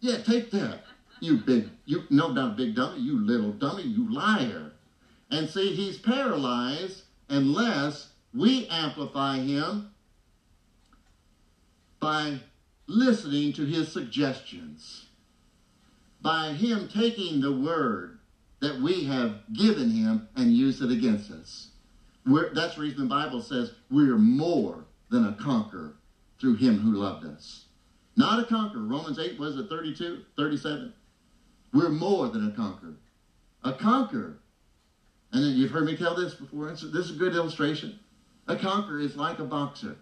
yeah, 0.00 0.18
take 0.18 0.50
that. 0.50 0.84
You 1.20 1.38
big, 1.38 1.70
you, 1.86 2.02
no, 2.10 2.30
not 2.30 2.58
big 2.58 2.74
dummy, 2.74 3.00
you 3.00 3.24
little 3.24 3.52
dummy, 3.52 3.84
you 3.84 4.12
liar. 4.12 4.72
And 5.30 5.48
see, 5.48 5.74
he's 5.74 5.96
paralyzed 5.96 7.04
unless 7.30 8.10
we 8.34 8.66
amplify 8.68 9.38
him 9.38 9.92
by 12.00 12.40
listening 12.86 13.54
to 13.54 13.64
his 13.64 13.90
suggestions, 13.90 15.06
by 16.22 16.52
him 16.52 16.88
taking 16.88 17.40
the 17.40 17.52
word 17.52 18.18
that 18.60 18.80
we 18.80 19.04
have 19.04 19.40
given 19.52 19.90
him 19.90 20.28
and 20.36 20.56
use 20.56 20.80
it 20.80 20.90
against 20.90 21.30
us. 21.32 21.70
We're, 22.24 22.54
that's 22.54 22.76
the 22.76 22.82
reason 22.82 23.00
the 23.00 23.06
Bible 23.06 23.42
says 23.42 23.72
we're 23.90 24.16
more 24.16 24.84
than 25.10 25.26
a 25.26 25.32
conqueror 25.34 25.96
through 26.40 26.56
him 26.56 26.78
who 26.78 26.92
loved 26.92 27.26
us. 27.26 27.64
Not 28.16 28.38
a 28.38 28.46
conqueror. 28.46 28.82
Romans 28.82 29.18
8, 29.18 29.38
was 29.38 29.56
it 29.56 29.68
32, 29.68 30.22
37? 30.36 30.92
We're 31.72 31.88
more 31.88 32.28
than 32.28 32.48
a 32.48 32.52
conqueror. 32.52 32.94
A 33.64 33.72
conqueror. 33.72 34.38
And 35.32 35.42
then 35.42 35.52
you've 35.56 35.70
heard 35.70 35.86
me 35.86 35.96
tell 35.96 36.14
this 36.14 36.34
before. 36.34 36.68
This 36.70 36.82
is 36.82 37.16
a 37.16 37.18
good 37.18 37.34
illustration. 37.34 37.98
A 38.46 38.56
conqueror 38.56 39.00
is 39.00 39.16
like 39.16 39.38
a 39.38 39.44
boxer. 39.44 39.96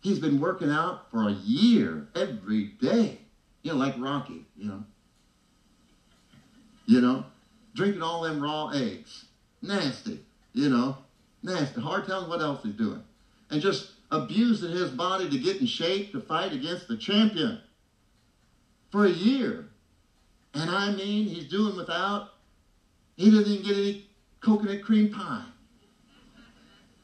He's 0.00 0.18
been 0.18 0.40
working 0.40 0.70
out 0.70 1.10
for 1.10 1.28
a 1.28 1.32
year 1.32 2.06
every 2.14 2.66
day. 2.80 3.18
You 3.62 3.72
know, 3.72 3.78
like 3.78 3.94
Rocky, 3.98 4.46
you 4.56 4.68
know. 4.68 4.84
You 6.88 7.02
know, 7.02 7.26
drinking 7.74 8.00
all 8.00 8.22
them 8.22 8.42
raw 8.42 8.70
eggs. 8.70 9.26
Nasty, 9.60 10.20
you 10.54 10.70
know. 10.70 10.96
Nasty. 11.42 11.82
Hard 11.82 12.06
telling 12.06 12.30
what 12.30 12.40
else 12.40 12.62
he's 12.62 12.72
doing. 12.72 13.02
And 13.50 13.60
just 13.60 13.90
abusing 14.10 14.72
his 14.72 14.90
body 14.90 15.28
to 15.28 15.38
get 15.38 15.60
in 15.60 15.66
shape 15.66 16.12
to 16.12 16.20
fight 16.22 16.54
against 16.54 16.88
the 16.88 16.96
champion 16.96 17.60
for 18.90 19.04
a 19.04 19.10
year. 19.10 19.68
And 20.54 20.70
I 20.70 20.92
mean, 20.92 21.26
he's 21.26 21.46
doing 21.46 21.76
without, 21.76 22.30
he 23.16 23.30
doesn't 23.30 23.52
even 23.52 23.66
get 23.66 23.76
any 23.76 24.06
coconut 24.40 24.82
cream 24.82 25.12
pie. 25.12 25.44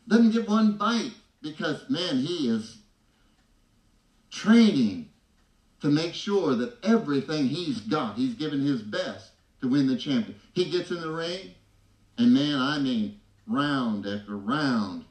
Doesn't 0.08 0.30
get 0.30 0.48
one 0.48 0.78
bite 0.78 1.12
because, 1.42 1.84
man, 1.90 2.16
he 2.16 2.48
is 2.48 2.78
training 4.30 5.10
to 5.82 5.90
make 5.90 6.14
sure 6.14 6.54
that 6.54 6.82
everything 6.82 7.48
he's 7.48 7.80
got, 7.80 8.16
he's 8.16 8.32
given 8.32 8.62
his 8.62 8.80
best 8.80 9.32
to 9.64 9.70
win 9.70 9.86
the 9.86 9.96
champion. 9.96 10.38
He 10.52 10.70
gets 10.70 10.90
in 10.90 11.00
the 11.00 11.10
ring, 11.10 11.54
and 12.18 12.32
man, 12.32 12.60
I 12.60 12.78
mean, 12.78 13.18
round 13.46 14.06
after 14.06 14.36
round. 14.36 15.04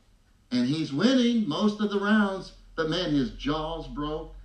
And 0.51 0.67
he's 0.67 0.93
winning 0.93 1.49
most 1.49 1.81
of 1.81 1.89
the 1.89 1.99
rounds, 1.99 2.53
but 2.75 2.87
man, 2.87 3.13
his 3.13 3.31
jaw's 3.31 3.87
broke. 3.87 4.35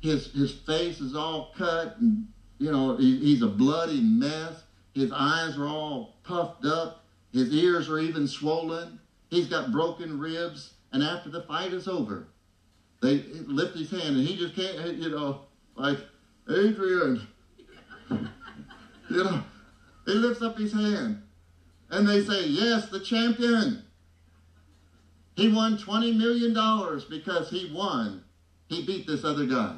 His, 0.00 0.30
his 0.32 0.52
face 0.52 1.00
is 1.00 1.16
all 1.16 1.52
cut, 1.56 1.96
and, 1.98 2.26
you 2.58 2.70
know, 2.70 2.96
he, 2.96 3.18
he's 3.18 3.40
a 3.40 3.48
bloody 3.48 4.02
mess. 4.02 4.62
His 4.92 5.10
eyes 5.10 5.56
are 5.56 5.66
all 5.66 6.16
puffed 6.22 6.66
up. 6.66 7.04
His 7.32 7.50
ears 7.52 7.88
are 7.88 7.98
even 7.98 8.28
swollen. 8.28 9.00
He's 9.30 9.46
got 9.46 9.72
broken 9.72 10.18
ribs. 10.18 10.74
And 10.92 11.02
after 11.02 11.30
the 11.30 11.42
fight 11.42 11.72
is 11.72 11.88
over, 11.88 12.28
they 13.00 13.24
lift 13.46 13.76
his 13.76 13.90
hand, 13.90 14.16
and 14.16 14.26
he 14.26 14.36
just 14.36 14.54
can't, 14.54 14.96
you 14.98 15.08
know, 15.08 15.40
like, 15.76 15.98
Adrian. 16.48 17.26
you 19.10 19.24
know, 19.24 19.42
he 20.06 20.12
lifts 20.12 20.42
up 20.42 20.58
his 20.58 20.72
hand. 20.72 21.22
And 21.90 22.08
they 22.08 22.24
say, 22.24 22.46
yes, 22.46 22.88
the 22.88 23.00
champion. 23.00 23.84
He 25.36 25.52
won 25.52 25.76
$20 25.76 26.16
million 26.16 26.52
because 27.10 27.50
he 27.50 27.72
won. 27.74 28.24
He 28.68 28.86
beat 28.86 29.06
this 29.06 29.24
other 29.24 29.46
guy. 29.46 29.76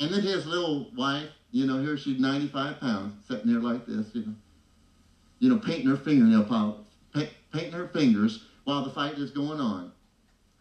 And 0.00 0.12
then 0.12 0.22
his 0.22 0.46
little 0.46 0.90
wife, 0.96 1.30
you 1.50 1.66
know, 1.66 1.80
here 1.80 1.96
she's 1.96 2.18
95 2.18 2.80
pounds, 2.80 3.26
sitting 3.28 3.52
there 3.52 3.60
like 3.60 3.86
this, 3.86 4.06
you 4.12 4.26
know, 4.26 4.34
you 5.38 5.48
know, 5.50 5.58
painting 5.58 5.86
her 5.86 5.96
fingernail 5.96 6.44
polish, 6.44 6.86
painting 7.52 7.72
her 7.72 7.88
fingers 7.88 8.44
while 8.64 8.82
the 8.84 8.90
fight 8.90 9.18
is 9.18 9.30
going 9.30 9.60
on. 9.60 9.92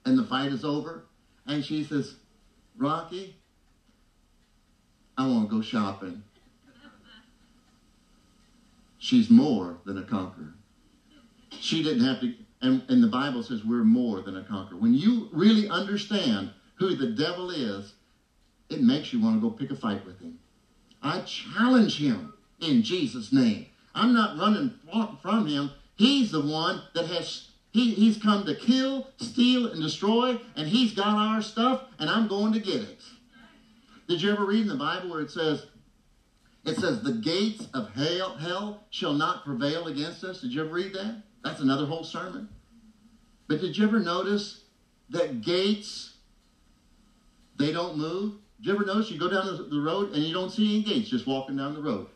And 0.06 0.18
the 0.18 0.26
fight 0.26 0.52
is 0.52 0.66
over, 0.66 1.06
and 1.48 1.64
she 1.64 1.84
says, 1.84 2.16
Rocky, 2.78 3.38
I 5.18 5.26
want 5.28 5.50
to 5.50 5.56
go 5.56 5.62
shopping. 5.62 6.24
She's 9.04 9.30
more 9.30 9.80
than 9.84 9.98
a 9.98 10.04
conqueror. 10.04 10.54
She 11.60 11.84
didn't 11.84 12.06
have 12.06 12.22
to, 12.22 12.34
and, 12.62 12.84
and 12.88 13.04
the 13.04 13.10
Bible 13.10 13.44
says 13.44 13.62
we're 13.66 13.84
more 13.84 14.22
than 14.22 14.38
a 14.38 14.44
conqueror. 14.46 14.78
When 14.78 14.94
you 14.94 15.28
really 15.34 15.68
understand 15.68 16.52
who 16.76 16.96
the 16.96 17.08
devil 17.08 17.52
is, 17.52 17.96
it 18.70 18.82
makes 18.82 19.12
you 19.12 19.20
want 19.20 19.36
to 19.36 19.42
go 19.42 19.54
pick 19.54 19.72
a 19.72 19.76
fight 19.76 20.06
with 20.06 20.22
him. 20.22 20.40
I 21.02 21.20
challenge 21.20 22.00
him 22.00 22.32
in 22.62 22.82
Jesus' 22.82 23.34
name. 23.34 23.66
I'm 23.94 24.14
not 24.14 24.40
running 24.40 24.74
from 25.22 25.48
him. 25.48 25.72
He's 25.96 26.32
the 26.32 26.40
one 26.40 26.82
that 26.96 27.08
has 27.08 27.50
he, 27.72 27.94
he's 27.96 28.16
come 28.18 28.46
to 28.46 28.56
kill, 28.56 29.10
steal, 29.18 29.66
and 29.68 29.82
destroy, 29.82 30.40
and 30.56 30.66
he's 30.66 30.94
got 30.94 31.18
our 31.18 31.42
stuff, 31.42 31.82
and 32.00 32.10
I'm 32.10 32.30
going 32.30 32.54
to 32.54 32.60
get 32.60 32.82
it. 32.84 33.02
Did 34.08 34.22
you 34.22 34.32
ever 34.32 34.46
read 34.46 34.62
in 34.62 34.70
the 34.70 34.76
Bible 34.76 35.10
where 35.10 35.20
it 35.20 35.32
says, 35.32 35.66
it 36.66 36.78
says, 36.78 37.02
the 37.02 37.14
gates 37.14 37.68
of 37.74 37.94
hell, 37.94 38.36
hell 38.36 38.84
shall 38.90 39.14
not 39.14 39.44
prevail 39.44 39.88
against 39.88 40.24
us? 40.24 40.42
Did 40.42 40.54
you 40.54 40.62
ever 40.62 40.74
read 40.74 40.94
that? 40.94 41.24
That's 41.44 41.60
another 41.60 41.86
whole 41.86 42.04
sermon. 42.04 42.48
But 43.48 43.60
did 43.60 43.78
you 43.78 43.86
ever 43.86 44.00
notice 44.00 44.64
that 45.10 45.42
gates, 45.42 46.16
they 47.58 47.74
don't 47.74 47.98
move? 47.98 48.36
Did 48.58 48.68
you 48.68 48.76
ever 48.76 48.86
notice 48.86 49.12
you 49.12 49.20
go 49.20 49.30
down 49.30 49.70
the 49.70 49.82
road 49.82 50.14
and 50.14 50.24
you 50.24 50.34
don't 50.34 50.50
see 50.50 50.76
any 50.76 50.84
gates 50.84 51.10
just 51.10 51.28
walking 51.28 51.58
down 51.58 51.74
the 51.74 51.82
road? 51.82 52.08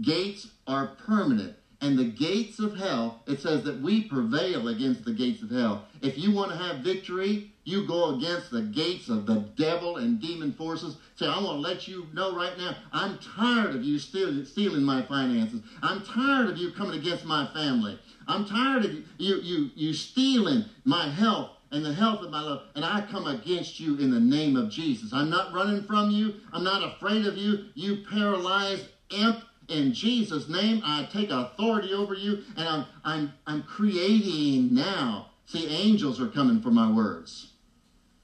Gates 0.00 0.48
are 0.68 0.86
permanent. 1.04 1.56
And 1.80 1.98
the 1.98 2.04
gates 2.04 2.58
of 2.58 2.76
hell, 2.76 3.22
it 3.26 3.40
says 3.40 3.64
that 3.64 3.80
we 3.80 4.02
prevail 4.02 4.68
against 4.68 5.04
the 5.04 5.12
gates 5.12 5.42
of 5.42 5.50
hell. 5.50 5.84
If 6.00 6.16
you 6.16 6.30
want 6.32 6.52
to 6.52 6.56
have 6.56 6.78
victory, 6.78 7.52
you 7.66 7.84
go 7.86 8.14
against 8.14 8.52
the 8.52 8.62
gates 8.62 9.08
of 9.08 9.26
the 9.26 9.44
devil 9.56 9.96
and 9.96 10.20
demon 10.20 10.52
forces. 10.52 10.96
Say, 11.16 11.26
I 11.26 11.42
want 11.42 11.56
to 11.56 11.68
let 11.68 11.88
you 11.88 12.06
know 12.14 12.34
right 12.34 12.56
now, 12.56 12.76
I'm 12.92 13.18
tired 13.18 13.74
of 13.74 13.82
you 13.82 13.98
stealing, 13.98 14.84
my 14.84 15.02
finances. 15.02 15.60
I'm 15.82 16.02
tired 16.02 16.48
of 16.48 16.56
you 16.56 16.70
coming 16.70 16.98
against 16.98 17.24
my 17.24 17.44
family. 17.52 17.98
I'm 18.28 18.46
tired 18.46 18.84
of 18.84 18.92
you, 18.92 19.02
you, 19.18 19.36
you, 19.38 19.70
you 19.74 19.92
stealing 19.92 20.64
my 20.84 21.08
health 21.08 21.50
and 21.72 21.84
the 21.84 21.92
health 21.92 22.22
of 22.22 22.30
my 22.30 22.40
love. 22.40 22.62
And 22.76 22.84
I 22.84 23.00
come 23.10 23.26
against 23.26 23.80
you 23.80 23.96
in 23.96 24.12
the 24.12 24.20
name 24.20 24.56
of 24.56 24.70
Jesus. 24.70 25.12
I'm 25.12 25.28
not 25.28 25.52
running 25.52 25.82
from 25.82 26.10
you. 26.10 26.34
I'm 26.52 26.62
not 26.62 26.84
afraid 26.84 27.26
of 27.26 27.36
you. 27.36 27.64
You 27.74 28.04
paralyzed 28.08 28.86
imp 29.10 29.40
in 29.68 29.92
Jesus' 29.92 30.48
name, 30.48 30.80
I 30.84 31.08
take 31.10 31.30
authority 31.30 31.92
over 31.92 32.14
you, 32.14 32.38
and 32.56 32.68
I'm, 32.68 32.84
I'm, 33.04 33.32
I'm 33.48 33.62
creating 33.64 34.72
now. 34.72 35.30
See, 35.46 35.66
angels 35.66 36.20
are 36.20 36.28
coming 36.28 36.60
for 36.60 36.70
my 36.70 36.88
words. 36.88 37.55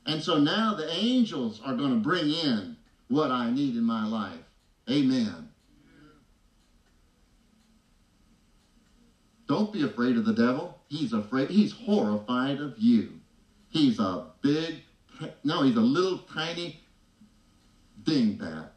And 0.07 0.23
so 0.23 0.39
now 0.39 0.75
the 0.75 0.91
angels 0.93 1.61
are 1.65 1.75
going 1.75 1.91
to 1.91 2.01
bring 2.01 2.31
in 2.31 2.77
what 3.09 3.31
I 3.31 3.51
need 3.51 3.77
in 3.77 3.85
my 3.85 4.07
life. 4.07 4.41
Amen. 4.91 5.49
Don't 9.47 9.73
be 9.73 9.83
afraid 9.83 10.17
of 10.17 10.25
the 10.25 10.33
devil. 10.33 10.79
He's 10.89 11.13
afraid. 11.13 11.51
He's 11.51 11.73
horrified 11.73 12.59
of 12.59 12.75
you. 12.79 13.21
He's 13.69 13.99
a 13.99 14.27
big, 14.41 14.77
no, 15.45 15.63
he's 15.63 15.77
a 15.77 15.81
little 15.81 16.19
tiny 16.19 16.81
dingbat 18.03 18.71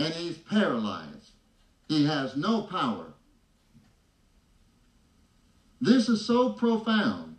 and 0.00 0.14
he's 0.14 0.38
paralyzed. 0.38 1.32
He 1.88 2.06
has 2.06 2.34
no 2.36 2.62
power. 2.62 3.12
This 5.80 6.08
is 6.08 6.26
so 6.26 6.52
profound, 6.52 7.29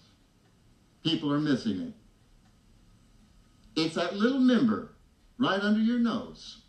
people 1.04 1.32
are 1.32 1.40
missing 1.40 1.80
it. 1.82 1.94
It's 3.76 3.96
that 3.96 4.16
little 4.16 4.40
member 4.40 4.94
right 5.38 5.62
under 5.62 5.80
your 5.80 6.00
nose. 6.00 6.62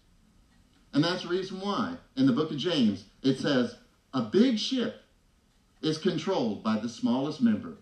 And 0.93 1.03
that's 1.03 1.23
the 1.23 1.29
reason 1.29 1.61
why 1.61 1.97
in 2.17 2.27
the 2.27 2.33
book 2.33 2.51
of 2.51 2.57
James 2.57 3.05
it 3.23 3.39
says 3.39 3.77
a 4.15 4.23
big 4.23 4.59
ship 4.59 5.03
is 5.81 5.99
controlled 5.99 6.63
by 6.63 6.79
the 6.79 6.89
smallest 6.89 7.41
member. 7.41 7.79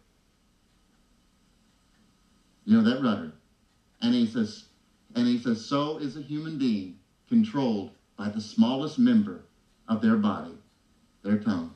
You 2.65 2.77
know, 2.77 2.89
that 2.89 3.03
rudder. 3.03 3.33
And 4.01 4.15
he 4.15 4.27
says, 4.27 4.65
and 5.15 5.27
he 5.27 5.39
says, 5.39 5.65
so 5.65 5.99
is 5.99 6.17
a 6.17 6.23
human 6.23 6.57
being 6.57 6.99
controlled 7.29 7.91
by 8.17 8.29
the 8.29 8.41
smallest 8.41 8.99
member 8.99 9.43
of 9.89 10.01
their 10.01 10.17
body, 10.17 10.55
their 11.23 11.39
tongue. 11.39 11.75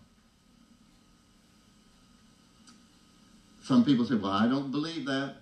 Some 3.65 3.83
people 3.83 4.05
say, 4.05 4.17
well, 4.17 4.31
I 4.31 4.47
don't 4.47 4.71
believe 4.71 5.07
that. 5.07 5.37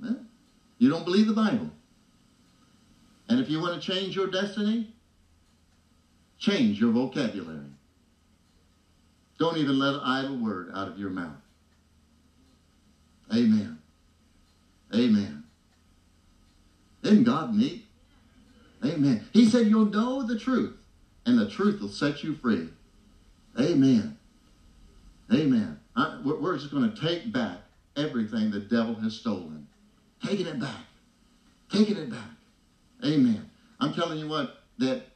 Well, 0.00 0.18
you 0.78 0.88
don't 0.88 1.04
believe 1.04 1.26
the 1.26 1.32
Bible. 1.32 1.68
And 3.28 3.40
if 3.40 3.50
you 3.50 3.60
want 3.60 3.80
to 3.80 3.92
change 3.92 4.14
your 4.14 4.28
destiny, 4.28 4.94
change 6.38 6.80
your 6.80 6.92
vocabulary. 6.92 7.72
Don't 9.36 9.56
even 9.56 9.80
let 9.80 9.94
an 9.94 10.00
idle 10.04 10.36
word 10.36 10.70
out 10.72 10.86
of 10.86 10.98
your 10.98 11.10
mouth. 11.10 11.34
Amen. 13.34 13.78
Amen. 14.94 15.42
Isn't 17.02 17.24
God 17.24 17.52
neat? 17.52 17.84
Amen. 18.84 19.26
He 19.32 19.48
said, 19.50 19.66
You'll 19.66 19.86
know 19.86 20.24
the 20.24 20.38
truth, 20.38 20.76
and 21.26 21.36
the 21.36 21.50
truth 21.50 21.80
will 21.80 21.88
set 21.88 22.22
you 22.22 22.36
free. 22.36 22.68
Amen. 23.58 24.16
Amen. 25.32 25.77
We're 26.24 26.56
just 26.56 26.70
going 26.70 26.92
to 26.92 27.00
take 27.00 27.32
back 27.32 27.58
everything 27.96 28.50
the 28.50 28.60
devil 28.60 28.94
has 28.96 29.14
stolen. 29.14 29.66
Taking 30.24 30.46
it 30.46 30.60
back. 30.60 30.84
Taking 31.70 31.96
it 31.96 32.10
back. 32.10 32.30
Amen. 33.04 33.50
I'm 33.80 33.92
telling 33.92 34.18
you 34.18 34.28
what, 34.28 34.62
that 34.78 35.06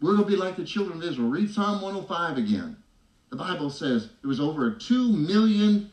we're 0.00 0.12
going 0.12 0.24
to 0.24 0.30
be 0.30 0.36
like 0.36 0.56
the 0.56 0.64
children 0.64 0.98
of 0.98 1.04
Israel. 1.04 1.28
Read 1.28 1.50
Psalm 1.50 1.82
105 1.82 2.38
again. 2.38 2.76
The 3.30 3.36
Bible 3.36 3.70
says 3.70 4.10
there 4.22 4.28
was 4.28 4.40
over 4.40 4.70
2 4.70 5.12
million 5.12 5.90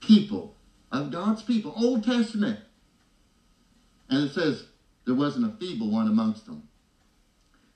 people 0.00 0.54
of 0.92 1.10
God's 1.10 1.42
people, 1.42 1.74
Old 1.76 2.04
Testament. 2.04 2.60
And 4.08 4.22
it 4.24 4.32
says 4.32 4.66
there 5.04 5.14
wasn't 5.14 5.52
a 5.52 5.56
feeble 5.56 5.90
one 5.90 6.06
amongst 6.06 6.46
them. 6.46 6.68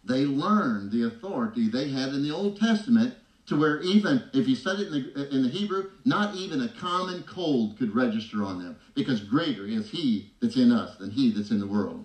They 0.04 0.24
learned 0.24 0.92
the 0.92 1.04
authority 1.04 1.68
they 1.68 1.88
had 1.88 2.10
in 2.10 2.22
the 2.22 2.30
Old 2.30 2.58
Testament 2.58 3.14
to 3.50 3.56
where 3.56 3.80
even, 3.80 4.22
if 4.32 4.46
you 4.46 4.54
study 4.54 4.82
it 4.82 4.86
in 4.86 4.92
the, 4.92 5.34
in 5.34 5.42
the 5.42 5.48
Hebrew, 5.48 5.90
not 6.04 6.36
even 6.36 6.62
a 6.62 6.68
common 6.68 7.24
cold 7.24 7.76
could 7.76 7.92
register 7.92 8.44
on 8.44 8.62
them 8.62 8.78
because 8.94 9.20
greater 9.20 9.66
is 9.66 9.90
he 9.90 10.30
that's 10.40 10.56
in 10.56 10.70
us 10.70 10.96
than 10.98 11.10
he 11.10 11.32
that's 11.32 11.50
in 11.50 11.58
the 11.58 11.66
world. 11.66 12.04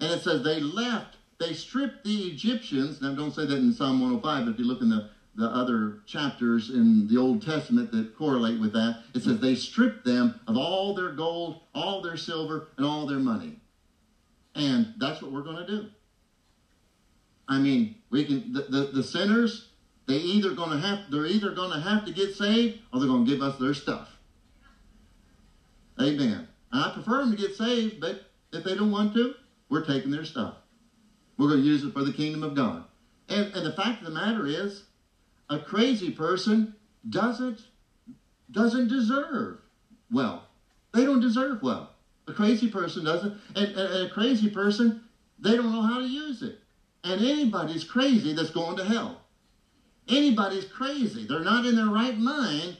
And 0.00 0.10
it 0.10 0.22
says 0.22 0.42
they 0.42 0.58
left, 0.58 1.18
they 1.38 1.52
stripped 1.52 2.02
the 2.02 2.28
Egyptians. 2.28 3.02
Now, 3.02 3.14
don't 3.14 3.34
say 3.34 3.44
that 3.44 3.58
in 3.58 3.74
Psalm 3.74 4.00
105, 4.00 4.46
but 4.46 4.50
if 4.52 4.58
you 4.58 4.64
look 4.64 4.80
in 4.80 4.88
the 4.88 5.10
the 5.34 5.54
other 5.54 5.98
chapters 6.06 6.70
in 6.70 7.06
the 7.08 7.18
Old 7.18 7.42
Testament 7.42 7.92
that 7.92 8.16
correlate 8.16 8.58
with 8.58 8.72
that. 8.72 9.02
It 9.12 9.22
says 9.22 9.38
they 9.38 9.54
stripped 9.54 10.02
them 10.02 10.40
of 10.48 10.56
all 10.56 10.94
their 10.94 11.10
gold, 11.10 11.60
all 11.74 12.00
their 12.00 12.16
silver, 12.16 12.68
and 12.78 12.86
all 12.86 13.06
their 13.06 13.18
money. 13.18 13.60
And 14.54 14.94
that's 14.96 15.20
what 15.20 15.32
we're 15.32 15.42
going 15.42 15.58
to 15.58 15.66
do. 15.66 15.88
I 17.46 17.58
mean, 17.58 17.96
we 18.08 18.24
can 18.24 18.54
the, 18.54 18.62
the, 18.62 18.80
the 18.94 19.02
sinners, 19.02 19.68
they 20.06 20.16
either 20.16 20.54
to 20.54 20.78
have 20.78 21.10
they're 21.10 21.26
either 21.26 21.54
to 21.54 21.80
have 21.80 22.04
to 22.06 22.12
get 22.12 22.34
saved 22.34 22.78
or 22.92 23.00
they're 23.00 23.08
to 23.08 23.24
give 23.24 23.42
us 23.42 23.58
their 23.58 23.74
stuff. 23.74 24.08
Amen. 26.00 26.46
I 26.72 26.90
prefer 26.92 27.20
them 27.20 27.34
to 27.34 27.36
get 27.36 27.56
saved, 27.56 28.00
but 28.00 28.22
if 28.52 28.64
they 28.64 28.74
don't 28.74 28.90
want 28.90 29.14
to, 29.14 29.34
we're 29.68 29.84
taking 29.84 30.10
their 30.10 30.24
stuff. 30.24 30.54
We're 31.38 31.52
to 31.52 31.58
use 31.58 31.84
it 31.84 31.92
for 31.92 32.04
the 32.04 32.12
kingdom 32.12 32.42
of 32.42 32.54
God. 32.54 32.84
And, 33.28 33.54
and 33.54 33.66
the 33.66 33.72
fact 33.72 34.00
of 34.00 34.06
the 34.06 34.12
matter 34.12 34.46
is, 34.46 34.84
a 35.48 35.58
crazy 35.58 36.10
person 36.10 36.74
doesn't 37.08 37.60
doesn't 38.50 38.88
deserve 38.88 39.58
well. 40.10 40.44
They 40.92 41.04
don't 41.04 41.20
deserve 41.20 41.62
well. 41.62 41.90
A 42.28 42.32
crazy 42.32 42.68
person 42.68 43.04
doesn't, 43.04 43.34
and, 43.54 43.66
and 43.76 44.06
a 44.06 44.10
crazy 44.10 44.48
person, 44.50 45.02
they 45.38 45.56
don't 45.56 45.72
know 45.72 45.82
how 45.82 45.98
to 45.98 46.06
use 46.06 46.42
it. 46.42 46.58
And 47.04 47.20
anybody's 47.20 47.84
crazy 47.84 48.32
that's 48.32 48.50
going 48.50 48.76
to 48.76 48.84
hell. 48.84 49.20
Anybody's 50.08 50.66
crazy. 50.66 51.26
They're 51.26 51.40
not 51.40 51.66
in 51.66 51.76
their 51.76 51.86
right 51.86 52.16
mind 52.16 52.76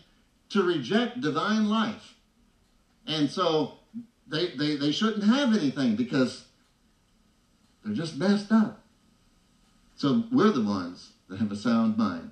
to 0.50 0.62
reject 0.62 1.20
divine 1.20 1.68
life. 1.68 2.14
And 3.06 3.30
so 3.30 3.78
they, 4.26 4.48
they, 4.56 4.76
they 4.76 4.92
shouldn't 4.92 5.24
have 5.24 5.54
anything 5.54 5.96
because 5.96 6.46
they're 7.84 7.94
just 7.94 8.16
messed 8.16 8.52
up. 8.52 8.82
So 9.96 10.24
we're 10.30 10.50
the 10.50 10.62
ones 10.62 11.12
that 11.28 11.38
have 11.38 11.50
a 11.50 11.56
sound 11.56 11.96
mind. 11.96 12.30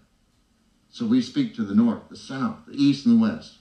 So 0.90 1.06
we 1.06 1.22
speak 1.22 1.54
to 1.56 1.64
the 1.64 1.74
north, 1.74 2.08
the 2.08 2.16
south, 2.16 2.66
the 2.66 2.74
east, 2.74 3.06
and 3.06 3.18
the 3.18 3.22
west. 3.22 3.54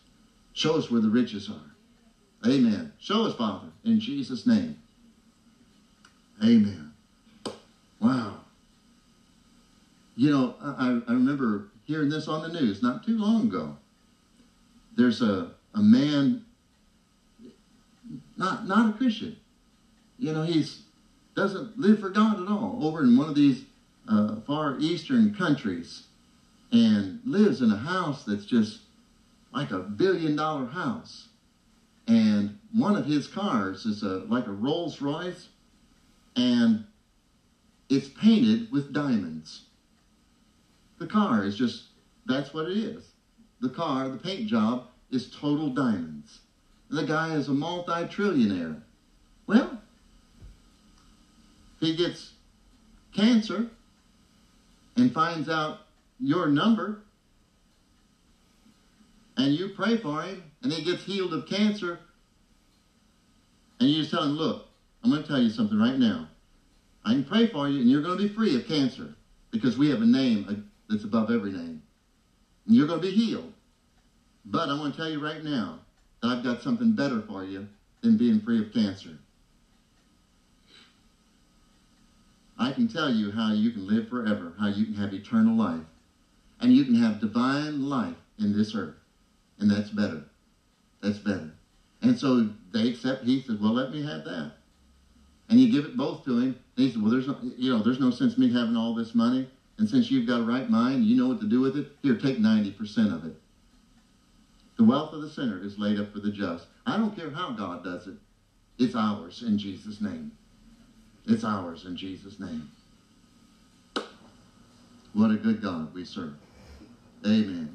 Show 0.53 0.76
us 0.76 0.91
where 0.91 1.01
the 1.01 1.10
riches 1.10 1.49
are. 1.49 2.47
Amen. 2.47 2.93
Show 2.99 3.26
us, 3.26 3.35
Father, 3.35 3.69
in 3.84 3.99
Jesus' 3.99 4.45
name. 4.45 4.77
Amen. 6.43 6.93
You 10.24 10.32
know, 10.32 10.56
I, 10.62 11.02
I 11.06 11.12
remember 11.16 11.68
hearing 11.84 12.08
this 12.08 12.30
on 12.30 12.44
the 12.44 12.48
news 12.48 12.82
not 12.82 13.06
too 13.06 13.18
long 13.18 13.48
ago. 13.48 13.76
There's 14.95 15.22
a, 15.22 15.52
a 15.74 15.82
man, 15.82 16.45
not, 18.38 18.66
not 18.66 18.88
a 18.88 18.94
Christian. 18.94 19.36
You 20.18 20.32
know, 20.32 20.44
he's 20.44 20.84
doesn't 21.36 21.78
live 21.78 22.00
for 22.00 22.08
God 22.08 22.40
at 22.40 22.48
all 22.48 22.78
over 22.80 23.04
in 23.04 23.18
one 23.18 23.28
of 23.28 23.36
these 23.36 23.66
uh, 24.08 24.38
far 24.48 24.78
eastern 24.80 25.34
countries 25.34 26.04
and 26.72 27.20
lives 27.26 27.62
in 27.62 27.70
a 27.70 27.76
house 27.76 28.24
that's 28.24 28.45
just 28.45 28.80
like 29.52 29.72
a 29.72 29.80
billion 29.80 30.38
dollar 30.38 30.68
house. 30.68 31.28
And 32.08 32.60
one 32.72 32.95
of 32.95 33.08
his 33.08 33.28
cars 33.28 33.86
is 33.86 34.04
a, 34.04 34.20
like 34.30 34.48
a 34.48 34.54
Rolls 34.54 35.02
Royce, 35.02 35.50
and 36.34 36.86
it's 37.90 38.08
painted 38.08 38.72
with 38.72 38.94
diamonds. 38.94 39.64
The 40.99 41.07
car 41.07 41.44
is 41.44 41.56
just, 41.56 41.88
that's 42.26 42.53
what 42.53 42.70
it 42.70 42.78
is. 42.78 43.11
The 43.60 43.70
car, 43.70 44.10
the 44.10 44.18
paint 44.18 44.48
job, 44.48 44.88
is 45.11 45.30
total 45.30 45.70
diamonds. 45.70 46.40
The 46.90 47.03
guy 47.03 47.36
is 47.36 47.48
a 47.48 47.53
multi-trillionaire. 47.53 48.82
Well, 49.48 49.80
he 51.80 51.95
gets 51.95 52.34
cancer 53.14 53.68
and 54.95 55.11
finds 55.11 55.49
out 55.49 55.80
your 56.20 56.48
number 56.48 56.99
and 59.36 59.53
you 59.53 59.70
pray 59.70 59.98
for 59.98 60.22
him 60.22 60.44
and 60.61 60.72
he 60.72 60.84
gets 60.84 61.03
healed 61.03 61.34
of 61.34 61.48
cancer 61.48 61.99
and 63.80 63.90
you 63.90 63.99
just 63.99 64.11
tell 64.11 64.24
him, 64.24 64.38
look, 64.38 64.68
I'm 65.03 65.10
going 65.10 65.22
to 65.22 65.28
tell 65.28 65.41
you 65.41 65.49
something 65.49 65.78
right 65.78 65.98
now. 65.98 66.30
I 67.03 67.14
can 67.14 67.26
pray 67.26 67.48
for 67.48 67.68
you 67.68 67.82
and 67.82 67.90
you're 67.90 68.02
going 68.02 68.18
to 68.18 68.28
be 68.28 68.34
free 68.34 68.56
of 68.56 68.68
cancer 68.68 69.15
because 69.52 69.78
we 69.78 69.90
have 69.90 70.02
a 70.02 70.06
name 70.06 70.65
that's 70.94 71.03
above 71.03 71.32
every 71.32 71.52
name. 71.52 71.82
And 72.65 72.76
you're 72.76 72.88
going 72.88 73.02
to 73.02 73.07
be 73.07 73.14
healed. 73.14 73.52
But 74.45 74.70
I 74.70 74.78
want 74.78 74.94
to 74.94 75.02
tell 75.02 75.10
you 75.10 75.24
right 75.24 75.44
now 75.44 75.80
that 76.22 76.30
I've 76.30 76.44
got 76.44 76.61
something 76.61 76.94
better 76.94 77.22
for 77.28 77.44
you 77.44 77.68
than 78.02 78.18
being 78.18 78.41
free 78.41 78.60
of 78.60 78.72
cancer. 78.72 79.18
I 82.57 82.72
can 82.72 82.88
tell 82.88 83.11
you 83.11 83.32
how 83.32 83.52
you 83.52 83.72
can 83.72 83.88
live 83.88 84.07
forever, 84.07 84.53
how 84.60 84.68
you 84.68 84.86
can 84.86 84.94
have 84.94 85.14
eternal 85.14 85.56
life 85.56 85.84
and 86.60 86.72
you 86.72 86.86
can 86.86 86.95
have 86.95 87.20
divine 87.20 87.90
life 87.90 88.15
in 88.38 88.56
this 88.56 88.76
earth. 88.76 88.95
And 89.60 89.70
that's 89.70 89.90
better. 89.90 90.24
That's 91.02 91.18
better. 91.18 91.52
And 92.02 92.18
so 92.18 92.48
they 92.72 92.90
accept, 92.90 93.24
he 93.24 93.41
says, 93.41 93.57
well, 93.57 93.74
let 93.74 93.91
me 93.91 94.03
have 94.03 94.24
that. 94.26 94.52
And 95.49 95.60
you 95.60 95.72
give 95.72 95.86
it 95.86 95.98
both 95.98 96.24
to 96.26 96.38
him. 96.38 96.56
And 96.78 96.86
he 96.86 96.91
said, 96.91 97.02
well, 97.02 97.11
there's 97.11 97.28
no, 97.28 97.38
you 97.57 97.72
know, 97.72 97.82
there's 97.82 97.99
no 97.99 98.11
sense 98.11 98.38
me 98.38 98.52
having 98.52 98.78
all 98.78 98.94
this 98.94 99.15
money. 99.15 99.49
And 99.78 99.90
since 99.90 100.12
you've 100.12 100.28
got 100.28 100.41
a 100.41 100.44
right 100.44 100.70
mind, 100.70 101.04
you 101.04 101.16
know 101.16 101.28
what 101.28 101.41
to 101.41 101.48
do 101.48 101.60
with 101.60 101.76
it, 101.76 101.91
here, 102.02 102.16
take 102.16 102.38
90% 102.38 103.12
of 103.12 103.26
it. 103.26 103.36
The 104.78 104.84
wealth 104.84 105.14
of 105.14 105.22
the 105.22 105.30
sinner 105.30 105.60
is 105.60 105.78
laid 105.78 106.00
up 106.00 106.12
for 106.12 106.20
the 106.20 106.32
just. 106.32 106.68
I 106.86 106.98
don't 106.98 107.16
care 107.16 107.32
how 107.32 107.52
God 107.52 107.84
does 107.84 108.08
it. 108.08 108.16
It's 108.78 108.95
ours 108.95 109.44
in 109.44 109.58
Jesus' 109.58 110.02
name. 110.02 110.32
It's 111.26 111.44
ours 111.44 111.86
in 111.86 111.95
Jesus' 111.95 112.40
name. 112.40 112.70
What 115.14 115.32
a 115.32 115.36
good 115.36 115.62
God 115.62 115.94
we 115.94 116.06
serve. 116.06 116.34
Amen. 117.26 117.70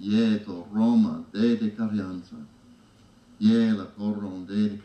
Roma 0.70 1.24
de 1.32 1.56
de 1.56 1.70
coron 1.70 2.22
de 4.46 4.68
de 4.68 4.76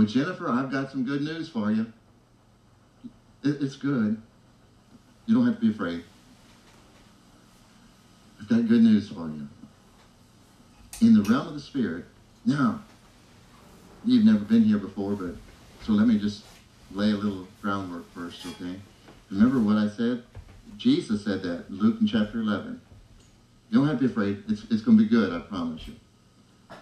Well, 0.00 0.08
Jennifer, 0.08 0.48
I've 0.48 0.72
got 0.72 0.90
some 0.90 1.04
good 1.04 1.20
news 1.20 1.50
for 1.50 1.70
you. 1.70 1.92
It, 3.44 3.60
it's 3.60 3.76
good. 3.76 4.16
You 5.26 5.34
don't 5.34 5.44
have 5.44 5.56
to 5.56 5.60
be 5.60 5.72
afraid. 5.72 6.02
I've 8.40 8.48
got 8.48 8.66
good 8.66 8.82
news 8.82 9.10
for 9.10 9.28
you. 9.28 9.46
In 11.02 11.12
the 11.12 11.22
realm 11.30 11.48
of 11.48 11.52
the 11.52 11.60
Spirit, 11.60 12.06
now, 12.46 12.80
you've 14.06 14.24
never 14.24 14.38
been 14.38 14.62
here 14.62 14.78
before, 14.78 15.12
but 15.12 15.34
so 15.84 15.92
let 15.92 16.06
me 16.06 16.18
just 16.18 16.44
lay 16.92 17.10
a 17.10 17.16
little 17.16 17.46
groundwork 17.60 18.10
first, 18.14 18.46
okay? 18.46 18.80
Remember 19.30 19.60
what 19.60 19.76
I 19.76 19.90
said? 19.90 20.22
Jesus 20.78 21.24
said 21.24 21.42
that 21.42 21.66
in 21.68 21.76
Luke 21.76 21.98
in 22.00 22.06
chapter 22.06 22.40
11. 22.40 22.80
You 23.68 23.78
don't 23.80 23.86
have 23.86 23.98
to 23.98 24.06
be 24.06 24.10
afraid. 24.10 24.44
It's, 24.48 24.62
it's 24.70 24.80
going 24.80 24.96
to 24.96 25.04
be 25.04 25.10
good, 25.10 25.30
I 25.30 25.40
promise 25.40 25.86
you. 25.86 25.96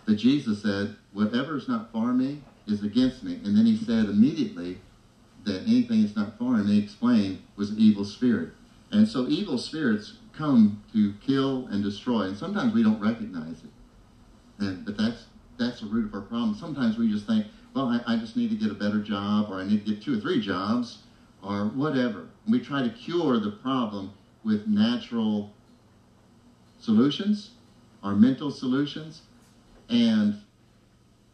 But 0.07 0.19
Jesus 0.19 0.63
said, 0.63 0.95
whatever 1.13 1.57
is 1.57 1.67
not 1.67 1.91
for 1.91 2.13
me 2.13 2.43
is 2.69 2.83
against 2.83 3.23
me. 3.23 3.41
And 3.45 3.57
then 3.57 3.67
he 3.67 3.77
said 3.77 4.07
immediately 4.07 4.79
that 5.45 5.63
anything 5.63 6.03
that's 6.03 6.17
not 6.17 6.39
foreign, 6.39 6.67
he 6.67 6.79
explained, 6.79 7.43
was 7.57 7.71
an 7.71 7.79
evil 7.79 8.05
spirit. 8.05 8.51
And 8.91 9.09
so 9.09 9.27
evil 9.29 9.59
spirits 9.59 10.15
come 10.37 10.83
to 10.93 11.15
kill 11.25 11.67
and 11.69 11.83
destroy. 11.83 12.23
And 12.23 12.37
sometimes 12.37 12.73
we 12.73 12.83
don't 12.83 13.01
recognize 13.01 13.65
it. 13.65 13.71
And, 14.59 14.85
but 14.85 14.97
that's, 14.97 15.25
that's 15.59 15.81
the 15.81 15.87
root 15.87 16.07
of 16.07 16.15
our 16.15 16.21
problem. 16.21 16.55
Sometimes 16.55 16.99
we 16.99 17.11
just 17.11 17.27
think, 17.27 17.47
well, 17.75 17.87
I, 17.87 18.15
I 18.15 18.17
just 18.17 18.37
need 18.37 18.51
to 18.51 18.57
get 18.57 18.71
a 18.71 18.75
better 18.75 19.01
job, 19.01 19.51
or 19.51 19.57
I 19.57 19.65
need 19.65 19.85
to 19.85 19.95
get 19.95 20.03
two 20.03 20.17
or 20.17 20.21
three 20.21 20.41
jobs, 20.41 20.99
or 21.43 21.67
whatever. 21.67 22.29
We 22.49 22.61
try 22.61 22.83
to 22.83 22.91
cure 22.91 23.39
the 23.39 23.51
problem 23.51 24.13
with 24.45 24.67
natural 24.67 25.53
solutions, 26.81 27.51
our 28.03 28.15
mental 28.15 28.51
solutions, 28.51 29.23
and 29.89 30.41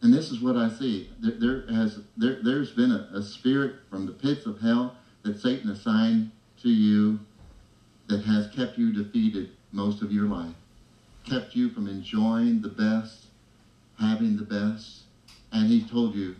and 0.05 0.13
this 0.13 0.29
is 0.29 0.39
what 0.39 0.55
I 0.55 0.69
see. 0.69 1.09
There, 1.19 1.33
there 1.65 1.75
has 1.75 1.99
there, 2.15 2.37
there's 2.43 2.71
been 2.71 2.91
a, 2.91 3.07
a 3.11 3.23
spirit 3.23 3.73
from 3.89 4.05
the 4.05 4.11
pits 4.11 4.45
of 4.45 4.61
hell 4.61 4.95
that 5.23 5.39
Satan 5.39 5.67
assigned 5.67 6.29
to 6.61 6.69
you 6.69 7.17
that 8.05 8.21
has 8.21 8.45
kept 8.45 8.77
you 8.77 8.91
defeated 8.91 9.49
most 9.71 10.03
of 10.03 10.11
your 10.11 10.27
life, 10.27 10.53
kept 11.23 11.55
you 11.55 11.69
from 11.69 11.87
enjoying 11.87 12.61
the 12.61 12.67
best, 12.67 13.29
having 13.97 14.37
the 14.37 14.43
best, 14.43 15.05
and 15.51 15.67
he 15.67 15.81
told 15.81 16.13
you. 16.13 16.35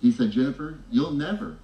He 0.00 0.10
said, 0.10 0.32
Jennifer, 0.32 0.78
you'll 0.90 1.12
never, 1.12 1.54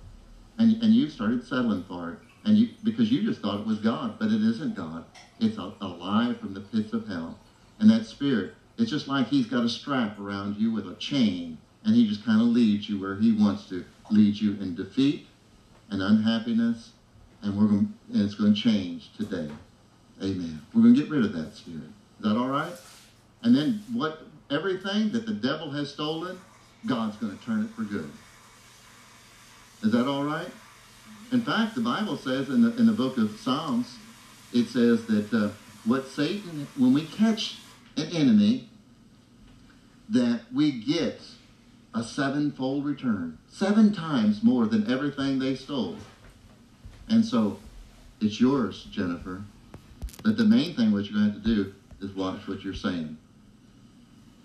and 0.57 0.81
and 0.81 0.95
you 0.95 1.09
started 1.09 1.43
settling 1.43 1.83
for 1.83 2.13
it, 2.13 2.19
and 2.45 2.57
you 2.57 2.69
because 2.85 3.11
you 3.11 3.25
just 3.25 3.41
thought 3.41 3.59
it 3.59 3.67
was 3.67 3.81
God, 3.81 4.15
but 4.21 4.31
it 4.31 4.41
isn't 4.45 4.77
God. 4.77 5.05
It's 5.41 5.59
a, 5.59 5.73
a 5.81 5.89
lie 5.89 6.33
from 6.33 6.55
the 6.55 6.61
pits 6.61 6.93
of 6.93 7.09
hell, 7.09 7.37
and 7.81 7.91
that 7.91 8.05
spirit 8.05 8.55
it's 8.79 8.91
just 8.91 9.09
like 9.09 9.27
he's 9.27 9.47
got 9.47 9.65
a 9.65 9.69
strap 9.69 10.19
around 10.21 10.57
you 10.57 10.73
with 10.73 10.87
a 10.87 10.95
chain, 10.95 11.59
and 11.85 11.95
he 11.95 12.07
just 12.09 12.25
kind 12.25 12.41
of 12.41 12.47
leads 12.47 12.89
you 12.89 13.01
where 13.01 13.17
he 13.17 13.33
wants 13.33 13.69
to 13.69 13.85
lead 14.11 14.37
you 14.37 14.53
in 14.53 14.75
defeat 14.77 15.27
and 15.91 16.01
unhappiness, 16.01 16.93
and 17.43 17.59
we're 17.59 17.67
going, 17.67 17.93
and 18.13 18.23
it's 18.23 18.35
going 18.35 18.55
to 18.55 18.61
change 18.61 19.11
today. 19.17 19.51
Amen. 20.23 20.61
We're 20.73 20.83
going 20.83 20.95
to 20.95 21.01
get 21.01 21.11
rid 21.11 21.25
of 21.25 21.33
that 21.33 21.55
spirit. 21.55 21.91
Is 22.19 22.25
that 22.25 22.37
all 22.37 22.49
right? 22.49 22.73
And 23.43 23.55
then 23.55 23.83
what? 23.93 24.23
Everything 24.51 25.11
that 25.13 25.27
the 25.27 25.35
devil 25.35 25.71
has 25.73 25.93
stolen, 25.93 26.41
God's 26.87 27.17
going 27.17 27.37
to 27.37 27.45
turn 27.45 27.65
it 27.65 27.71
for 27.71 27.83
good. 27.83 28.11
Is 29.83 29.93
that 29.93 30.09
all 30.09 30.25
right? 30.25 30.49
In 31.33 31.43
fact, 31.43 31.75
the 31.75 31.83
Bible 31.83 32.17
says 32.17 32.49
in 32.49 32.63
the 32.63 32.75
in 32.77 32.87
the 32.87 32.93
book 32.93 33.19
of 33.19 33.39
Psalms, 33.39 33.99
it 34.53 34.69
says 34.69 35.05
that 35.07 35.33
uh, 35.33 35.51
what 35.85 36.07
Satan, 36.07 36.67
when 36.77 36.95
we 36.95 37.05
catch 37.05 37.59
enemy, 38.07 38.69
that 40.09 40.43
we 40.55 40.73
get 40.73 41.21
a 41.95 42.03
sevenfold 42.03 42.85
return, 42.85 43.39
seven 43.49 43.93
times 43.93 44.43
more 44.43 44.67
than 44.67 44.91
everything 44.91 45.39
they 45.39 45.55
stole. 45.55 45.97
And 47.09 47.25
so 47.25 47.59
it's 48.21 48.41
yours, 48.41 48.87
Jennifer. 48.91 49.43
But 50.23 50.37
the 50.37 50.45
main 50.45 50.75
thing 50.75 50.93
what 50.93 51.05
you're 51.05 51.19
going 51.19 51.29
to 51.29 51.33
have 51.35 51.43
to 51.43 51.55
do 51.55 51.75
is 52.01 52.15
watch 52.15 52.47
what 52.47 52.63
you're 52.63 52.75
saying. 52.75 53.17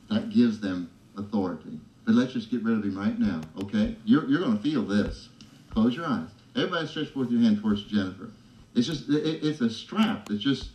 That 0.09 0.29
gives 0.29 0.59
them 0.59 0.89
authority. 1.17 1.79
But 2.05 2.15
let's 2.15 2.33
just 2.33 2.51
get 2.51 2.63
rid 2.63 2.77
of 2.77 2.83
him 2.83 2.97
right 2.97 3.17
now, 3.17 3.41
okay? 3.61 3.95
You're, 4.05 4.27
you're 4.27 4.41
going 4.41 4.57
to 4.57 4.63
feel 4.63 4.83
this. 4.83 5.29
Close 5.71 5.95
your 5.95 6.05
eyes. 6.05 6.27
Everybody 6.55 6.87
stretch 6.87 7.09
forth 7.09 7.31
your 7.31 7.41
hand 7.41 7.61
towards 7.61 7.83
Jennifer. 7.83 8.29
It's 8.75 8.87
just, 8.87 9.09
it, 9.09 9.43
it's 9.43 9.61
a 9.61 9.69
strap. 9.69 10.29
It's 10.29 10.43
just 10.43 10.69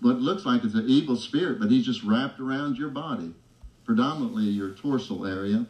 what 0.00 0.16
looks 0.20 0.44
like 0.46 0.64
it's 0.64 0.74
an 0.74 0.88
evil 0.88 1.16
spirit, 1.16 1.60
but 1.60 1.70
he's 1.70 1.84
just 1.84 2.02
wrapped 2.02 2.40
around 2.40 2.76
your 2.76 2.88
body, 2.88 3.34
predominantly 3.84 4.44
your 4.44 4.70
torso 4.70 5.24
area. 5.24 5.66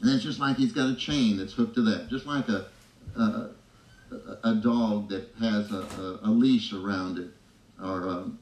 And 0.00 0.10
it's 0.10 0.22
just 0.22 0.40
like 0.40 0.56
he's 0.56 0.72
got 0.72 0.90
a 0.90 0.96
chain 0.96 1.38
that's 1.38 1.54
hooked 1.54 1.76
to 1.76 1.82
that, 1.82 2.08
just 2.08 2.26
like 2.26 2.48
a, 2.48 2.66
a, 3.16 3.50
a 4.42 4.54
dog 4.56 5.08
that 5.08 5.30
has 5.40 5.70
a, 5.72 6.20
a, 6.22 6.28
a, 6.28 6.30
leash 6.30 6.72
around 6.72 7.18
it, 7.18 7.30
or 7.82 8.08
um, 8.08 8.38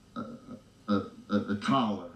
a, 0.89 1.03
a 1.31 1.57
collar, 1.57 2.11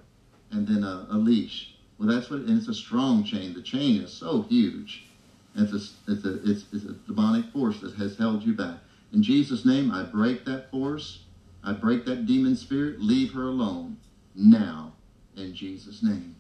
and 0.50 0.66
then 0.66 0.82
a, 0.82 1.16
leash. 1.16 1.74
Well, 1.98 2.08
that's 2.08 2.28
what, 2.28 2.40
and 2.40 2.58
it's 2.58 2.68
a 2.68 2.74
strong 2.74 3.24
chain. 3.24 3.54
The 3.54 3.62
chain 3.62 4.00
is 4.02 4.12
so 4.12 4.42
huge. 4.42 5.06
It's 5.54 5.72
a, 5.72 6.10
it's, 6.12 6.24
a, 6.24 6.50
it's, 6.50 6.64
it's 6.72 6.84
a 6.84 6.92
demonic 7.06 7.46
force 7.52 7.80
that 7.80 7.94
has 7.94 8.18
held 8.18 8.42
you 8.42 8.52
back. 8.52 8.78
In 9.12 9.22
Jesus' 9.22 9.64
name, 9.64 9.90
I 9.90 10.02
break 10.02 10.44
that 10.44 10.70
force. 10.70 11.20
I 11.66 11.72
break 11.72 12.04
that 12.04 12.26
demon 12.26 12.54
spirit. 12.54 13.00
Leave 13.00 13.32
her 13.32 13.42
alone 13.42 13.96
now 14.36 14.92
in 15.36 15.52
Jesus' 15.52 16.00
name. 16.00 16.36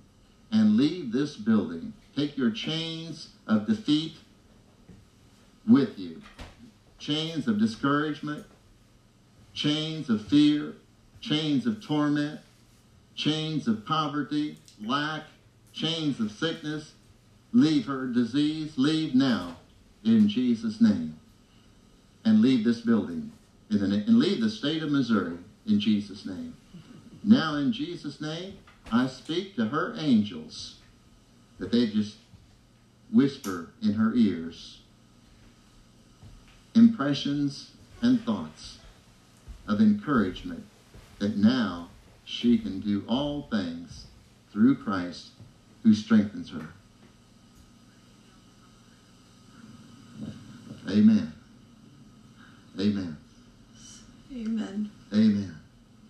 And 0.52 0.76
leave 0.76 1.10
this 1.10 1.36
building. 1.36 1.92
Take 2.14 2.36
your 2.36 2.52
chains 2.52 3.30
of 3.48 3.66
defeat 3.66 4.14
with 5.66 5.98
you. 5.98 6.22
Chains 7.00 7.48
of 7.48 7.58
discouragement, 7.58 8.46
chains 9.52 10.08
of 10.08 10.24
fear, 10.28 10.76
chains 11.20 11.66
of 11.66 11.84
torment, 11.84 12.40
chains 13.16 13.66
of 13.66 13.84
poverty, 13.84 14.58
lack, 14.80 15.24
chains 15.72 16.20
of 16.20 16.30
sickness. 16.30 16.92
Leave 17.52 17.86
her 17.86 18.06
disease. 18.06 18.74
Leave 18.76 19.12
now 19.12 19.56
in 20.04 20.28
Jesus' 20.28 20.80
name. 20.80 21.18
And 22.24 22.40
leave 22.40 22.62
this 22.62 22.80
building 22.80 23.32
in 23.70 23.90
the, 23.90 23.96
and 23.96 24.18
leave 24.18 24.40
the 24.40 24.50
state 24.50 24.82
of 24.82 24.90
Missouri 24.90 25.36
in 25.66 25.80
Jesus' 25.80 26.24
name. 26.24 26.54
Now, 27.22 27.56
in 27.56 27.72
Jesus' 27.72 28.20
name, 28.20 28.58
I 28.90 29.06
speak 29.08 29.56
to 29.56 29.66
her 29.66 29.94
angels 29.96 30.76
that 31.58 31.72
they 31.72 31.88
just 31.88 32.16
whisper 33.10 33.70
in 33.82 33.94
her 33.94 34.14
ears 34.14 34.80
impressions 36.74 37.70
and 38.02 38.20
thoughts 38.22 38.78
of 39.66 39.80
encouragement 39.80 40.64
that 41.18 41.36
now 41.36 41.88
she 42.24 42.58
can 42.58 42.80
do 42.80 43.02
all 43.08 43.48
things 43.50 44.06
through 44.52 44.76
Christ 44.76 45.30
who 45.82 45.94
strengthens 45.94 46.50
her. 46.50 46.68
Amen. 50.88 51.32
Amen. 52.78 53.16
Amen. 54.36 54.88
Amen. 55.12 55.54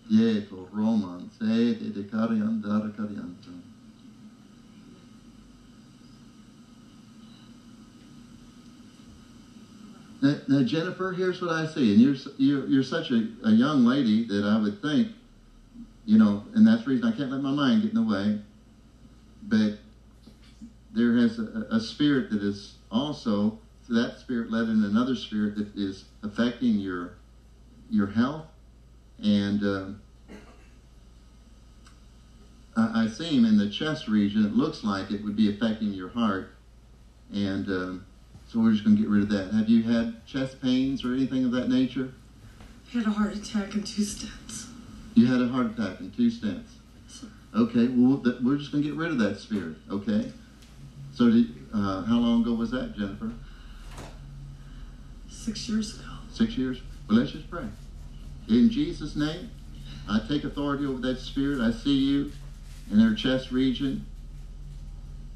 Yeto 0.09 0.67
Roman 0.71 1.29
sete 1.31 1.91
de 1.91 2.03
cariandara 2.03 2.91
carianta. 2.91 3.49
Now, 10.21 10.35
now, 10.47 10.61
Jennifer, 10.63 11.11
here's 11.11 11.41
what 11.41 11.51
I 11.51 11.65
see, 11.65 11.91
and 11.91 12.01
you're 12.01 12.15
you're, 12.37 12.65
you're 12.65 12.83
such 12.83 13.11
a, 13.11 13.25
a 13.43 13.51
young 13.51 13.85
lady 13.85 14.21
that 14.23 14.43
I 14.43 14.57
would 14.57 14.81
think, 14.81 15.09
you 16.05 16.17
know, 16.17 16.41
and 16.53 16.67
that's 16.67 16.83
the 16.83 16.91
reason 16.91 17.05
I 17.05 17.11
can't 17.11 17.29
let 17.29 17.41
my 17.41 17.51
mind 17.51 17.81
get 17.81 17.89
in 17.89 17.95
the 17.95 18.03
way. 18.03 18.37
But 19.47 19.73
there 20.93 21.13
has 21.15 21.39
a, 21.39 21.65
a 21.69 21.79
spirit 21.79 22.29
that 22.29 22.41
is 22.41 22.75
also 22.91 23.53
that 23.89 24.17
spirit 24.17 24.49
led 24.49 24.67
in 24.67 24.83
another 24.83 25.15
spirit 25.15 25.55
that 25.55 25.67
is 25.75 26.05
affecting 26.23 26.79
your 26.79 27.11
your 27.89 28.07
health, 28.07 28.45
and 29.23 29.63
uh, 29.63 29.85
I, 32.75 33.03
I, 33.03 33.07
see 33.07 33.35
him 33.35 33.45
in 33.45 33.57
the 33.57 33.69
chest 33.69 34.07
region. 34.07 34.45
It 34.45 34.53
looks 34.53 34.83
like 34.83 35.11
it 35.11 35.23
would 35.23 35.35
be 35.35 35.49
affecting 35.49 35.93
your 35.93 36.09
heart, 36.09 36.55
and 37.33 37.67
um, 37.67 38.05
so 38.47 38.59
we're 38.59 38.71
just 38.71 38.83
going 38.83 38.95
to 38.95 39.01
get 39.01 39.09
rid 39.09 39.23
of 39.23 39.29
that. 39.29 39.53
Have 39.53 39.69
you 39.69 39.83
had 39.83 40.25
chest 40.25 40.61
pains 40.61 41.03
or 41.03 41.13
anything 41.13 41.45
of 41.45 41.51
that 41.51 41.69
nature? 41.69 42.13
I 42.93 42.97
had 42.99 43.07
a 43.07 43.11
heart 43.11 43.35
attack 43.35 43.73
and 43.73 43.85
two 43.85 44.03
stents. 44.03 44.69
You 45.15 45.25
had 45.27 45.41
a 45.41 45.47
heart 45.47 45.77
attack 45.77 45.99
and 45.99 46.15
two 46.15 46.29
stents. 46.29 46.69
Okay, 47.55 47.87
well, 47.87 48.21
we're 48.43 48.57
just 48.57 48.71
going 48.71 48.83
to 48.83 48.89
get 48.89 48.97
rid 48.97 49.09
of 49.09 49.17
that 49.19 49.39
spirit, 49.39 49.77
okay? 49.89 50.31
So, 51.13 51.31
did, 51.31 51.47
uh, 51.73 52.03
how 52.03 52.17
long 52.17 52.41
ago 52.41 52.53
was 52.53 52.71
that, 52.71 52.95
Jennifer? 52.95 53.31
Six 55.27 55.67
years 55.67 55.99
ago. 55.99 56.09
Six 56.31 56.57
years? 56.57 56.81
Well, 57.07 57.19
let's 57.19 57.31
just 57.31 57.49
pray. 57.49 57.67
In 58.47 58.69
Jesus' 58.69 59.15
name, 59.15 59.49
I 60.09 60.19
take 60.19 60.43
authority 60.43 60.85
over 60.85 60.99
that 61.01 61.19
spirit. 61.19 61.59
I 61.59 61.71
see 61.71 61.95
you 61.95 62.31
in 62.91 62.97
their 62.97 63.13
chest 63.13 63.51
region. 63.51 64.05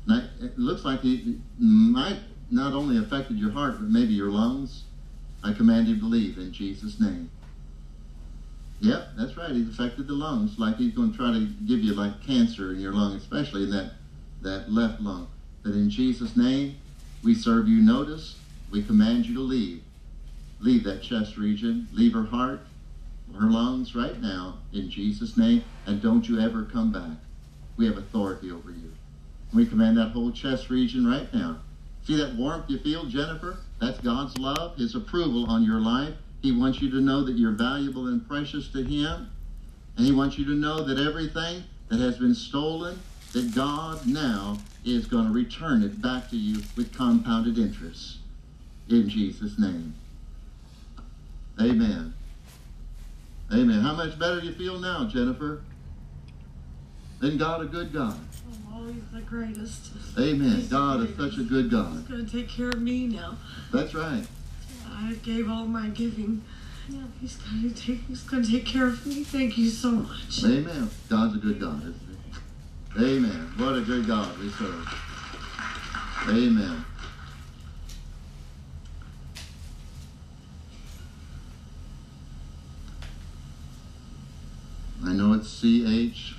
It 0.08 0.58
looks 0.58 0.84
like 0.84 1.06
it 1.06 1.38
might 1.60 2.20
not 2.50 2.74
only 2.74 2.98
affected 2.98 3.38
your 3.38 3.52
heart, 3.52 3.76
but 3.80 3.90
maybe 3.90 4.14
your 4.14 4.30
lungs. 4.30 4.84
I 5.44 5.54
command 5.54 5.88
you 5.88 6.00
to 6.00 6.06
leave 6.06 6.38
in 6.38 6.52
Jesus' 6.52 7.00
name. 7.00 7.30
Yep, 8.82 9.10
that's 9.16 9.38
right. 9.38 9.52
He's 9.52 9.70
affected 9.70 10.08
the 10.08 10.14
lungs, 10.14 10.58
like 10.58 10.78
he's 10.78 10.94
going 10.94 11.12
to 11.12 11.18
try 11.18 11.32
to 11.32 11.46
give 11.68 11.80
you 11.80 11.94
like 11.94 12.22
cancer 12.24 12.74
in 12.74 12.80
your 12.80 12.94
lung, 12.94 13.16
especially 13.16 13.64
in 13.64 13.70
that, 13.70 13.94
that 14.42 14.72
left 14.72 15.00
lung. 15.02 15.28
But 15.64 15.74
in 15.74 15.90
Jesus' 15.90 16.36
name, 16.36 16.78
we 17.24 17.36
serve 17.36 17.68
you 17.68 17.82
notice. 17.82 18.38
We 18.72 18.82
command 18.82 19.28
you 19.28 19.36
to 19.36 19.42
leave 19.42 19.84
leave 20.62 20.84
that 20.84 21.02
chest 21.02 21.38
region, 21.38 21.88
leave 21.92 22.14
her 22.14 22.26
heart, 22.26 22.62
her 23.38 23.50
lungs 23.50 23.96
right 23.96 24.22
now 24.22 24.60
in 24.74 24.90
Jesus' 24.90 25.38
name, 25.38 25.64
and 25.86 26.02
don't 26.02 26.28
you 26.28 26.40
ever 26.40 26.64
come 26.64 26.92
back. 26.92 27.18
We 27.78 27.86
have 27.88 27.98
authority 27.98 28.52
over 28.52 28.70
you. 28.70 28.92
We 29.54 29.66
command 29.66 29.98
that 29.98 30.12
whole 30.12 30.32
chest 30.32 30.70
region 30.70 31.08
right 31.08 31.34
now. 31.34 31.60
See 32.06 32.16
that 32.18 32.36
warmth 32.36 32.70
you 32.70 32.80
feel, 32.80 33.06
Jennifer? 33.06 33.58
That's 33.80 34.00
God's 34.00 34.38
love, 34.38 34.76
His 34.78 34.96
approval 34.96 35.50
on 35.50 35.64
your 35.64 35.80
life. 35.80 36.14
He 36.42 36.52
wants 36.52 36.82
you 36.82 36.90
to 36.92 37.02
know 37.02 37.24
that 37.24 37.38
you're 37.38 37.52
valuable 37.52 38.08
and 38.08 38.28
precious 38.28 38.68
to 38.70 38.84
Him. 38.84 39.30
And 39.98 40.06
He 40.06 40.12
wants 40.12 40.38
you 40.38 40.46
to 40.46 40.56
know 40.56 40.84
that 40.84 41.00
everything 41.00 41.64
that 41.90 42.00
has 42.00 42.18
been 42.18 42.36
stolen, 42.36 43.00
that 43.34 43.54
God 43.56 44.06
now 44.06 44.58
is 44.84 45.06
going 45.06 45.26
to 45.26 45.32
return 45.32 45.84
it 45.84 46.02
back 46.02 46.30
to 46.30 46.38
you 46.38 46.62
with 46.76 46.94
compounded 46.94 47.58
interest. 47.58 48.18
In 48.90 49.08
Jesus' 49.10 49.60
name. 49.60 49.94
Amen. 51.62 52.14
Amen. 53.54 53.82
How 53.82 53.94
much 53.94 54.18
better 54.18 54.40
you 54.40 54.54
feel 54.54 54.80
now, 54.80 55.06
Jennifer? 55.06 55.62
Isn't 57.22 57.38
God 57.38 57.62
a 57.62 57.66
good 57.66 57.94
God? 57.94 58.18
I'm 58.48 58.74
always 58.74 59.04
the 59.14 59.22
greatest. 59.22 59.92
Amen. 60.18 60.56
He's 60.56 60.70
the 60.70 60.76
God 60.76 61.02
is 61.02 61.16
such 61.16 61.40
a 61.40 61.44
good 61.44 61.70
God. 61.70 61.92
He's 61.94 62.02
going 62.08 62.26
to 62.26 62.32
take 62.32 62.50
care 62.50 62.70
of 62.70 62.82
me 62.82 63.06
now. 63.06 63.38
That's 63.72 63.94
right. 63.94 64.26
I 64.92 65.14
gave 65.24 65.50
all 65.50 65.66
my 65.66 65.90
giving. 65.90 66.42
Yeah, 66.90 67.04
he's 67.20 67.36
going 67.36 67.72
to 67.72 67.80
take. 67.80 68.08
He's 68.08 68.24
going 68.24 68.44
to 68.44 68.52
take 68.52 68.66
care 68.66 68.88
of 68.88 69.06
me. 69.06 69.24
Thank 69.24 69.58
you 69.58 69.70
so 69.70 69.92
much. 69.92 70.44
Amen. 70.44 70.90
God's 71.10 71.36
a 71.36 71.40
good 71.40 71.60
God, 71.60 71.82
isn't 71.82 72.00
he? 72.96 73.04
Amen. 73.06 73.54
What 73.58 73.76
a 73.76 73.82
good 73.82 74.08
God 74.08 74.36
we 74.40 74.50
serve. 74.50 74.88
Amen. 76.28 76.86
I 85.04 85.14
know 85.14 85.34
it's 85.34 85.50
CH 85.62 86.36